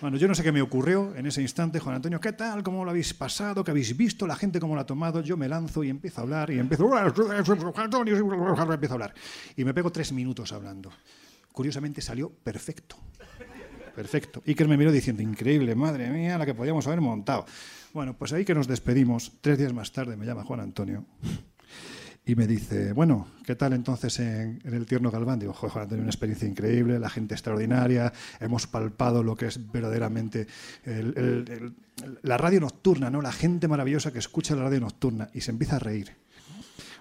Bueno, 0.00 0.16
yo 0.16 0.26
no 0.26 0.34
sé 0.34 0.42
qué 0.42 0.52
me 0.52 0.62
ocurrió 0.62 1.14
en 1.14 1.26
ese 1.26 1.42
instante, 1.42 1.78
Juan 1.78 1.96
Antonio, 1.96 2.18
¿qué 2.22 2.32
tal? 2.32 2.62
¿Cómo 2.62 2.86
lo 2.86 2.90
habéis 2.90 3.12
pasado? 3.12 3.62
¿Qué 3.64 3.70
habéis 3.70 3.94
visto? 3.98 4.26
¿La 4.26 4.34
gente 4.34 4.58
cómo 4.58 4.74
lo 4.74 4.80
ha 4.80 4.86
tomado? 4.86 5.20
Yo 5.20 5.36
me 5.36 5.46
lanzo 5.46 5.84
y 5.84 5.90
empiezo 5.90 6.20
a 6.20 6.24
hablar 6.24 6.50
y 6.50 6.58
empiezo, 6.58 6.88
empiezo 8.72 8.92
a 8.92 8.94
hablar. 8.94 9.14
Y 9.58 9.64
me 9.64 9.74
pego 9.74 9.92
tres 9.92 10.10
minutos 10.12 10.52
hablando. 10.52 10.90
Curiosamente 11.52 12.00
salió 12.00 12.30
perfecto. 12.30 12.96
Perfecto. 13.94 14.42
Iker 14.46 14.68
me 14.68 14.76
miró 14.76 14.92
diciendo, 14.92 15.22
increíble, 15.22 15.74
madre 15.74 16.10
mía, 16.10 16.36
la 16.38 16.44
que 16.46 16.54
podíamos 16.54 16.86
haber 16.86 17.00
montado. 17.00 17.46
Bueno, 17.92 18.16
pues 18.16 18.32
ahí 18.32 18.44
que 18.44 18.54
nos 18.54 18.66
despedimos. 18.66 19.32
Tres 19.40 19.58
días 19.58 19.72
más 19.72 19.92
tarde 19.92 20.16
me 20.16 20.26
llama 20.26 20.44
Juan 20.44 20.60
Antonio 20.60 21.04
y 22.28 22.34
me 22.34 22.48
dice, 22.48 22.92
bueno, 22.92 23.28
¿qué 23.44 23.54
tal 23.54 23.72
entonces 23.72 24.18
en, 24.18 24.60
el 24.64 24.84
Tierno 24.84 25.12
Galván? 25.12 25.38
Digo, 25.38 25.52
"Joder, 25.52 25.72
Juan 25.72 25.82
Antonio, 25.84 26.02
una 26.02 26.10
experiencia 26.10 26.48
increíble, 26.48 26.98
la 26.98 27.08
gente 27.08 27.34
extraordinaria, 27.34 28.12
hemos 28.40 28.66
palpado 28.66 29.22
lo 29.22 29.36
que 29.36 29.46
es 29.46 29.70
verdaderamente 29.70 30.48
la 32.22 32.36
radio 32.36 32.60
nocturna, 32.60 33.10
¿no? 33.10 33.22
La 33.22 33.30
gente 33.30 33.68
maravillosa 33.68 34.12
que 34.12 34.18
escucha 34.18 34.56
la 34.56 34.64
radio 34.64 34.80
nocturna 34.80 35.30
y 35.32 35.40
se 35.40 35.52
empieza 35.52 35.76
a 35.76 35.78
reír. 35.78 36.16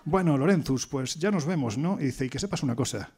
Bueno, 0.06 0.38
Lorenzus, 0.38 0.86
pues 0.86 1.16
ya 1.16 1.32
nos 1.32 1.48
vemos, 1.48 1.80
¿no? 1.80 2.00
Y 2.00 2.06
dice, 2.06 2.28
y 2.28 2.30
que 2.30 2.38
sepas 2.38 2.62
una 2.62 2.76
cosa, 2.76 3.10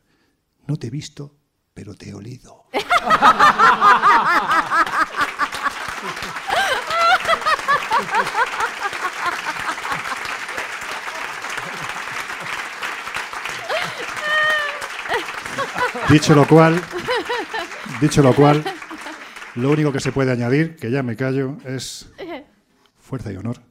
no 0.65 0.77
te 0.77 0.87
he 0.87 0.89
visto, 0.89 1.35
pero 1.73 1.93
te 1.93 2.09
he 2.09 2.13
olido. 2.13 2.63
Dicho 16.09 16.33
lo 16.33 16.47
cual, 16.47 16.81
dicho 17.99 18.23
lo 18.23 18.33
cual, 18.33 18.63
lo 19.55 19.71
único 19.71 19.91
que 19.91 19.99
se 19.99 20.13
puede 20.13 20.31
añadir, 20.31 20.77
que 20.77 20.89
ya 20.89 21.03
me 21.03 21.17
callo, 21.17 21.57
es 21.65 22.09
fuerza 22.97 23.31
y 23.31 23.35
honor 23.35 23.61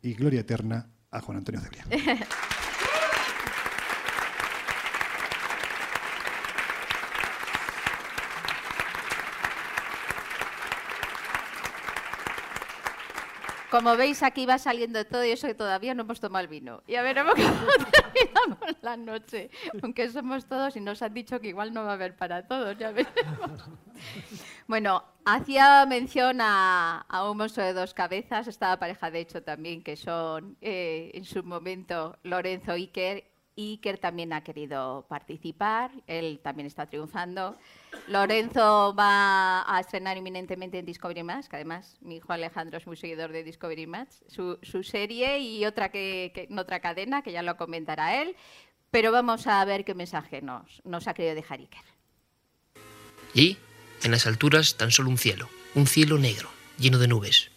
y 0.00 0.14
gloria 0.14 0.40
eterna 0.40 0.86
a 1.10 1.20
Juan 1.20 1.38
Antonio 1.38 1.60
Cebrián. 1.60 1.88
Como 13.72 13.96
veis, 13.96 14.22
aquí 14.22 14.44
va 14.44 14.58
saliendo 14.58 15.02
todo 15.06 15.24
y 15.24 15.30
eso 15.30 15.46
que 15.46 15.54
todavía 15.54 15.94
no 15.94 16.02
hemos 16.02 16.20
tomado 16.20 16.42
el 16.42 16.48
vino. 16.48 16.82
Y 16.86 16.96
a 16.96 17.00
ver 17.00 17.16
cómo 17.16 17.32
terminamos 17.90 18.76
la 18.82 18.98
noche. 18.98 19.48
Aunque 19.82 20.10
somos 20.10 20.44
todos 20.44 20.76
y 20.76 20.80
nos 20.80 21.00
han 21.00 21.14
dicho 21.14 21.40
que 21.40 21.48
igual 21.48 21.72
no 21.72 21.82
va 21.82 21.92
a 21.92 21.94
haber 21.94 22.14
para 22.14 22.46
todos, 22.46 22.76
ya 22.76 22.90
veremos. 22.90 23.64
Bueno, 24.66 25.02
hacía 25.24 25.86
mención 25.86 26.42
a, 26.42 27.06
a, 27.08 27.30
un 27.30 27.38
monstruo 27.38 27.64
de 27.64 27.72
dos 27.72 27.94
cabezas, 27.94 28.46
estaba 28.46 28.78
pareja 28.78 29.10
de 29.10 29.20
hecho 29.20 29.42
también, 29.42 29.82
que 29.82 29.96
son 29.96 30.58
eh, 30.60 31.10
en 31.14 31.24
su 31.24 31.42
momento 31.42 32.18
Lorenzo 32.24 32.72
Iker. 32.72 33.24
Iker 33.56 33.96
también 33.96 34.34
ha 34.34 34.44
querido 34.44 35.06
participar, 35.08 35.92
él 36.06 36.40
también 36.42 36.66
está 36.66 36.84
triunfando. 36.84 37.56
Lorenzo 38.08 38.94
va 38.98 39.64
a 39.66 39.80
estrenar 39.80 40.16
inminentemente 40.16 40.78
en 40.78 40.86
Discovery 40.86 41.22
Max, 41.22 41.48
que 41.48 41.56
además 41.56 41.96
mi 42.00 42.16
hijo 42.16 42.32
Alejandro 42.32 42.78
es 42.78 42.86
muy 42.86 42.96
seguidor 42.96 43.32
de 43.32 43.44
Discovery 43.44 43.86
Max, 43.86 44.24
su, 44.28 44.58
su 44.62 44.82
serie 44.82 45.38
y 45.38 45.64
otra 45.64 45.90
que, 45.90 46.32
que, 46.34 46.48
otra 46.58 46.80
cadena, 46.80 47.22
que 47.22 47.32
ya 47.32 47.42
lo 47.42 47.56
comentará 47.56 48.20
él. 48.20 48.36
Pero 48.90 49.12
vamos 49.12 49.46
a 49.46 49.64
ver 49.64 49.84
qué 49.84 49.94
mensaje 49.94 50.42
nos, 50.42 50.82
nos 50.84 51.08
ha 51.08 51.14
querido 51.14 51.34
dejar 51.34 51.60
Iker. 51.60 51.84
Y 53.34 53.56
en 54.02 54.10
las 54.10 54.26
alturas 54.26 54.76
tan 54.76 54.90
solo 54.90 55.08
un 55.08 55.18
cielo, 55.18 55.48
un 55.74 55.86
cielo 55.86 56.18
negro, 56.18 56.50
lleno 56.78 56.98
de 56.98 57.08
nubes. 57.08 57.50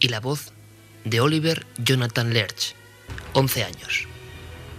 Y 0.00 0.08
la 0.08 0.20
voz 0.20 0.52
de 1.04 1.20
Oliver 1.20 1.66
Jonathan 1.78 2.32
Lerch, 2.32 2.74
11 3.34 3.64
años. 3.64 4.08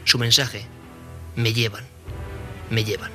Su 0.04 0.20
mensaje, 0.20 0.66
me 1.36 1.54
llevan, 1.54 1.86
me 2.70 2.84
llevan. 2.84 3.12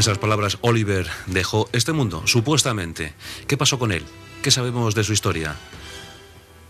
Esas 0.00 0.18
palabras, 0.18 0.56
Oliver 0.62 1.06
dejó 1.26 1.68
este 1.72 1.92
mundo, 1.92 2.22
supuestamente. 2.26 3.12
¿Qué 3.46 3.58
pasó 3.58 3.78
con 3.78 3.92
él? 3.92 4.02
¿Qué 4.42 4.50
sabemos 4.50 4.94
de 4.94 5.04
su 5.04 5.12
historia? 5.12 5.56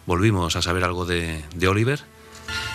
¿Volvimos 0.05 0.57
a 0.57 0.63
saber 0.63 0.83
algo 0.83 1.07
de, 1.07 1.45
de 1.55 1.69
Oliver? 1.69 2.03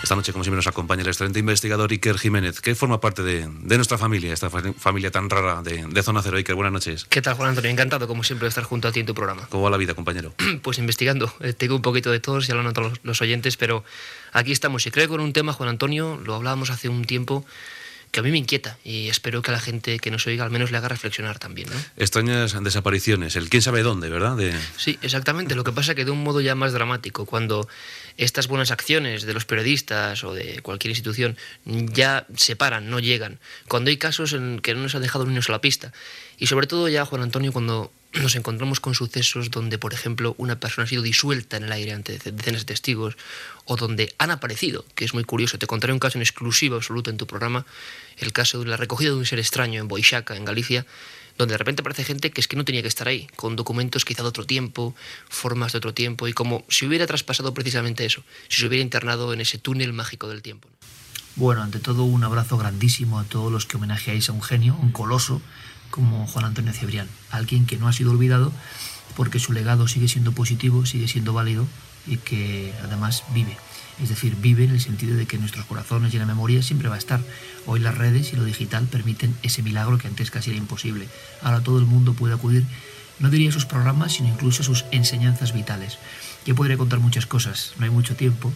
Esta 0.01 0.15
noche, 0.15 0.31
como 0.31 0.45
siempre, 0.45 0.55
nos 0.55 0.67
acompaña 0.67 1.01
el 1.01 1.09
excelente 1.09 1.39
investigador 1.39 1.91
Iker 1.91 2.17
Jiménez, 2.17 2.61
que 2.61 2.73
forma 2.73 3.01
parte 3.01 3.21
de, 3.21 3.49
de 3.49 3.75
nuestra 3.75 3.97
familia, 3.97 4.31
esta 4.31 4.49
familia 4.49 5.11
tan 5.11 5.29
rara 5.29 5.61
de, 5.61 5.85
de, 5.89 6.03
Zona 6.03 6.21
Cero. 6.21 6.37
Iker, 6.37 6.55
buenas 6.55 6.71
noches. 6.71 7.03
¿Qué 7.03 7.21
tal, 7.21 7.33
Juan 7.33 7.49
Antonio? 7.49 7.69
Encantado, 7.69 8.07
como 8.07 8.23
siempre, 8.23 8.45
de 8.45 8.49
estar 8.49 8.63
junto 8.63 8.87
a 8.87 8.93
ti 8.93 9.01
en 9.01 9.05
tu 9.05 9.13
programa. 9.13 9.47
¿Cómo 9.49 9.63
va 9.63 9.69
la 9.69 9.77
vida, 9.77 9.93
compañero? 9.93 10.33
Pues 10.61 10.77
investigando. 10.79 11.33
Eh, 11.41 11.51
tengo 11.51 11.75
un 11.75 11.81
poquito 11.81 12.11
de 12.11 12.21
tos, 12.21 12.47
ya 12.47 12.55
lo 12.55 12.63
notan 12.63 12.85
los, 12.85 12.99
los 13.03 13.21
oyentes, 13.21 13.57
pero 13.57 13.83
aquí 14.31 14.53
estamos. 14.53 14.87
Y 14.87 14.91
creo 14.91 15.05
que 15.05 15.09
con 15.09 15.19
un 15.19 15.33
tema, 15.33 15.51
Juan 15.51 15.67
Antonio, 15.67 16.17
lo 16.23 16.35
hablábamos 16.35 16.69
hace 16.69 16.87
un 16.87 17.03
tiempo, 17.03 17.45
que 18.15 18.21
a 18.21 18.23
mí 18.23 18.31
me 18.31 18.37
inquieta 18.37 18.77
y 18.85 19.09
espero 19.09 19.41
que 19.41 19.51
a 19.51 19.53
la 19.53 19.59
gente 19.59 19.99
que 19.99 20.09
nos 20.09 20.25
oiga 20.25 20.45
al 20.45 20.49
menos 20.49 20.71
le 20.71 20.77
haga 20.77 20.87
reflexionar 20.87 21.37
también. 21.37 21.67
¿no? 21.69 21.75
Extrañas 21.97 22.55
desapariciones, 22.63 23.35
el 23.35 23.49
quién 23.49 23.61
sabe 23.61 23.83
dónde, 23.83 24.07
¿verdad? 24.07 24.37
De... 24.37 24.53
Sí, 24.77 24.97
exactamente. 25.01 25.53
Lo 25.53 25.65
que 25.65 25.73
pasa 25.73 25.91
es 25.91 25.95
que 25.97 26.05
de 26.05 26.11
un 26.11 26.23
modo 26.23 26.39
ya 26.39 26.55
más 26.55 26.71
dramático, 26.71 27.25
cuando 27.25 27.67
estas 28.15 28.47
buenas 28.47 28.71
acciones 28.71 29.23
de 29.23 29.33
los 29.33 29.43
periodistas 29.43 30.23
o 30.23 30.33
de 30.33 30.61
cualquier 30.61 30.91
institución 30.91 31.35
ya 31.65 32.25
se 32.37 32.55
paran, 32.55 32.89
no 32.89 32.99
llegan, 32.99 33.37
cuando 33.67 33.89
hay 33.89 33.97
casos 33.97 34.31
en 34.31 34.61
que 34.61 34.73
no 34.73 34.83
nos 34.83 34.95
han 34.95 35.01
dejado 35.01 35.25
ni 35.25 35.33
una 35.33 35.41
sola 35.41 35.59
pista 35.59 35.91
y 36.37 36.47
sobre 36.47 36.67
todo 36.67 36.87
ya, 36.87 37.03
Juan 37.03 37.21
Antonio, 37.21 37.51
cuando 37.51 37.91
nos 38.21 38.35
encontramos 38.35 38.79
con 38.79 38.95
sucesos 38.95 39.51
donde, 39.51 39.77
por 39.77 39.93
ejemplo, 39.93 40.35
una 40.37 40.59
persona 40.59 40.85
ha 40.85 40.87
sido 40.87 41.01
disuelta 41.01 41.57
en 41.57 41.63
el 41.63 41.71
aire 41.71 41.91
ante 41.91 42.17
decenas 42.17 42.61
de 42.61 42.65
testigos 42.65 43.17
o 43.65 43.75
donde 43.75 44.13
han 44.17 44.31
aparecido, 44.31 44.85
que 44.95 45.05
es 45.05 45.13
muy 45.13 45.23
curioso. 45.23 45.57
Te 45.57 45.67
contaré 45.67 45.93
un 45.93 45.99
caso 45.99 46.17
en 46.17 46.21
exclusiva 46.21 46.77
absoluta 46.77 47.09
en 47.09 47.17
tu 47.17 47.27
programa, 47.27 47.65
el 48.17 48.33
caso 48.33 48.59
de 48.59 48.65
la 48.65 48.77
recogida 48.77 49.09
de 49.11 49.17
un 49.17 49.25
ser 49.25 49.39
extraño 49.39 49.81
en 49.81 49.87
Boixaca, 49.87 50.35
en 50.35 50.45
Galicia, 50.45 50.85
donde 51.37 51.53
de 51.53 51.57
repente 51.57 51.81
aparece 51.81 52.03
gente 52.03 52.31
que 52.31 52.39
es 52.41 52.47
que 52.47 52.55
no 52.55 52.65
tenía 52.65 52.81
que 52.81 52.87
estar 52.87 53.07
ahí, 53.07 53.27
con 53.35 53.55
documentos 53.55 54.05
quizá 54.05 54.23
de 54.23 54.29
otro 54.29 54.45
tiempo, 54.45 54.95
formas 55.29 55.73
de 55.73 55.79
otro 55.79 55.93
tiempo, 55.93 56.27
y 56.27 56.33
como 56.33 56.63
si 56.69 56.85
hubiera 56.85 57.07
traspasado 57.07 57.53
precisamente 57.53 58.05
eso, 58.05 58.23
si 58.47 58.61
se 58.61 58.67
hubiera 58.67 58.83
internado 58.83 59.33
en 59.33 59.41
ese 59.41 59.57
túnel 59.57 59.93
mágico 59.93 60.27
del 60.27 60.41
tiempo. 60.41 60.69
Bueno, 61.35 61.61
ante 61.61 61.79
todo 61.79 62.05
un 62.05 62.23
abrazo 62.23 62.57
grandísimo 62.57 63.19
a 63.19 63.25
todos 63.25 63.51
los 63.51 63.65
que 63.65 63.75
homenajeáis 63.75 64.29
a 64.29 64.31
un 64.31 64.41
genio, 64.41 64.77
un 64.81 64.91
coloso, 64.91 65.41
como 65.89 66.27
Juan 66.27 66.45
Antonio 66.45 66.71
Cebrián, 66.71 67.09
alguien 67.29 67.65
que 67.65 67.77
no 67.77 67.87
ha 67.87 67.93
sido 67.93 68.11
olvidado 68.11 68.53
porque 69.15 69.39
su 69.39 69.53
legado 69.53 69.87
sigue 69.87 70.07
siendo 70.07 70.31
positivo, 70.31 70.85
sigue 70.85 71.07
siendo 71.07 71.33
válido 71.33 71.67
y 72.07 72.17
que 72.17 72.73
además 72.83 73.23
vive. 73.33 73.57
Es 74.01 74.09
decir, 74.09 74.35
vive 74.35 74.65
en 74.65 74.71
el 74.71 74.81
sentido 74.81 75.15
de 75.15 75.25
que 75.25 75.37
nuestros 75.37 75.65
corazones 75.65 76.13
y 76.13 76.17
en 76.17 76.21
la 76.21 76.27
memoria 76.27 76.61
siempre 76.61 76.89
va 76.89 76.95
a 76.95 76.99
estar. 76.99 77.21
Hoy 77.65 77.79
las 77.79 77.97
redes 77.97 78.33
y 78.33 78.35
lo 78.35 78.43
digital 78.43 78.87
permiten 78.87 79.35
ese 79.41 79.63
milagro 79.63 79.97
que 79.97 80.07
antes 80.07 80.31
casi 80.31 80.49
era 80.49 80.59
imposible. 80.59 81.07
Ahora 81.41 81.61
todo 81.61 81.79
el 81.79 81.85
mundo 81.85 82.13
puede 82.13 82.33
acudir, 82.33 82.65
no 83.19 83.29
diría 83.29 83.49
a 83.49 83.53
sus 83.53 83.65
programas, 83.65 84.13
sino 84.13 84.29
incluso 84.29 84.61
a 84.61 84.65
sus 84.65 84.85
enseñanzas 84.91 85.53
vitales. 85.53 85.97
Yo 86.45 86.55
podría 86.55 86.77
contar 86.77 86.99
muchas 86.99 87.25
cosas, 87.25 87.73
no 87.77 87.85
hay 87.85 87.91
mucho 87.91 88.15
tiempo, 88.15 88.51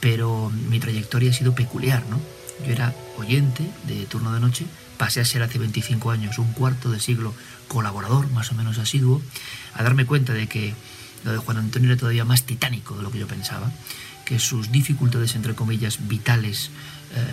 pero 0.00 0.50
mi 0.70 0.78
trayectoria 0.78 1.30
ha 1.30 1.34
sido 1.34 1.54
peculiar, 1.54 2.04
¿no? 2.08 2.20
Yo 2.64 2.72
era 2.72 2.94
oyente 3.16 3.64
de 3.86 4.06
turno 4.06 4.32
de 4.32 4.40
noche, 4.40 4.66
pasé 4.96 5.20
a 5.20 5.24
ser 5.24 5.42
hace 5.42 5.58
25 5.58 6.10
años, 6.10 6.38
un 6.38 6.52
cuarto 6.52 6.90
de 6.90 7.00
siglo, 7.00 7.34
colaborador 7.66 8.30
más 8.30 8.50
o 8.52 8.54
menos 8.54 8.78
asiduo, 8.78 9.22
a 9.74 9.82
darme 9.82 10.06
cuenta 10.06 10.32
de 10.32 10.46
que 10.46 10.74
lo 11.24 11.32
de 11.32 11.38
Juan 11.38 11.56
Antonio 11.56 11.90
era 11.90 11.98
todavía 11.98 12.24
más 12.24 12.44
titánico 12.44 12.96
de 12.96 13.02
lo 13.02 13.10
que 13.10 13.18
yo 13.18 13.26
pensaba, 13.26 13.70
que 14.28 14.38
sus 14.38 14.70
dificultades, 14.70 15.34
entre 15.36 15.54
comillas, 15.54 16.06
vitales, 16.06 16.70
eh, 17.14 17.32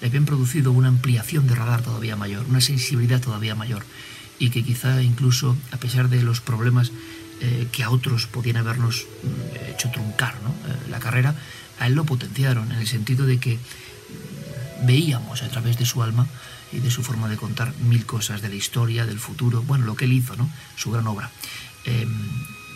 le 0.00 0.06
habían 0.06 0.24
producido 0.24 0.72
una 0.72 0.88
ampliación 0.88 1.46
de 1.46 1.54
radar 1.54 1.82
todavía 1.82 2.16
mayor, 2.16 2.46
una 2.48 2.62
sensibilidad 2.62 3.20
todavía 3.20 3.54
mayor, 3.54 3.84
y 4.38 4.48
que 4.48 4.64
quizá 4.64 5.02
incluso, 5.02 5.54
a 5.70 5.76
pesar 5.76 6.08
de 6.08 6.22
los 6.22 6.40
problemas 6.40 6.92
eh, 7.42 7.68
que 7.70 7.82
a 7.84 7.90
otros 7.90 8.26
podían 8.26 8.56
habernos 8.56 9.04
mm, 9.04 9.70
hecho 9.72 9.90
truncar 9.90 10.34
¿no? 10.42 10.48
eh, 10.48 10.88
la 10.88 10.98
carrera, 10.98 11.34
a 11.78 11.86
él 11.86 11.92
lo 11.92 12.04
potenciaron, 12.04 12.72
en 12.72 12.78
el 12.78 12.86
sentido 12.86 13.26
de 13.26 13.38
que 13.38 13.58
veíamos 14.84 15.42
a 15.42 15.48
través 15.50 15.76
de 15.76 15.84
su 15.84 16.02
alma 16.02 16.26
y 16.72 16.78
de 16.78 16.90
su 16.90 17.02
forma 17.02 17.28
de 17.28 17.36
contar 17.36 17.74
mil 17.80 18.06
cosas 18.06 18.40
de 18.40 18.48
la 18.48 18.54
historia, 18.54 19.04
del 19.04 19.18
futuro, 19.18 19.62
bueno, 19.62 19.84
lo 19.84 19.94
que 19.94 20.06
él 20.06 20.14
hizo, 20.14 20.36
¿no? 20.36 20.50
Su 20.76 20.90
gran 20.90 21.06
obra. 21.06 21.30
Eh, 21.84 22.06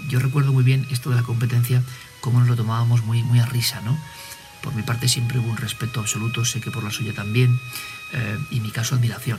yo 0.08 0.18
recuerdo 0.18 0.52
muy 0.52 0.64
bien 0.64 0.86
esto 0.90 1.08
de 1.08 1.16
la 1.16 1.22
competencia, 1.22 1.82
cómo 2.24 2.40
nos 2.40 2.48
lo 2.48 2.56
tomábamos 2.56 3.04
muy, 3.04 3.22
muy 3.22 3.38
a 3.38 3.44
risa, 3.44 3.82
¿no? 3.82 3.98
Por 4.62 4.74
mi 4.74 4.82
parte 4.82 5.10
siempre 5.10 5.38
hubo 5.38 5.50
un 5.50 5.58
respeto 5.58 6.00
absoluto, 6.00 6.46
sé 6.46 6.62
que 6.62 6.70
por 6.70 6.82
la 6.82 6.90
suya 6.90 7.12
también, 7.12 7.60
eh, 8.14 8.38
y 8.50 8.60
mi 8.60 8.70
caso 8.70 8.94
admiración. 8.94 9.38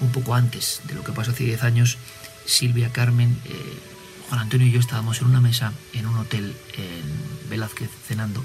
Un 0.00 0.12
poco 0.12 0.34
antes 0.34 0.82
de 0.84 0.94
lo 0.94 1.02
que 1.02 1.12
pasó 1.12 1.30
hace 1.30 1.44
10 1.44 1.62
años, 1.62 1.96
Silvia, 2.44 2.92
Carmen, 2.92 3.40
eh, 3.46 3.80
Juan 4.28 4.38
Antonio 4.38 4.66
y 4.66 4.70
yo 4.70 4.80
estábamos 4.80 5.22
en 5.22 5.28
una 5.28 5.40
mesa 5.40 5.72
en 5.94 6.06
un 6.06 6.18
hotel 6.18 6.54
en 6.76 7.48
Velázquez 7.48 7.88
cenando, 8.06 8.44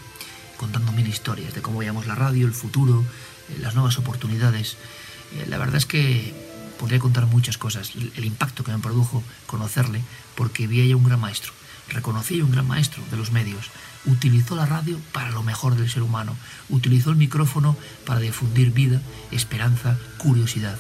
contando 0.56 0.94
mil 0.94 1.08
historias 1.08 1.54
de 1.54 1.62
cómo 1.62 1.80
veíamos 1.80 2.08
la 2.08 2.16
radio, 2.16 2.48
el 2.48 2.54
futuro, 2.54 3.04
eh, 3.50 3.58
las 3.60 3.76
nuevas 3.76 3.98
oportunidades. 3.98 4.78
Eh, 5.34 5.48
la 5.50 5.58
verdad 5.58 5.76
es 5.76 5.86
que 5.86 6.34
podría 6.80 7.00
contar 7.00 7.26
muchas 7.26 7.58
cosas, 7.58 7.92
el, 7.96 8.14
el, 8.16 8.24
impacto 8.24 8.64
que 8.64 8.72
me 8.72 8.80
produjo 8.80 9.22
conocerle, 9.48 10.02
porque 10.36 10.66
vi 10.66 10.80
ella 10.80 10.96
un 10.96 11.04
gran 11.04 11.20
maestro, 11.20 11.52
reconocí 11.90 12.42
un 12.42 12.52
gran 12.52 12.68
maestro 12.68 13.04
de 13.12 13.18
los 13.18 13.32
medios, 13.32 13.70
utilizó 14.06 14.56
la 14.56 14.66
radio 14.66 15.00
para 15.12 15.32
lo 15.32 15.44
mejor 15.44 15.76
del 15.76 15.90
ser 15.90 16.04
humano, 16.04 16.36
utilizó 16.70 17.12
el 17.12 17.16
micrófono 17.16 17.76
para 18.06 18.20
difundir 18.20 18.72
vida, 18.72 19.02
esperanza, 19.32 19.98
curiosidad. 20.18 20.78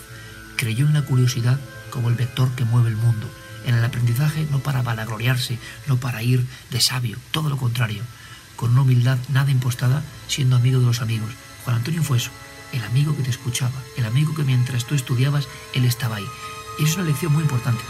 Creyó 0.56 0.86
en 0.86 0.94
la 0.94 1.04
curiosidad 1.04 1.60
como 1.90 2.10
el 2.10 2.16
vector 2.16 2.50
que 2.56 2.66
mueve 2.66 2.90
el 2.90 2.98
mundo, 2.98 3.30
en 3.66 3.76
el 3.76 3.84
aprendizaje 3.84 4.48
no 4.52 4.60
para 4.60 4.82
vanagloriarse, 4.82 5.58
no 5.88 5.98
para 5.98 6.24
ir 6.24 6.46
de 6.72 6.82
sabio, 6.82 7.18
todo 7.32 7.50
lo 7.50 7.58
contrario, 7.58 8.04
con 8.56 8.72
una 8.72 8.82
humildad 8.82 9.18
nada 9.30 9.52
impostada, 9.52 10.04
siendo 10.28 10.56
amigo 10.56 10.80
de 10.80 10.86
los 10.86 11.02
amigos. 11.02 11.32
Juan 11.64 11.78
Antonio 11.78 12.04
fue 12.04 12.18
eso, 12.18 12.32
el 12.74 12.84
amigo 12.84 13.16
que 13.16 13.24
te 13.24 13.30
escuchaba, 13.30 13.74
el 13.98 14.06
amigo 14.06 14.36
que 14.36 14.44
mientras 14.44 14.86
tú 14.86 14.96
estudiabas, 14.96 15.48
él 15.74 15.86
estaba 15.86 16.18
ahí. 16.18 16.28
Y 16.80 16.84
es 16.84 16.96
una 16.96 17.06
lección 17.06 17.34
muy 17.34 17.44
importante, 17.44 17.82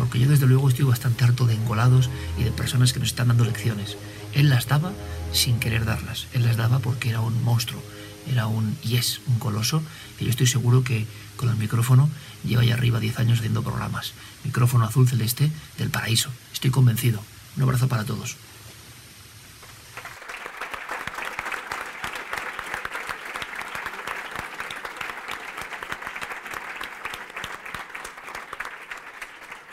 porque 0.00 0.18
yo 0.18 0.30
desde 0.30 0.46
luego 0.46 0.70
estoy 0.70 0.86
bastante 0.86 1.24
harto 1.24 1.46
de 1.46 1.54
engolados 1.54 2.08
y 2.38 2.42
de 2.42 2.50
personas 2.52 2.94
que 2.94 3.00
nos 3.00 3.10
están 3.10 3.28
dando 3.28 3.44
lecciones. 3.44 3.98
Él 4.32 4.48
las 4.48 4.66
daba 4.66 4.92
sin 5.30 5.60
querer 5.60 5.84
darlas, 5.84 6.26
él 6.32 6.42
las 6.42 6.56
daba 6.56 6.78
porque 6.78 7.10
era 7.10 7.20
un 7.20 7.44
monstruo, 7.44 7.82
era 8.26 8.46
un 8.46 8.78
y 8.82 8.96
es 8.96 9.20
un 9.26 9.38
coloso, 9.38 9.82
y 10.18 10.24
yo 10.24 10.30
estoy 10.30 10.46
seguro 10.46 10.84
que 10.84 11.06
con 11.36 11.50
el 11.50 11.56
micrófono 11.56 12.08
lleva 12.46 12.64
ya 12.64 12.74
arriba 12.74 12.98
10 12.98 13.18
años 13.18 13.38
haciendo 13.40 13.62
programas. 13.62 14.14
Micrófono 14.42 14.86
azul 14.86 15.06
celeste 15.06 15.52
del 15.76 15.90
paraíso, 15.90 16.30
estoy 16.50 16.70
convencido. 16.70 17.22
Un 17.58 17.64
abrazo 17.64 17.86
para 17.86 18.04
todos. 18.04 18.36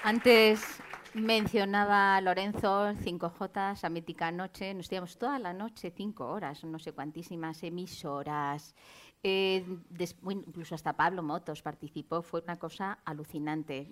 Antes 0.07 0.61
mencionaba 1.15 2.21
Lorenzo 2.21 2.93
5J, 2.93 3.73
esa 3.73 3.89
mítica 3.89 4.31
noche. 4.31 4.73
Nos 4.73 4.89
íbamos 4.89 5.17
toda 5.17 5.37
la 5.37 5.51
noche, 5.51 5.91
cinco 5.93 6.27
horas, 6.29 6.63
no 6.63 6.79
sé 6.79 6.93
cuantísimas 6.93 7.61
emisoras, 7.63 8.73
eh, 9.21 9.65
incluso 10.29 10.75
hasta 10.75 10.93
Pablo 10.93 11.23
Motos 11.23 11.61
participó, 11.61 12.21
fue 12.21 12.41
una 12.41 12.55
cosa 12.55 12.99
alucinante. 13.03 13.91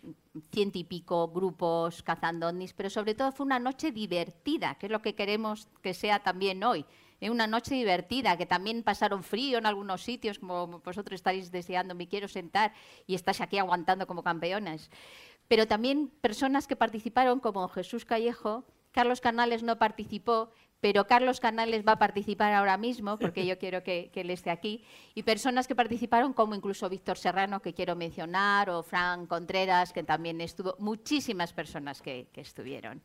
Ciento 0.54 0.78
y 0.78 0.86
pico 0.86 1.28
grupos 1.28 2.02
cazando 2.02 2.48
ovnis, 2.48 2.72
pero 2.72 2.90
sobre 2.90 3.14
todo 3.14 3.34
fue 3.34 3.46
una 3.46 3.60
noche 3.60 3.92
divertida, 3.92 4.76
que 4.76 4.86
es 4.86 4.94
lo 4.94 5.02
que 5.02 5.16
queremos 5.16 5.68
que 5.82 5.94
sea 5.94 6.20
también 6.20 6.64
hoy. 6.64 6.86
Eh, 7.20 7.30
Una 7.30 7.48
noche 7.48 7.76
divertida, 7.76 8.38
que 8.38 8.46
también 8.46 8.84
pasaron 8.84 9.24
frío 9.24 9.58
en 9.58 9.66
algunos 9.66 10.02
sitios, 10.02 10.40
como 10.40 10.80
vosotros 10.80 11.16
estáis 11.16 11.52
deseando, 11.52 11.96
me 11.96 12.08
quiero 12.08 12.28
sentar 12.28 12.74
y 13.08 13.16
estás 13.16 13.42
aquí 13.42 13.58
aguantando 13.58 14.06
como 14.08 14.24
campeonas. 14.24 14.90
Pero 15.48 15.68
también 15.68 16.10
personas 16.22 16.68
que 16.68 16.76
participaron, 16.76 17.40
como 17.40 17.68
Jesús 17.70 18.06
Callejo, 18.06 18.66
Carlos 18.92 19.22
Canales 19.22 19.62
no 19.62 19.78
participó, 19.78 20.52
pero 20.80 21.06
Carlos 21.08 21.40
Canales 21.40 21.84
va 21.86 21.94
a 21.94 22.00
participar 22.00 22.54
ahora 22.54 22.78
mismo, 22.78 23.18
porque 23.18 23.46
yo 23.46 23.58
quiero 23.58 23.84
que, 23.84 24.10
que 24.14 24.22
él 24.22 24.30
esté 24.30 24.52
aquí, 24.52 24.84
y 25.14 25.24
personas 25.24 25.68
que 25.68 25.76
participaron, 25.76 26.32
como 26.34 26.56
incluso 26.56 26.88
Víctor 26.90 27.18
Serrano, 27.18 27.62
que 27.62 27.74
quiero 27.74 27.96
mencionar, 27.96 28.70
o 28.70 28.84
Fran 28.84 29.26
Contreras, 29.26 29.92
que 29.92 30.04
también 30.04 30.42
estuvo, 30.42 30.76
muchísimas 30.80 31.54
personas 31.54 32.02
que, 32.02 32.28
que 32.32 32.42
estuvieron. 32.42 33.02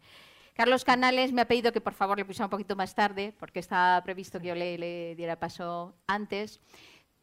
Carlos 0.54 0.84
Canales 0.84 1.32
me 1.32 1.40
ha 1.40 1.48
pedido 1.48 1.72
que 1.72 1.80
por 1.80 1.94
favor 1.94 2.18
le 2.18 2.24
pusiera 2.24 2.46
un 2.46 2.50
poquito 2.50 2.76
más 2.76 2.94
tarde, 2.94 3.34
porque 3.38 3.60
estaba 3.60 4.02
previsto 4.02 4.40
que 4.40 4.48
yo 4.48 4.54
le, 4.54 4.76
le 4.76 5.14
diera 5.14 5.40
paso 5.40 5.94
antes, 6.06 6.60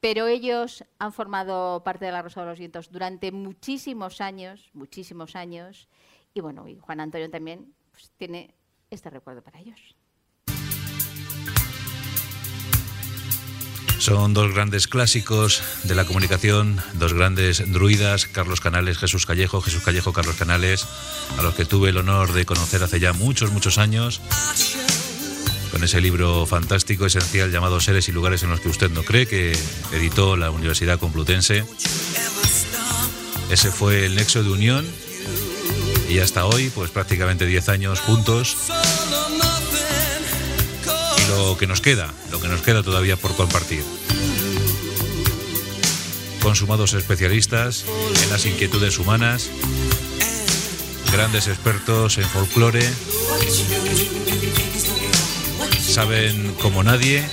pero 0.08 0.28
ellos 0.28 0.86
han 1.00 1.12
formado 1.12 1.84
parte 1.84 2.06
de 2.06 2.14
la 2.14 2.22
Rosa 2.22 2.40
de 2.40 2.48
los 2.48 2.60
Vientos 2.60 2.90
durante 2.90 3.34
muchísimos 3.34 4.22
años, 4.22 4.70
muchísimos 4.72 5.36
años, 5.36 5.90
y 6.34 6.40
bueno, 6.40 6.66
y 6.66 6.78
Juan 6.78 7.02
Antonio 7.02 7.30
también 7.30 7.74
pues, 7.92 8.10
tiene 8.16 8.56
este 8.90 9.10
recuerdo 9.10 9.42
para 9.42 9.60
ellos. 9.60 9.98
Son 14.00 14.34
dos 14.34 14.54
grandes 14.54 14.88
clásicos 14.88 15.62
de 15.84 15.96
la 15.96 16.06
comunicación, 16.06 16.80
dos 16.94 17.14
grandes 17.14 17.70
druidas, 17.74 18.28
Carlos 18.28 18.62
Canales, 18.62 19.00
Jesús 19.00 19.26
Callejo, 19.26 19.60
Jesús 19.60 19.84
Callejo, 19.84 20.14
Carlos 20.14 20.38
Canales, 20.38 20.88
a 21.38 21.42
los 21.42 21.54
que 21.56 21.66
tuve 21.66 21.90
el 21.90 21.98
honor 21.98 22.32
de 22.32 22.46
conocer 22.46 22.82
hace 22.82 23.02
ya 23.02 23.12
muchos, 23.12 23.52
muchos 23.52 23.78
años, 23.78 24.22
con 25.72 25.84
ese 25.84 26.02
libro 26.02 26.46
fantástico, 26.46 27.06
esencial, 27.06 27.52
llamado 27.52 27.80
Seres 27.80 28.08
y 28.10 28.12
lugares 28.12 28.44
en 28.44 28.50
los 28.50 28.60
que 28.60 28.70
usted 28.70 28.90
no 28.90 29.04
cree, 29.04 29.28
que 29.28 29.58
editó 29.92 30.38
la 30.38 30.52
Universidad 30.52 31.00
Complutense. 31.00 31.66
Ese 33.50 33.72
fue 33.72 34.06
el 34.06 34.16
nexo 34.16 34.44
de 34.44 34.50
unión 34.50 34.86
y 36.10 36.20
hasta 36.20 36.46
hoy, 36.46 36.70
pues 36.70 36.90
prácticamente 36.90 37.46
10 37.46 37.70
años 37.70 38.00
juntos. 38.00 38.58
Y 41.18 41.30
lo 41.30 41.58
que 41.58 41.68
nos 41.68 41.82
queda, 41.82 42.14
lo 42.32 42.40
que 42.40 42.48
nos 42.48 42.62
queda 42.62 42.84
todavía 42.84 43.18
por 43.18 43.36
compartir. 43.36 43.84
Consumados 46.42 46.94
especialistas 46.94 47.86
en 48.24 48.30
las 48.30 48.46
inquietudes 48.46 49.00
humanas, 49.00 49.50
grandes 51.12 51.48
expertos 51.48 52.18
en 52.18 52.30
folclore, 52.30 52.88
saben 55.98 56.54
como 56.62 56.84
nadie 56.84 57.28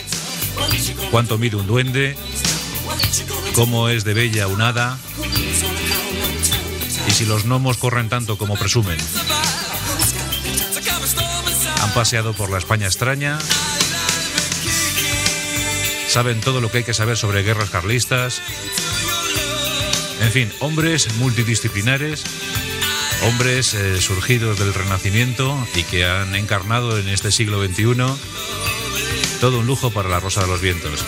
cuánto 1.10 1.36
mide 1.36 1.56
un 1.56 1.66
duende, 1.66 2.16
cómo 3.54 3.90
es 3.90 4.04
de 4.04 4.14
bella 4.14 4.46
un 4.46 4.62
hada 4.62 4.96
y 7.06 7.10
si 7.10 7.26
los 7.26 7.44
gnomos 7.44 7.76
corren 7.76 8.08
tanto 8.08 8.38
como 8.38 8.56
presumen. 8.56 8.96
Han 11.82 11.92
paseado 11.92 12.32
por 12.32 12.48
la 12.48 12.56
España 12.56 12.86
extraña, 12.86 13.38
saben 16.08 16.40
todo 16.40 16.62
lo 16.62 16.70
que 16.70 16.78
hay 16.78 16.84
que 16.84 16.94
saber 16.94 17.18
sobre 17.18 17.42
guerras 17.42 17.68
carlistas. 17.68 18.40
En 20.22 20.32
fin, 20.32 20.50
hombres 20.60 21.14
multidisciplinares, 21.16 22.24
hombres 23.24 23.74
eh, 23.74 24.00
surgidos 24.00 24.58
del 24.58 24.74
Renacimiento 24.74 25.56
y 25.74 25.82
que 25.84 26.04
han 26.04 26.34
encarnado 26.34 26.98
en 26.98 27.08
este 27.08 27.32
siglo 27.32 27.64
XXI 27.64 27.94
todo 29.40 29.58
un 29.58 29.66
lujo 29.66 29.90
para 29.90 30.08
la 30.08 30.20
Rosa 30.20 30.42
de 30.42 30.48
los 30.48 30.60
Vientos. 30.60 31.04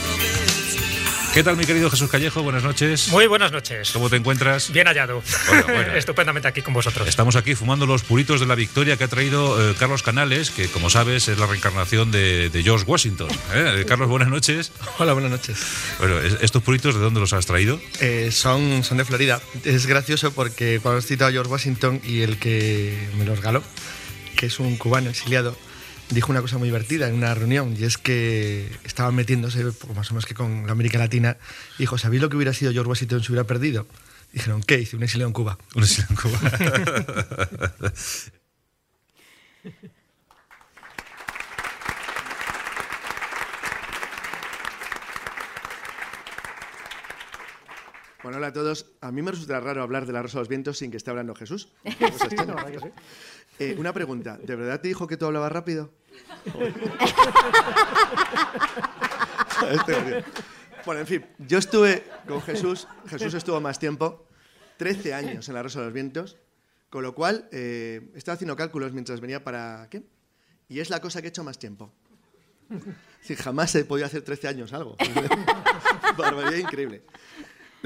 ¿Qué 1.36 1.44
tal, 1.44 1.58
mi 1.58 1.66
querido 1.66 1.90
Jesús 1.90 2.08
Callejo? 2.10 2.42
Buenas 2.42 2.62
noches. 2.62 3.08
Muy 3.08 3.26
buenas 3.26 3.52
noches. 3.52 3.90
¿Cómo 3.90 4.08
te 4.08 4.16
encuentras? 4.16 4.72
Bien 4.72 4.86
hallado. 4.86 5.22
Bueno, 5.48 5.64
bueno. 5.66 5.92
Estupendamente 5.94 6.48
aquí 6.48 6.62
con 6.62 6.72
vosotros. 6.72 7.06
Estamos 7.06 7.36
aquí 7.36 7.54
fumando 7.54 7.84
los 7.84 8.02
puritos 8.04 8.40
de 8.40 8.46
la 8.46 8.54
victoria 8.54 8.96
que 8.96 9.04
ha 9.04 9.08
traído 9.08 9.70
eh, 9.70 9.74
Carlos 9.78 10.02
Canales, 10.02 10.50
que 10.50 10.68
como 10.68 10.88
sabes 10.88 11.28
es 11.28 11.36
la 11.38 11.44
reencarnación 11.44 12.10
de, 12.10 12.48
de 12.48 12.62
George 12.62 12.86
Washington. 12.86 13.28
¿eh? 13.52 13.84
Carlos, 13.86 14.08
buenas 14.08 14.28
noches. 14.30 14.72
Hola, 14.98 15.12
buenas 15.12 15.30
noches. 15.30 15.58
Bueno, 15.98 16.18
es- 16.20 16.38
¿estos 16.40 16.62
puritos 16.62 16.94
de 16.94 17.00
dónde 17.02 17.20
los 17.20 17.34
has 17.34 17.44
traído? 17.44 17.78
Eh, 18.00 18.30
son, 18.32 18.82
son 18.82 18.96
de 18.96 19.04
Florida. 19.04 19.42
Es 19.62 19.84
gracioso 19.84 20.32
porque 20.32 20.80
cuando 20.82 21.00
has 21.00 21.06
citado 21.06 21.28
a 21.28 21.32
George 21.32 21.52
Washington 21.52 22.00
y 22.02 22.22
el 22.22 22.38
que 22.38 23.10
me 23.18 23.26
los 23.26 23.36
regaló, 23.40 23.62
que 24.38 24.46
es 24.46 24.58
un 24.58 24.78
cubano 24.78 25.10
exiliado, 25.10 25.54
dijo 26.10 26.30
una 26.30 26.40
cosa 26.40 26.58
muy 26.58 26.68
divertida 26.68 27.08
en 27.08 27.14
una 27.14 27.34
reunión 27.34 27.74
y 27.78 27.84
es 27.84 27.98
que 27.98 28.70
estaban 28.84 29.14
metiéndose, 29.14 29.64
más 29.94 30.10
o 30.10 30.14
menos 30.14 30.26
que 30.26 30.34
con 30.34 30.66
la 30.66 30.72
América 30.72 30.98
Latina, 30.98 31.36
y 31.78 31.82
dijo, 31.82 31.98
¿sabéis 31.98 32.22
lo 32.22 32.28
que 32.28 32.36
hubiera 32.36 32.52
sido 32.52 32.72
George 32.72 32.88
Washington 32.88 33.22
si 33.22 33.32
hubiera 33.32 33.46
perdido? 33.46 33.86
Dijeron, 34.32 34.62
¿qué? 34.62 34.76
Dice, 34.78 34.96
un 34.96 35.02
exiliado 35.02 35.28
en 35.28 35.32
Cuba. 35.32 35.58
Un 35.74 35.82
exiliado 35.82 36.14
en 36.14 36.16
Cuba. 36.16 36.40
Bueno, 48.26 48.38
hola 48.38 48.48
a 48.48 48.52
todos. 48.52 48.86
A 49.02 49.12
mí 49.12 49.22
me 49.22 49.30
resulta 49.30 49.60
raro 49.60 49.84
hablar 49.84 50.04
de 50.04 50.12
la 50.12 50.20
Rosa 50.20 50.38
de 50.38 50.40
los 50.40 50.48
Vientos 50.48 50.78
sin 50.78 50.90
que 50.90 50.96
esté 50.96 51.10
hablando 51.10 51.32
Jesús. 51.36 51.68
Verdad 51.84 52.72
que 52.72 52.80
sí. 52.80 52.88
Eh, 53.58 53.74
una 53.78 53.92
pregunta. 53.92 54.38
¿De 54.38 54.54
verdad 54.54 54.80
te 54.80 54.88
dijo 54.88 55.06
que 55.06 55.16
tú 55.16 55.26
hablabas 55.26 55.52
rápido? 55.52 55.90
Este 59.70 60.24
bueno, 60.84 61.00
en 61.00 61.06
fin, 61.06 61.26
yo 61.38 61.58
estuve 61.58 62.04
con 62.26 62.42
Jesús. 62.42 62.86
Jesús 63.08 63.34
estuvo 63.34 63.60
más 63.60 63.78
tiempo, 63.78 64.26
13 64.76 65.14
años 65.14 65.48
en 65.48 65.54
la 65.54 65.62
Rosa 65.62 65.80
de 65.80 65.86
los 65.86 65.94
Vientos, 65.94 66.36
con 66.90 67.02
lo 67.02 67.14
cual 67.14 67.48
eh, 67.52 68.10
estaba 68.14 68.34
haciendo 68.34 68.56
cálculos 68.56 68.92
mientras 68.92 69.20
venía 69.20 69.42
para... 69.42 69.88
¿Qué? 69.90 70.02
Y 70.68 70.80
es 70.80 70.90
la 70.90 71.00
cosa 71.00 71.20
que 71.20 71.28
he 71.28 71.30
hecho 71.30 71.44
más 71.44 71.58
tiempo. 71.58 71.92
Si 73.20 73.36
jamás 73.36 73.74
he 73.76 73.84
podido 73.84 74.06
hacer 74.06 74.22
13 74.22 74.48
años 74.48 74.72
algo. 74.72 74.96
Barbaridad 76.16 76.58
increíble. 76.58 77.04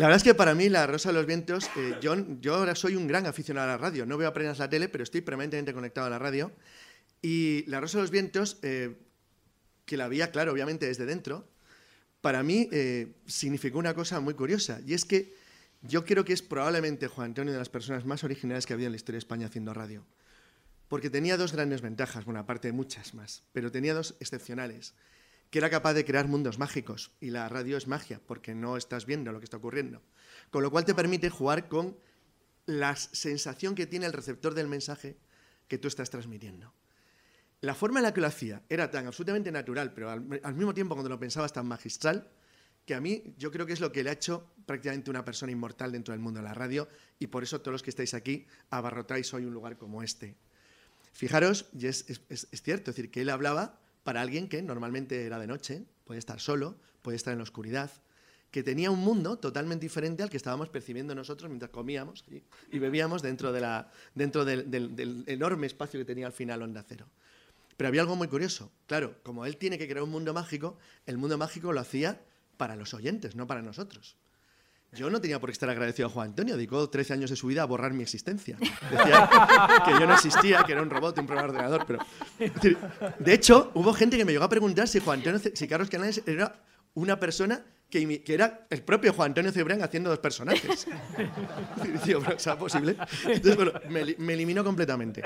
La 0.01 0.07
verdad 0.07 0.17
es 0.17 0.23
que 0.23 0.35
para 0.35 0.55
mí 0.55 0.71
la 0.71 0.87
Rosa 0.87 1.11
de 1.11 1.13
los 1.13 1.27
Vientos, 1.27 1.71
eh, 1.77 1.95
yo, 2.01 2.17
yo 2.41 2.55
ahora 2.55 2.75
soy 2.75 2.97
un 2.97 3.07
gran 3.07 3.27
aficionado 3.27 3.69
a 3.69 3.73
la 3.73 3.77
radio. 3.77 4.07
No 4.07 4.17
veo 4.17 4.29
apenas 4.29 4.59
la 4.59 4.71
tele, 4.71 4.89
pero 4.89 5.05
estoy 5.05 5.21
permanentemente 5.21 5.75
conectado 5.75 6.07
a 6.07 6.11
la 6.11 6.19
radio. 6.19 6.53
Y 7.21 7.67
la 7.67 7.83
Rosa 7.83 7.99
de 7.99 8.05
los 8.05 8.11
Vientos, 8.11 8.59
eh, 8.63 8.97
que 9.85 9.99
la 9.99 10.09
veía, 10.09 10.31
claro, 10.31 10.53
obviamente 10.53 10.87
desde 10.87 11.05
dentro, 11.05 11.47
para 12.23 12.43
mí 12.43 12.67
eh, 12.73 13.13
significó 13.27 13.79
una 13.79 13.93
cosa 13.93 14.21
muy 14.21 14.33
curiosa. 14.33 14.81
Y 14.87 14.95
es 14.95 15.05
que 15.05 15.35
yo 15.83 16.07
creo 16.07 16.25
que 16.25 16.33
es 16.33 16.41
probablemente 16.41 17.07
Juan 17.07 17.27
Antonio 17.27 17.53
de 17.53 17.59
las 17.59 17.69
personas 17.69 18.07
más 18.07 18.25
originales 18.25 18.65
que 18.65 18.73
ha 18.73 18.77
habido 18.77 18.87
en 18.87 18.93
la 18.93 18.97
historia 18.97 19.17
de 19.17 19.25
España 19.25 19.49
haciendo 19.49 19.75
radio. 19.75 20.07
Porque 20.89 21.11
tenía 21.11 21.37
dos 21.37 21.53
grandes 21.53 21.83
ventajas, 21.83 22.25
bueno, 22.25 22.41
aparte 22.41 22.69
de 22.69 22.73
muchas 22.73 23.13
más, 23.13 23.43
pero 23.53 23.71
tenía 23.71 23.93
dos 23.93 24.17
excepcionales 24.19 24.95
que 25.51 25.59
era 25.59 25.69
capaz 25.69 25.95
de 25.95 26.05
crear 26.05 26.29
mundos 26.29 26.59
mágicos. 26.59 27.11
Y 27.21 27.31
la 27.31 27.49
radio 27.49 27.77
es 27.77 27.89
magia, 27.89 28.21
porque 28.25 28.55
no 28.55 28.77
estás 28.77 29.05
viendo 29.05 29.33
lo 29.33 29.41
que 29.41 29.45
está 29.45 29.57
ocurriendo. 29.57 30.01
Con 30.51 30.63
lo 30.63 30.71
cual 30.71 30.85
te 30.85 30.95
permite 30.95 31.29
jugar 31.29 31.69
con 31.69 31.99
la 32.67 32.95
sensación 32.95 33.75
que 33.75 33.87
tiene 33.87 34.07
el 34.07 34.13
receptor 34.13 34.55
del 34.55 34.69
mensaje 34.69 35.17
que 35.67 35.79
tú 35.79 35.89
estás 35.89 36.11
transmitiendo. 36.11 36.73
La 37.63 37.75
forma 37.75 37.99
en 37.99 38.05
la 38.05 38.15
que 38.15 38.21
lo 38.21 38.29
hacía 38.29 38.63
era 38.69 38.91
tan 38.91 39.07
absolutamente 39.07 39.53
natural, 39.53 39.93
pero 39.93 40.11
al, 40.11 40.55
mismo 40.55 40.73
tiempo 40.73 40.95
cuando 40.95 41.11
lo 41.11 41.19
pensabas 41.19 41.53
tan 41.53 41.67
magistral, 41.67 42.31
que 42.87 42.95
a 42.95 43.01
mí 43.01 43.35
yo 43.37 43.51
creo 43.51 43.67
que 43.67 43.73
es 43.73 43.81
lo 43.81 43.93
que 43.93 44.03
le 44.03 44.11
ha 44.11 44.15
hecho 44.15 44.51
prácticamente 44.67 45.11
una 45.11 45.25
persona 45.25 45.53
inmortal 45.53 45.93
dentro 45.93 46.13
del 46.13 46.21
mundo 46.21 46.41
de 46.41 46.45
la 46.45 46.55
radio, 46.55 46.89
y 47.19 47.27
por 47.27 47.43
eso 47.43 47.61
todos 47.61 47.73
los 47.73 47.83
que 47.83 47.91
estáis 47.91 48.15
aquí 48.15 48.47
abarrotáis 48.71 49.35
hoy 49.35 49.45
un 49.45 49.53
lugar 49.53 49.77
como 49.77 50.03
este. 50.03 50.37
Fijaros, 51.13 51.67
y 51.77 51.87
es- 51.87 52.07
es 52.09 52.63
cierto, 52.63 52.91
es 52.91 52.97
decir, 52.97 53.11
que 53.11 53.21
él 53.23 53.29
hablaba 53.31 53.80
para 54.03 54.21
alguien 54.21 54.49
que 54.49 54.63
normalmente 54.63 55.25
era 55.27 55.39
de 55.39 55.47
noche, 55.47 55.85
puede 56.05 56.19
estar 56.19 56.41
solo, 56.41 56.77
puede 57.03 57.17
estar 57.17 57.33
en 57.33 57.39
la 57.39 57.45
oscuridad, 57.45 57.91
que 58.51 58.63
tenía 58.63 58.91
un 58.91 58.99
mundo 58.99 59.39
totalmente 59.39 59.85
diferente 59.87 60.23
al 60.23 60.31
que 60.31 60.37
estábamos 60.37 60.69
percibiendo 60.69 61.15
nosotros 61.15 61.49
mientras 61.49 61.71
comíamos 61.71 62.25
y, 62.73 62.79
bebíamos 62.79 63.23
dentro, 63.23 63.53
del- 63.53 64.71
del 64.71 65.25
enorme 65.27 65.67
espacio 65.67 66.01
que 66.01 66.05
tenía 66.05 66.27
al 66.27 66.33
final 66.33 66.63
Onda 66.63 66.85
Cero. 66.89 67.07
Pero 67.77 67.89
había 67.89 68.03
algo 68.03 68.17
muy 68.17 68.29
curioso. 68.29 68.71
Claro, 68.87 69.17
como 69.23 69.47
él 69.47 69.57
tiene 69.57 69.79
que 69.79 69.87
crear 69.89 70.03
un 70.03 70.11
mundo 70.11 70.35
mágico, 70.35 70.77
el 71.07 71.17
mundo 71.17 71.39
mágico 71.39 71.73
lo 71.73 71.81
hacía 71.81 72.21
para 72.57 72.77
los 72.77 72.93
oyentes, 72.93 73.37
no 73.37 73.47
para 73.47 73.63
nosotros. 73.63 74.17
Yo 74.93 75.09
no 75.09 75.21
tenía 75.21 75.39
por 75.39 75.51
qué 75.51 75.53
estar 75.53 75.71
agradecido 75.71 76.09
a 76.09 76.11
Juan 76.11 76.31
Antonio, 76.31 76.57
dedicó 76.57 76.91
13 76.91 77.13
años 77.13 77.31
de 77.31 77.37
su 77.37 77.47
vida 77.47 77.63
a 77.63 77.65
borrar 77.65 77.93
mi 77.93 78.03
existencia. 78.03 78.57
Decía 78.59 79.29
que 79.85 79.93
yo 79.93 80.07
no 80.07 80.15
existía, 80.15 80.65
que 80.65 80.73
era 80.73 80.83
un 80.83 80.91
robot, 80.91 81.19
un 81.19 81.27
programa 81.27 81.53
de 81.53 81.59
ordenador, 81.59 81.87
pero... 81.87 82.01
De 83.21 83.33
hecho, 83.33 83.71
hubo 83.75 83.93
gente 83.93 84.17
que 84.17 84.25
me 84.25 84.33
llegó 84.33 84.45
a 84.45 84.49
preguntar 84.49 84.89
si 84.89 84.99
Juan 84.99 85.21
Antonio, 85.21 85.41
si 85.55 85.69
Carlos 85.69 85.89
Canales 85.89 86.23
era 86.27 86.61
una 86.95 87.21
persona 87.21 87.65
que, 87.91 88.23
era 88.27 88.67
el 88.71 88.83
propio 88.83 89.13
Juan 89.13 89.31
Antonio 89.31 89.53
Cebrián 89.53 89.83
haciendo 89.83 90.11
dos 90.11 90.21
personajes. 90.21 90.87
Digo, 92.07 92.21
¿pero 92.25 92.39
¿será 92.39 92.57
posible? 92.57 92.97
Entonces, 93.25 93.57
bueno, 93.57 93.73
me, 93.89 94.01
eli- 94.03 94.17
me 94.19 94.35
eliminó 94.35 94.63
completamente. 94.65 95.23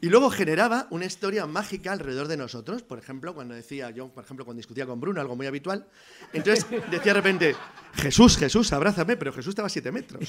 Y 0.00 0.08
luego 0.08 0.30
generaba 0.30 0.86
una 0.90 1.04
historia 1.04 1.46
mágica 1.46 1.92
alrededor 1.92 2.28
de 2.28 2.36
nosotros. 2.36 2.82
Por 2.82 2.98
ejemplo, 2.98 3.34
cuando 3.34 3.54
decía, 3.54 3.90
yo, 3.90 4.08
por 4.08 4.24
ejemplo, 4.24 4.44
cuando 4.44 4.58
discutía 4.58 4.86
con 4.86 5.00
Bruno, 5.00 5.20
algo 5.20 5.36
muy 5.36 5.46
habitual, 5.46 5.86
entonces 6.32 6.66
decía 6.90 7.12
de 7.12 7.14
repente, 7.14 7.56
Jesús, 7.94 8.36
Jesús, 8.36 8.72
abrázame, 8.72 9.16
pero 9.16 9.32
Jesús 9.32 9.50
estaba 9.50 9.66
a 9.66 9.70
siete 9.70 9.92
metros. 9.92 10.28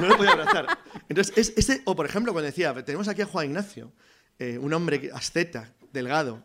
No 0.00 0.06
lo 0.06 0.16
podía 0.16 0.32
abrazar. 0.32 0.66
Entonces, 1.08 1.36
es, 1.36 1.52
ese, 1.56 1.82
o 1.84 1.96
por 1.96 2.06
ejemplo, 2.06 2.32
cuando 2.32 2.46
decía, 2.46 2.74
tenemos 2.84 3.08
aquí 3.08 3.22
a 3.22 3.26
Juan 3.26 3.46
Ignacio, 3.46 3.92
eh, 4.38 4.58
un 4.58 4.72
hombre 4.74 5.10
asceta, 5.14 5.72
delgado, 5.96 6.42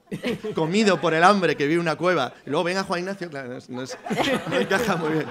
comido 0.56 1.00
por 1.00 1.14
el 1.14 1.24
hambre 1.24 1.56
que 1.56 1.68
vive 1.68 1.80
una 1.80 1.96
cueva, 1.96 2.34
y 2.46 2.50
luego 2.50 2.64
venga 2.64 2.84
Juan 2.84 3.02
Ignacio, 3.02 3.30
claro, 3.30 3.60
no, 3.70 3.84
no 4.50 4.58
encaja 4.58 4.96
muy 4.96 5.12
bien. 5.12 5.26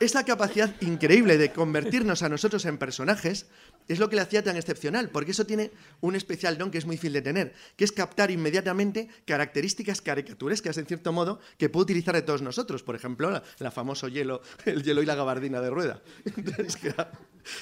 Esa 0.00 0.24
capacidad 0.24 0.74
increíble 0.80 1.36
de 1.36 1.52
convertirnos 1.52 2.22
a 2.22 2.30
nosotros 2.30 2.64
en 2.64 2.78
personajes 2.78 3.44
es 3.86 3.98
lo 3.98 4.08
que 4.08 4.16
le 4.16 4.22
hacía 4.22 4.42
tan 4.42 4.56
excepcional, 4.56 5.10
porque 5.10 5.32
eso 5.32 5.44
tiene 5.44 5.72
un 6.00 6.16
especial 6.16 6.56
don 6.56 6.70
que 6.70 6.78
es 6.78 6.86
muy 6.86 6.96
difícil 6.96 7.12
de 7.12 7.20
tener, 7.20 7.52
que 7.76 7.84
es 7.84 7.92
captar 7.92 8.30
inmediatamente 8.30 9.08
características 9.26 10.00
caricaturescas, 10.00 10.78
en 10.78 10.86
cierto 10.86 11.12
modo, 11.12 11.38
que 11.58 11.68
puede 11.68 11.82
utilizar 11.82 12.14
de 12.14 12.22
todos 12.22 12.40
nosotros. 12.40 12.82
Por 12.82 12.96
ejemplo, 12.96 13.42
la, 13.58 13.70
famoso 13.70 14.08
hielo, 14.08 14.40
el 14.64 14.82
hielo 14.82 15.02
y 15.02 15.06
la 15.06 15.16
gabardina 15.16 15.60
de 15.60 15.68
rueda, 15.68 16.00
que, 16.80 16.90
ha, 16.96 17.10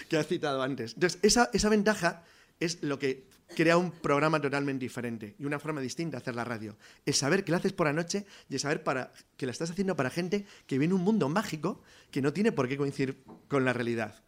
que 0.09 0.17
ha 0.17 0.23
citado 0.23 0.63
antes. 0.63 0.95
Entonces, 0.95 1.19
esa, 1.23 1.51
esa 1.53 1.69
ventaja 1.69 2.23
es 2.61 2.85
lo 2.85 3.01
que 3.01 3.25
crea 3.55 3.77
un 3.77 3.91
programa 3.91 4.41
totalmente 4.41 4.85
diferente 4.85 5.35
y 5.39 5.45
una 5.45 5.59
forma 5.59 5.81
distinta 5.81 6.17
de 6.17 6.23
hacer 6.23 6.35
la 6.35 6.45
radio. 6.45 6.77
Es 7.07 7.19
saber 7.19 7.45
que 7.45 7.51
lo 7.51 7.59
haces 7.59 7.73
por 7.73 7.87
la 7.87 7.93
noche 7.93 8.27
y 8.49 8.57
es 8.57 8.63
saber 8.63 8.83
para, 8.83 9.13
que 9.37 9.47
la 9.47 9.53
estás 9.53 9.71
haciendo 9.71 9.97
para 9.97 10.11
gente 10.11 10.47
que 10.67 10.79
viene 10.79 10.95
un 10.95 11.03
mundo 11.03 11.29
mágico 11.29 11.83
que 12.11 12.23
no 12.23 12.33
tiene 12.33 12.53
por 12.53 12.69
qué 12.69 12.77
coincidir 12.77 13.23
con 13.49 13.65
la 13.65 13.73
realidad. 13.73 14.23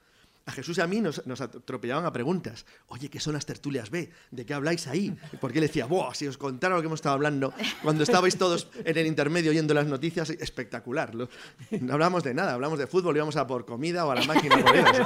A 0.51 0.52
Jesús 0.52 0.78
y 0.78 0.81
a 0.81 0.86
mí 0.89 1.01
nos, 1.01 1.22
atropellaban 1.40 2.05
a 2.06 2.12
preguntas. 2.12 2.66
Oye, 2.89 3.09
¿qué 3.09 3.20
son 3.20 3.35
las 3.35 3.47
tertulias 3.47 3.89
B? 3.89 4.10
¿De 4.32 4.44
qué 4.44 4.52
habláis 4.52 4.89
ahí? 4.89 5.16
Porque 5.40 5.59
él 5.60 5.62
decía, 5.66 5.86
Buah, 5.86 6.12
si 6.12 6.27
os 6.27 6.36
contara 6.36 6.74
lo 6.74 6.81
que 6.81 6.86
hemos 6.89 6.98
estado 6.98 7.14
hablando 7.14 7.55
cuando 7.85 8.02
estabais 8.02 8.36
todos 8.36 8.66
en 8.85 8.98
el 8.98 9.06
intermedio 9.06 9.52
oyendo 9.52 9.74
las 9.74 9.86
noticias, 9.86 10.28
espectacular. 10.31 11.14
Lo- 11.14 11.28
no 11.81 11.93
hablamos 11.93 12.24
de 12.24 12.35
nada, 12.35 12.55
hablamos 12.55 12.81
de 12.81 12.89
fútbol, 12.89 13.14
íbamos 13.16 13.36
a 13.36 13.47
por 13.47 13.64
comida 13.64 14.05
o 14.06 14.10
a 14.10 14.16
la 14.16 14.24
máquina 14.24 14.59
por. 14.59 14.74
Era 14.77 15.05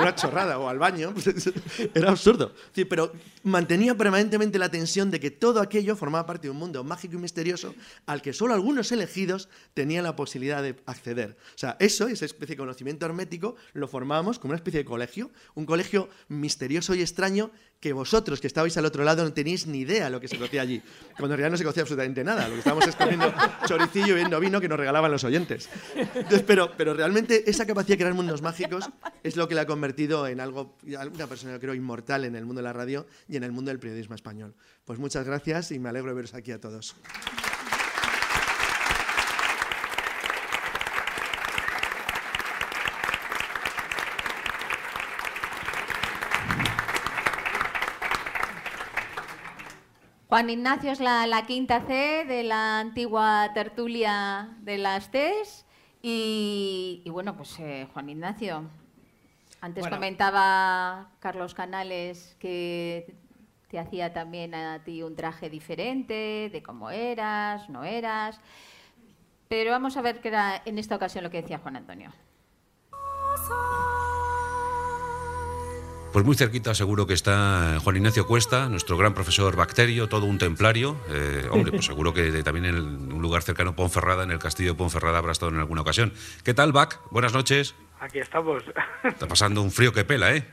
una 0.00 0.14
chorrada, 0.14 0.58
o 0.58 0.68
al 0.70 0.78
baño. 0.78 1.12
pues, 1.12 1.28
Era 1.94 2.10
absurdo. 2.12 2.54
Sí, 2.72 2.86
pero 2.86 3.12
mantenía 3.42 3.94
permanentemente 3.94 4.58
la 4.58 4.70
tensión 4.70 5.10
de 5.10 5.20
que 5.20 5.30
todo 5.30 5.60
aquello 5.60 5.96
formaba 5.96 6.24
parte 6.24 6.46
de 6.46 6.50
un 6.52 6.56
mundo 6.56 6.82
mágico 6.82 7.16
y 7.16 7.18
misterioso 7.18 7.74
al 8.06 8.22
que 8.22 8.32
solo 8.32 8.54
algunos 8.54 8.90
elegidos 8.90 9.50
tenían 9.74 10.04
la 10.04 10.16
posibilidad 10.16 10.62
de 10.62 10.76
acceder. 10.86 11.36
O 11.54 11.58
sea, 11.58 11.76
eso, 11.78 12.08
esa 12.08 12.24
especie 12.24 12.54
de 12.54 12.58
conocimiento 12.60 13.04
hermético, 13.04 13.54
lo 13.74 13.86
formábamos 13.86 14.38
como 14.38 14.52
una 14.52 14.56
especie 14.56 14.77
de 14.78 14.84
colegio, 14.84 15.30
un 15.54 15.66
colegio 15.66 16.08
misterioso 16.28 16.94
y 16.94 17.02
extraño 17.02 17.50
que 17.80 17.92
vosotros 17.92 18.40
que 18.40 18.46
estabais 18.46 18.76
al 18.76 18.84
otro 18.84 19.04
lado 19.04 19.22
no 19.22 19.32
teníais 19.32 19.66
ni 19.66 19.80
idea 19.80 20.10
lo 20.10 20.20
que 20.20 20.26
se 20.26 20.36
cocía 20.36 20.62
allí. 20.62 20.82
Cuando 21.16 21.34
en 21.34 21.38
realidad 21.38 21.50
no 21.52 21.56
se 21.56 21.64
cocía 21.64 21.82
absolutamente 21.82 22.24
nada. 22.24 22.48
Lo 22.48 22.54
que 22.54 22.58
estábamos 22.60 22.86
es 22.86 22.96
comiendo 22.96 23.32
choricillo 23.66 24.08
y 24.08 24.14
viendo 24.14 24.40
vino 24.40 24.60
que 24.60 24.68
nos 24.68 24.78
regalaban 24.78 25.10
los 25.10 25.22
oyentes. 25.22 25.68
Entonces, 25.94 26.42
pero, 26.46 26.72
pero 26.76 26.94
realmente 26.94 27.48
esa 27.48 27.66
capacidad 27.66 27.94
de 27.94 27.98
crear 27.98 28.14
mundos 28.14 28.42
mágicos 28.42 28.88
es 29.22 29.36
lo 29.36 29.46
que 29.48 29.54
la 29.54 29.62
ha 29.62 29.66
convertido 29.66 30.26
en 30.26 30.40
algo, 30.40 30.76
una 30.82 31.26
persona 31.26 31.52
yo 31.52 31.60
creo 31.60 31.74
inmortal 31.74 32.24
en 32.24 32.34
el 32.34 32.44
mundo 32.44 32.60
de 32.60 32.64
la 32.64 32.72
radio 32.72 33.06
y 33.28 33.36
en 33.36 33.44
el 33.44 33.52
mundo 33.52 33.70
del 33.70 33.78
periodismo 33.78 34.14
español. 34.14 34.54
Pues 34.84 34.98
muchas 34.98 35.24
gracias 35.24 35.70
y 35.70 35.78
me 35.78 35.88
alegro 35.88 36.10
de 36.10 36.16
veros 36.16 36.34
aquí 36.34 36.50
a 36.50 36.60
todos. 36.60 36.96
Juan 50.28 50.50
Ignacio 50.50 50.92
es 50.92 51.00
la, 51.00 51.26
la 51.26 51.46
quinta 51.46 51.80
C 51.86 52.24
de 52.26 52.42
la 52.42 52.80
antigua 52.80 53.50
tertulia 53.54 54.56
de 54.60 54.76
las 54.76 55.10
TES. 55.10 55.64
Y, 56.02 57.00
y 57.04 57.10
bueno, 57.10 57.34
pues 57.34 57.58
eh, 57.58 57.88
Juan 57.94 58.10
Ignacio, 58.10 58.68
antes 59.62 59.82
Bueno. 59.82 59.96
comentaba 59.96 61.10
Carlos 61.18 61.54
Canales 61.54 62.36
que 62.38 63.16
te 63.70 63.78
hacía 63.78 64.12
también 64.12 64.54
a 64.54 64.84
ti 64.84 65.02
un 65.02 65.16
traje 65.16 65.48
diferente, 65.50 66.50
de 66.52 66.62
cómo 66.62 66.90
eras, 66.90 67.68
no 67.70 67.84
eras. 67.84 68.38
Pero 69.48 69.70
vamos 69.70 69.96
a 69.96 70.02
ver 70.02 70.20
qué 70.20 70.28
era 70.28 70.60
en 70.66 70.78
esta 70.78 70.94
ocasión 70.96 71.24
lo 71.24 71.30
que 71.30 71.40
decía 71.40 71.58
Juan 71.58 71.76
Antonio. 71.76 72.12
Pues 76.12 76.24
muy 76.24 76.34
cerquita 76.36 76.74
seguro 76.74 77.06
que 77.06 77.12
está 77.14 77.78
Juan 77.84 77.96
Ignacio 77.96 78.26
Cuesta, 78.26 78.68
nuestro 78.68 78.96
gran 78.96 79.14
profesor 79.14 79.54
Bacterio, 79.54 80.08
todo 80.08 80.24
un 80.26 80.38
templario. 80.38 80.96
Eh, 81.10 81.46
hombre, 81.50 81.70
pues 81.70 81.84
seguro 81.84 82.12
que 82.14 82.30
de- 82.32 82.42
también 82.42 82.64
en 82.64 82.74
el- 82.76 82.82
un 82.82 83.22
lugar 83.22 83.42
cercano, 83.42 83.76
Ponferrada, 83.76 84.24
en 84.24 84.30
el 84.30 84.38
castillo 84.38 84.70
de 84.72 84.78
Ponferrada 84.78 85.18
habrá 85.18 85.32
estado 85.32 85.52
en 85.52 85.58
alguna 85.58 85.82
ocasión. 85.82 86.12
¿Qué 86.44 86.54
tal, 86.54 86.72
Bac? 86.72 86.98
Buenas 87.10 87.34
noches. 87.34 87.74
Aquí 88.00 88.18
estamos. 88.18 88.64
Está 89.04 89.28
pasando 89.28 89.60
un 89.62 89.70
frío 89.70 89.92
que 89.92 90.04
pela, 90.04 90.34
¿eh? 90.34 90.44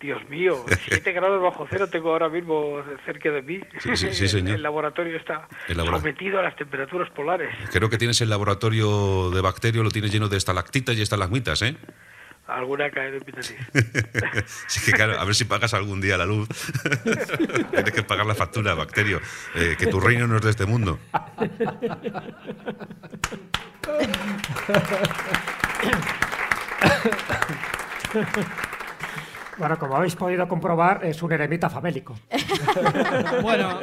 Dios 0.00 0.20
mío, 0.28 0.64
7 0.88 1.12
grados 1.12 1.40
bajo 1.40 1.66
cero 1.70 1.88
tengo 1.88 2.10
ahora 2.10 2.28
mismo 2.28 2.82
cerca 3.06 3.30
de 3.30 3.42
mí. 3.42 3.60
Sí, 3.78 3.96
sí, 3.96 4.08
sí, 4.12 4.28
señor. 4.28 4.56
El 4.56 4.62
laboratorio 4.62 5.16
está 5.16 5.48
El 5.68 5.76
labora- 5.78 5.98
sometido 5.98 6.38
a 6.40 6.42
las 6.42 6.56
temperaturas 6.56 7.10
polares. 7.10 7.54
Creo 7.70 7.88
que 7.88 7.96
tienes 7.98 8.20
el 8.20 8.28
laboratorio 8.30 9.30
de 9.30 9.40
Bacterio, 9.40 9.82
lo 9.82 9.90
tienes 9.90 10.12
lleno 10.12 10.28
de 10.28 10.36
estalactitas 10.38 10.96
y 10.96 11.02
estalagmitas, 11.02 11.62
¿eh? 11.62 11.76
Alguna 12.46 12.90
cae 12.90 13.08
en 13.08 13.24
mi 13.24 13.32
nariz. 13.32 13.56
Así 14.66 14.84
que 14.84 14.92
claro, 14.92 15.18
a 15.18 15.24
ver 15.24 15.34
si 15.34 15.44
pagas 15.44 15.72
algún 15.72 16.00
día 16.00 16.18
la 16.18 16.26
luz. 16.26 16.46
Tienes 17.70 17.92
que 17.92 18.02
pagar 18.02 18.26
la 18.26 18.34
factura, 18.34 18.74
Bacterio. 18.74 19.20
Eh, 19.54 19.76
que 19.78 19.86
tu 19.86 19.98
reino 19.98 20.26
no 20.26 20.36
es 20.36 20.42
de 20.42 20.50
este 20.50 20.66
mundo. 20.66 20.98
Bueno, 29.58 29.78
como 29.78 29.96
habéis 29.96 30.16
podido 30.16 30.48
comprobar, 30.48 31.04
es 31.04 31.22
un 31.22 31.32
eremita 31.32 31.68
famélico. 31.70 32.14
Bueno, 33.42 33.80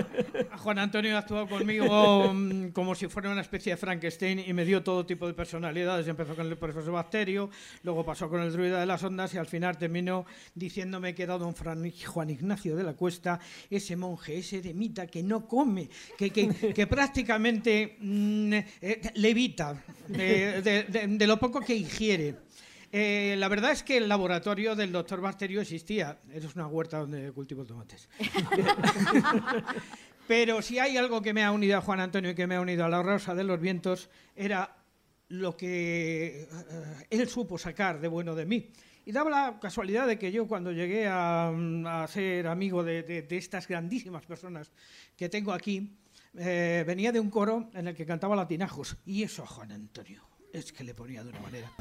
Juan 0.58 0.80
Antonio 0.80 1.16
ha 1.16 1.20
actuado 1.20 1.48
conmigo 1.48 2.32
mm, 2.34 2.70
como 2.70 2.96
si 2.96 3.08
fuera 3.08 3.30
una 3.30 3.42
especie 3.42 3.74
de 3.74 3.78
Frankenstein 3.78 4.40
y 4.46 4.54
me 4.54 4.66
dio 4.66 4.84
todo 4.84 5.06
tipo 5.06 5.28
de 5.28 5.34
personalidades. 5.34 6.08
Empezó 6.08 6.36
con 6.36 6.48
el 6.48 6.58
profesor 6.58 6.92
Bacterio, 6.94 7.50
luego 7.84 8.04
pasó 8.06 8.30
con 8.30 8.42
el 8.42 8.52
druida 8.52 8.80
de 8.80 8.86
las 8.86 9.04
ondas 9.04 9.34
y 9.34 9.38
al 9.38 9.46
final 9.46 9.78
terminó 9.78 10.26
diciéndome 10.56 11.14
que 11.16 11.24
era 11.24 11.38
don 11.38 11.54
Fran- 11.56 11.92
Juan 12.06 12.30
Ignacio 12.30 12.76
de 12.76 12.84
la 12.84 12.94
Cuesta, 12.94 13.40
ese 13.70 13.96
monje, 13.96 14.38
ese 14.38 14.58
eremita 14.60 15.08
que 15.08 15.24
no 15.24 15.48
come, 15.48 15.90
que, 16.18 16.30
que- 16.32 16.74
que 16.74 16.88
prácticamente 16.88 17.98
mm, 18.00 18.54
eh, 18.54 19.02
levita 19.16 19.82
de, 20.08 20.62
de- 20.62 20.84
de- 20.84 21.08
de 21.08 21.28
lo 21.28 21.38
poco 21.38 21.62
que 21.62 21.76
ingiere. 21.76 22.36
Eh, 22.94 23.36
la 23.38 23.48
verdad 23.48 23.72
es 23.72 23.84
que 23.84 23.98
el 23.98 24.10
laboratorio 24.10 24.76
del 24.76 24.92
doctor 24.92 25.22
Bacterio 25.22 25.62
existía. 25.62 26.20
Es 26.32 26.56
una 26.56 26.68
huerta 26.68 27.00
donde 27.00 27.32
cultivo 27.32 27.66
tomates. 27.66 28.10
Pero 30.28 30.62
si 30.62 30.80
hay 30.80 30.98
algo 30.98 31.22
que 31.22 31.34
me 31.34 31.44
ha 31.44 31.52
unido 31.52 31.78
a 31.78 31.82
Juan 31.82 32.00
Antonio 32.00 32.32
y 32.32 32.36
que 32.36 32.48
me 32.48 32.56
ha 32.56 32.62
unido 32.62 32.86
a 32.86 32.90
la 32.90 33.02
Rosa 33.02 33.36
de 33.36 33.44
los 33.44 33.60
Vientos, 33.60 34.10
era 34.36 34.78
lo 35.30 35.58
que 35.58 36.44
eh, 36.44 36.48
él 37.10 37.28
supo 37.28 37.58
sacar 37.58 38.00
de 38.00 38.08
bueno 38.08 38.36
de 38.36 38.46
mí. 38.46 38.72
Y 39.06 39.12
daba 39.12 39.30
la 39.32 39.60
casualidad 39.60 40.06
de 40.08 40.20
que 40.20 40.32
yo 40.32 40.48
cuando 40.48 40.72
llegué 40.72 41.08
a, 41.08 41.52
mm, 41.54 41.86
a 41.88 42.08
ser 42.08 42.48
amigo 42.48 42.84
de, 42.84 43.02
de- 43.04 43.24
de 43.24 43.38
estas 43.38 43.68
grandísimas 43.68 44.24
personas 44.26 44.72
que 45.18 45.28
tengo 45.28 45.52
aquí, 45.54 45.98
eh, 46.38 46.84
venía 46.86 47.12
de 47.12 47.20
un 47.20 47.30
coro 47.30 47.70
en 47.74 47.88
el 47.88 47.96
que 47.96 48.06
cantaba 48.06 48.36
latinajos. 48.36 48.98
Y 49.06 49.24
eso 49.24 49.44
a 49.44 49.48
Juan 49.48 49.72
Antonio 49.72 50.22
es 50.54 50.72
que 50.72 50.84
le 50.84 50.94
ponía 50.94 51.24
de 51.24 51.30
una 51.30 51.40
manera. 51.40 51.72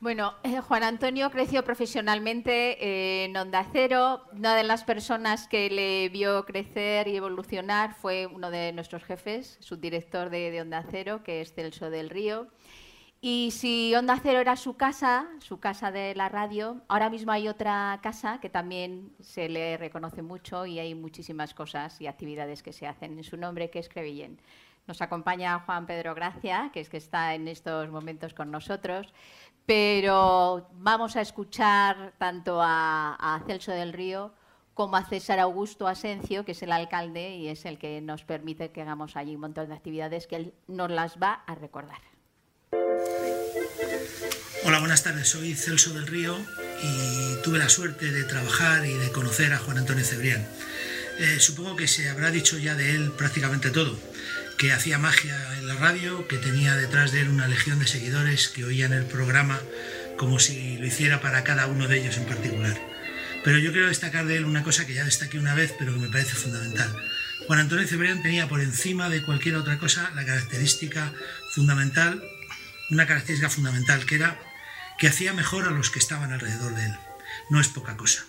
Bueno, 0.00 0.34
eh, 0.42 0.60
Juan 0.60 0.82
Antonio 0.82 1.30
creció 1.30 1.64
profesionalmente 1.64 2.76
eh, 2.84 3.24
en 3.24 3.36
Onda 3.38 3.66
Cero. 3.72 4.26
Una 4.32 4.54
de 4.54 4.62
las 4.62 4.84
personas 4.84 5.48
que 5.48 5.70
le 5.70 6.10
vio 6.10 6.44
crecer 6.44 7.08
y 7.08 7.16
evolucionar 7.16 7.94
fue 7.94 8.26
uno 8.26 8.50
de 8.50 8.72
nuestros 8.74 9.02
jefes, 9.02 9.56
subdirector 9.60 10.28
de, 10.28 10.50
de 10.50 10.60
Onda 10.60 10.84
Cero, 10.90 11.22
que 11.24 11.40
es 11.40 11.54
Celso 11.54 11.88
del 11.88 12.10
Río. 12.10 12.48
Y 13.26 13.52
si 13.52 13.94
Onda 13.94 14.20
Cero 14.22 14.38
era 14.40 14.54
su 14.54 14.76
casa, 14.76 15.26
su 15.38 15.58
casa 15.58 15.90
de 15.90 16.14
la 16.14 16.28
radio, 16.28 16.82
ahora 16.88 17.08
mismo 17.08 17.32
hay 17.32 17.48
otra 17.48 17.98
casa 18.02 18.38
que 18.38 18.50
también 18.50 19.14
se 19.18 19.48
le 19.48 19.78
reconoce 19.78 20.20
mucho 20.20 20.66
y 20.66 20.78
hay 20.78 20.94
muchísimas 20.94 21.54
cosas 21.54 21.98
y 22.02 22.06
actividades 22.06 22.62
que 22.62 22.74
se 22.74 22.86
hacen 22.86 23.16
en 23.16 23.24
su 23.24 23.38
nombre, 23.38 23.70
que 23.70 23.78
es 23.78 23.88
Crevillén. 23.88 24.38
Nos 24.86 25.00
acompaña 25.00 25.58
Juan 25.60 25.86
Pedro 25.86 26.14
Gracia, 26.14 26.68
que 26.70 26.80
es 26.80 26.90
que 26.90 26.98
está 26.98 27.34
en 27.34 27.48
estos 27.48 27.88
momentos 27.88 28.34
con 28.34 28.50
nosotros, 28.50 29.06
pero 29.64 30.68
vamos 30.74 31.16
a 31.16 31.22
escuchar 31.22 32.12
tanto 32.18 32.60
a, 32.60 33.14
a 33.14 33.40
Celso 33.46 33.72
del 33.72 33.94
Río 33.94 34.34
como 34.74 34.96
a 34.96 35.04
César 35.06 35.40
Augusto 35.40 35.88
Asencio, 35.88 36.44
que 36.44 36.52
es 36.52 36.62
el 36.62 36.72
alcalde 36.72 37.36
y 37.36 37.48
es 37.48 37.64
el 37.64 37.78
que 37.78 38.02
nos 38.02 38.22
permite 38.22 38.70
que 38.70 38.82
hagamos 38.82 39.16
allí 39.16 39.34
un 39.34 39.40
montón 39.40 39.70
de 39.70 39.74
actividades 39.76 40.26
que 40.26 40.36
él 40.36 40.54
nos 40.68 40.90
las 40.90 41.16
va 41.18 41.42
a 41.46 41.54
recordar. 41.54 42.13
Buenas 44.84 45.02
tardes. 45.02 45.30
Soy 45.30 45.54
Celso 45.54 45.94
del 45.94 46.06
Río 46.06 46.38
y 46.82 47.42
tuve 47.42 47.58
la 47.58 47.70
suerte 47.70 48.12
de 48.12 48.22
trabajar 48.24 48.84
y 48.84 48.92
de 48.92 49.10
conocer 49.12 49.50
a 49.54 49.58
Juan 49.58 49.78
Antonio 49.78 50.04
Cebrián. 50.04 50.46
Eh, 51.20 51.36
supongo 51.40 51.74
que 51.74 51.88
se 51.88 52.10
habrá 52.10 52.30
dicho 52.30 52.58
ya 52.58 52.74
de 52.74 52.90
él 52.90 53.10
prácticamente 53.16 53.70
todo, 53.70 53.98
que 54.58 54.72
hacía 54.72 54.98
magia 54.98 55.34
en 55.56 55.68
la 55.68 55.74
radio, 55.76 56.28
que 56.28 56.36
tenía 56.36 56.76
detrás 56.76 57.12
de 57.12 57.22
él 57.22 57.28
una 57.28 57.48
legión 57.48 57.78
de 57.78 57.86
seguidores 57.86 58.48
que 58.48 58.66
oían 58.66 58.92
el 58.92 59.06
programa 59.06 59.58
como 60.18 60.38
si 60.38 60.76
lo 60.76 60.84
hiciera 60.84 61.22
para 61.22 61.44
cada 61.44 61.66
uno 61.66 61.88
de 61.88 62.00
ellos 62.00 62.18
en 62.18 62.26
particular. 62.26 62.78
Pero 63.42 63.56
yo 63.56 63.72
quiero 63.72 63.88
destacar 63.88 64.26
de 64.26 64.36
él 64.36 64.44
una 64.44 64.64
cosa 64.64 64.86
que 64.86 64.92
ya 64.92 65.06
destaqué 65.06 65.38
una 65.38 65.54
vez, 65.54 65.72
pero 65.78 65.94
que 65.94 66.00
me 66.00 66.10
parece 66.10 66.34
fundamental. 66.34 66.94
Juan 67.46 67.60
Antonio 67.60 67.88
Cebrián 67.88 68.22
tenía 68.22 68.48
por 68.48 68.60
encima 68.60 69.08
de 69.08 69.22
cualquier 69.22 69.56
otra 69.56 69.78
cosa 69.78 70.12
la 70.14 70.26
característica 70.26 71.10
fundamental, 71.52 72.22
una 72.90 73.06
característica 73.06 73.48
fundamental, 73.48 74.04
que 74.04 74.16
era 74.16 74.38
que 74.98 75.08
hacía 75.08 75.32
mejor 75.32 75.64
a 75.64 75.70
los 75.70 75.90
que 75.90 75.98
estaban 75.98 76.32
alrededor 76.32 76.74
de 76.74 76.86
él. 76.86 76.94
No 77.50 77.60
es 77.60 77.68
poca 77.68 77.96
cosa. 77.96 78.24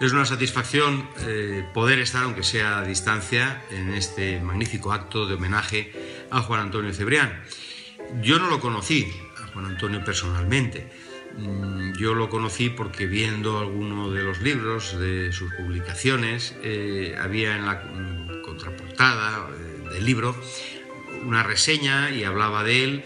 Es 0.00 0.12
una 0.12 0.24
satisfacción 0.24 1.06
eh, 1.18 1.62
poder 1.74 1.98
estar, 1.98 2.24
aunque 2.24 2.42
sea 2.42 2.78
a 2.78 2.84
distancia, 2.84 3.62
en 3.70 3.92
este 3.92 4.40
magnífico 4.40 4.92
acto 4.92 5.26
de 5.26 5.34
homenaje 5.34 6.26
a 6.30 6.40
Juan 6.40 6.60
Antonio 6.60 6.94
Cebrián. 6.94 7.42
Yo 8.22 8.38
no 8.38 8.48
lo 8.48 8.60
conocí, 8.60 9.12
a 9.44 9.48
Juan 9.48 9.66
Antonio 9.66 10.02
personalmente. 10.02 10.90
Mm, 11.36 11.92
Yo 11.98 12.14
lo 12.14 12.30
conocí 12.30 12.70
porque 12.70 13.06
viendo 13.06 13.58
alguno 13.58 14.10
de 14.10 14.22
los 14.22 14.40
libros 14.40 14.98
de 14.98 15.32
sus 15.32 15.52
publicaciones, 15.52 16.54
eh, 16.62 17.14
había 17.20 17.56
en 17.56 17.66
la 17.66 17.74
mm, 17.74 18.42
contraportada 18.42 19.48
eh, 19.50 19.88
del 19.92 20.04
libro 20.06 20.34
una 21.24 21.42
reseña 21.42 22.10
y 22.10 22.24
hablaba 22.24 22.64
de 22.64 22.84
él 22.84 23.04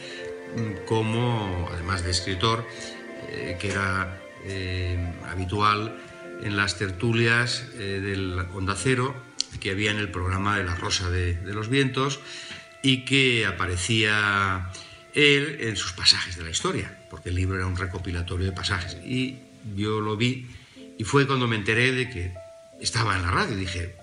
mm, 0.56 0.86
como, 0.86 1.68
además 1.72 2.04
de 2.04 2.10
escritor, 2.10 2.66
eh, 3.28 3.56
que 3.60 3.70
era 3.70 4.20
eh, 4.44 4.98
habitual 5.30 5.96
en 6.42 6.56
las 6.56 6.78
tertulias 6.78 7.66
eh, 7.74 8.00
del 8.02 8.38
Onda 8.54 8.74
Cero 8.76 9.14
que 9.60 9.70
había 9.70 9.92
en 9.92 9.98
el 9.98 10.10
programa 10.10 10.58
de 10.58 10.64
La 10.64 10.74
Rosa 10.74 11.10
de, 11.10 11.34
de 11.34 11.54
los 11.54 11.68
Vientos 11.68 12.20
y 12.82 13.04
que 13.04 13.46
aparecía 13.46 14.70
él 15.14 15.58
en 15.60 15.76
sus 15.76 15.92
pasajes 15.92 16.36
de 16.36 16.42
la 16.42 16.50
historia, 16.50 16.98
porque 17.08 17.28
el 17.28 17.36
libro 17.36 17.56
era 17.56 17.66
un 17.66 17.76
recopilatorio 17.76 18.46
de 18.46 18.52
pasajes. 18.52 18.96
Y 19.04 19.38
yo 19.76 20.00
lo 20.00 20.16
vi 20.16 20.48
y 20.98 21.04
fue 21.04 21.26
cuando 21.26 21.46
me 21.46 21.56
enteré 21.56 21.92
de 21.92 22.10
que 22.10 22.34
estaba 22.80 23.16
en 23.16 23.22
la 23.22 23.30
radio. 23.30 23.56
Dije, 23.56 23.94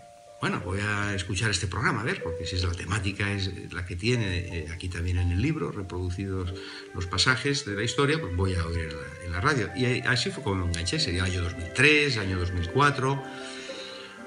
bueno, 0.42 0.60
voy 0.66 0.80
a 0.80 1.14
escuchar 1.14 1.52
este 1.52 1.68
programa, 1.68 2.02
a 2.02 2.04
ver, 2.04 2.24
porque 2.24 2.48
si 2.48 2.56
es 2.56 2.64
la 2.64 2.72
temática 2.72 3.32
es 3.32 3.72
la 3.72 3.86
que 3.86 3.96
tiene 3.96 4.40
eh, 4.40 4.68
aquí 4.74 4.90
también 4.90 5.20
en 5.20 5.32
el 5.32 5.40
libro, 5.40 5.72
reproducidos 5.72 6.52
los 6.96 7.06
pasajes 7.06 7.64
de 7.64 7.76
la 7.76 7.84
historia, 7.84 8.20
pues 8.20 8.36
voy 8.36 8.56
a 8.56 8.66
oír 8.66 8.90
en 9.24 9.32
la, 9.32 9.40
radio. 9.40 9.70
Y 9.76 10.02
así 10.02 10.32
fue 10.32 10.44
como 10.44 10.66
me 10.66 10.72
enganché, 10.72 11.00
sería 11.00 11.26
año 11.26 11.44
2003, 11.44 12.18
año 12.18 12.40
2004, 12.40 13.24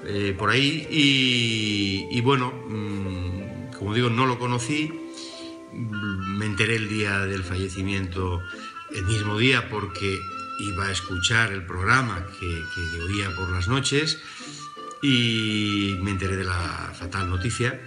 eh, 0.05 0.35
por 0.39 0.51
ahí. 0.51 0.87
Y, 0.89 2.07
y 2.09 2.21
bueno, 2.21 2.53
mm, 2.69 3.73
como 3.77 3.93
digo, 3.93 4.09
no 4.09 4.25
lo 4.25 4.39
conocí, 4.39 4.89
mm, 5.73 6.37
me 6.37 6.45
enteré 6.45 6.77
el 6.77 6.87
día 6.87 7.25
del 7.25 7.43
fallecimiento, 7.43 8.41
el 8.95 9.03
mismo 9.03 9.37
día, 9.37 9.67
porque 9.69 10.17
iba 10.59 10.87
a 10.87 10.91
escuchar 10.93 11.51
el 11.51 11.65
programa 11.65 12.25
que, 12.39 12.47
que 12.47 13.01
oía 13.01 13.35
por 13.35 13.49
las 13.49 13.67
noches 13.67 14.17
y 15.05 15.97
me 16.01 16.11
enteré 16.11 16.35
de 16.35 16.45
la 16.45 16.91
fatal 16.97 17.29
noticia. 17.29 17.79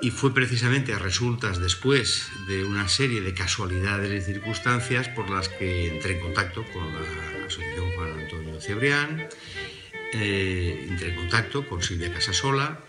Y 0.00 0.10
fue 0.10 0.32
precisamente 0.32 0.94
a 0.94 0.98
resultas 0.98 1.60
después 1.60 2.28
de 2.48 2.64
una 2.64 2.88
serie 2.88 3.20
de 3.20 3.34
casualidades 3.34 4.22
y 4.22 4.32
circunstancias 4.32 5.08
por 5.08 5.28
las 5.28 5.50
que 5.50 5.94
entré 5.94 6.14
en 6.14 6.20
contacto 6.20 6.64
con 6.72 6.92
la 6.94 7.46
Asociación 7.46 7.92
Juan 7.94 8.20
Antonio 8.20 8.60
Cebrián, 8.60 9.28
eh, 10.14 10.86
entré 10.88 11.10
en 11.10 11.16
contacto 11.16 11.68
con 11.68 11.82
Silvia 11.82 12.12
Casasola, 12.12 12.80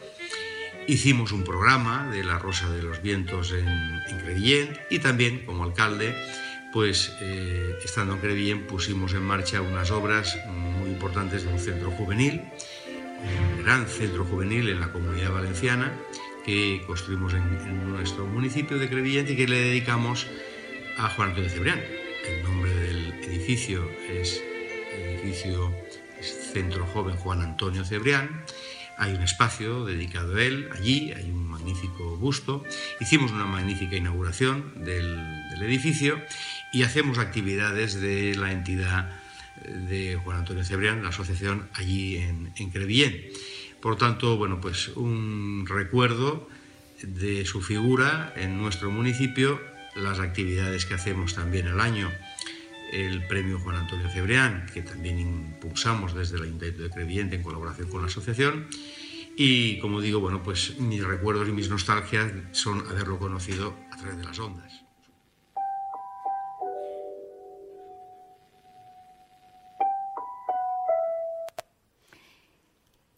hicimos 0.88 1.32
un 1.34 1.44
programa 1.44 2.10
de 2.12 2.24
La 2.24 2.40
Rosa 2.40 2.70
de 2.70 2.84
los 2.84 3.02
Vientos 3.02 3.52
en, 3.52 3.68
en 3.68 4.76
y 4.90 5.00
también 5.00 5.46
como 5.46 5.66
alcalde, 5.66 6.16
pues 6.72 7.14
eh, 7.22 7.80
estando 7.84 8.14
en 8.14 8.20
Crevillent 8.20 8.66
pusimos 8.66 9.14
en 9.14 9.24
marcha 9.24 9.62
unas 9.62 9.92
obras 9.92 10.38
muy 10.48 10.90
importantes 10.90 11.44
de 11.44 11.50
un 11.50 11.60
centro 11.60 11.92
juvenil, 11.92 12.42
gran 13.64 13.88
centro 13.88 14.26
juvenil 14.26 14.70
en 14.70 14.80
la 14.80 14.92
comunidad 14.92 15.32
valenciana 15.32 15.92
que 16.46 16.84
construimos 16.86 17.34
en, 17.34 17.90
nuestro 17.90 18.28
municipio 18.28 18.78
de 18.78 18.88
Crevillent 18.88 19.30
y 19.32 19.36
que 19.36 19.48
le 19.48 19.60
dedicamos 19.60 20.28
a 20.98 21.10
Juan 21.10 21.30
Antonio 21.30 21.50
Cebrián. 21.50 21.82
El 22.28 22.44
nombre 22.44 22.74
del 22.76 23.14
edificio 23.24 23.90
es 24.08 24.44
edificio 24.94 25.74
Centro 26.22 26.86
Joven 26.86 27.16
Juan 27.16 27.42
Antonio 27.42 27.84
Cebrián. 27.84 28.46
Hay 28.98 29.14
un 29.14 29.24
espacio 29.24 29.86
dedicado 29.86 30.36
a 30.36 30.44
él, 30.44 30.70
allí 30.74 31.12
hay 31.12 31.32
un 31.32 31.48
magnífico 31.48 32.18
busto. 32.18 32.64
Hicimos 33.00 33.32
una 33.32 33.46
magnífica 33.46 33.96
inauguración 33.96 34.86
del, 34.86 35.50
del 35.50 35.64
edificio 35.64 36.22
y 36.72 36.84
hacemos 36.84 37.18
actividades 37.18 38.00
de 38.00 38.36
la 38.36 38.52
entidad 38.52 39.12
de 39.66 40.20
Juan 40.24 40.40
Antonio 40.40 40.64
Cebrián, 40.64 41.04
la 41.04 41.10
asociación 41.10 41.70
allí 41.74 42.18
en, 42.18 42.52
en 42.58 42.70
Crevillent. 42.70 43.16
Por 43.82 43.98
tanto, 43.98 44.38
bueno, 44.38 44.60
pues 44.60 44.90
un 44.90 45.66
recuerdo 45.68 46.48
de 47.02 47.46
su 47.46 47.62
figura 47.62 48.34
en 48.36 48.58
nuestro 48.58 48.90
municipio, 48.92 49.62
las 49.96 50.20
actividades 50.20 50.86
que 50.86 50.94
hacemos 50.94 51.36
también 51.36 51.68
el 51.68 51.80
año, 51.80 52.12
el 52.92 53.26
premio 53.28 53.60
Juan 53.60 53.76
Antonio 53.78 54.10
Cebrián, 54.10 54.68
que 54.74 54.82
también 54.82 55.20
impulsamos 55.20 56.16
desde 56.16 56.38
el 56.38 56.44
Ayuntamiento 56.44 56.84
de 56.84 56.90
Crevillent 56.90 57.34
en 57.34 57.44
colaboración 57.44 57.90
con 57.90 58.02
la 58.02 58.08
asociación. 58.08 58.68
Y 59.38 59.80
como 59.80 60.00
digo, 60.00 60.20
bueno, 60.20 60.42
pues 60.44 60.80
mis 60.80 61.04
recuerdos 61.04 61.48
y 61.50 61.52
mis 61.52 61.70
nostalgias 61.70 62.32
son 62.52 62.88
haberlo 62.88 63.20
conocido 63.20 63.76
a 63.92 63.98
través 63.98 64.18
de 64.18 64.24
las 64.24 64.40
ondas. 64.40 64.75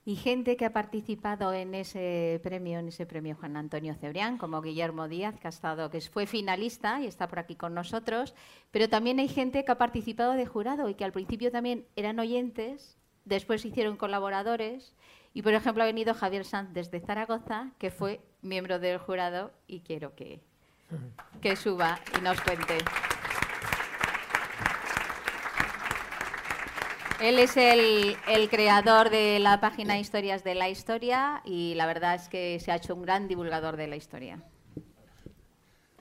Y 0.07 0.15
gente 0.15 0.55
que 0.55 0.63
ha 0.63 0.71
participado 0.71 1.51
en 1.51 1.75
ese 1.75 2.39
premio, 2.41 2.79
en 2.79 2.87
ese 2.87 3.05
premio 3.05 3.35
Juan 3.35 3.57
Antonio 3.57 3.93
Cebrián, 3.93 4.37
como 4.37 4.61
Guillermo 4.61 5.09
Díaz, 5.09 5.37
que 5.37 5.47
ha 5.47 5.49
estado, 5.49 5.89
que 5.89 5.99
fue 5.99 6.25
finalista 6.25 7.01
y 7.01 7.07
está 7.07 7.27
por 7.27 7.39
aquí 7.39 7.57
con 7.57 7.73
nosotros, 7.73 8.33
pero 8.71 8.87
también 8.87 9.19
hay 9.19 9.27
gente 9.27 9.65
que 9.65 9.71
ha 9.73 9.77
participado 9.77 10.31
de 10.31 10.45
jurado 10.45 10.87
y 10.87 10.93
que 10.93 11.03
al 11.03 11.11
principio 11.11 11.51
también 11.51 11.85
eran 11.97 12.19
oyentes, 12.19 12.97
después 13.25 13.63
se 13.63 13.67
hicieron 13.67 13.97
colaboradores, 13.97 14.95
y 15.33 15.41
por 15.41 15.53
ejemplo 15.53 15.83
ha 15.83 15.87
venido 15.87 16.13
Javier 16.13 16.45
Sanz 16.45 16.71
desde 16.71 17.01
Zaragoza, 17.01 17.71
que 17.77 17.91
fue 17.91 18.21
miembro 18.41 18.79
del 18.79 18.99
jurado, 18.99 19.51
y 19.67 19.81
quiero 19.81 20.15
que, 20.15 20.39
que 21.41 21.57
suba 21.57 21.99
y 22.17 22.21
nos 22.21 22.39
cuente. 22.39 22.77
Él 27.21 27.39
es 27.39 27.57
el, 27.57 28.15
el 28.27 28.49
creador 28.49 29.09
de 29.09 29.39
la 29.39 29.59
página 29.59 29.97
Historias 29.99 30.43
de 30.43 30.53
la 30.53 30.69
Historia 30.69 31.41
y 31.45 31.73
la 31.73 31.87
verdad 31.87 32.13
es 32.13 32.29
que 32.29 32.59
se 32.59 32.71
ha 32.71 32.75
hecho 32.75 32.93
un 32.93 33.01
gran 33.01 33.27
divulgador 33.27 33.75
de 33.75 33.87
la 33.87 33.95
historia. 33.95 34.39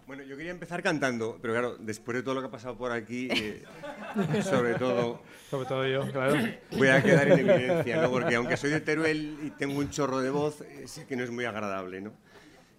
Bueno, 0.06 0.22
yo 0.22 0.36
quería 0.36 0.52
empezar 0.52 0.82
cantando, 0.82 1.38
pero 1.40 1.54
claro, 1.54 1.76
después 1.78 2.16
de 2.16 2.22
todo 2.22 2.34
lo 2.34 2.40
que 2.42 2.46
ha 2.48 2.50
pasado 2.50 2.76
por 2.76 2.92
aquí, 2.92 3.28
eh, 3.30 3.64
sobre 4.42 4.74
todo... 4.74 5.22
Sobre 5.50 5.66
todo 5.66 5.86
yo, 5.86 6.12
claro. 6.12 6.36
Voy 6.76 6.88
a 6.88 7.02
quedar 7.02 7.28
en 7.28 7.48
evidencia, 7.48 8.02
¿no? 8.02 8.10
Porque 8.10 8.36
aunque 8.36 8.56
soy 8.56 8.70
de 8.70 8.80
Teruel 8.80 9.38
y 9.42 9.50
tengo 9.50 9.78
un 9.78 9.90
chorro 9.90 10.20
de 10.20 10.30
voz, 10.30 10.60
eh, 10.60 10.86
sé 10.86 11.06
que 11.06 11.16
no 11.16 11.24
es 11.24 11.30
muy 11.30 11.44
agradable, 11.44 12.02
¿no? 12.02 12.12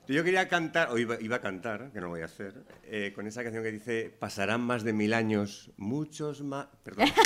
Yo 0.08 0.24
quería 0.24 0.48
cantar, 0.48 0.90
o 0.92 0.98
iba, 0.98 1.36
a 1.36 1.42
cantar, 1.42 1.92
que 1.92 2.00
no 2.00 2.06
lo 2.06 2.12
voy 2.12 2.22
a 2.22 2.26
hacer, 2.26 2.64
eh, 2.86 3.12
con 3.14 3.28
esa 3.28 3.44
canción 3.44 3.62
que 3.62 3.72
dice, 3.74 4.10
pasarán 4.18 4.62
más 4.62 4.84
de 4.84 4.94
mil 4.94 5.14
años, 5.14 5.72
muchos 5.76 6.42
más... 6.42 6.68
Perdón. 6.84 7.10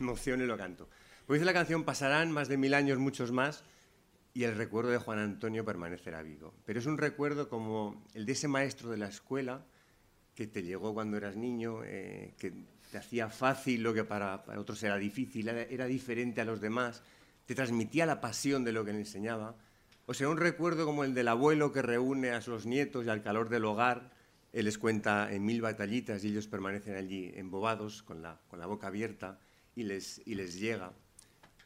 Y 0.00 0.30
lo 0.30 0.56
canto. 0.56 0.88
Pues 1.24 1.38
dice 1.38 1.46
la 1.46 1.52
canción, 1.52 1.84
pasarán 1.84 2.32
más 2.32 2.48
de 2.48 2.56
mil 2.56 2.74
años, 2.74 2.98
muchos 2.98 3.30
más, 3.30 3.62
y 4.34 4.42
el 4.42 4.56
recuerdo 4.56 4.90
de 4.90 4.98
Juan 4.98 5.20
Antonio 5.20 5.64
permanecerá 5.64 6.20
vivo. 6.22 6.52
Pero 6.64 6.80
es 6.80 6.86
un 6.86 6.98
recuerdo 6.98 7.48
como 7.48 8.04
el 8.14 8.26
de 8.26 8.32
ese 8.32 8.48
maestro 8.48 8.90
de 8.90 8.96
la 8.96 9.06
escuela 9.06 9.64
que 10.34 10.48
te 10.48 10.64
llegó 10.64 10.94
cuando 10.94 11.16
eras 11.16 11.36
niño, 11.36 11.84
eh, 11.84 12.34
que 12.38 12.52
te 12.90 12.98
hacía 12.98 13.28
fácil 13.28 13.82
lo 13.82 13.94
que 13.94 14.04
para, 14.04 14.44
para 14.44 14.60
otros 14.60 14.82
era 14.82 14.96
difícil, 14.96 15.48
era, 15.48 15.62
era 15.62 15.86
diferente 15.86 16.40
a 16.40 16.44
los 16.44 16.60
demás, 16.60 17.02
te 17.46 17.54
transmitía 17.54 18.04
la 18.04 18.20
pasión 18.20 18.64
de 18.64 18.72
lo 18.72 18.84
que 18.84 18.92
le 18.92 18.98
enseñaba. 18.98 19.54
O 20.10 20.14
sea, 20.14 20.30
un 20.30 20.38
recuerdo 20.38 20.86
como 20.86 21.04
el 21.04 21.12
del 21.12 21.28
abuelo 21.28 21.70
que 21.70 21.82
reúne 21.82 22.30
a 22.30 22.40
sus 22.40 22.64
nietos 22.64 23.04
y 23.04 23.10
al 23.10 23.22
calor 23.22 23.50
del 23.50 23.66
hogar, 23.66 24.10
él 24.54 24.64
les 24.64 24.78
cuenta 24.78 25.30
en 25.30 25.44
mil 25.44 25.60
batallitas 25.60 26.24
y 26.24 26.28
ellos 26.28 26.48
permanecen 26.48 26.96
allí 26.96 27.30
embobados, 27.34 28.02
con 28.02 28.22
la, 28.22 28.40
con 28.48 28.58
la 28.58 28.64
boca 28.64 28.86
abierta, 28.86 29.38
y 29.76 29.82
les, 29.82 30.22
y 30.24 30.34
les 30.34 30.58
llega. 30.58 30.94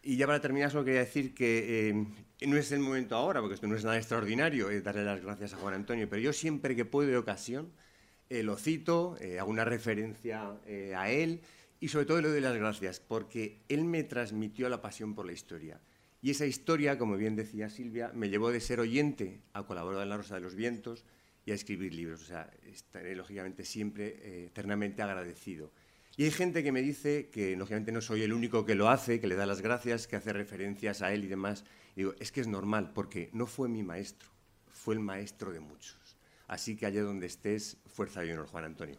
Y 0.02 0.16
ya 0.16 0.26
para 0.26 0.40
terminar, 0.40 0.72
solo 0.72 0.84
quería 0.84 1.00
decir 1.00 1.34
que 1.34 1.90
eh, 1.90 2.46
no 2.48 2.56
es 2.56 2.72
el 2.72 2.80
momento 2.80 3.14
ahora, 3.14 3.40
porque 3.40 3.54
esto 3.54 3.68
no 3.68 3.76
es 3.76 3.84
nada 3.84 3.96
extraordinario, 3.96 4.70
eh, 4.70 4.80
darle 4.80 5.04
las 5.04 5.22
gracias 5.22 5.54
a 5.54 5.58
Juan 5.58 5.74
Antonio, 5.74 6.08
pero 6.10 6.20
yo 6.20 6.32
siempre 6.32 6.74
que 6.74 6.84
puedo 6.84 7.08
de 7.08 7.18
ocasión 7.18 7.70
eh, 8.32 8.42
lo 8.42 8.56
cito, 8.56 9.14
eh, 9.20 9.38
hago 9.38 9.50
una 9.50 9.66
referencia 9.66 10.58
eh, 10.66 10.94
a 10.96 11.10
él 11.10 11.42
y 11.80 11.88
sobre 11.88 12.06
todo 12.06 12.22
le 12.22 12.28
doy 12.28 12.40
las 12.40 12.56
gracias 12.56 12.98
porque 12.98 13.60
él 13.68 13.84
me 13.84 14.04
transmitió 14.04 14.70
la 14.70 14.80
pasión 14.80 15.14
por 15.14 15.26
la 15.26 15.32
historia. 15.32 15.78
Y 16.22 16.30
esa 16.30 16.46
historia, 16.46 16.98
como 16.98 17.16
bien 17.16 17.34
decía 17.34 17.68
Silvia, 17.68 18.12
me 18.14 18.30
llevó 18.30 18.52
de 18.52 18.60
ser 18.60 18.78
oyente 18.78 19.42
a 19.52 19.64
colaborar 19.64 20.04
en 20.04 20.08
La 20.08 20.16
Rosa 20.16 20.36
de 20.36 20.40
los 20.40 20.54
Vientos 20.54 21.04
y 21.44 21.50
a 21.50 21.54
escribir 21.54 21.92
libros. 21.92 22.22
O 22.22 22.26
sea, 22.26 22.48
estaré 22.64 23.16
lógicamente 23.16 23.64
siempre 23.64 24.20
eh, 24.22 24.46
eternamente 24.46 25.02
agradecido. 25.02 25.72
Y 26.16 26.22
hay 26.22 26.30
gente 26.30 26.62
que 26.62 26.70
me 26.70 26.80
dice 26.80 27.28
que 27.28 27.56
lógicamente 27.56 27.90
no 27.90 28.00
soy 28.00 28.22
el 28.22 28.32
único 28.32 28.64
que 28.64 28.76
lo 28.76 28.88
hace, 28.88 29.18
que 29.18 29.26
le 29.26 29.34
da 29.34 29.46
las 29.46 29.62
gracias, 29.62 30.06
que 30.06 30.14
hace 30.14 30.32
referencias 30.32 31.02
a 31.02 31.12
él 31.12 31.24
y 31.24 31.26
demás. 31.26 31.64
Y 31.96 32.02
digo, 32.02 32.14
es 32.20 32.30
que 32.30 32.40
es 32.40 32.46
normal, 32.46 32.92
porque 32.94 33.28
no 33.32 33.46
fue 33.46 33.68
mi 33.68 33.82
maestro, 33.82 34.30
fue 34.70 34.94
el 34.94 35.00
maestro 35.00 35.52
de 35.52 35.58
muchos. 35.58 36.16
Así 36.46 36.76
que 36.76 36.86
allá 36.86 37.02
donde 37.02 37.26
estés, 37.26 37.78
fuerza 37.86 38.24
y 38.24 38.30
honor, 38.30 38.46
Juan 38.46 38.64
Antonio. 38.64 38.98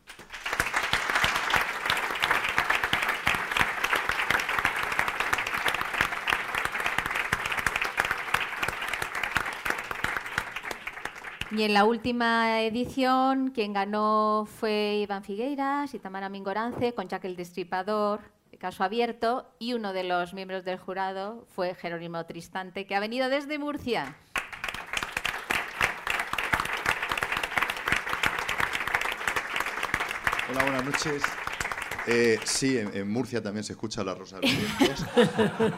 Y 11.55 11.61
en 11.61 11.75
la 11.75 11.85
última 11.85 12.63
edición, 12.63 13.51
quien 13.51 13.73
ganó 13.73 14.47
fue 14.59 15.01
Iván 15.03 15.23
Figueiras 15.23 15.93
y 15.93 15.99
Tamara 15.99 16.27
Mingorance 16.27 16.95
con 16.95 17.07
Jack 17.07 17.25
el 17.25 17.35
Destripador, 17.35 18.21
caso 18.57 18.83
abierto, 18.83 19.45
y 19.59 19.73
uno 19.73 19.93
de 19.93 20.03
los 20.03 20.33
miembros 20.33 20.65
del 20.65 20.79
jurado 20.79 21.45
fue 21.49 21.75
Jerónimo 21.75 22.25
Tristante, 22.25 22.87
que 22.87 22.95
ha 22.95 22.99
venido 22.99 23.29
desde 23.29 23.59
Murcia. 23.59 24.17
Hola, 30.49 30.63
buenas 30.63 30.85
noches. 30.85 31.21
Eh, 32.07 32.39
sí, 32.45 32.79
en, 32.79 32.97
en 32.97 33.11
Murcia 33.11 33.43
también 33.43 33.63
se 33.63 33.73
escucha 33.73 34.03
la 34.03 34.15
Rosa 34.15 34.39
de 34.39 34.47
los 34.47 34.79
Vientos. 34.79 35.05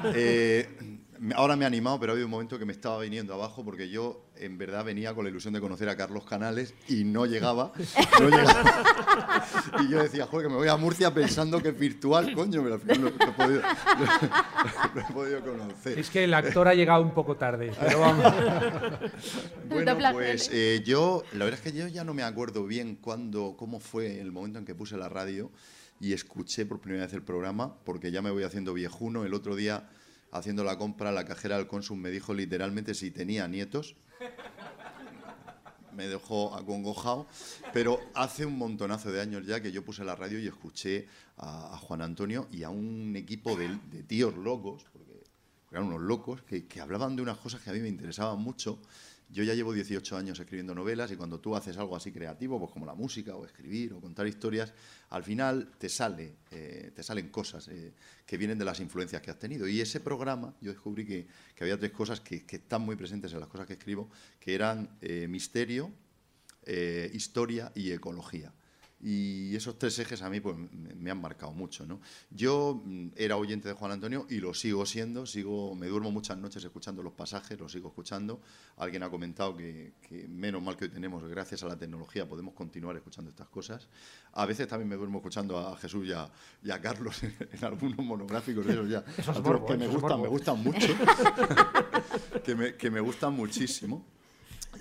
Eh, 0.16 0.95
ahora 1.36 1.56
me 1.56 1.64
he 1.64 1.68
animado, 1.68 2.00
pero 2.00 2.12
ha 2.12 2.14
habido 2.14 2.28
un 2.28 2.32
momento 2.32 2.60
que 2.60 2.66
me 2.66 2.74
estaba 2.74 3.00
viniendo 3.00 3.34
abajo 3.34 3.64
porque 3.64 3.90
yo 3.90 4.26
en 4.36 4.58
verdad 4.58 4.84
venía 4.84 5.14
con 5.14 5.24
la 5.24 5.30
ilusión 5.30 5.54
de 5.54 5.62
conocer 5.62 5.88
a 5.90 5.96
Carlos 5.96 6.26
Canales 6.26 6.74
y 6.88 7.04
no 7.04 7.26
llegaba. 7.26 7.72
no 8.20 8.30
llegaba. 8.30 9.46
y 9.82 9.90
yo 9.90 10.04
decía, 10.04 10.26
joder, 10.28 10.48
que 10.48 10.54
me 10.54 10.58
voy 10.58 10.68
a 10.68 10.78
Murcia 10.78 11.14
pensando 11.14 11.62
que 11.62 11.70
es 11.70 11.80
virtual, 11.80 12.34
coño, 12.34 12.62
pero 12.64 12.76
al 12.76 12.82
final 12.82 13.02
lo, 13.02 13.10
lo 13.10 13.16
he, 13.16 13.32
podido, 13.34 13.62
lo 14.94 15.02
he 15.02 15.14
podido 15.14 15.42
conocer. 15.42 16.00
Es 16.00 16.10
que 16.10 16.24
el 16.26 16.34
actor 16.34 16.68
ha 16.68 16.74
llegado 16.74 17.02
un 17.02 17.14
poco 17.14 17.36
tarde, 17.36 17.72
pero 17.80 18.00
vamos. 18.00 18.34
Bueno, 19.68 19.98
pues 20.14 20.50
eh, 20.54 20.84
yo, 20.86 21.24
la 21.34 21.46
verdad 21.46 21.60
es 21.64 21.72
que 21.72 21.78
yo 21.78 21.88
ya 21.88 22.04
no 22.04 22.14
me 22.14 22.24
acuerdo 22.24 22.66
bien 22.66 22.96
cuándo, 22.96 23.56
cómo 23.58 23.80
fue 23.80 24.20
el 24.20 24.32
momento 24.32 24.60
en 24.60 24.66
que 24.66 24.76
puse 24.76 24.96
la 24.96 25.10
radio 25.10 25.52
y 26.00 26.14
escuché 26.14 26.66
por 26.66 26.80
primera 26.80 27.06
vez 27.06 27.14
el 27.14 27.24
programa, 27.24 27.76
porque 27.84 28.12
ya 28.12 28.22
me 28.22 28.32
voy 28.32 28.44
haciendo 28.44 28.74
viejuno. 28.74 29.26
El 29.26 29.34
otro 29.34 29.56
día, 29.56 29.90
haciendo 30.38 30.64
la 30.64 30.78
compra, 30.78 31.12
la 31.12 31.26
cajera 31.26 31.58
del 31.58 31.68
Consum 31.68 32.00
me 32.00 32.12
dijo 32.12 32.34
literalmente 32.34 32.94
si 32.94 33.12
tenía 33.12 33.48
nietos. 33.48 33.96
Me 35.94 36.08
dejó 36.10 36.54
acongojado, 36.56 37.26
pero 37.72 38.02
hace 38.14 38.46
un 38.46 38.58
montonazo 38.58 39.14
de 39.14 39.22
años 39.22 39.46
ya 39.46 39.62
que 39.62 39.72
yo 39.72 39.86
puse 39.86 40.04
la 40.04 40.14
radio 40.14 40.38
y 40.40 40.48
escuché 40.48 41.08
a, 41.38 41.78
Juan 41.78 42.02
Antonio 42.02 42.50
y 42.52 42.64
a 42.64 42.70
un 42.70 43.16
equipo 43.16 43.56
de, 43.56 43.80
de 43.92 44.04
tíos 44.04 44.36
locos, 44.36 44.86
porque 44.92 45.24
eran 45.72 45.86
unos 45.86 46.02
locos, 46.02 46.42
que, 46.42 46.66
que 46.66 46.82
hablaban 46.82 47.16
de 47.16 47.22
unas 47.22 47.38
cosas 47.38 47.62
que 47.62 47.70
a 47.70 47.74
mí 47.74 47.80
me 47.80 47.88
interesaban 47.88 48.40
mucho. 48.40 48.80
Yo 49.30 49.44
ya 49.44 49.54
llevo 49.54 49.74
18 49.74 50.18
años 50.18 50.40
escribiendo 50.40 50.76
novelas 50.76 51.12
y 51.12 51.16
cuando 51.16 51.40
tú 51.40 51.56
haces 51.56 51.78
algo 51.78 51.96
así 51.96 52.12
creativo, 52.12 52.60
pues 52.60 52.72
como 52.72 52.86
la 52.86 52.94
música 52.94 53.36
o 53.36 53.46
escribir 53.46 53.94
o 53.94 54.00
contar 54.00 54.28
historias, 54.28 54.74
al 55.10 55.24
final 55.24 55.72
te 55.78 55.90
sale, 55.90 56.36
eh, 56.52 56.92
te 56.96 57.04
salen 57.04 57.30
cosas 57.30 57.68
eh, 57.70 57.94
que 58.26 58.38
vienen 58.38 58.58
de 58.58 58.66
las 58.66 58.80
influencias 58.80 59.22
que 59.22 59.32
has 59.32 59.40
tenido. 59.40 59.68
Y 59.68 59.82
ese 59.82 60.00
programa, 60.00 60.54
yo 60.62 60.72
descubrí 60.72 61.06
que, 61.06 61.28
había 61.60 61.78
tres 61.78 61.92
cosas 61.92 62.22
que, 62.22 62.46
están 62.48 62.82
muy 62.84 62.96
presentes 62.96 63.34
en 63.34 63.40
las 63.40 63.50
cosas 63.50 63.66
que 63.66 63.74
escribo, 63.74 64.10
que 64.40 64.54
eran 64.54 64.98
eh, 65.02 65.28
misterio, 65.28 65.92
historia 67.14 67.72
y 67.76 67.92
ecología. 67.92 68.52
Y 69.08 69.56
esos 69.56 69.78
tres 69.78 70.00
ejes 70.00 70.24
a 70.24 70.32
mí 70.32 70.40
pues, 70.40 70.56
me, 70.58 71.12
han 71.12 71.22
marcado 71.22 71.52
mucho. 71.52 71.86
¿no? 71.86 72.02
Yo 72.32 72.82
mm, 72.84 73.10
era 73.16 73.38
oyente 73.38 73.68
de 73.68 73.76
Juan 73.76 73.92
Antonio 73.92 74.26
y 74.32 74.38
lo 74.40 74.56
sigo 74.56 74.84
siendo. 74.88 75.28
Sigo, 75.28 75.76
me 75.76 75.86
duermo 75.86 76.10
muchas 76.10 76.40
noches 76.40 76.64
escuchando 76.64 77.04
los 77.04 77.14
pasajes, 77.14 77.60
los 77.60 77.72
sigo 77.72 77.90
escuchando. 77.90 78.42
Alguien 78.78 79.04
ha 79.04 79.12
comentado 79.12 79.56
que, 79.56 79.94
que 80.02 80.28
menos 80.28 80.64
mal 80.64 80.76
que 80.76 80.86
hoy 80.86 80.90
tenemos, 80.90 81.24
gracias 81.30 81.62
a 81.62 81.68
la 81.68 81.78
tecnología, 81.78 82.28
podemos 82.28 82.56
continuar 82.56 82.96
escuchando 82.96 83.30
estas 83.30 83.48
cosas. 83.48 83.88
A 84.34 84.48
veces 84.48 84.68
también 84.68 84.90
me 84.90 84.96
duermo 84.96 85.20
escuchando 85.20 85.60
a 85.60 85.78
Jesús 85.78 86.08
y 86.08 86.12
a, 86.12 86.28
y 86.64 86.72
a 86.72 86.82
Carlos 86.82 87.22
en, 87.24 87.36
en 87.52 87.64
algunos 87.64 88.04
monográficos 88.04 88.66
de 88.66 88.74
esos 88.74 88.90
ya. 88.90 89.06
Eso 89.20 89.22
es 89.22 89.38
algunos 89.38 89.62
morbo, 89.62 89.66
que 89.68 89.74
¿eh? 89.74 89.78
me 89.78 89.88
gustan, 89.88 90.22
me 90.24 90.28
gustan 90.30 90.64
mucho. 90.64 90.88
que, 92.44 92.56
me, 92.56 92.76
que 92.76 92.90
me 92.90 93.02
gustan 93.02 93.34
muchísimo. 93.34 94.15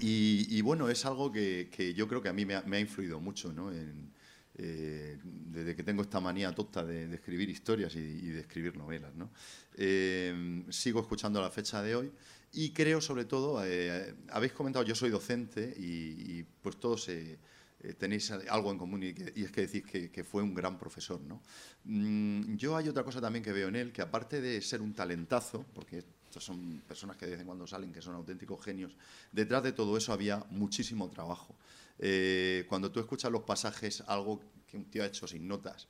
Y, 0.01 0.47
y 0.51 0.61
bueno, 0.62 0.89
es 0.89 1.05
algo 1.05 1.31
que, 1.33 1.69
que 1.71 1.95
yo 1.95 2.09
creo 2.09 2.21
que 2.23 2.29
a 2.29 2.33
mí 2.33 2.45
me 2.45 2.55
ha, 2.57 2.62
me 2.62 2.77
ha 2.79 2.81
influido 2.81 3.21
mucho, 3.21 3.53
¿no? 3.53 3.73
En, 3.73 4.12
eh, 4.57 5.19
desde 5.25 5.75
que 5.75 5.83
tengo 5.83 6.03
esta 6.03 6.21
manía 6.21 6.53
tonta 6.55 6.85
de, 6.85 7.09
de 7.09 7.15
escribir 7.16 7.49
historias 7.51 7.95
y, 7.97 7.99
y 7.99 8.29
de 8.31 8.41
escribir 8.41 8.77
novelas, 8.77 9.15
¿no? 9.15 9.31
Eh, 9.77 10.65
sigo 10.71 11.01
escuchando 11.01 11.41
la 11.41 11.51
fecha 11.51 11.83
de 11.83 11.97
hoy 11.97 12.12
y 12.53 12.71
creo 12.71 13.01
sobre 13.01 13.25
todo, 13.25 13.65
eh, 13.65 14.15
habéis 14.31 14.53
comentado, 14.53 14.85
yo 14.85 14.95
soy 14.95 15.11
docente 15.11 15.75
y, 15.77 16.39
y, 16.39 16.47
pues 16.62 16.77
todos 16.79 17.09
eh, 17.09 17.39
eh, 17.81 17.95
tenéis 17.95 18.31
algo 18.31 18.71
en 18.71 18.79
común 18.79 19.03
y, 19.03 19.12
que- 19.12 19.33
y 19.35 19.45
es 19.45 19.51
que 19.51 19.62
decís 19.62 19.83
que, 19.85 20.11
que 20.11 20.23
fue 20.25 20.43
un 20.43 20.55
gran 20.55 20.79
profesor, 20.79 21.21
¿no? 21.21 21.43
Mm, 21.85 22.57
yo 22.57 22.77
hay 22.77 22.89
otra 22.89 23.03
cosa 23.05 23.21
también 23.21 23.43
que 23.45 23.53
veo 23.53 23.69
en 23.69 23.77
él, 23.77 23.93
que 23.93 24.03
aparte 24.03 24.41
de 24.41 24.61
ser 24.62 24.81
un 24.83 24.95
talentazo, 24.95 25.65
porque 25.75 26.05
estos 26.35 26.47
son 26.47 26.82
personas 26.89 27.16
que 27.16 27.27
de 27.27 27.32
vez 27.32 27.40
en 27.43 27.47
cuando 27.47 27.65
salen, 27.65 27.93
que 27.93 28.02
son 28.02 28.16
auténticos 28.16 28.61
genios, 28.65 28.97
detrás 29.31 29.62
de 29.62 29.70
todo 29.70 29.97
eso 29.97 30.12
había 30.12 30.44
muchísimo 30.51 31.09
trabajo. 31.09 31.55
Eh, 32.01 32.66
cuando 32.69 32.90
tú 32.90 32.98
escuchas 32.98 33.31
los 33.31 33.43
pasajes, 33.43 34.02
algo 34.09 34.40
que 34.66 34.77
un 34.77 34.85
tío 34.86 35.05
ha 35.05 35.06
hecho 35.06 35.28
sin 35.28 35.47
notas 35.47 35.86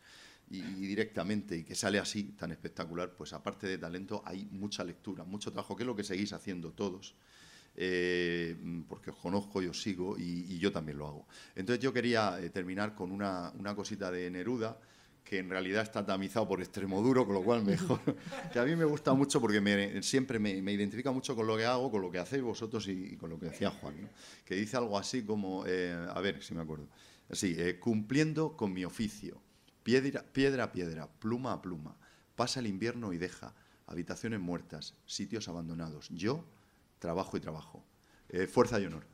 y, 0.50 0.60
directamente 0.60 1.56
y 1.56 1.64
que 1.64 1.74
sale 1.74 1.98
así, 1.98 2.24
tan 2.36 2.52
espectacular, 2.52 3.14
pues 3.16 3.32
aparte 3.32 3.66
de 3.66 3.78
talento 3.78 4.22
hay 4.26 4.44
mucha 4.50 4.84
lectura, 4.84 5.24
mucho 5.24 5.50
trabajo, 5.50 5.76
que 5.76 5.84
es 5.84 5.86
lo 5.86 5.96
que 5.96 6.04
seguís 6.04 6.34
haciendo 6.34 6.72
todos. 6.72 7.14
eh, 7.76 8.54
porque 8.86 9.10
os 9.10 9.16
conozco 9.16 9.62
y 9.62 9.66
os 9.66 9.80
sigo 9.80 10.16
y, 10.18 10.58
yo 10.58 10.70
también 10.70 10.98
lo 10.98 11.06
hago. 11.06 11.26
Entonces 11.56 11.82
yo 11.82 11.92
quería 11.92 12.38
eh, 12.38 12.50
terminar 12.50 12.94
con 12.94 13.10
una 13.10 13.74
cosita 13.74 14.10
de 14.10 14.30
Neruda, 14.30 14.78
que 15.24 15.38
en 15.38 15.48
realidad 15.48 15.82
está 15.82 16.04
tamizado 16.04 16.46
por 16.46 16.60
extremo 16.60 17.00
duro, 17.00 17.24
con 17.24 17.34
lo 17.34 17.42
cual 17.42 17.64
mejor. 17.64 17.98
que 18.52 18.58
a 18.58 18.64
mí 18.64 18.76
me 18.76 18.84
gusta 18.84 19.14
mucho 19.14 19.40
porque 19.40 19.60
me- 19.60 20.02
siempre 20.02 20.38
me, 20.38 20.60
me 20.60 20.72
identifica 20.72 21.10
mucho 21.12 21.34
con 21.34 21.46
lo 21.46 21.56
que 21.56 21.64
hago, 21.64 21.90
con 21.90 22.02
lo 22.02 22.10
que 22.10 22.18
hacéis 22.18 22.42
vosotros 22.42 22.86
y, 22.88 22.92
y 23.14 23.16
con 23.16 23.30
lo 23.30 23.38
que 23.38 23.46
decía 23.46 23.70
Juan, 23.70 24.02
¿no? 24.02 24.08
que 24.44 24.54
dice 24.54 24.76
algo 24.76 24.98
así 24.98 25.24
como, 25.24 25.64
eh, 25.66 25.92
a 26.10 26.20
ver 26.20 26.42
si 26.42 26.54
me 26.54 26.60
acuerdo, 26.60 26.86
así, 27.30 27.54
eh, 27.58 27.78
cumpliendo 27.80 28.54
con 28.56 28.72
mi 28.74 28.84
oficio, 28.84 29.40
piedra, 29.82 30.22
piedra 30.22 30.64
a 30.64 30.72
piedra, 30.72 31.08
pluma 31.18 31.52
a 31.54 31.62
pluma, 31.62 31.96
pasa 32.36 32.60
el 32.60 32.66
invierno 32.66 33.12
y 33.14 33.18
deja 33.18 33.54
habitaciones 33.86 34.40
muertas, 34.40 34.94
sitios 35.06 35.48
abandonados. 35.48 36.08
Yo 36.10 36.44
trabajo 36.98 37.36
y 37.36 37.40
trabajo. 37.40 37.82
Eh, 38.28 38.46
fuerza 38.46 38.78
y 38.80 38.86
honor. 38.86 39.04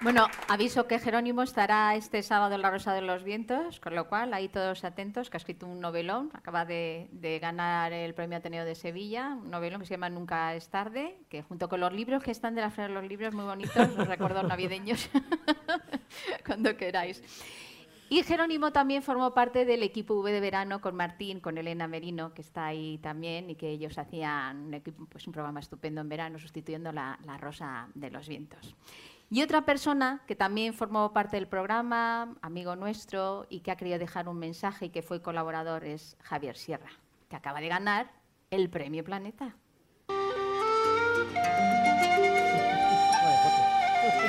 Bueno, 0.00 0.28
aviso 0.46 0.86
que 0.86 1.00
Jerónimo 1.00 1.42
estará 1.42 1.96
este 1.96 2.22
sábado 2.22 2.54
en 2.54 2.62
La 2.62 2.70
Rosa 2.70 2.94
de 2.94 3.00
los 3.00 3.24
Vientos, 3.24 3.80
con 3.80 3.96
lo 3.96 4.08
cual 4.08 4.32
ahí 4.32 4.48
todos 4.48 4.84
atentos, 4.84 5.28
que 5.28 5.36
ha 5.36 5.38
escrito 5.38 5.66
un 5.66 5.80
novelón, 5.80 6.30
acaba 6.34 6.64
de, 6.64 7.38
ganar 7.42 7.92
el 7.92 8.14
Premio 8.14 8.38
Ateneo 8.38 8.64
de 8.64 8.76
Sevilla, 8.76 9.36
un 9.42 9.50
novelón 9.50 9.80
que 9.80 9.86
se 9.86 9.94
llama 9.94 10.08
Nunca 10.08 10.54
es 10.54 10.68
tarde, 10.68 11.18
que 11.28 11.42
junto 11.42 11.68
con 11.68 11.80
los 11.80 11.92
libros 11.92 12.22
que 12.22 12.30
están 12.30 12.54
de 12.54 12.60
la 12.60 12.70
Feria 12.70 12.88
de 12.88 12.94
los 12.94 13.08
Libros, 13.08 13.34
muy 13.34 13.44
bonitos, 13.44 13.96
los 13.96 14.06
recuerdos 14.06 14.44
navideños, 14.44 15.10
cuando 16.46 16.76
queráis. 16.76 17.20
Y 18.08 18.22
Jerónimo 18.22 18.70
también 18.70 19.02
formó 19.02 19.34
parte 19.34 19.64
del 19.64 19.82
equipo 19.82 20.14
V 20.14 20.30
de 20.30 20.40
verano 20.40 20.80
con 20.80 20.94
Martín, 20.94 21.40
con 21.40 21.58
Elena 21.58 21.88
Merino, 21.88 22.32
que 22.34 22.42
está 22.42 22.66
ahí 22.66 22.98
también, 22.98 23.50
y 23.50 23.56
que 23.56 23.68
ellos 23.68 23.98
hacían 23.98 24.72
un, 24.72 25.06
pues 25.08 25.24
programa 25.24 25.58
estupendo 25.58 26.00
en 26.00 26.08
verano, 26.08 26.38
sustituyendo 26.38 26.92
la, 26.92 27.18
la 27.24 27.36
Rosa 27.36 27.88
de 27.94 28.10
los 28.12 28.28
Vientos. 28.28 28.76
Y 29.30 29.42
otra 29.42 29.66
persona 29.66 30.22
que 30.26 30.34
también 30.34 30.72
formó 30.72 31.12
parte 31.12 31.36
del 31.36 31.48
programa, 31.48 32.34
amigo 32.40 32.76
nuestro, 32.76 33.46
y 33.50 33.60
que 33.60 33.70
ha 33.70 33.76
querido 33.76 33.98
dejar 33.98 34.26
un 34.26 34.38
mensaje 34.38 34.86
y 34.86 34.88
que 34.88 35.02
fue 35.02 35.20
colaborador 35.20 35.84
es 35.84 36.16
Javier 36.22 36.56
Sierra, 36.56 36.90
que 37.28 37.36
acaba 37.36 37.60
de 37.60 37.68
ganar 37.68 38.10
el 38.50 38.70
Premio 38.70 39.04
Planeta. 39.04 39.54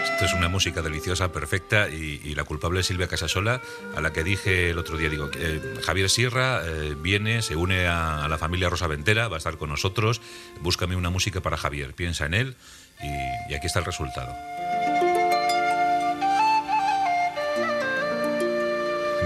Esto 0.03 0.25
es 0.25 0.33
una 0.33 0.49
música 0.49 0.81
deliciosa, 0.81 1.31
perfecta, 1.31 1.87
y, 1.87 2.35
la 2.35 2.43
culpable 2.43 2.81
es 2.81 2.87
Silvia 2.87 3.07
Casasola, 3.07 3.61
a 3.95 4.01
la 4.01 4.11
que 4.11 4.23
dije 4.25 4.71
el 4.71 4.77
otro 4.77 4.97
día, 4.97 5.09
digo, 5.09 5.29
eh, 5.33 5.79
Javier 5.81 6.09
Sierra 6.09 6.61
eh, 6.65 6.95
viene, 6.97 7.41
se 7.41 7.55
une 7.55 7.87
a, 7.87 8.27
la 8.27 8.37
familia 8.37 8.69
Rosa 8.69 8.87
Ventera, 8.87 9.29
va 9.29 9.35
a 9.35 9.37
estar 9.37 9.57
con 9.57 9.69
nosotros, 9.69 10.21
búscame 10.61 10.97
una 10.97 11.09
música 11.09 11.39
para 11.39 11.55
Javier, 11.55 11.93
piensa 11.93 12.25
en 12.25 12.33
él, 12.33 12.57
y 13.49 13.53
aquí 13.53 13.67
está 13.67 13.79
el 13.79 13.85
resultado. 13.85 14.33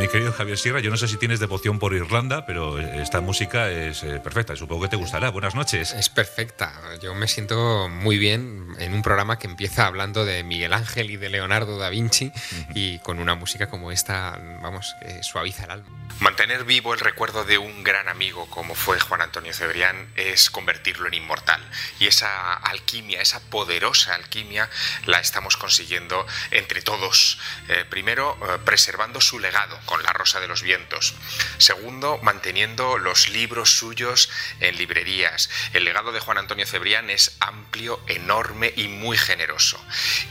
Mi 0.03 0.09
querido 0.09 0.33
Javier 0.33 0.57
Sierra, 0.57 0.81
yo 0.81 0.91
no 0.91 0.97
sé 0.97 1.07
si 1.07 1.15
tienes 1.15 1.39
devoción 1.39 1.79
por 1.79 1.93
Irlanda, 1.93 2.45
pero 2.45 2.77
esta 2.77 3.21
música 3.21 3.71
es 3.71 4.03
eh, 4.03 4.19
perfecta. 4.19 4.53
Supongo 4.53 4.81
que 4.81 4.89
te 4.89 4.95
gustará. 4.97 5.29
Buenas 5.29 5.55
noches. 5.55 5.93
Es 5.93 6.09
perfecta. 6.09 6.73
Yo 7.01 7.15
me 7.15 7.29
siento 7.29 7.87
muy 7.87 8.17
bien 8.17 8.75
en 8.79 8.93
un 8.95 9.01
programa 9.01 9.39
que 9.39 9.47
empieza 9.47 9.87
hablando 9.87 10.25
de 10.25 10.43
Miguel 10.43 10.73
Ángel 10.73 11.09
y 11.09 11.15
de 11.15 11.29
Leonardo 11.29 11.77
da 11.77 11.87
Vinci 11.87 12.33
y 12.75 12.99
con 12.99 13.19
una 13.19 13.35
música 13.35 13.69
como 13.69 13.93
esta, 13.93 14.37
vamos, 14.61 14.93
que 14.99 15.23
suaviza 15.23 15.63
el 15.63 15.71
alma. 15.71 15.87
Mantener 16.19 16.65
vivo 16.65 16.93
el 16.93 16.99
recuerdo 16.99 17.45
de 17.45 17.57
un 17.57 17.85
gran 17.85 18.09
amigo 18.09 18.49
como 18.49 18.75
fue 18.75 18.99
Juan 18.99 19.21
Antonio 19.21 19.53
Cebrián 19.53 20.11
es 20.17 20.49
convertirlo 20.49 21.07
en 21.07 21.13
inmortal. 21.13 21.61
Y 22.01 22.07
esa 22.07 22.55
alquimia, 22.55 23.21
esa 23.21 23.39
poderosa 23.39 24.15
alquimia, 24.15 24.69
la 25.05 25.21
estamos 25.21 25.55
consiguiendo 25.55 26.27
entre 26.51 26.81
todos. 26.81 27.39
Eh, 27.69 27.85
primero, 27.89 28.37
eh, 28.41 28.57
preservando 28.65 29.21
su 29.21 29.39
legado 29.39 29.79
La 30.01 30.13
Rosa 30.13 30.39
de 30.39 30.47
los 30.47 30.63
Vientos. 30.63 31.13
Segundo, 31.57 32.17
manteniendo 32.23 32.97
los 32.97 33.29
libros 33.29 33.77
suyos 33.77 34.29
en 34.59 34.77
librerías. 34.77 35.49
El 35.73 35.83
legado 35.83 36.11
de 36.11 36.19
Juan 36.19 36.37
Antonio 36.37 36.65
Cebrián 36.65 37.09
es 37.09 37.35
amplio, 37.39 38.01
enorme 38.07 38.73
y 38.75 38.87
muy 38.87 39.17
generoso. 39.17 39.79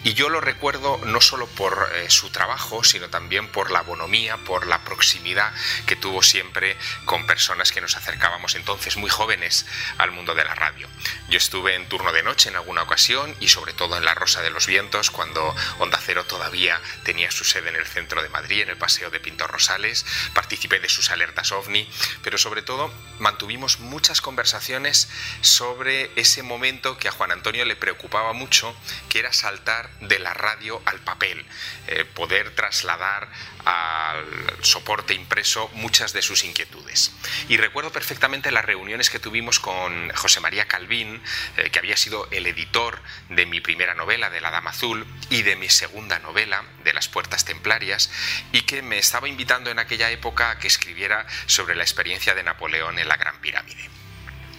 Y 0.03 0.15
yo 0.15 0.29
lo 0.29 0.41
recuerdo 0.41 0.99
no 1.05 1.21
solo 1.21 1.47
por 1.47 1.91
eh, 1.95 2.11
su 2.11 2.31
trabajo, 2.31 2.83
sino 2.83 3.11
también 3.11 3.49
por 3.49 3.71
la 3.71 3.83
bonomía, 3.83 4.39
por 4.39 4.67
la 4.67 4.83
proximidad 4.85 5.53
que 5.87 5.97
tuvo 5.97 6.23
siempre 6.23 6.77
con 7.05 7.27
personas 7.27 7.73
que 7.73 7.81
nos 7.81 7.97
acercábamos 7.97 8.55
entonces 8.55 8.97
muy 8.97 9.11
jóvenes 9.11 9.67
al 9.99 10.11
mundo 10.11 10.35
de 10.35 10.45
la 10.45 10.55
radio. 10.55 10.89
Yo 11.29 11.39
estuve 11.39 11.75
en 11.75 11.89
turno 11.89 12.13
de 12.13 12.23
noche 12.23 12.49
en 12.49 12.57
alguna 12.57 12.83
ocasión 12.83 13.35
y 13.41 13.49
sobre 13.49 13.73
todo 13.73 13.97
en 13.97 14.05
La 14.05 14.15
Rosa 14.15 14.43
de 14.43 14.51
los 14.51 14.67
Vientos 14.67 15.11
cuando 15.11 15.55
Onda 15.79 15.99
Cero 16.05 16.25
todavía 16.25 16.81
tenía 17.05 17.31
su 17.31 17.45
sede 17.45 17.71
en 17.71 17.77
el 17.77 17.87
centro 17.87 18.23
de 18.23 18.29
Madrid, 18.29 18.63
en 18.63 18.71
el 18.71 18.77
Paseo 18.77 19.11
de 19.11 19.21
Pintor 19.21 19.42
Rosales, 19.47 20.07
participé 20.35 20.81
de 20.81 20.89
sus 20.89 21.11
alertas 21.11 21.53
ovni, 21.53 21.89
pero 22.23 22.39
sobre 22.39 22.63
todo 22.63 22.93
mantuvimos 23.19 23.81
muchas 23.81 24.21
conversaciones 24.21 25.09
sobre 25.41 26.11
ese 26.17 26.43
momento 26.43 26.99
que 26.99 27.09
a 27.09 27.13
Juan 27.13 27.33
Antonio 27.33 27.65
le 27.65 27.77
preocupaba 27.77 28.33
mucho, 28.33 28.75
que 29.09 29.19
era 29.19 29.33
saltar 29.33 29.91
de 30.01 30.19
la 30.19 30.35
radio 30.35 30.83
al 30.85 31.01
papel, 31.01 31.45
eh, 31.87 32.05
poder 32.05 32.55
trasladar 32.55 33.31
al 33.65 34.25
soporte 34.63 35.15
impreso 35.15 35.69
muchas 35.75 36.13
de 36.13 36.23
sus 36.23 36.45
inquietudes. 36.45 37.13
Y 37.49 37.57
recuerdo 37.57 37.93
perfectamente 37.93 38.51
las 38.51 38.65
reuniones 38.65 39.11
que 39.11 39.19
tuvimos 39.19 39.61
con 39.61 40.11
José 40.11 40.41
María 40.41 40.67
Calvín, 40.67 41.23
eh, 41.57 41.71
que 41.71 41.79
había 41.79 41.97
sido 41.97 42.29
el 42.31 42.47
editor 42.47 43.01
de 43.29 43.47
mi 43.47 43.61
primera 43.61 43.95
novela, 43.95 44.31
de 44.31 44.41
La 44.41 44.51
Dama 44.51 44.71
Azul, 44.71 45.07
y 45.31 45.43
de 45.43 45.57
mi 45.57 45.69
segunda 45.69 46.19
novela, 46.19 46.65
de 46.85 46.93
Las 46.93 47.09
Puertas 47.09 47.45
Templarias, 47.45 48.11
y 48.53 48.63
que 48.63 48.83
me 48.83 48.99
estaba 48.99 49.29
invitando 49.33 49.71
en 49.71 49.79
aquella 49.79 50.11
época 50.11 50.51
a 50.51 50.59
que 50.59 50.69
escribiera 50.69 51.27
sobre 51.47 51.75
la 51.75 51.83
experiencia 51.83 52.35
de 52.35 52.43
Napoleón 52.43 52.99
en 52.99 53.09
la 53.09 53.17
Gran 53.17 53.41
Pirámide. 53.41 53.91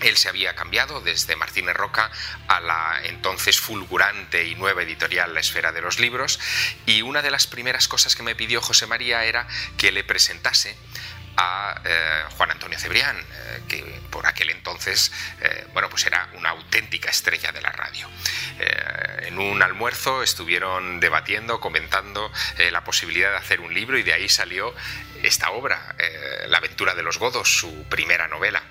Él 0.01 0.17
se 0.17 0.27
había 0.27 0.53
cambiado 0.53 0.99
desde 0.99 1.37
Martínez 1.37 1.75
Roca 1.75 2.11
a 2.47 2.59
la 2.59 2.99
entonces 3.05 3.59
fulgurante 3.59 4.45
y 4.45 4.55
nueva 4.55 4.83
editorial 4.83 5.33
La 5.33 5.39
Esfera 5.39 5.71
de 5.71 5.81
los 5.81 5.99
Libros 5.99 6.39
y 6.85 7.03
una 7.03 7.21
de 7.21 7.31
las 7.31 7.47
primeras 7.47 7.87
cosas 7.87 8.15
que 8.15 8.23
me 8.23 8.35
pidió 8.35 8.61
José 8.61 8.85
María 8.85 9.23
era 9.23 9.47
que 9.77 9.93
le 9.93 10.03
presentase 10.03 10.75
a 11.38 11.81
eh, 11.84 12.23
Juan 12.38 12.51
Antonio 12.51 12.77
Cebrián, 12.77 13.18
eh, 13.18 13.61
que 13.68 14.01
por 14.10 14.27
aquel 14.27 14.49
entonces 14.51 15.11
eh, 15.41 15.68
bueno, 15.73 15.89
pues 15.89 16.05
era 16.05 16.30
una 16.34 16.49
auténtica 16.49 17.10
estrella 17.10 17.51
de 17.51 17.61
la 17.61 17.72
radio. 17.72 18.10
En 19.23 19.39
un 19.39 19.61
almuerzo 19.64 20.22
estuvieron 20.22 20.99
debatiendo, 20.99 21.60
comentando 21.60 22.31
la 22.72 22.84
posibilidad 22.84 23.31
de 23.31 23.38
hacer 23.38 23.61
un 23.61 23.73
libro 23.73 23.97
y 23.97 24.03
de 24.03 24.14
ahí 24.14 24.30
salió 24.30 24.73
esta 25.23 25.51
obra, 25.51 25.95
La 26.47 26.60
aventura 26.60 26.93
de 26.93 27.01
los 27.01 27.18
godos, 27.18 27.49
su 27.49 27.85
primera 27.89 28.27
novela 28.27 28.61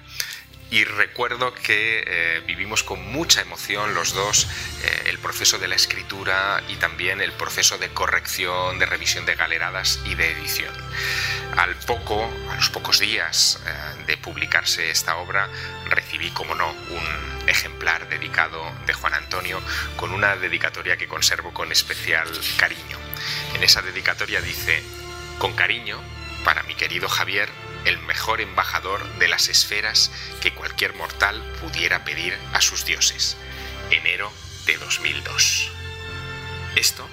y 0.73 0.85
recuerdo 0.85 1.53
que 1.53 2.03
eh, 2.07 2.43
vivimos 2.47 2.83
con 2.83 3.07
mucha 3.13 3.43
emoción 3.43 3.93
los 3.93 4.15
dos 4.15 4.49
eh, 4.83 5.11
el 5.11 5.19
proceso 5.19 5.59
de 5.59 5.69
la 5.69 5.75
escritura 5.75 6.63
y 6.67 6.77
también 6.77 7.21
el 7.21 7.31
proceso 7.33 7.77
de 7.77 7.91
corrección, 7.91 8.79
de 8.79 8.87
revisión 8.87 9.27
de 9.27 9.35
galeradas 9.35 10.01
y 10.07 10.15
de 10.15 10.33
edición. 10.33 10.75
Al 11.59 11.77
poco, 11.77 12.25
a 12.51 12.57
los 12.57 12.71
pocos 12.71 13.01
días 13.01 13.63
eh, 13.67 14.05
de 14.07 14.17
publicarse 14.17 14.91
esta 14.91 15.19
obra, 15.19 15.47
recibí, 15.91 16.31
como 16.31 16.55
no, 16.55 16.71
un 16.71 17.49
ejemplar 17.49 18.09
dedicado 18.09 18.63
de 18.87 18.95
Juan 18.95 19.13
Antonio 19.13 19.61
con 19.97 20.11
una 20.11 20.37
dedicatoria 20.37 20.97
que 20.97 21.07
conservo 21.07 21.53
con 21.53 21.71
especial 21.71 22.27
cariño. 22.57 22.99
En 23.55 23.63
esa 23.63 23.83
dedicatoria 23.83 24.41
dice, 24.41 24.83
con 25.39 25.53
cariño, 25.53 26.01
para 26.45 26.63
mi 26.63 26.75
querido 26.75 27.11
Javier, 27.11 27.51
el 27.85 27.99
mejor 27.99 28.41
embajador 28.41 29.05
de 29.19 29.29
las 29.29 29.49
esferas 29.49 30.11
que 30.41 30.53
cualquier 30.55 30.95
mortal 30.95 31.43
pudiera 31.61 32.05
pedir 32.05 32.37
a 32.53 32.61
sus 32.61 32.85
dioses. 32.85 33.37
Enero 33.91 34.33
de 34.67 34.77
2002. 34.77 35.71
Esto 36.77 37.09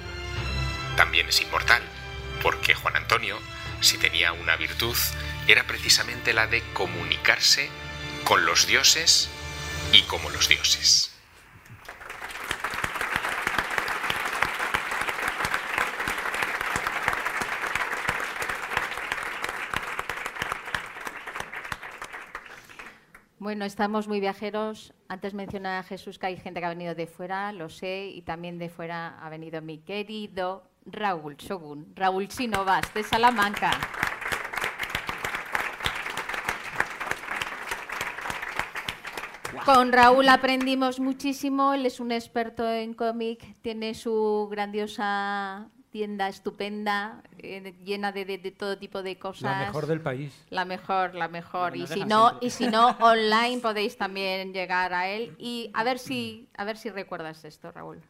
también 0.96 1.30
es 1.30 1.42
inmortal, 1.42 1.82
porque 2.42 2.76
Juan 2.76 2.96
Antonio, 2.96 3.40
si 3.82 3.98
tenía 3.98 4.34
una 4.34 4.56
virtud, 4.56 4.96
era 5.48 5.66
precisamente 5.66 6.34
la 6.34 6.48
de 6.48 6.62
comunicarse 6.74 7.70
con 8.24 8.46
los 8.46 8.68
dioses 8.68 9.30
y 9.92 10.04
como 10.04 10.30
los 10.30 10.48
dioses. 10.48 11.09
Bueno, 23.40 23.64
estamos 23.64 24.10
muy 24.10 24.20
viajeros. 24.20 24.94
Antes 25.08 25.34
mencionaba 25.34 25.82
Jesús 25.84 26.20
que 26.20 26.26
hay 26.26 26.36
gente 26.36 26.60
que 26.60 26.66
ha 26.66 26.70
venido 26.70 26.94
de 26.94 27.08
fuera, 27.08 27.54
lo 27.54 27.70
sé, 27.70 28.08
y 28.08 28.22
también 28.22 28.60
de 28.60 28.68
fuera 28.68 29.18
ha 29.18 29.30
venido 29.30 29.62
mi 29.62 29.78
querido 29.78 30.64
Raúl 30.86 31.38
Shogun, 31.38 31.94
Raúl 31.96 32.28
Chinovas, 32.28 32.94
de 32.94 33.02
Salamanca. 33.02 33.72
Con 39.64 39.94
Raúl 39.94 40.28
aprendimos 40.28 41.00
muchísimo, 41.00 41.74
él 41.74 41.86
es 41.86 42.02
un 42.02 42.12
experto 42.12 42.70
en 42.70 42.94
cómic, 42.94 43.56
tiene 43.62 43.94
su 43.94 44.50
grandiosa 44.52 45.70
tienda 45.92 46.28
estupenda, 46.28 47.24
eh, 47.40 47.74
llena 47.84 48.12
de, 48.12 48.26
de- 48.26 48.38
de 48.38 48.52
todo 48.52 48.78
tipo 48.78 49.02
de 49.04 49.18
cosas. 49.18 49.42
La 49.44 49.66
mejor 49.66 49.88
del 49.88 50.02
país. 50.02 50.46
La 50.50 50.66
mejor, 50.66 51.16
la 51.16 51.28
mejor. 51.28 51.72
Bueno, 51.72 51.84
y 51.84 51.88
si 51.88 52.06
no, 52.06 52.28
siempre. 52.30 52.48
y 52.48 52.50
si 52.52 52.68
no, 52.68 52.88
online 53.00 53.60
podéis 53.62 53.98
también 53.98 54.54
llegar 54.54 54.94
a 54.94 55.08
él. 55.10 55.36
Y 55.40 55.72
a 55.74 55.84
ver 55.84 56.00
si, 56.00 56.48
a 56.58 56.64
ver 56.64 56.78
si 56.78 56.90
recuerdas 56.90 57.44
esto, 57.46 57.72
Raúl. 57.72 58.02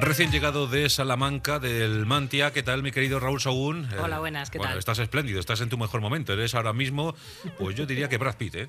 Recién 0.00 0.32
llegado 0.32 0.66
de 0.66 0.88
Salamanca, 0.88 1.58
del 1.58 2.06
Mantia, 2.06 2.52
¿qué 2.52 2.62
tal, 2.62 2.82
mi 2.82 2.90
querido 2.90 3.20
Raúl 3.20 3.38
Sagún? 3.40 3.86
Eh, 3.92 3.98
Hola, 3.98 4.18
buenas, 4.18 4.50
¿qué 4.50 4.56
bueno, 4.56 4.72
tal? 4.72 4.78
Estás 4.78 4.98
espléndido, 4.98 5.38
estás 5.38 5.60
en 5.60 5.68
tu 5.68 5.76
mejor 5.76 6.00
momento. 6.00 6.32
Eres 6.32 6.54
ahora 6.54 6.72
mismo, 6.72 7.14
pues 7.58 7.76
yo 7.76 7.84
diría 7.84 8.08
que 8.08 8.16
Brad 8.16 8.36
Pitt, 8.36 8.54
¿eh? 8.54 8.68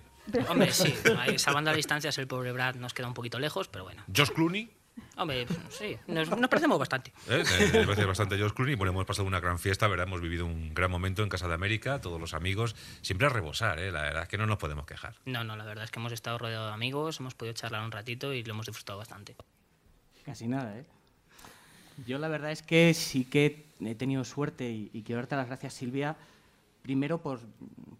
Hombre, 0.50 0.74
sí, 0.74 0.94
salvando 1.38 1.72
las 1.72 1.78
distancias, 1.78 2.18
el 2.18 2.28
pobre 2.28 2.52
Brad 2.52 2.76
nos 2.76 2.94
queda 2.94 3.08
un 3.08 3.14
poquito 3.14 3.40
lejos, 3.40 3.70
pero 3.70 3.86
bueno. 3.86 4.04
Josh 4.14 4.30
Clooney, 4.32 4.70
Hombre, 5.16 5.48
sí, 5.70 5.98
nos, 6.08 6.30
nos 6.30 6.50
parecemos 6.50 6.78
bastante. 6.78 7.14
¿eh? 7.30 7.44
Me 7.72 7.80
me 7.80 7.86
parece 7.86 8.06
bastante 8.06 8.38
Josh 8.38 8.52
Clooney. 8.52 8.76
Bueno, 8.76 8.92
hemos 8.92 9.06
pasado 9.06 9.26
una 9.26 9.40
gran 9.40 9.58
fiesta, 9.58 9.88
¿verdad? 9.88 10.08
Hemos 10.08 10.20
vivido 10.20 10.46
un 10.46 10.74
gran 10.74 10.92
momento 10.92 11.24
en 11.24 11.30
Casa 11.30 11.48
de 11.48 11.54
América, 11.54 12.02
todos 12.02 12.20
los 12.20 12.34
amigos. 12.34 12.76
Siempre 13.02 13.28
a 13.28 13.30
rebosar, 13.30 13.80
¿eh? 13.80 13.92
La 13.92 14.02
verdad 14.02 14.24
es 14.24 14.30
que 14.30 14.38
no 14.38 14.46
nos 14.48 14.58
podemos 14.58 14.86
quejar. 14.86 15.16
No, 15.26 15.46
no, 15.46 15.56
la 15.56 15.64
verdad 15.64 15.86
es 15.86 15.92
que 15.92 16.00
hemos 16.00 16.12
estado 16.12 16.38
rodeados 16.38 16.68
de 16.70 16.74
amigos, 16.74 17.20
hemos 17.22 17.36
podido 17.36 17.54
charlar 17.54 17.84
un 17.84 17.92
ratito 17.92 18.34
y 18.34 18.44
lo 18.44 18.52
hemos 18.52 18.66
disfrutado 18.66 19.00
bastante. 19.00 19.36
Casi 20.26 20.48
nada, 20.48 20.78
¿eh? 20.78 20.86
Yo 22.06 22.18
la 22.18 22.28
verdad 22.28 22.52
es 22.52 22.62
que 22.64 22.94
sí 22.94 23.26
que 23.26 23.66
he 23.80 23.96
tenido 23.96 24.24
suerte 24.24 24.70
y, 24.70 24.90
y 24.94 25.04
quiero 25.04 25.22
darte 25.22 25.36
las 25.36 25.48
gracias, 25.48 25.74
Silvia, 25.74 26.16
primero 26.82 27.22
por, 27.22 27.40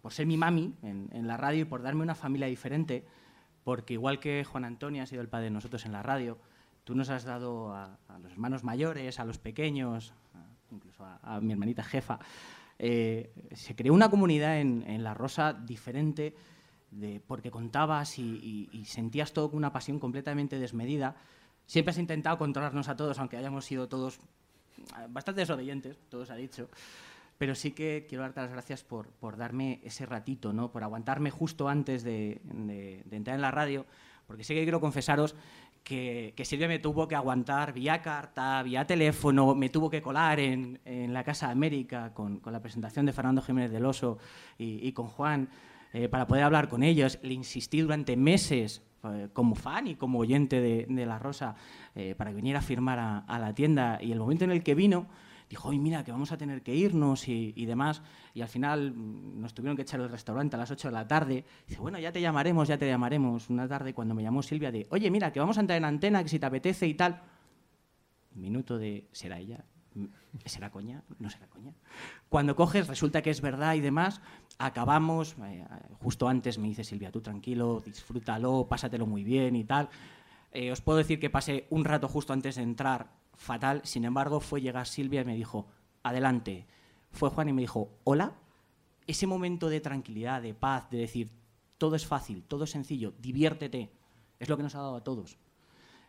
por 0.00 0.12
ser 0.12 0.26
mi 0.26 0.36
mami 0.36 0.74
en, 0.82 1.08
en 1.12 1.26
la 1.26 1.36
radio 1.36 1.62
y 1.62 1.64
por 1.64 1.82
darme 1.82 2.02
una 2.02 2.14
familia 2.14 2.46
diferente, 2.46 3.04
porque 3.64 3.94
igual 3.94 4.18
que 4.18 4.44
Juan 4.44 4.64
Antonio 4.64 5.02
ha 5.02 5.06
sido 5.06 5.22
el 5.22 5.28
padre 5.28 5.44
de 5.44 5.50
nosotros 5.50 5.86
en 5.86 5.92
la 5.92 6.02
radio, 6.02 6.38
tú 6.84 6.94
nos 6.94 7.10
has 7.10 7.24
dado 7.24 7.72
a, 7.74 7.98
los 8.20 8.32
hermanos 8.32 8.64
mayores, 8.64 9.20
a 9.20 9.24
los 9.24 9.38
pequeños, 9.38 10.12
incluso 10.70 11.04
a, 11.04 11.40
mi 11.40 11.52
hermanita 11.52 11.82
jefa, 11.82 12.18
eh, 12.78 13.32
se 13.52 13.76
creó 13.76 13.94
una 13.94 14.10
comunidad 14.10 14.60
en, 14.60 15.04
La 15.04 15.14
Rosa 15.14 15.52
diferente 15.52 16.34
de, 16.90 17.20
porque 17.26 17.50
contabas 17.50 18.18
y, 18.18 18.68
y, 18.72 18.84
sentías 18.86 19.32
todo 19.32 19.50
con 19.50 19.58
una 19.58 19.72
pasión 19.72 19.98
completamente 19.98 20.58
desmedida. 20.58 21.16
Siempre 21.66 21.90
has 21.90 21.98
intentado 21.98 22.38
controlarnos 22.38 22.88
a 22.88 22.96
todos, 22.96 23.18
aunque 23.18 23.36
hayamos 23.36 23.64
sido 23.64 23.88
todos 23.88 24.18
bastante 25.08 25.40
desobedientes, 25.40 25.98
todo 26.08 26.26
se 26.26 26.32
ha 26.32 26.36
dicho. 26.36 26.68
Pero 27.38 27.54
sí 27.54 27.72
que 27.72 28.06
quiero 28.08 28.22
darte 28.22 28.40
las 28.40 28.52
gracias 28.52 28.84
por, 28.84 29.08
por 29.08 29.36
darme 29.36 29.80
ese 29.82 30.06
ratito, 30.06 30.52
¿no? 30.52 30.70
por 30.70 30.82
aguantarme 30.82 31.30
justo 31.30 31.68
antes 31.68 32.04
de, 32.04 32.40
de, 32.44 33.02
entrar 33.10 33.34
en 33.34 33.42
la 33.42 33.50
radio, 33.50 33.84
porque 34.26 34.44
sí 34.44 34.54
que 34.54 34.62
quiero 34.62 34.80
confesaros 34.80 35.34
que, 35.82 36.34
que, 36.36 36.44
Silvia 36.44 36.68
me 36.68 36.78
tuvo 36.78 37.08
que 37.08 37.16
aguantar 37.16 37.72
vía 37.72 38.00
carta, 38.00 38.62
vía 38.62 38.86
teléfono, 38.86 39.56
me 39.56 39.68
tuvo 39.70 39.90
que 39.90 40.00
colar 40.00 40.38
en, 40.38 40.78
en 40.84 41.12
la 41.12 41.24
Casa 41.24 41.50
América 41.50 42.14
con, 42.14 42.38
con, 42.38 42.52
la 42.52 42.60
presentación 42.60 43.06
de 43.06 43.12
Fernando 43.12 43.42
Jiménez 43.42 43.72
del 43.72 43.84
Oso 43.84 44.18
y, 44.58 44.86
y 44.86 44.92
con 44.92 45.08
Juan 45.08 45.48
eh, 45.92 46.08
para 46.08 46.28
poder 46.28 46.44
hablar 46.44 46.68
con 46.68 46.84
ellos. 46.84 47.18
Le 47.22 47.34
insistí 47.34 47.80
durante 47.80 48.16
meses 48.16 48.78
eh, 48.78 48.91
como 49.32 49.54
fan 49.54 49.88
y 49.88 49.96
como 49.96 50.20
oyente 50.20 50.60
de, 50.60 51.06
La 51.06 51.18
Rosa 51.18 51.56
eh, 51.94 52.14
para 52.16 52.30
que 52.30 52.36
viniera 52.36 52.60
a 52.60 52.62
firmar 52.62 52.98
a, 53.26 53.38
la 53.38 53.54
tienda 53.54 53.98
y 54.00 54.12
el 54.12 54.18
momento 54.18 54.44
en 54.44 54.52
el 54.52 54.62
que 54.62 54.74
vino 54.74 55.06
dijo, 55.48 55.68
oye, 55.68 55.78
mira, 55.78 56.02
que 56.02 56.12
vamos 56.12 56.32
a 56.32 56.38
tener 56.38 56.62
que 56.62 56.74
irnos 56.74 57.28
y, 57.28 57.66
demás. 57.66 58.00
Y 58.32 58.40
al 58.40 58.48
final 58.48 58.92
mm, 58.92 59.40
nos 59.40 59.52
tuvieron 59.52 59.76
que 59.76 59.82
echar 59.82 60.00
el 60.00 60.08
restaurante 60.08 60.56
a 60.56 60.58
las 60.58 60.70
8 60.70 60.88
de 60.88 60.92
la 60.92 61.06
tarde. 61.06 61.44
Dice, 61.68 61.78
bueno, 61.78 61.98
ya 61.98 62.10
te 62.10 62.22
llamaremos, 62.22 62.68
ya 62.68 62.78
te 62.78 62.86
llamaremos. 62.86 63.50
Una 63.50 63.68
tarde 63.68 63.92
cuando 63.92 64.14
me 64.14 64.22
llamó 64.22 64.42
Silvia 64.42 64.72
de, 64.72 64.86
oye, 64.90 65.10
mira, 65.10 65.30
que 65.30 65.40
vamos 65.40 65.58
a 65.58 65.60
entrar 65.60 65.76
en 65.76 65.84
antena, 65.84 66.22
que 66.22 66.30
si 66.30 66.38
te 66.38 66.46
apetece 66.46 66.86
y 66.86 66.94
tal. 66.94 67.20
Minuto 68.34 68.78
de, 68.78 69.08
¿será 69.12 69.38
ella? 69.38 69.62
¿Será 70.46 70.70
coña? 70.70 71.02
¿No 71.18 71.28
será 71.28 71.46
coña? 71.48 71.74
Cuando 72.28 72.56
coges, 72.56 72.88
resulta 72.88 73.22
que 73.22 73.30
es 73.30 73.40
verdad 73.40 73.74
y 73.74 73.80
demás. 73.80 74.20
Acabamos, 74.58 75.36
eh, 75.44 75.64
justo 76.00 76.28
antes 76.28 76.58
me 76.58 76.68
dice 76.68 76.84
Silvia, 76.84 77.10
tú 77.10 77.20
tranquilo, 77.20 77.82
disfrútalo, 77.84 78.66
pásatelo 78.68 79.06
muy 79.06 79.24
bien 79.24 79.56
y 79.56 79.64
tal. 79.64 79.88
Eh, 80.50 80.72
os 80.72 80.80
puedo 80.80 80.98
decir 80.98 81.20
que 81.20 81.30
pasé 81.30 81.66
un 81.70 81.84
rato 81.84 82.08
justo 82.08 82.32
antes 82.32 82.56
de 82.56 82.62
entrar 82.62 83.12
fatal. 83.34 83.82
Sin 83.84 84.04
embargo, 84.04 84.40
fue 84.40 84.60
llegar 84.60 84.86
Silvia 84.86 85.22
y 85.22 85.24
me 85.24 85.36
dijo, 85.36 85.66
adelante. 86.02 86.66
Fue 87.10 87.28
Juan 87.30 87.50
y 87.50 87.52
me 87.52 87.62
dijo, 87.62 87.90
hola. 88.04 88.32
Ese 89.06 89.26
momento 89.26 89.68
de 89.68 89.80
tranquilidad, 89.80 90.40
de 90.40 90.54
paz, 90.54 90.88
de 90.88 90.98
decir, 90.98 91.30
todo 91.82 91.96
es 91.96 92.06
fácil, 92.06 92.44
todo 92.44 92.62
es 92.62 92.70
sencillo, 92.70 93.12
diviértete, 93.18 93.90
es 94.38 94.48
lo 94.48 94.56
que 94.56 94.62
nos 94.62 94.76
ha 94.76 94.78
dado 94.78 94.94
a 94.94 95.02
todos. 95.02 95.36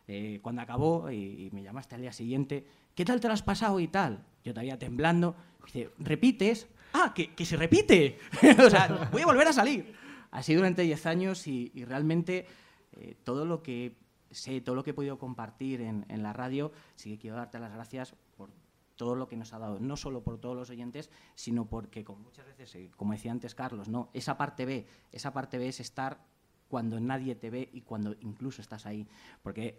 Eh, 0.08 0.40
cuando 0.44 0.62
acabó 0.62 1.10
y, 1.10 1.50
me 1.52 1.64
llamaste 1.64 1.96
al 1.96 2.02
día 2.02 2.14
siguiente, 2.14 2.68
¿qué 2.96 3.06
tal 3.06 3.20
te 3.20 3.28
lo 3.28 3.34
has 3.34 3.44
pasado 3.44 3.80
y 3.80 3.88
tal? 3.88 4.26
Yo 4.44 4.54
todavía 4.54 4.78
temblando, 4.78 5.36
dice, 5.66 5.90
¿repites? 6.00 6.68
Ah, 6.94 7.14
que, 7.14 7.46
se 7.46 7.58
repite. 7.58 8.20
o 8.66 8.70
sea, 8.70 9.10
voy 9.12 9.24
a 9.24 9.26
volver 9.26 9.48
a 9.48 9.54
salir. 9.54 9.96
Así 10.32 10.54
durante 10.54 10.84
10 10.84 11.06
años 11.08 11.48
y, 11.48 11.72
realmente 11.86 12.46
eh, 12.94 13.16
todo 13.24 13.46
lo 13.46 13.64
que 13.64 13.98
sé, 14.32 14.62
todo 14.62 14.76
lo 14.76 14.84
que 14.84 14.92
he 14.92 14.94
podido 14.94 15.18
compartir 15.18 15.82
en, 15.82 16.24
la 16.24 16.34
radio, 16.34 16.72
sí 16.96 17.12
que 17.12 17.20
quiero 17.20 17.36
darte 17.36 17.60
las 17.60 17.74
gracias 17.74 18.16
por 18.38 18.50
todo 18.96 19.16
lo 19.16 19.28
que 19.28 19.38
nos 19.38 19.54
ha 19.54 19.60
dado, 19.60 19.80
no 19.80 19.98
solo 19.98 20.24
por 20.24 20.40
todos 20.40 20.56
los 20.56 20.70
oyentes, 20.70 21.10
sino 21.36 21.66
porque, 21.66 22.04
como 22.04 22.24
muchas 22.24 22.46
veces, 22.46 22.74
eh, 22.76 22.92
como 22.96 23.14
decía 23.14 23.32
antes 23.32 23.56
Carlos, 23.56 23.90
¿no? 23.90 24.10
esa 24.14 24.38
parte 24.38 24.66
B, 24.66 24.88
esa 25.12 25.34
parte 25.34 25.58
B 25.58 25.68
es 25.68 25.80
estar 25.80 26.26
cuando 26.68 27.00
nadie 27.00 27.36
te 27.36 27.52
ve 27.52 27.70
y 27.72 27.82
cuando 27.82 28.16
incluso 28.22 28.62
estás 28.62 28.88
ahí. 28.88 29.08
Porque, 29.44 29.78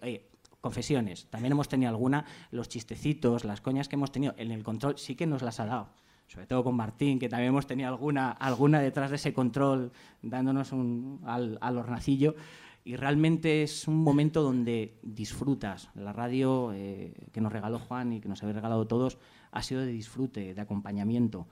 confesiones, 0.64 1.26
también 1.26 1.52
hemos 1.52 1.68
tenido 1.68 1.90
alguna, 1.90 2.24
los 2.50 2.70
chistecitos, 2.70 3.44
las 3.44 3.60
coñas 3.60 3.86
que 3.86 3.96
hemos 3.96 4.10
tenido 4.10 4.34
en 4.38 4.50
el 4.50 4.64
control, 4.64 4.96
sí 4.96 5.14
que 5.14 5.26
nos 5.26 5.42
las 5.42 5.60
ha 5.60 5.66
dado. 5.66 5.90
Sobre 6.26 6.46
todo 6.46 6.64
con 6.64 6.74
Martín, 6.74 7.18
que 7.18 7.28
también 7.28 7.50
hemos 7.50 7.66
tenido 7.66 7.90
alguna, 7.90 8.30
alguna 8.30 8.80
detrás 8.80 9.10
de 9.10 9.16
ese 9.16 9.34
control, 9.34 9.92
dándonos 10.22 10.72
al, 10.72 11.58
al 11.60 11.76
hornacillo 11.76 12.34
y 12.82 12.96
realmente 12.96 13.62
es 13.62 13.88
un 13.88 13.96
momento 13.96 14.42
donde 14.42 14.98
disfrutas. 15.02 15.90
La 15.94 16.14
radio 16.14 16.72
eh, 16.72 17.12
que 17.30 17.42
nos 17.42 17.52
regaló 17.52 17.78
Juan 17.78 18.14
y 18.14 18.20
que 18.22 18.28
nos 18.30 18.42
habéis 18.42 18.56
regalado 18.56 18.86
todos 18.86 19.18
ha 19.52 19.62
sido 19.62 19.82
de 19.82 19.92
disfrute, 19.92 20.54
de 20.54 20.60
acompañamiento. 20.62 21.46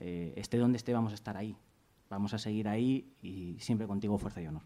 Eh, 0.00 0.32
esté 0.36 0.56
donde 0.56 0.78
esté, 0.78 0.94
vamos 0.94 1.12
a 1.12 1.16
estar 1.16 1.36
ahí. 1.36 1.54
Vamos 2.08 2.32
a 2.32 2.38
seguir 2.38 2.66
ahí 2.68 3.12
y 3.20 3.56
siempre 3.60 3.86
contigo 3.86 4.16
fuerza 4.16 4.40
y 4.40 4.46
honor. 4.46 4.62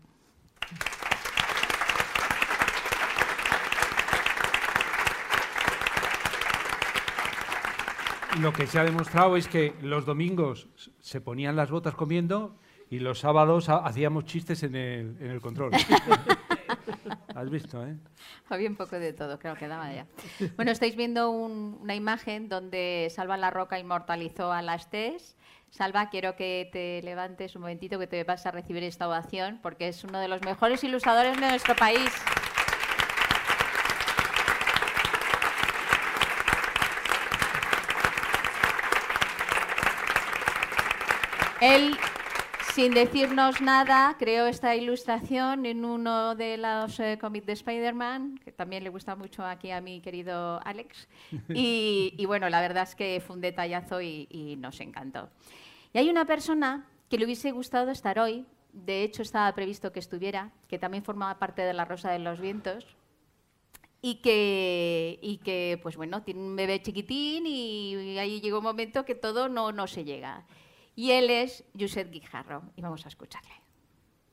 Lo 8.41 8.53
que 8.53 8.67
se 8.67 8.79
ha 8.79 8.85
demostrado 8.85 9.37
es 9.37 9.49
que 9.49 9.75
los 9.83 10.07
domingos 10.07 10.69
se 11.01 11.21
ponían 11.21 11.57
las 11.57 11.71
botas 11.71 11.95
comiendo 11.95 12.57
y 12.91 13.01
los 13.01 13.21
sábados 13.21 13.69
hacíamos 13.69 14.25
chistes 14.25 14.63
en 14.63 14.77
el, 14.77 15.17
en 15.21 15.31
el 15.31 15.41
control. 15.41 15.73
Has 17.35 17.51
visto, 17.51 17.85
¿eh? 17.87 17.97
Había 18.49 18.69
un 18.69 18.77
poco 18.77 18.99
de 18.99 19.13
todo, 19.13 19.39
creo 19.39 19.55
que 19.55 19.69
daba 19.69 19.93
ya. 19.93 20.07
Bueno, 20.57 20.71
estáis 20.71 20.97
viendo 20.97 21.31
una 21.31 21.95
imagen 21.95 22.49
donde 22.49 23.09
Salva 23.11 23.37
La 23.37 23.51
Roca 23.51 23.79
inmortalizó 23.79 24.53
a 24.53 24.63
las 24.63 24.91
TES. 24.91 25.37
Salva, 25.71 26.09
quiero 26.09 26.35
que 26.35 26.69
te 26.73 27.03
levantes 27.03 27.55
un 27.55 27.63
momentito 27.63 27.99
que 27.99 28.07
te 28.07 28.25
vas 28.25 28.47
a 28.47 28.51
recibir 28.51 28.83
esta 28.83 29.07
ovación 29.07 29.59
porque 29.63 29.89
es 29.89 30.03
uno 30.05 30.19
de 30.19 30.29
los 30.29 30.43
mejores 30.43 30.83
ilustradores 30.83 31.39
de 31.39 31.49
nuestro 31.49 31.77
país. 31.77 32.11
Él 41.61 41.97
sin 42.79 42.95
decirnos 42.95 43.61
nada, 43.61 44.15
creó 44.21 44.47
esta 44.47 44.77
ilustración 44.77 45.67
en 45.67 45.85
uno 45.85 46.37
de 46.37 46.59
los 46.59 47.01
eh, 47.01 47.19
cómics 47.21 47.47
de 47.47 47.55
Spider-Man, 47.55 48.39
que 48.45 48.53
también 48.53 48.85
le 48.85 48.91
gusta 48.91 49.17
mucho 49.17 49.45
aquí 49.45 49.73
a 49.73 49.81
mi 49.81 50.01
querido 50.01 50.61
Alex. 50.65 51.09
Y, 51.49 52.25
bueno, 52.27 52.49
la 52.49 52.61
verdad 52.61 52.85
es 52.85 52.95
que 52.95 53.21
fue 53.27 53.35
un 53.35 53.43
detallazo 53.43 54.01
y, 54.01 54.57
nos 54.61 54.81
encantó. 54.81 55.29
Y 55.93 55.99
hay 55.99 56.09
una 56.09 56.25
persona 56.25 56.87
que 57.11 57.19
le 57.19 57.25
hubiese 57.25 57.51
gustado 57.51 57.91
estar 57.91 58.21
hoy, 58.21 58.47
de 58.73 59.03
hecho 59.03 59.23
estaba 59.23 59.53
previsto 59.57 59.91
que 59.91 59.99
estuviera, 59.99 60.53
que 60.69 60.79
también 60.79 61.03
formaba 61.03 61.37
parte 61.41 61.63
de 61.63 61.73
la 61.73 61.85
Rosa 61.85 62.13
de 62.13 62.21
los 62.21 62.39
Vientos, 62.39 62.87
y 64.01 64.17
que, 64.17 65.19
y 65.21 65.39
que, 65.39 65.81
pues 65.83 65.97
bueno, 65.97 66.23
tiene 66.23 66.43
un 66.43 66.55
bebé 66.55 66.81
chiquitín 66.81 67.45
y 67.45 68.19
ahí 68.19 68.41
llegó 68.41 68.59
un 68.59 68.65
momento 68.65 69.05
que 69.05 69.17
todo 69.17 69.49
no, 69.49 69.73
no 69.73 69.89
se 69.89 70.05
llega 70.05 70.45
y 70.99 71.13
él 71.13 71.31
es 71.31 71.63
Josep 71.79 72.11
Guijarro. 72.11 72.61
Y 72.75 72.83
vamos 72.83 73.07
a 73.07 73.09
escucharle. 73.09 73.55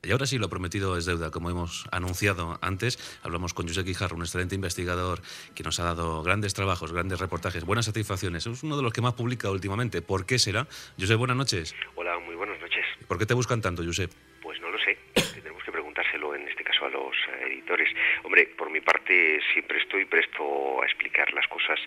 Y 0.02 0.12
ahora 0.12 0.26
sí, 0.26 0.40
lo 0.40 0.50
prometido 0.50 0.98
es 0.98 1.06
deuda. 1.06 1.30
Como 1.30 1.52
hemos 1.52 1.88
anunciado 1.92 2.58
antes, 2.60 2.98
hablamos 3.22 3.54
con 3.54 3.68
Josep 3.68 3.86
Guijarro, 3.86 4.16
un 4.16 4.24
excelente 4.24 4.56
investigador 4.56 5.22
que 5.54 5.62
nos 5.62 5.80
ha 5.80 5.84
dado 5.84 6.24
grandes 6.24 6.56
trabajos, 6.56 6.92
grandes 6.92 7.20
reportajes, 7.20 7.66
buenas 7.66 7.86
satisfacciones. 7.86 8.48
Es 8.48 8.64
uno 8.64 8.78
de 8.78 8.82
los 8.82 8.94
que 8.94 9.02
más 9.02 9.14
publica 9.14 9.52
últimamente. 9.52 10.02
¿Por 10.02 10.26
qué 10.26 10.40
será? 10.40 10.66
Josep, 11.00 11.20
buenas 11.20 11.38
noches. 11.38 11.76
Hola, 11.94 12.18
muy 12.18 12.34
buenas 12.34 12.60
noches. 12.60 12.84
¿Por 13.08 13.20
qué 13.20 13.28
te 13.28 13.36
buscan 13.36 13.62
tanto, 13.62 13.84
Josep? 13.86 14.12
Pues 14.42 14.60
no 14.60 14.72
lo 14.72 14.80
sé. 14.80 14.98
Tenemos 15.36 15.64
que 15.64 15.72
preguntárselo 15.72 16.34
en 16.34 16.48
este 16.48 16.64
caso 16.64 16.86
a 16.86 16.90
los 16.90 17.16
editores. 17.46 17.90
Hombre, 18.24 18.48
por 18.58 18.72
mi 18.72 18.82
parte 18.82 19.40
siempre 19.54 19.78
estoy 19.80 20.06
presto 20.06 20.82
a 20.82 20.86
explicar 20.86 21.32
las 21.34 21.48
cosas 21.48 21.78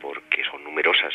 porque 0.00 0.42
son 0.50 0.64
numerosas 0.64 1.14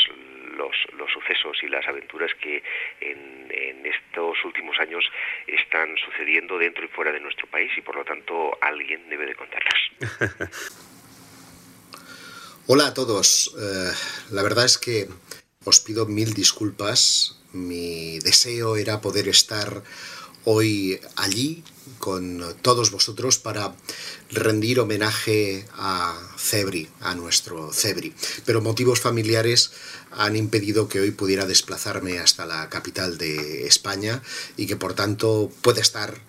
los, 0.59 0.75
sucesos 1.11 1.57
y 1.63 1.67
las 1.67 1.87
aventuras 1.87 2.31
que 2.41 2.61
en, 3.01 3.39
estos 3.85 4.37
últimos 4.45 4.77
años 4.79 5.03
están 5.47 5.95
sucediendo 5.97 6.57
dentro 6.57 6.85
y 6.85 6.89
fuera 6.89 7.11
de 7.11 7.19
nuestro 7.19 7.47
país 7.47 7.71
y 7.77 7.81
por 7.81 7.95
lo 7.95 8.03
tanto 8.03 8.57
alguien 8.61 9.09
debe 9.09 9.25
de 9.25 9.35
contarlas. 9.35 9.79
Hola 12.67 12.87
a 12.87 12.93
todos. 12.93 13.55
Eh, 13.59 13.91
la 14.31 14.43
verdad 14.43 14.65
es 14.65 14.77
que 14.77 15.07
os 15.63 15.79
pido 15.79 16.05
mil 16.05 16.33
disculpas. 16.33 17.41
Mi 17.51 18.19
deseo 18.19 18.75
era 18.75 19.01
poder 19.01 19.27
estar 19.27 19.81
hoy 20.45 20.99
allí 21.15 21.63
con 21.97 22.55
todos 22.61 22.91
vosotros 22.91 23.39
para 23.39 23.75
rendir 24.31 24.79
homenaje 24.79 25.65
a 25.73 26.15
Cebri, 26.37 26.89
a 27.01 27.15
nuestro 27.15 27.73
Cebri. 27.73 28.13
Pero 28.45 28.61
motivos 28.61 28.99
familiares 28.99 29.71
han 30.11 30.35
impedido 30.35 30.87
que 30.87 30.99
hoy 30.99 31.11
pudiera 31.11 31.45
desplazarme 31.45 32.19
hasta 32.19 32.45
la 32.45 32.69
capital 32.69 33.17
de 33.17 33.67
España 33.67 34.21
y 34.57 34.67
que 34.67 34.75
por 34.75 34.93
tanto 34.93 35.51
pueda 35.61 35.81
estar 35.81 36.19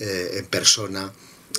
eh, 0.00 0.34
en 0.34 0.46
persona 0.46 1.12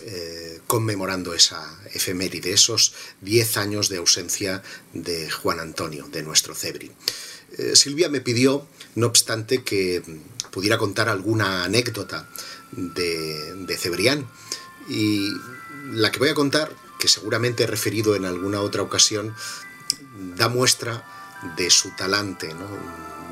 eh, 0.05 0.61
conmemorando 0.67 1.33
esa 1.33 1.77
efeméride, 1.93 2.53
esos 2.53 2.93
10 3.21 3.57
años 3.57 3.89
de 3.89 3.97
ausencia 3.97 4.61
de 4.93 5.29
Juan 5.29 5.59
Antonio, 5.59 6.07
de 6.11 6.21
nuestro 6.21 6.53
Cebri. 6.53 6.91
Eh, 7.57 7.75
Silvia 7.75 8.07
me 8.07 8.21
pidió, 8.21 8.67
no 8.95 9.07
obstante, 9.07 9.63
que 9.63 10.03
pudiera 10.51 10.77
contar 10.77 11.09
alguna 11.09 11.63
anécdota 11.63 12.29
de, 12.71 13.77
Cebrián 13.77 14.27
Y 14.87 15.29
la 15.91 16.11
que 16.11 16.19
voy 16.19 16.29
a 16.29 16.35
contar, 16.35 16.71
que 16.99 17.07
seguramente 17.07 17.63
he 17.63 17.67
referido 17.67 18.15
en 18.15 18.25
alguna 18.25 18.61
otra 18.61 18.81
ocasión, 18.81 19.35
da 20.35 20.49
muestra 20.49 21.03
de 21.55 21.69
su 21.69 21.91
talante, 21.91 22.53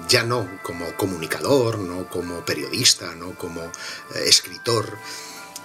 ya 0.08 0.24
no 0.24 0.48
como 0.64 0.96
comunicador, 0.96 1.80
no 1.80 2.10
como 2.10 2.46
periodista, 2.46 3.14
no 3.16 3.36
como 3.36 3.62
eh, 3.62 4.24
escritor, 4.26 4.98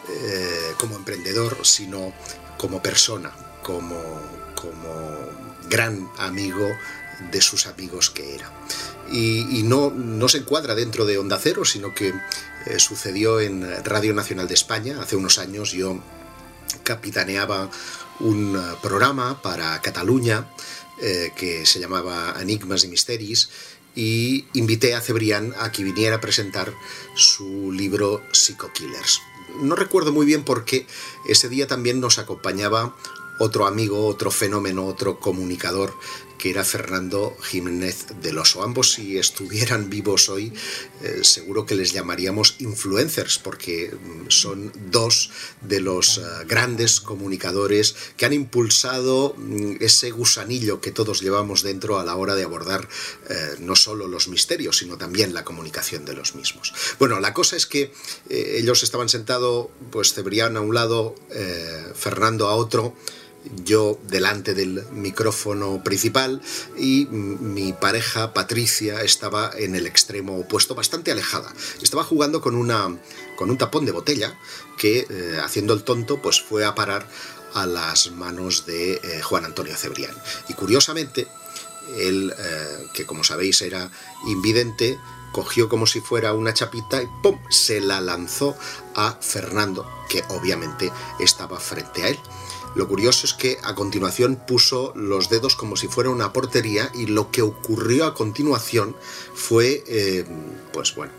eh, 0.08 0.74
como 0.78 0.96
emprendedor, 0.96 1.58
sino 1.62 2.12
como 2.58 2.82
persona, 2.82 3.32
como, 3.62 3.94
gran 5.68 6.08
amigo 6.18 6.68
de 7.30 7.40
sus 7.40 7.66
amigos 7.66 8.10
que 8.10 8.34
era. 8.34 8.52
Y, 9.10 9.62
no, 9.64 9.90
no, 9.90 10.28
se 10.28 10.38
encuadra 10.38 10.74
dentro 10.74 11.04
de 11.04 11.18
Onda 11.18 11.38
Cero, 11.40 11.64
sino 11.64 11.94
que 11.94 12.12
eh, 12.66 12.78
sucedió 12.78 13.40
en 13.40 13.84
Radio 13.84 14.14
Nacional 14.14 14.48
de 14.48 14.54
España. 14.54 15.00
Hace 15.00 15.16
unos 15.16 15.38
años 15.38 15.72
yo 15.72 15.98
capitaneaba 16.82 17.70
un 18.20 18.56
eh, 18.56 18.76
programa 18.82 19.40
para 19.42 19.80
Cataluña 19.80 20.46
eh, 21.00 21.32
que 21.36 21.66
se 21.66 21.80
llamaba 21.80 22.36
Enigmas 22.40 22.84
y 22.84 22.88
Misteris 22.88 23.50
y 23.94 24.46
invité 24.54 24.94
a 24.94 25.00
Cebrián 25.00 25.54
a 25.58 25.70
que 25.70 25.84
viniera 25.84 26.16
a 26.16 26.20
presentar 26.20 26.72
su 27.14 27.72
libro 27.72 28.22
Psycho 28.32 28.72
Killers. 28.72 29.20
No 29.60 29.74
recuerdo 29.74 30.12
muy 30.12 30.24
bien 30.24 30.44
por 30.44 30.64
qué 30.64 30.86
ese 31.28 31.48
día 31.48 31.66
también 31.66 32.00
nos 32.00 32.18
acompañaba 32.18 32.96
otro 33.38 33.66
amigo, 33.66 34.06
otro 34.06 34.30
fenómeno, 34.30 34.86
otro 34.86 35.18
comunicador 35.18 35.94
que 36.42 36.50
era 36.50 36.64
Fernando 36.64 37.36
Jiménez 37.40 38.06
del 38.20 38.36
Oso. 38.36 38.64
Ambos 38.64 38.90
si 38.90 39.16
estuvieran 39.16 39.88
vivos 39.88 40.28
hoy 40.28 40.52
eh, 41.00 41.20
seguro 41.22 41.66
que 41.66 41.76
les 41.76 41.92
llamaríamos 41.92 42.56
influencers 42.58 43.38
porque 43.38 43.94
mm, 43.94 44.28
son 44.28 44.72
dos 44.90 45.30
de 45.60 45.78
los 45.78 46.18
eh, 46.18 46.22
grandes 46.48 47.00
comunicadores 47.00 47.94
que 48.16 48.26
han 48.26 48.32
impulsado 48.32 49.36
mm, 49.38 49.76
ese 49.78 50.10
gusanillo 50.10 50.80
que 50.80 50.90
todos 50.90 51.20
llevamos 51.22 51.62
dentro 51.62 52.00
a 52.00 52.04
la 52.04 52.16
hora 52.16 52.34
de 52.34 52.42
abordar 52.42 52.88
eh, 53.30 53.54
no 53.60 53.76
solo 53.76 54.08
los 54.08 54.26
misterios 54.26 54.78
sino 54.78 54.98
también 54.98 55.34
la 55.34 55.44
comunicación 55.44 56.04
de 56.04 56.14
los 56.14 56.34
mismos. 56.34 56.74
Bueno, 56.98 57.20
la 57.20 57.32
cosa 57.34 57.54
es 57.54 57.66
que 57.66 57.92
ellos 58.28 58.82
estaban 58.82 59.08
sentados, 59.08 59.68
pues 59.92 60.12
Cebrián 60.12 60.56
a 60.56 60.60
un 60.60 60.74
lado, 60.74 61.14
Fernando 61.94 62.48
a 62.48 62.56
otro, 62.56 62.96
yo 63.64 63.98
delante 64.08 64.54
del 64.54 64.84
micrófono 64.92 65.82
principal 65.82 66.40
y 66.76 67.06
mi 67.10 67.72
pareja 67.72 68.32
Patricia 68.32 69.02
estaba 69.02 69.50
en 69.56 69.74
el 69.74 69.86
extremo 69.86 70.38
opuesto, 70.38 70.74
bastante 70.74 71.10
alejada. 71.10 71.52
Estaba 71.80 72.04
jugando 72.04 72.40
con, 72.40 72.54
una, 72.54 72.96
con 73.36 73.50
un 73.50 73.58
tapón 73.58 73.84
de 73.84 73.92
botella 73.92 74.38
que, 74.78 75.06
eh, 75.08 75.38
haciendo 75.42 75.74
el 75.74 75.84
tonto, 75.84 76.22
pues 76.22 76.40
fue 76.40 76.64
a 76.64 76.74
parar 76.74 77.06
a 77.54 77.66
las 77.66 78.10
manos 78.12 78.66
de 78.66 78.94
eh, 78.94 79.22
Juan 79.22 79.44
Antonio 79.44 79.76
Cebrián. 79.76 80.14
Y 80.48 80.54
curiosamente, 80.54 81.26
él, 81.98 82.32
eh, 82.36 82.86
que 82.94 83.06
como 83.06 83.24
sabéis 83.24 83.62
era 83.62 83.90
invidente, 84.26 84.98
cogió 85.32 85.68
como 85.68 85.86
si 85.86 86.00
fuera 86.00 86.34
una 86.34 86.54
chapita 86.54 87.02
y 87.02 87.08
¡pum! 87.22 87.38
se 87.50 87.80
la 87.80 88.00
lanzó 88.00 88.56
a 88.94 89.16
Fernando, 89.20 89.90
que 90.08 90.22
obviamente 90.28 90.92
estaba 91.18 91.58
frente 91.58 92.04
a 92.04 92.08
él. 92.08 92.18
Lo 92.74 92.88
curioso 92.88 93.26
es 93.26 93.34
que 93.34 93.58
a 93.62 93.74
continuación 93.74 94.40
puso 94.46 94.92
los 94.96 95.28
dedos 95.28 95.56
como 95.56 95.76
si 95.76 95.88
fuera 95.88 96.10
una 96.10 96.32
portería 96.32 96.90
y 96.94 97.06
lo 97.06 97.30
que 97.30 97.42
ocurrió 97.42 98.06
a 98.06 98.14
continuación 98.14 98.96
fue, 99.34 99.84
eh, 99.86 100.24
pues 100.72 100.94
bueno, 100.94 101.12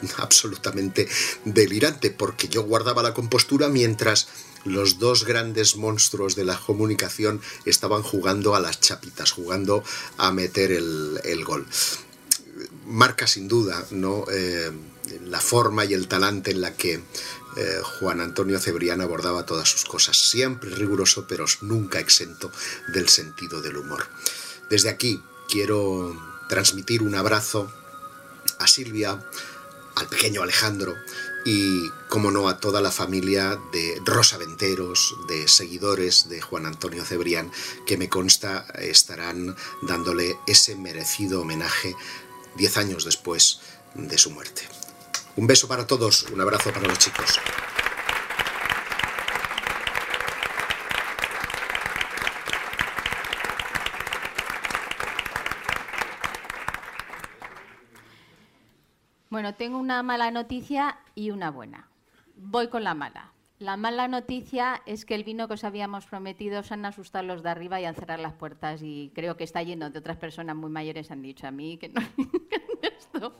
absolutamente 0.16 1.08
delirante, 1.44 2.10
porque 2.10 2.48
yo 2.48 2.62
guardaba 2.62 3.02
la 3.02 3.14
compostura 3.14 3.68
mientras 3.68 4.28
los 4.64 4.98
dos 4.98 5.24
grandes 5.24 5.76
monstruos 5.76 6.36
de 6.36 6.44
la 6.44 6.58
comunicación 6.58 7.40
estaban 7.64 8.02
jugando 8.02 8.54
a 8.54 8.60
las 8.60 8.80
chapitas, 8.80 9.30
jugando 9.30 9.84
a 10.16 10.32
meter 10.32 10.72
el, 10.72 11.44
gol. 11.44 11.66
Marca 12.86 13.26
sin 13.26 13.46
duda, 13.46 13.86
¿no? 13.90 14.24
Eh, 14.30 14.72
la 15.24 15.40
forma 15.40 15.84
y 15.84 15.94
el 15.94 16.08
talante 16.08 16.50
en 16.50 16.60
la 16.60 16.74
que 16.74 17.00
eh, 17.58 17.80
Juan 17.82 18.20
Antonio 18.20 18.60
Cebrián 18.60 19.00
abordaba 19.00 19.44
todas 19.44 19.68
sus 19.68 19.84
cosas, 19.84 20.16
siempre 20.16 20.70
riguroso, 20.70 21.26
pero 21.26 21.44
nunca 21.60 21.98
exento 21.98 22.52
del 22.94 23.08
sentido 23.08 23.60
del 23.60 23.78
humor. 23.78 24.06
Desde 24.70 24.90
aquí 24.90 25.20
quiero 25.48 26.16
transmitir 26.48 27.02
un 27.02 27.16
abrazo 27.16 27.68
a 28.60 28.68
Silvia, 28.68 29.18
al 29.96 30.06
pequeño 30.06 30.42
Alejandro 30.42 30.94
y, 31.44 31.88
como 32.08 32.30
no, 32.30 32.48
a 32.48 32.60
toda 32.60 32.80
la 32.80 32.92
familia 32.92 33.58
de 33.72 34.00
Rosa 34.04 34.38
Venteros, 34.38 35.16
de 35.26 35.48
seguidores 35.48 36.28
de 36.28 36.40
Juan 36.40 36.64
Antonio 36.64 37.04
Cebrián, 37.04 37.50
que 37.86 37.96
me 37.96 38.08
consta 38.08 38.66
estarán 38.78 39.56
dándole 39.82 40.38
ese 40.46 40.76
merecido 40.76 41.40
homenaje 41.40 41.96
diez 42.56 42.76
años 42.76 43.04
después 43.04 43.58
de 43.94 44.16
su 44.16 44.30
muerte. 44.30 44.62
Un 45.38 45.46
beso 45.46 45.68
para 45.68 45.86
todos, 45.86 46.24
un 46.32 46.40
abrazo 46.40 46.72
para 46.72 46.88
los 46.88 46.98
chicos. 46.98 47.38
Bueno, 59.30 59.54
tengo 59.54 59.78
una 59.78 60.02
mala 60.02 60.32
noticia 60.32 60.98
y 61.14 61.30
una 61.30 61.52
buena. 61.52 61.88
Voy 62.34 62.66
con 62.66 62.82
la 62.82 62.94
mala. 62.94 63.30
La 63.58 63.76
mala 63.76 64.06
noticia 64.06 64.82
es 64.86 65.04
que 65.04 65.16
el 65.16 65.24
vino 65.24 65.48
que 65.48 65.54
os 65.54 65.64
habíamos 65.64 66.06
prometido 66.06 66.62
se 66.62 66.74
han 66.74 66.84
asustado 66.84 67.26
los 67.26 67.42
de 67.42 67.50
arriba 67.50 67.80
y 67.80 67.86
han 67.86 67.96
cerrado 67.96 68.22
las 68.22 68.34
puertas 68.34 68.80
y 68.84 69.10
creo 69.16 69.36
que 69.36 69.42
está 69.42 69.64
lleno 69.64 69.90
de 69.90 69.98
otras 69.98 70.16
personas 70.16 70.54
muy 70.54 70.70
mayores 70.70 71.10
han 71.10 71.22
dicho 71.22 71.46
a 71.48 71.50
mí 71.50 71.76
que 71.76 71.88
no, 71.88 72.00
esto. 72.96 73.34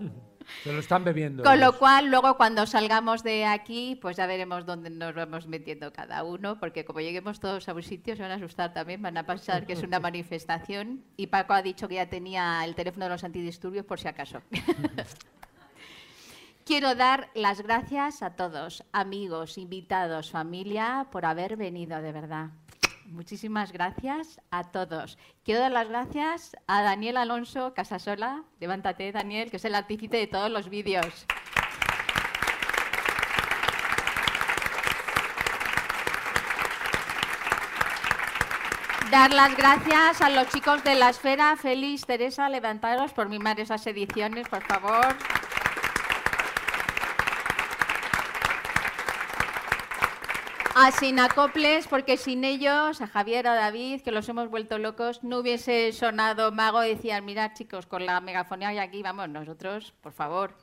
Se 0.64 0.72
lo 0.72 0.80
están 0.80 1.04
bebiendo. 1.04 1.44
Con 1.44 1.60
lo 1.60 1.78
cual, 1.78 2.10
luego 2.10 2.36
cuando 2.36 2.66
salgamos 2.66 3.22
de 3.22 3.44
aquí, 3.44 3.96
pues 4.00 4.16
ya 4.16 4.26
veremos 4.26 4.66
dónde 4.66 4.90
nos 4.90 5.14
vamos 5.14 5.46
metiendo 5.46 5.92
cada 5.92 6.24
uno, 6.24 6.58
porque 6.58 6.84
como 6.84 7.00
lleguemos 7.00 7.38
todos 7.38 7.68
a 7.68 7.74
un 7.74 7.82
sitio, 7.84 8.16
se 8.16 8.22
van 8.22 8.32
a 8.32 8.34
asustar 8.34 8.72
también, 8.72 9.00
van 9.00 9.16
a 9.18 9.24
pensar 9.24 9.66
que 9.66 9.74
es 9.74 9.82
una 9.84 10.00
manifestación. 10.00 11.04
Y 11.16 11.28
Paco 11.28 11.52
ha 11.52 11.62
dicho 11.62 11.86
que 11.86 11.96
ya 11.96 12.08
tenía 12.08 12.64
el 12.64 12.74
teléfono 12.74 13.04
de 13.04 13.10
los 13.10 13.22
antidisturbios 13.22 13.84
por 13.84 14.00
si 14.00 14.08
acaso. 14.08 14.42
Quiero 16.68 16.94
dar 16.94 17.30
las 17.32 17.62
gracias 17.62 18.22
a 18.22 18.36
todos, 18.36 18.84
amigos, 18.92 19.56
invitados, 19.56 20.30
familia, 20.30 21.06
por 21.10 21.24
haber 21.24 21.56
venido, 21.56 22.02
de 22.02 22.12
verdad. 22.12 22.50
Muchísimas 23.06 23.72
gracias 23.72 24.38
a 24.50 24.64
todos. 24.64 25.16
Quiero 25.46 25.62
dar 25.62 25.72
las 25.72 25.88
gracias 25.88 26.54
a 26.66 26.82
Daniel 26.82 27.16
Alonso 27.16 27.72
Casasola. 27.72 28.42
Levántate, 28.60 29.10
Daniel, 29.12 29.50
que 29.50 29.56
es 29.56 29.64
el 29.64 29.74
artífice 29.74 30.18
de 30.18 30.26
todos 30.26 30.50
los 30.50 30.68
vídeos. 30.68 31.24
Dar 39.10 39.32
las 39.32 39.56
gracias 39.56 40.20
a 40.20 40.28
los 40.28 40.50
chicos 40.50 40.84
de 40.84 40.96
la 40.96 41.08
esfera. 41.08 41.56
Félix, 41.56 42.04
Teresa, 42.04 42.50
levantaros 42.50 43.14
por 43.14 43.30
mimar 43.30 43.58
esas 43.58 43.86
ediciones, 43.86 44.46
por 44.50 44.62
favor. 44.64 45.16
A 50.80 50.92
Sinacoples, 50.92 51.88
porque 51.88 52.16
sin 52.16 52.44
ellos, 52.44 53.00
a 53.00 53.08
Javier, 53.08 53.48
a 53.48 53.54
David, 53.54 54.00
que 54.02 54.12
los 54.12 54.28
hemos 54.28 54.48
vuelto 54.48 54.78
locos, 54.78 55.24
no 55.24 55.38
hubiese 55.38 55.92
sonado 55.92 56.52
mago. 56.52 56.80
Decían, 56.80 57.24
mirad 57.24 57.52
chicos, 57.54 57.86
con 57.86 58.06
la 58.06 58.20
megafonía 58.20 58.72
y 58.72 58.78
aquí, 58.78 59.02
vamos, 59.02 59.28
nosotros, 59.28 59.92
por 60.00 60.12
favor. 60.12 60.54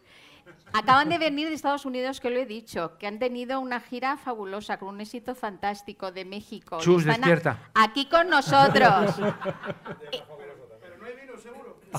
Acaban 0.72 1.10
de 1.10 1.18
venir 1.18 1.50
de 1.50 1.56
Estados 1.56 1.86
Unidos, 1.86 2.22
que 2.22 2.30
lo 2.30 2.40
he 2.40 2.46
dicho, 2.46 2.98
que 2.98 3.08
han 3.08 3.20
tenido 3.20 3.60
una 3.60 3.82
gira 3.82 4.16
fabulosa, 4.16 4.78
con 4.78 4.90
un 4.90 5.02
éxito 5.02 5.36
fantástico 5.36 6.14
de 6.14 6.24
México. 6.24 6.78
Chus, 6.80 7.04
despierta. 7.04 7.72
aquí 7.74 8.08
con 8.08 8.30
nosotros. 8.30 9.16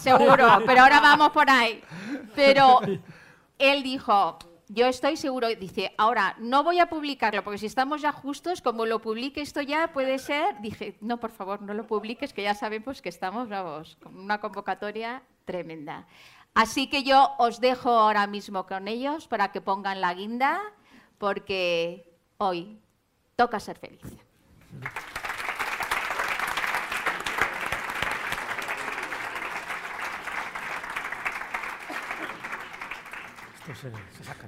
Seguro, 0.00 0.62
pero 0.64 0.82
ahora 0.82 1.00
vamos 1.00 1.30
por 1.30 1.50
ahí. 1.50 1.82
Pero 2.34 2.80
él 3.58 3.82
dijo, 3.82 4.38
yo 4.68 4.86
estoy 4.86 5.16
seguro, 5.16 5.48
dice, 5.48 5.94
ahora 5.96 6.34
no 6.38 6.64
voy 6.64 6.80
a 6.80 6.88
publicarlo 6.88 7.44
porque 7.44 7.58
si 7.58 7.66
estamos 7.66 8.02
ya 8.02 8.12
justos, 8.12 8.60
como 8.60 8.84
lo 8.84 9.00
publique 9.00 9.40
esto 9.40 9.62
ya 9.62 9.92
puede 9.92 10.18
ser, 10.18 10.60
dije, 10.60 10.96
no, 11.00 11.20
por 11.20 11.30
favor, 11.30 11.62
no 11.62 11.72
lo 11.72 11.86
publiques, 11.86 12.32
que 12.32 12.42
ya 12.42 12.54
sabemos 12.54 13.00
que 13.00 13.08
estamos, 13.08 13.48
vamos, 13.48 13.96
con 14.02 14.18
una 14.18 14.40
convocatoria 14.40 15.22
tremenda. 15.44 16.06
Así 16.54 16.88
que 16.88 17.04
yo 17.04 17.34
os 17.38 17.60
dejo 17.60 17.90
ahora 17.90 18.26
mismo 18.26 18.66
con 18.66 18.88
ellos 18.88 19.28
para 19.28 19.52
que 19.52 19.60
pongan 19.60 20.00
la 20.00 20.14
guinda, 20.14 20.60
porque 21.18 22.18
hoy 22.38 22.80
toca 23.36 23.60
ser 23.60 23.78
feliz. 23.78 24.02
pues, 24.80 24.82
eh, 24.82 24.82
se 24.82 24.82
sacan. 24.82 25.16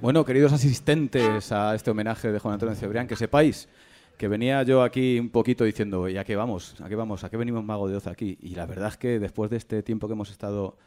Bueno, 0.01 0.23
queridos 0.25 0.53
asistentes 0.53 1.51
a 1.51 1.75
este 1.75 1.91
homenaje 1.91 2.31
de 2.31 2.39
Juan 2.39 2.53
Antonio 2.53 2.75
Cebrián, 2.75 3.07
que 3.07 3.15
sepáis 3.15 3.67
que 4.17 4.27
venía 4.27 4.63
yo 4.63 4.83
aquí 4.83 5.19
un 5.19 5.29
poquito 5.29 5.63
diciendo, 5.63 6.09
¿y 6.09 6.17
a 6.17 6.25
qué 6.25 6.35
vamos? 6.35 6.75
¿A 6.81 6.89
qué 6.89 6.95
vamos? 6.95 7.23
¿A 7.23 7.29
qué 7.29 7.37
venimos 7.37 7.63
Mago 7.63 7.87
de 7.87 7.95
Oz 7.95 8.07
aquí? 8.07 8.37
Y 8.41 8.55
la 8.55 8.65
verdad 8.65 8.89
es 8.89 8.97
que 8.97 9.19
después 9.19 9.49
de 9.49 9.57
este 9.57 9.81
tiempo 9.81 10.07
que 10.07 10.13
hemos 10.13 10.29
estado 10.29 10.77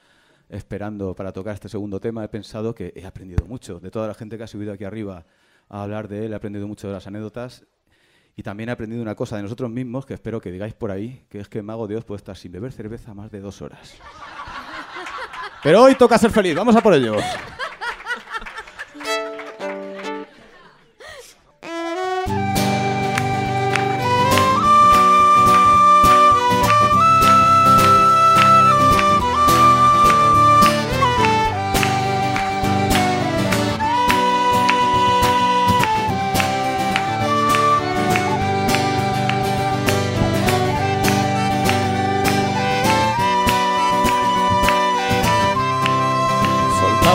esperando 0.50 1.14
para 1.14 1.32
tocar 1.32 1.54
este 1.54 1.68
segundo 1.68 1.98
tema, 1.98 2.24
he 2.24 2.28
pensado 2.28 2.74
que 2.74 2.92
he 2.94 3.06
aprendido 3.06 3.46
mucho 3.46 3.80
de 3.80 3.90
toda 3.90 4.06
la 4.06 4.14
gente 4.14 4.36
que 4.36 4.44
ha 4.44 4.46
subido 4.46 4.72
aquí 4.72 4.84
arriba 4.84 5.24
a 5.70 5.82
hablar 5.82 6.08
de 6.08 6.26
él, 6.26 6.32
he 6.32 6.36
aprendido 6.36 6.68
mucho 6.68 6.88
de 6.88 6.92
las 6.92 7.06
anécdotas 7.06 7.64
y 8.36 8.42
también 8.42 8.68
he 8.68 8.72
aprendido 8.72 9.00
una 9.00 9.14
cosa 9.14 9.36
de 9.36 9.42
nosotros 9.42 9.70
mismos 9.70 10.04
que 10.04 10.14
espero 10.14 10.40
que 10.40 10.50
digáis 10.50 10.74
por 10.74 10.90
ahí, 10.90 11.24
que 11.30 11.40
es 11.40 11.48
que 11.48 11.62
Mago 11.62 11.86
de 11.86 11.96
Oz 11.96 12.04
puede 12.04 12.18
estar 12.18 12.36
sin 12.36 12.52
beber 12.52 12.72
cerveza 12.72 13.14
más 13.14 13.30
de 13.30 13.40
dos 13.40 13.62
horas. 13.62 13.94
Pero 15.62 15.82
hoy 15.82 15.94
toca 15.94 16.18
ser 16.18 16.30
feliz, 16.30 16.54
vamos 16.54 16.76
a 16.76 16.82
por 16.82 16.92
ello. 16.92 17.16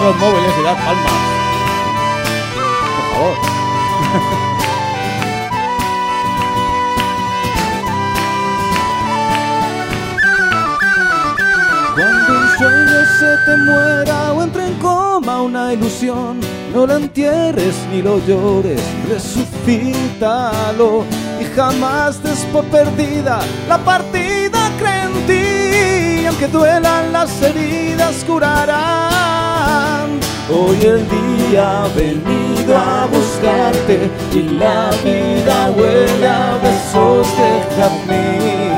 Los 0.08 0.16
móviles 0.20 0.54
y 0.58 0.64
dar 0.64 0.78
palmas. 0.78 1.12
Por 2.96 3.06
favor. 3.12 3.36
Cuando 11.94 12.32
un 12.40 12.48
sueño 12.58 13.00
se 13.20 13.32
te 13.46 13.58
muera 13.58 14.32
o 14.32 14.44
entre 14.44 14.68
en 14.68 14.76
coma 14.76 15.42
una 15.42 15.74
ilusión, 15.74 16.40
no 16.74 16.88
la 16.88 16.96
entierres 16.96 17.76
ni 17.92 18.02
lo 18.02 18.26
llores, 18.26 18.82
resucítalo 19.10 21.04
y 21.42 21.44
jamás 21.54 22.24
des 22.24 22.46
por 22.54 22.64
perdida 22.68 23.40
la 23.68 23.78
partida, 23.80 24.72
cree 24.80 25.04
en 25.04 25.12
ti, 25.28 26.22
y 26.22 26.26
aunque 26.28 26.48
duelan 26.48 27.12
las 27.12 27.42
heridas 27.42 28.24
curarán. 28.26 29.37
Hoy 30.49 30.81
el 30.81 31.06
día 31.10 31.84
ha 31.84 31.88
venido 31.89 32.77
a 32.77 33.06
buscarte 33.07 34.10
y 34.34 34.44
la 34.57 34.91
vida 35.03 35.72
huele 35.76 36.27
a 36.27 36.57
besos 36.64 37.27
de 37.38 37.76
jazmín. 37.76 38.72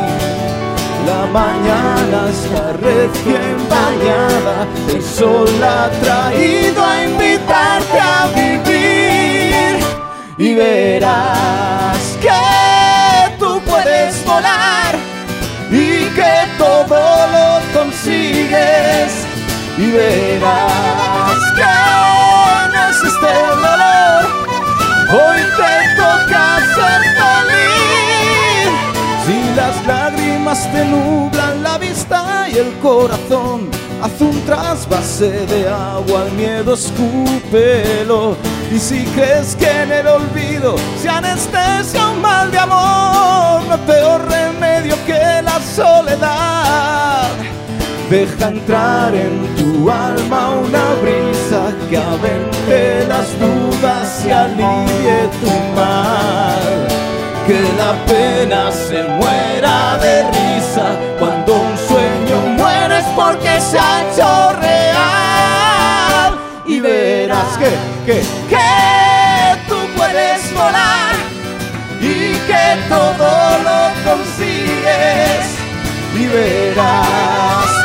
La 1.05 1.27
mañana 1.27 2.29
está 2.29 2.73
recién 2.73 3.57
bañada, 3.69 4.67
el 4.87 5.01
sol 5.03 5.47
ha 5.63 5.89
traído 6.01 6.83
a 6.83 7.03
invitarte 7.03 7.99
a 7.99 8.27
vivir. 8.35 9.79
Y 10.39 10.55
verás 10.55 12.17
que 12.19 13.37
tú 13.37 13.61
puedes 13.61 14.25
volar 14.25 14.95
y 15.69 16.05
que 16.15 16.33
todo 16.57 16.99
lo 17.31 17.79
consigues 17.79 19.18
y 19.79 19.91
verás 19.91 21.39
que 21.55 21.63
no 22.73 22.89
existe 22.89 23.27
el 23.27 23.61
dolor, 23.61 24.21
hoy 25.09 25.39
te 25.57 25.75
toca 25.95 26.59
ser 26.75 27.01
feliz. 27.19 28.69
Si 29.25 29.55
las 29.55 29.87
lágrimas 29.87 30.69
te 30.73 30.83
nublan 30.83 31.63
la 31.63 31.77
vista 31.77 32.47
y 32.51 32.57
el 32.57 32.77
corazón, 32.79 33.69
haz 34.01 34.19
un 34.19 34.41
trasvase 34.45 35.45
de 35.45 35.69
agua 35.69 36.23
al 36.23 36.31
miedo, 36.33 36.73
escúpelo. 36.73 38.35
Y 38.71 38.79
si 38.79 39.05
crees 39.15 39.55
que 39.55 39.69
en 39.83 39.93
el 39.93 40.07
olvido 40.07 40.75
se 41.01 41.07
anestesia 41.07 42.09
un 42.09 42.21
mal 42.21 42.51
de 42.51 42.59
amor, 42.59 43.63
no 43.65 43.73
hay 43.73 43.79
peor 43.87 44.27
remedio 44.29 44.95
que 45.05 45.41
la 45.41 45.59
soledad. 45.61 47.48
Deja 48.09 48.47
entrar 48.47 49.13
en 49.13 49.55
tu 49.55 49.87
alma 49.87 50.49
una 50.49 50.93
brisa 50.99 51.71
que 51.91 51.97
avente 51.97 53.05
las 53.07 53.39
dudas 53.39 54.25
y 54.25 54.31
alivie 54.31 55.29
tu 55.39 55.51
mal. 55.75 56.87
Que 57.45 57.61
la 57.77 57.93
pena 58.07 58.71
se 58.71 59.03
muera 59.03 59.99
de 59.99 60.23
risa 60.23 60.87
cuando 61.19 61.53
un 61.53 61.77
sueño 61.77 62.37
muere 62.57 62.97
es 62.97 63.05
porque 63.15 63.61
se 63.61 63.77
ha 63.77 64.01
hecho 64.01 64.59
real. 64.59 66.39
Y 66.65 66.79
verás 66.79 67.57
que, 67.59 67.69
que, 68.07 68.21
que 68.49 69.59
tú 69.67 69.75
puedes 69.95 70.51
volar 70.55 71.13
y 72.01 72.33
que 72.47 72.75
todo 72.89 73.59
lo 73.67 73.91
consigues 74.03 75.59
y 76.17 76.25
verás 76.25 77.78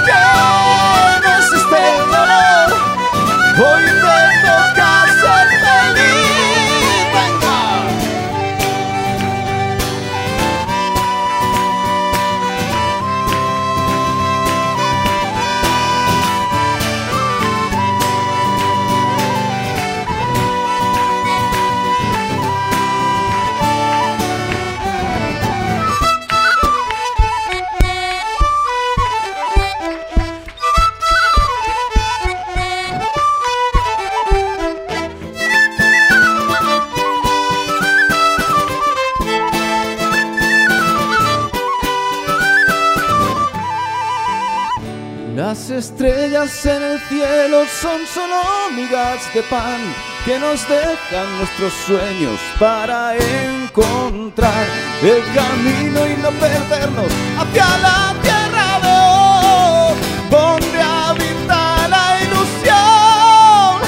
estrellas 45.75 46.65
en 46.67 46.83
el 46.83 47.01
cielo 47.01 47.65
son 47.67 48.07
solo 48.07 48.37
migas 48.75 49.33
de 49.35 49.43
pan 49.43 49.81
que 50.25 50.39
nos 50.39 50.67
dejan 50.69 51.39
nuestros 51.39 51.73
sueños 51.87 52.39
para 52.59 53.15
encontrar 53.17 54.67
el 55.03 55.23
camino 55.35 56.07
y 56.07 56.17
no 56.23 56.31
perdernos 56.31 57.13
hacia 57.39 57.79
la 57.79 58.15
tierra 58.23 58.81
de 58.85 58.89
hoy, 59.11 59.97
donde 60.31 60.81
habita 60.81 61.89
la 61.89 62.21
ilusión. 62.23 63.83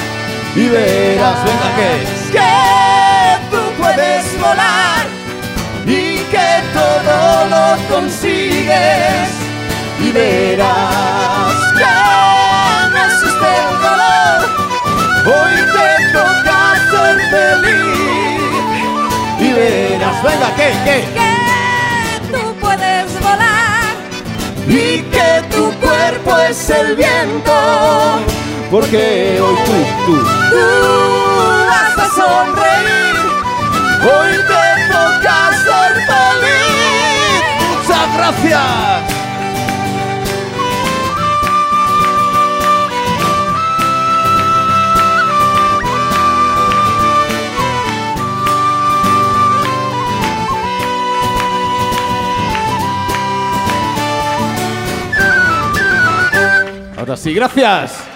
Y 0.55 0.69
verás, 0.69 1.43
venga 1.45 1.75
que, 1.77 1.91
que 2.33 3.55
tú 3.55 3.81
puedes 3.81 4.39
volar 4.39 5.05
y 5.85 6.19
que 6.31 6.63
todo 6.73 7.45
lo 7.49 7.95
consigues 7.95 9.29
y 10.03 10.11
verás 10.11 11.26
que 11.77 11.93
no 12.91 12.97
existe 13.05 13.47
el 13.63 13.73
dolor. 13.85 14.39
Hoy 15.25 15.55
te 15.75 15.89
toca 16.13 16.57
ser 16.91 17.15
feliz 17.31 17.87
y 19.39 19.53
verás, 19.53 20.17
venga, 20.23 20.49
que, 20.55 20.69
que, 20.85 20.97
Que 21.13 21.33
tú 22.31 22.41
puedes 22.59 23.07
volar 23.21 23.93
y 24.67 25.01
que 25.01 25.43
tu 25.51 25.71
cuerpo 25.79 26.37
es 26.49 26.69
el 26.69 26.95
viento, 26.95 27.53
porque 28.71 29.39
hoy 29.41 29.55
tú, 29.65 29.77
tú, 30.05 30.15
tú 30.49 30.63
vas 31.67 31.97
a 31.97 32.07
sonreír. 32.15 33.15
Hoy 34.01 34.33
te 34.51 34.65
toca 34.93 35.51
ser 35.65 35.93
feliz. 36.09 37.43
Muchas 37.69 38.07
gracias. 38.15 39.06
Ahora 57.07 57.15
sí, 57.15 57.33
gracias. 57.33 58.06